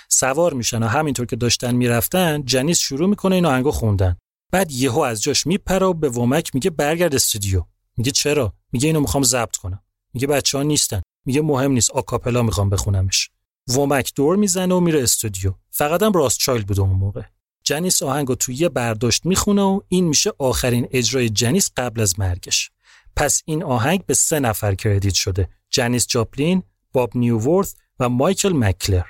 سوار 0.10 0.54
میشن 0.54 0.84
و 0.84 0.88
همینطور 0.88 1.26
که 1.26 1.36
داشتن 1.36 1.76
می‌رفتن 1.76 2.46
جنیس 2.46 2.80
شروع 2.80 3.10
می‌کنه 3.10 3.36
این 3.36 3.46
آهنگو 3.46 3.72
خوندن. 3.72 4.18
بعد 4.52 4.72
یهو 4.72 5.00
از 5.00 5.24
جاش 5.24 5.48
میپره 5.48 5.86
و 5.86 5.94
به 5.94 6.10
وومک 6.10 6.56
میگه 6.56 6.70
برگرد 6.70 7.16
استودیو. 7.16 7.64
میگه 7.98 8.12
چرا؟ 8.12 8.54
میگه 8.72 8.88
اینو 8.88 9.00
می‌خوام 9.00 9.24
ضبط 9.24 9.56
کنم. 9.56 9.84
میگه 10.14 10.28
بچه 10.28 10.58
ها 10.58 10.64
نیستن. 10.64 11.02
میگه 11.26 11.42
مهم 11.42 11.72
نیست 11.72 11.92
آکاپلا 11.92 12.42
می‌خوام 12.42 12.70
بخونمش. 12.70 13.30
وومک 13.68 14.12
دور 14.16 14.36
می‌زنه 14.36 14.76
و 14.76 14.80
میره 14.80 15.04
استودیو. 15.04 15.54
فقط 15.72 16.04
هم 16.04 16.12
راثچایلد 16.12 16.68
بود 16.68 16.80
اون 16.80 16.90
موقع. 16.90 17.24
جنیس 17.64 18.04
آهنگ 18.04 18.28
رو 18.28 18.36
توی 18.36 18.56
یه 18.56 18.70
برداشت 18.70 19.26
می‌خونه 19.26 19.62
و 19.62 19.80
این 19.88 20.06
میشه 20.08 20.32
آخرین 20.40 20.88
اجرای 20.92 21.30
جنیس 21.30 21.72
قبل 21.78 22.02
از 22.02 22.20
مرگش. 22.20 22.72
پس 23.16 23.42
این 23.46 23.64
آهنگ 23.64 24.06
به 24.06 24.14
سه 24.14 24.40
نفر 24.40 24.76
credit 24.76 25.14
شده. 25.14 25.50
جنیس 25.70 26.08
جاپلین، 26.08 26.64
باب 26.94 27.12
نیوورث 27.18 27.74
و 28.00 28.10
مایکل 28.10 28.54
مکلور. 28.54 29.04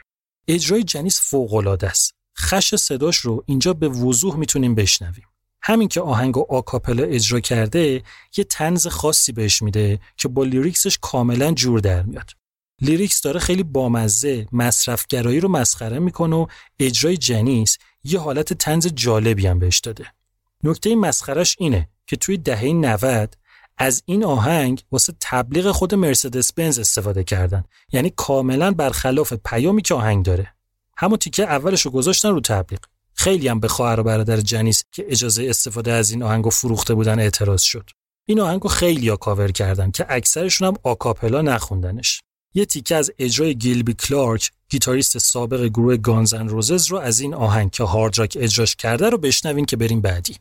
اجرای 0.48 0.84
جنیس 0.84 1.22
فوق‌العاده 1.22 1.88
است. 1.88 2.14
خش 2.38 2.76
صداش 2.76 3.18
رو 3.18 3.44
اینجا 3.46 3.74
به 3.74 3.90
وضوح 3.90 4.36
می‌تونیم 4.36 4.76
بشنویم. 4.76 5.26
همین 5.62 5.88
که 5.88 6.02
آهنگو 6.02 6.38
a 6.38 6.46
cappella 6.50 7.04
اجرا 7.04 7.40
کرده 7.40 8.04
یه 8.38 8.44
طنز 8.44 8.88
خاصی 8.88 9.32
بهش 9.32 9.62
میده 9.62 10.00
که 10.18 10.28
با 10.28 10.44
lyrics 10.44 10.84
ش 10.84 10.98
کاملا 11.02 11.52
جور 11.52 11.80
در 11.80 12.04
میاد. 12.04 12.32
لیریکس 12.82 13.22
داره 13.22 13.40
خیلی 13.40 13.64
بامزه 13.64 14.48
مصرفگرایی 14.52 15.40
رو 15.40 15.50
مسخره 15.50 16.00
می‌کنه 16.00 16.36
و 16.36 16.48
اجرای 16.80 17.18
جنیس 17.18 17.78
یه 18.04 18.20
حالت 18.20 18.54
تنز 18.54 18.88
جالبی 18.88 19.48
هم 19.48 19.60
بهش 19.60 19.80
داده. 19.80 20.06
نکته 20.64 20.96
مسخرش 20.96 21.56
اینه 21.60 21.90
که 22.08 22.16
توی 22.16 22.38
دهه 22.38 22.66
90 22.66 23.38
از 23.78 24.04
این 24.06 24.26
آهنگ 24.26 24.84
واسه 24.92 25.14
تبلیغ 25.20 25.72
خود 25.72 25.96
مرسدس 25.96 26.54
بنز 26.54 26.80
استفاده 26.80 27.24
کردن. 27.24 27.64
یعنی 27.92 28.14
کاملا 28.16 28.72
برخلاف 28.72 29.34
پیامی 29.34 29.82
که 29.82 29.94
آهنگ 29.94 30.26
داره. 30.26 30.54
همون 30.98 31.18
تیکه 31.18 31.44
اولش 31.44 31.82
رو 31.82 31.92
گذاشتن 31.92 32.30
رو 32.30 32.42
تبلیغ. 32.42 32.80
خیلی 33.14 33.48
هم 33.48 33.60
به 33.60 33.68
خواهر 33.68 34.00
و 34.00 34.04
برادر 34.04 34.42
جنیس 34.42 34.84
که 34.92 35.06
اجازه 35.10 35.46
استفاده 35.50 35.92
از 35.92 36.12
این 36.12 36.24
آهنگو 36.24 36.50
فروخته 36.50 36.94
بودن 36.94 37.20
اعتراض 37.20 37.62
شد. 37.62 37.90
این 38.26 38.40
آهنگو 38.40 38.68
خیلی 38.68 39.10
ها 39.10 39.16
کاور 39.16 39.52
کردن 39.52 39.92
که 39.92 40.06
اکثرشون 40.10 40.68
هم 40.68 40.74
a 40.84 40.90
cappella 40.90 41.42
نخوندنش. 41.42 42.22
یه 42.54 42.66
تیکه 42.66 42.96
از 42.96 43.12
اجرای 43.20 43.56
گیلبی 43.56 43.94
کلارک 43.94 44.52
گیتاریست 44.70 45.18
سابق 45.18 45.66
گروه 45.66 45.98
Guns 45.98 46.31
N' 46.31 46.48
Roses 46.48 46.88
رو 46.88 46.98
از 46.98 47.20
این 47.20 47.34
آهنگ 47.34 47.72
که 47.72 47.84
hard 47.84 48.20
rock 48.20 48.38
اجراش 48.40 48.76
کرده 48.76 49.10
رو 49.10 49.18
بشنوین 49.18 49.66
که 49.66 49.78
بریم 49.78 50.02
بعدی. 50.02 50.36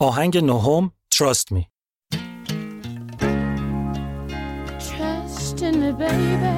آهنگ 0.00 0.38
نهم 0.38 0.90
Trust 1.14 1.52
Me 1.54 1.62
Trust 4.88 5.62
in 5.62 5.74
me, 5.82 5.90
baby. 5.92 6.56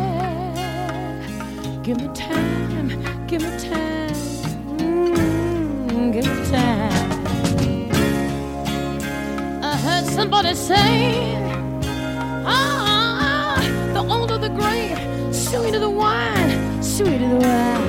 Give 1.87 1.99
me 2.03 2.09
time, 2.15 2.89
give 3.31 3.43
me 3.43 3.51
time, 3.71 4.17
mm, 4.79 6.13
give 6.15 6.27
me 6.31 6.37
time. 6.51 7.11
I 9.71 9.73
heard 9.85 10.07
somebody 10.19 10.55
say, 10.55 10.91
ah, 12.57 13.57
the 13.95 14.03
older 14.15 14.39
the 14.47 14.49
grape, 14.61 14.99
sweeter 15.33 15.79
the 15.87 15.91
wine, 16.03 16.51
sweeter 16.83 17.29
the 17.35 17.41
wine. 17.47 17.80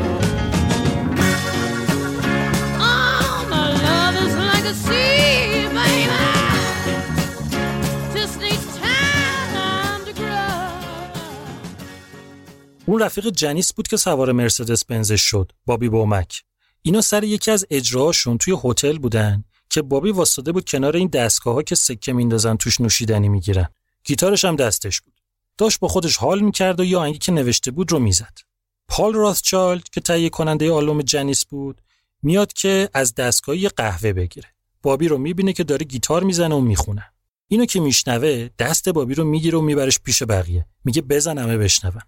اون 12.92 13.02
رفیق 13.02 13.28
جنیس 13.28 13.72
بود 13.72 13.88
که 13.88 13.96
سوار 13.96 14.32
مرسدس 14.32 14.84
بنزش 14.84 15.20
شد 15.20 15.52
بابی 15.66 15.88
بومک. 15.88 16.42
اینا 16.82 17.00
سر 17.00 17.24
یکی 17.24 17.50
از 17.50 17.66
اجراهاشون 17.70 18.38
توی 18.38 18.56
هتل 18.64 18.98
بودن 18.98 19.44
که 19.70 19.82
بابی 19.82 20.10
واسطه 20.10 20.52
بود 20.52 20.64
کنار 20.64 20.96
این 20.96 21.08
دستگاه 21.08 21.54
ها 21.54 21.62
که 21.62 21.74
سکه 21.74 22.12
میندازن 22.12 22.56
توش 22.56 22.80
نوشیدنی 22.80 23.28
می‌گیرن. 23.28 23.68
گیتارش 24.04 24.44
هم 24.44 24.56
دستش 24.56 25.00
بود. 25.00 25.14
داشت 25.58 25.80
با 25.80 25.88
خودش 25.88 26.16
حال 26.16 26.40
می‌کرد 26.40 26.80
و 26.80 26.84
یه 26.84 26.98
آهنگی 26.98 27.18
که 27.18 27.32
نوشته 27.32 27.70
بود 27.70 27.92
رو 27.92 27.98
می‌زد. 27.98 28.38
پال 28.88 29.14
راثچالد 29.14 29.88
که 29.88 30.00
تهیه 30.00 30.28
کننده 30.28 30.72
آلبوم 30.72 31.02
جنیس 31.02 31.44
بود 31.44 31.82
میاد 32.22 32.52
که 32.52 32.88
از 32.94 33.14
دستگاه 33.14 33.56
یه 33.56 33.68
قهوه 33.68 34.12
بگیره. 34.12 34.48
بابی 34.82 35.08
رو 35.08 35.18
می‌بینه 35.18 35.52
که 35.52 35.64
داره 35.64 35.84
گیتار 35.84 36.22
می‌زنه 36.22 36.54
و 36.54 36.60
می‌خونه. 36.60 37.04
اینو 37.48 37.66
که 37.66 37.80
میشنوه 37.80 38.48
دست 38.58 38.88
بابی 38.88 39.14
رو 39.14 39.24
می‌گیره 39.24 39.58
و 39.58 39.60
میبرش 39.60 40.00
پیش 40.00 40.22
بقیه. 40.22 40.66
میگه 40.84 41.02
بزن 41.02 41.38
همه 41.38 41.58
بشنون. 41.58 42.02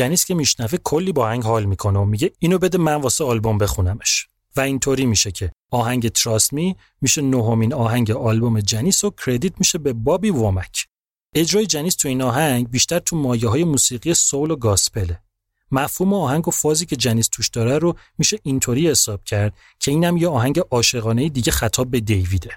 جنیس 0.00 0.24
که 0.24 0.34
میشنوه 0.34 0.78
کلی 0.84 1.12
با 1.12 1.24
آهنگ 1.24 1.42
حال 1.42 1.64
می‌کنه 1.64 1.98
و 1.98 2.04
میگه 2.04 2.32
اینو 2.38 2.58
بده 2.58 2.78
من 2.78 2.94
واسه 2.94 3.24
آلبوم 3.24 3.58
بخونمش. 3.58 4.26
و 4.56 4.60
اینطوری 4.60 5.06
میشه 5.06 5.30
که 5.30 5.52
آهنگ 5.70 6.08
تراست 6.08 6.52
می 6.52 6.76
میشه 7.00 7.22
نهمین 7.22 7.74
آهنگ 7.74 8.10
آلبوم 8.10 8.60
جنیس 8.60 9.04
و 9.04 9.10
کردیت 9.10 9.52
میشه 9.58 9.78
به 9.78 9.92
بابی 9.92 10.30
وومک 10.30 10.86
اجرای 11.34 11.66
جنیس 11.66 11.94
تو 11.94 12.08
این 12.08 12.22
آهنگ 12.22 12.70
بیشتر 12.70 12.98
تو 12.98 13.16
مایه 13.16 13.48
های 13.48 13.64
موسیقی 13.64 14.14
سول 14.14 14.50
و 14.50 14.56
گاسپله. 14.56 15.20
مفهوم 15.70 16.14
آهنگ 16.14 16.48
و 16.48 16.50
فازی 16.50 16.86
که 16.86 16.96
جنیس 16.96 17.28
توش 17.28 17.48
داره 17.48 17.78
رو 17.78 17.96
میشه 18.18 18.38
اینطوری 18.42 18.90
حساب 18.90 19.24
کرد 19.24 19.54
که 19.78 19.90
اینم 19.90 20.16
یه 20.16 20.28
آهنگ 20.28 20.60
عاشقانه 20.70 21.28
دیگه 21.28 21.52
خطاب 21.52 21.90
به 21.90 22.00
دیویده. 22.00 22.50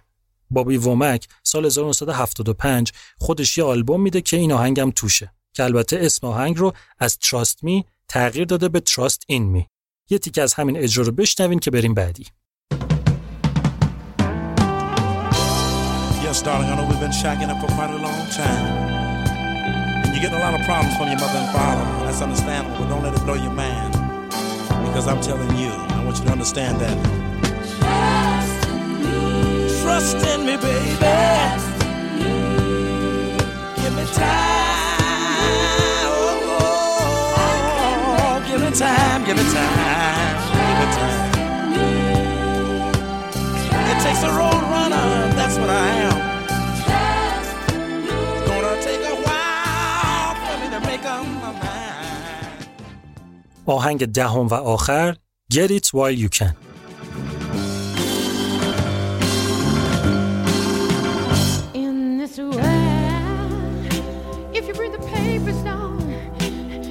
بابی 0.52 0.78
وومک 0.78 1.28
سال 1.44 1.66
1975 1.66 2.92
خودش 3.18 3.58
یه 3.58 3.64
آلبوم 3.64 4.02
میده 4.02 4.22
که 4.22 4.38
این 4.38 4.52
آهنگم 4.52 4.92
توشه. 4.92 5.32
که 5.54 5.64
البته 5.64 5.98
اسم 6.02 6.28
آهنگ 6.28 6.58
رو 6.58 6.74
از 7.00 7.18
تراست 7.18 7.64
می 7.64 7.86
تغییر 8.08 8.46
داده 8.46 8.70
به 8.70 8.80
تراست 8.80 9.24
این 9.28 9.44
می 9.44 9.68
یه 10.10 10.18
تیکه 10.18 10.42
از 10.42 10.54
همین 10.54 10.78
اجرا 10.78 11.06
رو 11.06 11.12
بشنوین 11.12 11.60
که 11.60 11.72
بریم 11.72 11.94
بعدی 11.94 12.26
Yes, 16.24 16.42
darling, 16.42 16.68
I 16.68 16.76
know 16.78 16.88
we've 16.90 17.00
been 17.00 17.12
shagging 17.12 17.50
up 17.54 17.60
for 17.62 17.70
quite 17.78 17.92
a 17.92 18.02
long 18.08 18.22
time. 18.42 18.66
And 20.04 20.10
you're 20.14 20.24
getting 20.24 20.40
a 20.42 20.46
lot 20.48 20.56
of 20.58 20.66
problems 20.66 20.94
from 20.98 21.08
your 21.12 21.20
mother 21.24 21.40
and 21.44 21.52
father. 21.58 21.86
That's 22.06 22.22
understandable, 22.28 22.76
but 22.80 22.88
don't 22.90 23.04
let 23.04 23.14
it 23.14 23.24
blow 23.28 23.36
your 23.36 23.56
mind. 23.66 23.94
Because 24.88 25.06
I'm 25.12 25.22
telling 25.22 25.54
you, 25.62 25.72
I 25.98 26.04
want 26.06 26.18
you 26.18 26.26
to 26.26 26.32
understand 26.32 26.76
that. 26.84 26.98
Trust 29.82 30.18
in 30.32 30.40
me, 30.48 30.56
baby. 30.58 31.14
Give 33.82 33.94
me 33.96 34.06
time. 34.14 34.63
oh, 38.73 38.73
give 38.73 38.73
me 38.73 38.73
time, 38.79 39.25
give 39.25 39.37
me 39.37 39.43
time, 39.43 40.37
give 40.55 40.79
me 40.81 40.87
time. 40.97 41.29
It 43.91 43.99
takes 44.03 44.23
a 44.23 44.31
road 44.31 44.63
runner, 44.75 45.09
that's 45.37 45.57
what 45.59 45.71
I 45.71 45.89
am. 46.07 46.19
It's 48.37 48.45
gonna 48.49 48.75
take 48.83 49.03
a 49.13 49.17
while 49.27 50.35
for 50.45 50.57
me 50.63 50.67
to 50.75 50.81
make 50.87 51.05
up 51.05 51.27
my 51.27 51.53
mind. 51.53 51.69
آهنگ 53.67 54.05
دهم 54.05 54.47
و 54.47 54.55
آخر 54.55 55.15
Get 55.55 55.71
It 55.71 55.87
While 55.95 56.13
You 56.13 56.29
Can 56.29 56.55
in 61.75 62.19
this 62.19 62.39
world. 62.39 62.63
If 64.59 64.69
you 64.69 64.75
read 64.75 64.93
the 64.93 65.05
papers 65.15 65.57
down, 65.63 65.99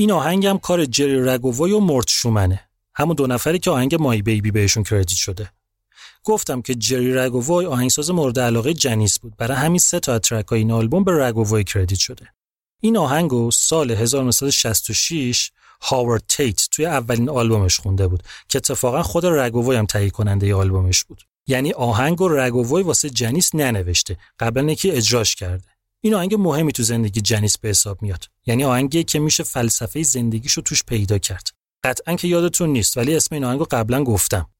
این 0.00 0.12
آهنگ 0.12 0.46
هم 0.46 0.58
کار 0.58 0.84
جری 0.84 1.24
رگووای 1.24 1.72
و 1.72 1.80
مورت 1.80 2.08
شومنه. 2.08 2.60
همون 2.94 3.16
دو 3.16 3.26
نفری 3.26 3.58
که 3.58 3.70
آهنگ 3.70 3.94
مای 3.94 4.22
بیبی 4.22 4.50
بهشون 4.50 4.82
کردیت 4.82 5.18
شده. 5.18 5.50
گفتم 6.24 6.62
که 6.62 6.74
جری 6.74 7.14
رگووای 7.14 7.66
آهنگساز 7.66 8.10
مورد 8.10 8.38
علاقه 8.38 8.74
جنیس 8.74 9.18
بود. 9.18 9.36
برای 9.36 9.56
همین 9.56 9.78
سه 9.78 10.00
تا 10.00 10.18
ترک 10.18 10.52
این 10.52 10.72
آلبوم 10.72 11.04
به 11.04 11.26
رگووای 11.26 11.64
کردیت 11.64 11.98
شده. 11.98 12.26
این 12.80 12.96
آهنگو 12.96 13.50
سال 13.50 13.90
1966 13.90 15.50
هاوارد 15.82 16.24
تیت 16.28 16.68
توی 16.70 16.86
اولین 16.86 17.28
آلبومش 17.28 17.80
خونده 17.80 18.08
بود 18.08 18.22
که 18.48 18.58
اتفاقا 18.58 19.02
خود 19.02 19.26
رگووی 19.26 19.76
هم 19.76 19.86
تهیه 19.86 20.10
کننده 20.10 20.54
آلبومش 20.54 21.04
بود. 21.04 21.22
یعنی 21.46 21.72
آهنگ 21.72 22.20
و 22.20 22.28
رگووی 22.28 22.82
واسه 22.82 23.10
جنیس 23.10 23.54
ننوشته 23.54 24.16
قبلا 24.38 24.72
یکی 24.72 24.90
اجراش 24.90 25.34
کرده. 25.34 25.69
این 26.00 26.14
آهنگ 26.14 26.34
مهمی 26.34 26.72
تو 26.72 26.82
زندگی 26.82 27.20
جنیس 27.20 27.58
به 27.58 27.68
حساب 27.68 28.02
میاد. 28.02 28.24
یعنی 28.46 28.64
آهنگی 28.64 29.04
که 29.04 29.18
میشه 29.18 29.42
فلسفه 29.42 30.02
زندگیشو 30.02 30.60
توش 30.60 30.84
پیدا 30.84 31.18
کرد. 31.18 31.48
قطعا 31.84 32.16
که 32.16 32.28
یادتون 32.28 32.68
نیست 32.68 32.96
ولی 32.96 33.16
اسم 33.16 33.34
این 33.34 33.44
آهنگو 33.44 33.66
قبلا 33.70 34.04
گفتم. 34.04 34.50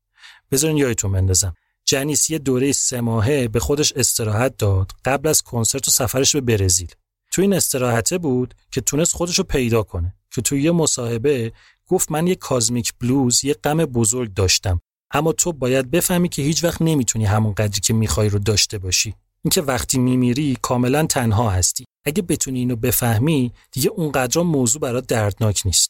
بذارین 0.50 0.76
یادتون 0.76 1.12
بندازم. 1.12 1.54
جنیس 1.84 2.30
یه 2.30 2.38
دوره 2.38 2.72
سه 2.72 3.00
ماهه 3.00 3.48
به 3.48 3.60
خودش 3.60 3.92
استراحت 3.92 4.56
داد 4.56 4.92
قبل 5.04 5.28
از 5.28 5.42
کنسرت 5.42 5.88
و 5.88 5.90
سفرش 5.90 6.36
به 6.36 6.40
برزیل. 6.40 6.94
تو 7.32 7.42
این 7.42 7.54
استراحته 7.54 8.18
بود 8.18 8.54
که 8.70 8.80
تونست 8.80 9.14
خودش 9.14 9.38
رو 9.38 9.44
پیدا 9.44 9.82
کنه. 9.82 10.14
که 10.30 10.42
توی 10.42 10.62
یه 10.62 10.70
مصاحبه 10.70 11.52
گفت 11.88 12.12
من 12.12 12.26
یه 12.26 12.34
کازمیک 12.34 12.92
بلوز 13.00 13.44
یه 13.44 13.54
غم 13.54 13.84
بزرگ 13.84 14.34
داشتم. 14.34 14.80
اما 15.10 15.32
تو 15.32 15.52
باید 15.52 15.90
بفهمی 15.90 16.28
که 16.28 16.42
هیچ 16.42 16.64
وقت 16.64 16.82
نمی‌تونی 16.82 17.24
همون 17.24 17.54
قدری 17.54 17.80
که 17.80 17.94
می‌خوای 17.94 18.28
رو 18.28 18.38
داشته 18.38 18.78
باشی. 18.78 19.14
اینکه 19.44 19.62
وقتی 19.62 19.98
میمیری 19.98 20.56
کاملا 20.62 21.06
تنها 21.06 21.50
هستی. 21.50 21.84
اگه 22.04 22.22
بتونی 22.22 22.58
اینو 22.58 22.76
بفهمی 22.76 23.52
دیگه 23.72 23.90
اونقدر 23.90 24.42
موضوع 24.42 24.80
برات 24.80 25.06
دردناک 25.06 25.62
نیست. 25.64 25.88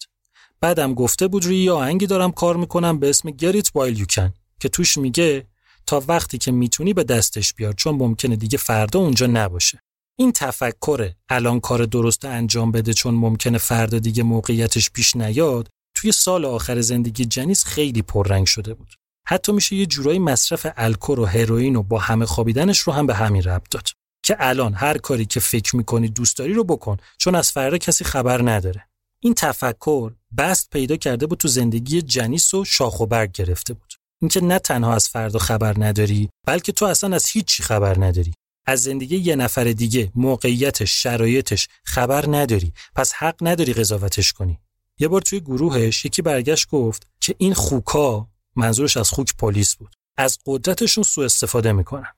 بعدم 0.60 0.94
گفته 0.94 1.28
بود 1.28 1.44
روی 1.44 1.64
یه 1.64 1.72
آهنگی 1.72 2.06
دارم 2.06 2.32
کار 2.32 2.56
می‌کنم 2.56 2.98
به 2.98 3.10
اسم 3.10 3.30
While 3.30 3.96
You 3.96 4.04
Can 4.14 4.30
که 4.60 4.68
توش 4.68 4.96
میگه 4.96 5.46
تا 5.86 6.02
وقتی 6.08 6.38
که 6.38 6.52
می‌تونی 6.52 6.92
به 6.92 7.04
دستش 7.04 7.54
بیار 7.54 7.72
چون 7.72 7.94
ممکنه 7.94 8.36
دیگه 8.36 8.58
فردا 8.58 8.98
اونجا 9.00 9.26
نباشه. 9.26 9.80
این 10.18 10.32
تفکر 10.32 11.12
الان 11.28 11.60
کار 11.60 11.84
درست 11.84 12.24
انجام 12.24 12.72
بده 12.72 12.92
چون 12.92 13.14
ممکنه 13.14 13.58
فردا 13.58 13.98
دیگه 13.98 14.22
موقعیتش 14.22 14.90
پیش 14.90 15.16
نیاد 15.16 15.68
توی 15.94 16.12
سال 16.12 16.44
آخر 16.44 16.80
زندگی 16.80 17.24
جنیس 17.24 17.64
خیلی 17.64 18.02
پررنگ 18.02 18.46
شده 18.46 18.74
بود. 18.74 18.99
حتی 19.30 19.52
میشه 19.52 19.76
یه 19.76 19.86
جورایی 19.86 20.18
مصرف 20.18 20.66
الکل 20.76 21.18
و 21.18 21.24
هروئین 21.24 21.76
و 21.76 21.82
با 21.82 21.98
همه 21.98 22.26
خوابیدنش 22.26 22.78
رو 22.78 22.92
هم 22.92 23.06
به 23.06 23.14
همین 23.14 23.42
ربط 23.42 23.70
داد. 23.70 23.88
که 24.24 24.36
الان 24.38 24.74
هر 24.74 24.98
کاری 24.98 25.26
که 25.26 25.40
فکر 25.40 25.76
می‌کنی 25.76 26.08
دوست 26.08 26.38
داری 26.38 26.52
رو 26.52 26.64
بکن 26.64 26.96
چون 27.18 27.34
از 27.34 27.50
فردا 27.50 27.78
کسی 27.78 28.04
خبر 28.04 28.50
نداره. 28.50 28.86
این 29.22 29.34
تفکر 29.34 30.12
بست 30.38 30.70
پیدا 30.70 30.96
کرده 30.96 31.26
بود 31.26 31.38
تو 31.38 31.48
زندگی 31.48 32.02
جنیس 32.02 32.54
و 32.54 32.64
شاخ 32.64 33.00
و 33.00 33.06
برگ 33.06 33.32
گرفته 33.32 33.74
بود. 33.74 33.94
اینکه 34.22 34.40
نه 34.40 34.58
تنها 34.58 34.94
از 34.94 35.08
فردا 35.08 35.38
خبر 35.38 35.74
نداری 35.78 36.28
بلکه 36.46 36.72
تو 36.72 36.84
اصلا 36.84 37.14
از 37.14 37.26
هیچی 37.26 37.62
خبر 37.62 38.04
نداری. 38.04 38.32
از 38.66 38.82
زندگی 38.82 39.16
یه 39.16 39.36
نفر 39.36 39.64
دیگه 39.64 40.12
موقعیتش 40.14 41.02
شرایطش 41.02 41.68
خبر 41.84 42.24
نداری. 42.28 42.72
پس 42.94 43.12
حق 43.12 43.36
نداری 43.40 43.72
قضاوتش 43.72 44.32
کنی. 44.32 44.58
یه 44.98 45.08
بار 45.08 45.20
توی 45.20 45.40
گروهش 45.40 46.04
یکی 46.04 46.22
برگشت 46.22 46.68
گفت 46.68 47.06
که 47.20 47.34
این 47.38 47.54
خوکا 47.54 48.28
منظورش 48.56 48.96
از 48.96 49.10
خوک 49.10 49.36
پلیس 49.36 49.76
بود. 49.76 49.96
از 50.16 50.38
قدرتشون 50.46 51.04
سوء 51.04 51.24
استفاده 51.24 51.72
می‌کنن. 51.72 52.12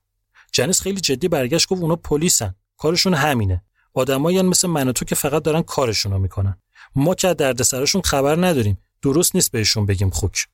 جنیس 0.52 0.80
خیلی 0.80 1.00
جدی 1.00 1.28
برگشت 1.28 1.68
گفت 1.68 1.82
اونا 1.82 1.96
پلیسن. 1.96 2.54
کارشون 2.76 3.14
همینه. 3.14 3.62
آدمایی 3.94 4.42
مثل 4.42 4.68
من 4.68 4.88
و 4.88 4.92
تو 4.92 5.04
که 5.04 5.14
فقط 5.14 5.42
دارن 5.42 5.62
کارشونو 5.62 6.18
می‌کنن. 6.18 6.56
ما 6.94 7.14
که 7.14 7.34
دردسراشون 7.34 8.02
خبر 8.02 8.46
نداریم. 8.46 8.78
درست 9.02 9.34
نیست 9.34 9.52
بهشون 9.52 9.86
بگیم 9.86 10.10
خوک. 10.10 10.46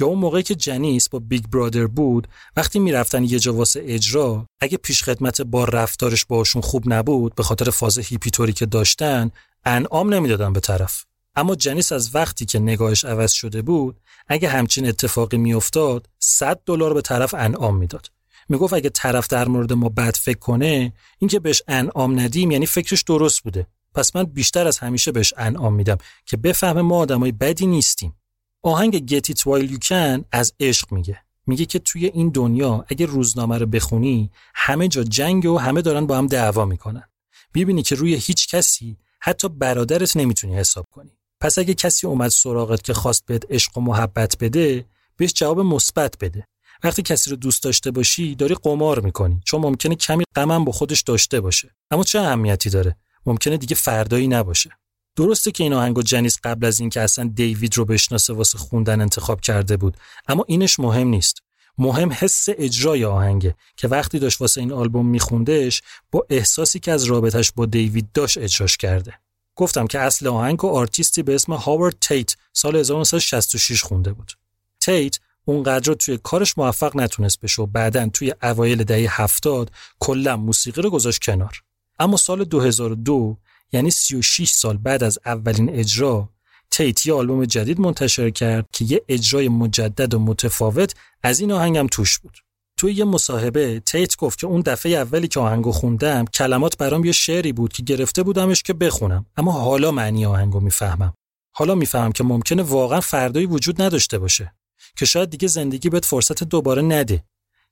یا 0.00 0.06
اون 0.06 0.18
موقعی 0.18 0.42
که 0.42 0.54
جنیس 0.54 1.08
با 1.08 1.18
Big 1.18 1.46
Brother 1.46 1.86
بود 1.86 2.28
وقتی 2.56 2.78
می‌رفتن 2.78 3.24
یه 3.24 3.38
جا 3.38 3.64
اجرا 3.76 4.46
اگه 4.60 4.76
پیش 4.76 5.02
خدمت 5.02 5.40
با 5.40 5.64
رفتارش 5.64 6.24
باشون 6.24 6.62
خوب 6.62 6.92
نبود 6.92 7.34
به 7.34 7.42
خاطر 7.42 7.70
فاز 7.70 7.98
هیپی‌طوری 7.98 8.52
که 8.52 8.66
داشتن 8.66 9.30
انعام 9.64 10.14
نمی‌دادن 10.14 10.52
به 10.52 10.60
طرف. 10.60 11.04
اما 11.36 11.54
جنیس 11.54 11.92
از 11.92 12.14
وقتی 12.14 12.44
که 12.44 12.58
نگاهش 12.58 13.04
عوض 13.04 13.32
شده 13.32 13.62
بود 13.62 14.00
اگه 14.28 14.48
همچین 14.48 14.86
اتفاقی 14.86 15.38
میافتاد 15.38 16.08
100 16.18 16.60
دلار 16.66 16.94
به 16.94 17.00
طرف 17.00 17.34
انعام 17.34 17.76
می‌داد. 17.76 18.10
می‌گفت 18.48 18.74
اگه 18.74 18.90
طرف 18.90 19.26
در 19.26 19.48
مورد 19.48 19.72
ما 19.72 19.88
بد 19.88 20.16
فکر 20.16 20.38
کنه 20.38 20.92
اینکه 21.18 21.40
بهش 21.40 21.62
انعام 21.68 22.20
ندیم 22.20 22.50
یعنی 22.50 22.66
فکرش 22.66 23.02
درست 23.02 23.42
بوده. 23.42 23.66
پس 23.94 24.16
من 24.16 24.24
بیشتر 24.24 24.66
از 24.66 24.78
همیشه 24.78 25.12
بهش 25.12 25.34
انعام 25.36 25.74
میدم 25.74 25.98
که 26.26 26.36
بفهمه 26.36 26.82
ما 26.82 26.96
آدمای 26.96 27.32
بدی 27.32 27.66
نیستیم. 27.66 28.16
آهنگ 28.62 29.10
Get 29.10 29.32
It 29.32 29.38
While 29.38 29.70
You 29.70 29.78
Can 29.88 30.24
از 30.32 30.52
عشق 30.60 30.92
میگه. 30.92 31.18
میگه 31.46 31.64
که 31.64 31.78
توی 31.78 32.06
این 32.06 32.28
دنیا 32.28 32.84
اگه 32.88 33.06
روزنامه 33.06 33.58
رو 33.58 33.66
بخونی 33.66 34.30
همه 34.54 34.88
جا 34.88 35.04
جنگ 35.04 35.44
و 35.44 35.58
همه 35.58 35.82
دارن 35.82 36.06
با 36.06 36.18
هم 36.18 36.26
دعوا 36.26 36.64
می‌کنن. 36.64 37.08
می‌بینی 37.54 37.82
که 37.82 37.94
روی 37.94 38.14
هیچ 38.14 38.48
کسی 38.48 38.98
حتی 39.20 39.48
برادرت 39.48 40.16
نمی‌تونی 40.16 40.56
حساب 40.56 40.86
کنی. 40.90 41.18
پس 41.42 41.58
اگه 41.58 41.74
کسی 41.74 42.06
اومد 42.06 42.30
سراغت 42.30 42.82
که 42.82 42.94
خواست 42.94 43.26
بهت 43.26 43.42
عشق 43.50 43.78
و 43.78 43.80
محبت 43.80 44.36
بده 44.40 44.84
بهش 45.16 45.32
جواب 45.32 45.60
مثبت 45.60 46.18
بده. 46.20 46.46
وقتی 46.82 47.02
کسی 47.02 47.30
رو 47.30 47.36
دوست 47.36 47.62
داشته 47.62 47.90
باشی 47.90 48.34
داری 48.34 48.54
قمار 48.54 49.00
می‌کنی 49.00 49.40
چون 49.44 49.60
ممکنه 49.60 49.94
کمی 49.94 50.24
غمم 50.36 50.64
با 50.64 50.72
خودش 50.72 51.00
داشته 51.00 51.40
باشه. 51.40 51.74
اما 51.90 52.04
چه 52.04 52.18
اهمیتی 52.18 52.70
داره؟ 52.70 52.96
ممکنه 53.26 53.56
دیگه 53.56 53.74
فردایی 53.74 54.28
نباشه. 54.28 54.70
درسته 55.16 55.50
که 55.50 55.64
این 55.64 55.72
آهنگو 55.72 56.02
جنیس 56.02 56.38
قبل 56.44 56.66
از 56.66 56.80
اینکه 56.80 57.00
اصلا 57.00 57.30
دیوید 57.34 57.76
رو 57.76 57.84
بشناسه 57.84 58.32
واسه 58.32 58.58
خوندن 58.58 59.00
انتخاب 59.00 59.40
کرده 59.40 59.76
بود. 59.76 59.96
اما 60.28 60.44
اینش 60.48 60.80
مهم 60.80 61.08
نیست. 61.08 61.42
مهم 61.78 62.12
حس 62.12 62.46
اجرای 62.48 63.04
آهنگه 63.04 63.54
که 63.76 63.88
وقتی 63.88 64.18
داشت 64.18 64.40
واسه 64.40 64.60
این 64.60 64.72
آلبوم 64.72 65.06
میخوندهش 65.06 65.82
با 66.10 66.26
احساسی 66.30 66.78
که 66.78 66.92
از 66.92 67.04
رابطش 67.04 67.52
با 67.52 67.66
دیوید 67.66 68.12
داشت 68.12 68.38
اجراش 68.38 68.76
کرده. 68.76 69.21
گفتم 69.56 69.86
که 69.86 69.98
اصل 69.98 70.26
آهنگ 70.26 70.64
و 70.64 70.68
آرتیستی 70.68 71.22
به 71.22 71.34
اسم 71.34 71.52
هاوارد 71.52 71.96
تیت 72.00 72.36
سال 72.52 72.76
1966 72.76 73.82
خونده 73.82 74.12
بود 74.12 74.32
تیت 74.80 75.18
اونقدر 75.44 75.88
رو 75.88 75.94
توی 75.94 76.18
کارش 76.22 76.58
موفق 76.58 76.96
نتونست 76.96 77.40
بشه 77.40 77.62
و 77.62 77.66
بعدا 77.66 78.08
توی 78.08 78.34
اوایل 78.42 78.84
دهه 78.84 79.22
هفتاد 79.22 79.70
کلا 79.98 80.36
موسیقی 80.36 80.82
رو 80.82 80.90
گذاشت 80.90 81.22
کنار 81.22 81.62
اما 81.98 82.16
سال 82.16 82.44
2002 82.44 83.36
یعنی 83.72 83.90
36 83.90 84.50
سال 84.50 84.76
بعد 84.76 85.04
از 85.04 85.18
اولین 85.26 85.70
اجرا 85.70 86.28
تیت 86.70 87.06
یه 87.06 87.14
آلبوم 87.14 87.44
جدید 87.44 87.80
منتشر 87.80 88.30
کرد 88.30 88.68
که 88.72 88.84
یه 88.84 89.02
اجرای 89.08 89.48
مجدد 89.48 90.14
و 90.14 90.18
متفاوت 90.18 90.94
از 91.22 91.40
این 91.40 91.52
آهنگم 91.52 91.86
توش 91.86 92.18
بود. 92.18 92.38
توی 92.82 92.92
یه 92.92 93.04
مصاحبه 93.04 93.80
تیت 93.80 94.16
گفت 94.16 94.38
که 94.38 94.46
اون 94.46 94.60
دفعه 94.60 94.92
اولی 94.92 95.28
که 95.28 95.40
آهنگو 95.40 95.72
خوندم 95.72 96.24
کلمات 96.24 96.76
برام 96.76 97.04
یه 97.04 97.12
شعری 97.12 97.52
بود 97.52 97.72
که 97.72 97.82
گرفته 97.82 98.22
بودمش 98.22 98.62
که 98.62 98.72
بخونم 98.72 99.26
اما 99.36 99.52
حالا 99.52 99.90
معنی 99.90 100.26
آهنگو 100.26 100.60
می‌فهمم. 100.60 101.14
حالا 101.52 101.74
می‌فهمم 101.74 102.12
که 102.12 102.24
ممکنه 102.24 102.62
واقعا 102.62 103.00
فردایی 103.00 103.46
وجود 103.46 103.82
نداشته 103.82 104.18
باشه 104.18 104.54
که 104.96 105.04
شاید 105.04 105.30
دیگه 105.30 105.48
زندگی 105.48 105.90
بهت 105.90 106.04
فرصت 106.04 106.44
دوباره 106.44 106.82
نده. 106.82 107.24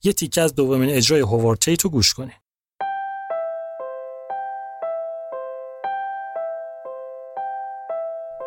یه 0.03 0.13
تیکه 0.13 0.41
از 0.41 0.55
دومین 0.55 0.91
اجرای 0.91 1.21
هوارد 1.21 1.59
تیت 1.59 1.83
رو 1.83 1.91
گوش 1.91 2.15
کنی. 2.15 2.33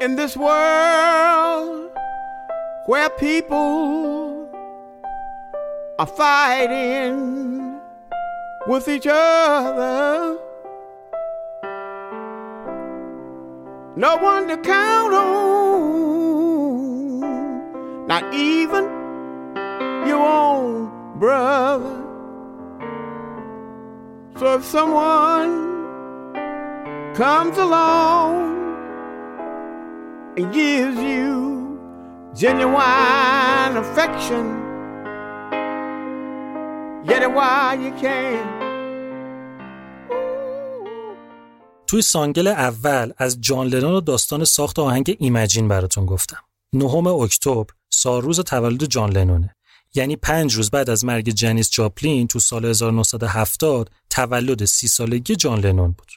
in 0.01 0.15
this 0.15 0.35
world 0.37 1.91
where 2.87 3.09
people 3.09 4.32
are 6.03 6.07
fighting 6.07 7.79
with 8.67 8.89
each 8.89 9.07
other. 9.07 10.37
No 13.95 14.17
one 14.17 14.49
to 14.49 14.57
count 14.57 15.13
on, 15.13 16.03
not 18.05 18.33
even 18.33 18.83
your 20.05 20.19
own 20.19 21.19
brother. 21.19 22.01
So 24.39 24.55
if 24.55 24.65
someone 24.65 25.53
comes 27.15 27.57
along 27.57 28.41
and 30.35 30.51
gives 30.53 30.99
you 31.01 31.79
genuine 32.35 33.77
affection. 33.77 34.62
توی 41.87 42.01
سانگل 42.01 42.47
اول 42.47 43.11
از 43.17 43.41
جان 43.41 43.67
لنون 43.67 43.93
و 43.93 44.01
داستان 44.01 44.43
ساخت 44.43 44.79
آهنگ 44.79 45.15
ایمجین 45.19 45.67
براتون 45.67 46.05
گفتم. 46.05 46.37
نهم 46.73 47.07
اکتبر 47.07 47.73
سالروز 47.89 48.39
تولد 48.39 48.83
جان 48.83 49.09
لنونه. 49.09 49.55
یعنی 49.95 50.15
پنج 50.15 50.53
روز 50.53 50.69
بعد 50.69 50.89
از 50.89 51.05
مرگ 51.05 51.29
جنیس 51.29 51.69
جاپلین 51.69 52.27
تو 52.27 52.39
سال 52.39 52.65
1970 52.65 53.89
تولد 54.09 54.65
سی 54.65 54.87
سالگی 54.87 55.35
جان 55.35 55.59
لنون 55.59 55.91
بود. 55.91 56.11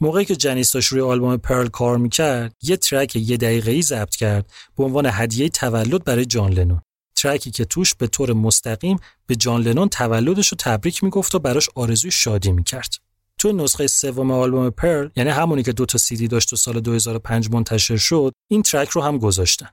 موقعی 0.00 0.24
که 0.24 0.36
جنیس 0.36 0.72
داشت 0.72 0.92
روی 0.92 1.00
آلبوم 1.00 1.36
Pearl 1.36 1.68
کار 1.68 1.96
می‌کرد 1.96 2.54
یه 2.62 2.76
track 2.76 3.16
یه 3.16 3.36
دقیقه 3.36 3.70
ای 3.70 3.82
ضبط 3.82 4.16
کرد 4.16 4.52
به 4.76 4.84
عنوان 4.84 5.08
هدیه 5.12 5.48
تولد 5.48 6.04
برای 6.04 6.24
جان 6.24 6.52
لنون 6.52 6.80
track 7.22 7.45
ی 7.45 7.50
که 7.50 7.64
توش 7.64 7.94
به 7.94 8.06
طور 8.06 8.32
مستقیم 8.32 8.98
به 9.26 9.36
جان 9.36 9.62
لنون 9.62 9.88
تولدش 9.88 10.48
رو 10.48 10.56
تبریک 10.60 11.04
می‌گفت 11.04 11.34
و 11.34 11.38
براش 11.38 11.68
آرزوی 11.74 12.10
شادی 12.10 12.52
می‌کرد. 12.52 12.94
تو 13.38 13.52
نسخه 13.52 13.86
سوم 13.86 14.30
آلبوم 14.30 14.70
Pearl 14.70 15.08
یعنی 15.16 15.30
همونی 15.30 15.62
که 15.62 15.72
دو 15.72 15.86
تا 15.86 15.98
سیدی 15.98 16.28
داشت 16.28 16.52
و 16.52 16.56
سال 16.56 16.80
2005 16.80 17.50
منتشر 17.50 17.96
شد 17.96 18.32
این 18.50 18.62
track 18.62 18.88
رو 18.88 19.02
هم 19.02 19.18
گذاشتن. 19.18 19.68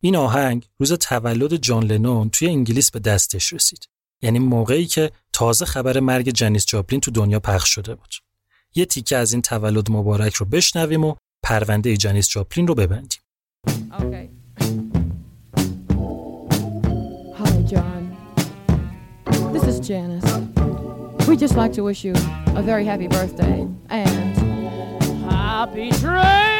این 0.00 0.16
آهنگ 0.16 0.68
روز 0.78 0.92
تولد 0.92 1.56
جان 1.56 1.84
لنون 1.84 2.30
توی 2.30 2.48
انگلیس 2.48 2.90
به 2.90 2.98
دستش 2.98 3.52
رسید. 3.52 3.88
یعنی 4.22 4.38
موقعی 4.38 4.86
که 4.86 5.10
تازه 5.32 5.64
خبر 5.64 6.00
مرگ 6.00 6.30
جنیس 6.30 6.66
جاپلین 6.66 7.00
تو 7.00 7.10
دنیا 7.10 7.40
پخش 7.40 7.74
شده 7.74 7.94
بود. 7.94 8.14
یه 8.74 8.84
تیکه 8.84 9.16
از 9.16 9.32
این 9.32 9.42
تولد 9.42 9.90
مبارک 9.90 10.34
رو 10.34 10.46
بشنویم 10.46 11.04
و 11.04 11.14
پرونده 11.42 11.96
جنیس 11.96 12.28
جاپلین 12.28 12.66
رو 12.66 12.74
ببندیم. 12.74 13.20
Janice. 19.84 20.24
We'd 21.28 21.38
just 21.38 21.56
like 21.56 21.72
to 21.74 21.82
wish 21.82 22.04
you 22.04 22.14
a 22.54 22.62
very 22.62 22.86
happy 22.86 23.06
birthday 23.06 23.68
and 23.90 24.36
happy 25.30 25.90
trails 25.90 26.53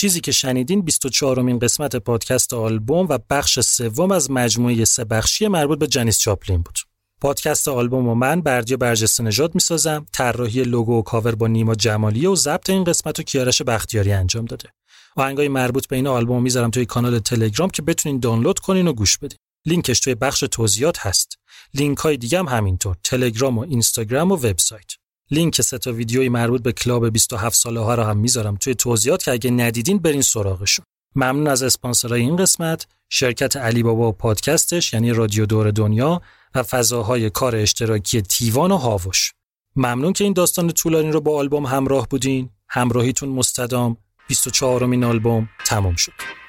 چیزی 0.00 0.20
که 0.20 0.32
شنیدین 0.32 0.82
24 0.82 1.42
مین 1.42 1.58
قسمت 1.58 1.96
پادکست 1.96 2.54
آلبوم 2.54 3.06
و 3.08 3.18
بخش 3.30 3.60
سوم 3.60 4.10
از 4.10 4.30
مجموعه 4.30 4.84
سه 4.84 5.04
بخشی 5.04 5.48
مربوط 5.48 5.78
به 5.78 5.86
جنیس 5.86 6.18
جاپلین 6.18 6.62
بود. 6.62 6.78
پادکست 7.20 7.68
آلبومو 7.68 8.14
من 8.14 8.40
بردیا 8.40 8.76
برجسته 8.76 9.22
نژاد 9.22 9.54
می‌سازم. 9.54 10.06
طراحی 10.12 10.62
لوگو 10.62 10.98
و 10.98 11.02
کاور 11.02 11.34
با 11.34 11.46
نیما 11.46 11.74
جمالیه 11.74 12.28
و 12.28 12.36
ضبط 12.36 12.70
این 12.70 12.84
قسمت 12.84 13.18
رو 13.18 13.24
کیارش 13.24 13.62
بختیاری 13.62 14.12
انجام 14.12 14.44
داده. 14.44 14.68
آهنگای 15.16 15.48
مربوط 15.48 15.86
به 15.88 15.96
این 15.96 16.06
آلبوم 16.06 16.42
می‌ذارم 16.42 16.70
توی 16.70 16.86
کانال 16.86 17.18
تلگرام 17.18 17.70
که 17.70 17.82
بتونین 17.82 18.20
دانلود 18.20 18.58
کنین 18.58 18.88
و 18.88 18.92
گوش 18.92 19.18
بدین. 19.18 19.38
لینکش 19.66 20.00
توی 20.00 20.14
بخش 20.14 20.40
توضیحات 20.40 20.98
هست. 20.98 21.38
لینک 21.74 21.98
های 21.98 22.16
دیگه 22.16 22.38
هم 22.38 22.48
همینطور. 22.48 22.96
تلگرام 23.04 23.58
و 23.58 23.62
اینستاگرام 23.62 24.32
و 24.32 24.36
وبسایت. 24.36 24.99
لینک 25.30 25.60
سه 25.60 25.78
تا 25.78 25.92
ویدیوی 25.92 26.28
مربوط 26.28 26.62
به 26.62 26.72
کلاب 26.72 27.08
27 27.08 27.56
ساله 27.56 27.80
ها 27.80 27.94
رو 27.94 28.02
هم 28.02 28.16
می‌ذارم 28.16 28.56
توی 28.56 28.74
توضیحات 28.74 29.22
که 29.22 29.30
اگه 29.30 29.50
ندیدین 29.50 29.98
برین 29.98 30.22
سراغشون. 30.22 30.84
ممنون 31.16 31.48
از 31.48 31.62
اسپانسرای 31.62 32.20
این 32.20 32.36
قسمت 32.36 32.86
شرکت 33.08 33.56
علی 33.56 33.82
بابا 33.82 34.08
و 34.08 34.12
پادکستش 34.12 34.92
یعنی 34.92 35.12
رادیو 35.12 35.46
دور 35.46 35.70
دنیا 35.70 36.22
و 36.54 36.62
فضاهای 36.62 37.30
کار 37.30 37.56
اشتراکی 37.56 38.22
تیوان 38.22 38.72
و 38.72 38.76
هاوش. 38.76 39.32
ممنون 39.76 40.12
که 40.12 40.24
این 40.24 40.32
داستان 40.32 40.70
طولانی 40.70 41.10
رو 41.10 41.20
با 41.20 41.38
آلبوم 41.38 41.66
همراه 41.66 42.08
بودین. 42.08 42.50
همراهیتون 42.68 43.28
مستدام. 43.28 43.96
24 44.28 44.86
مین 44.86 45.04
آلبوم 45.04 45.48
تموم 45.66 45.96
شد. 45.96 46.39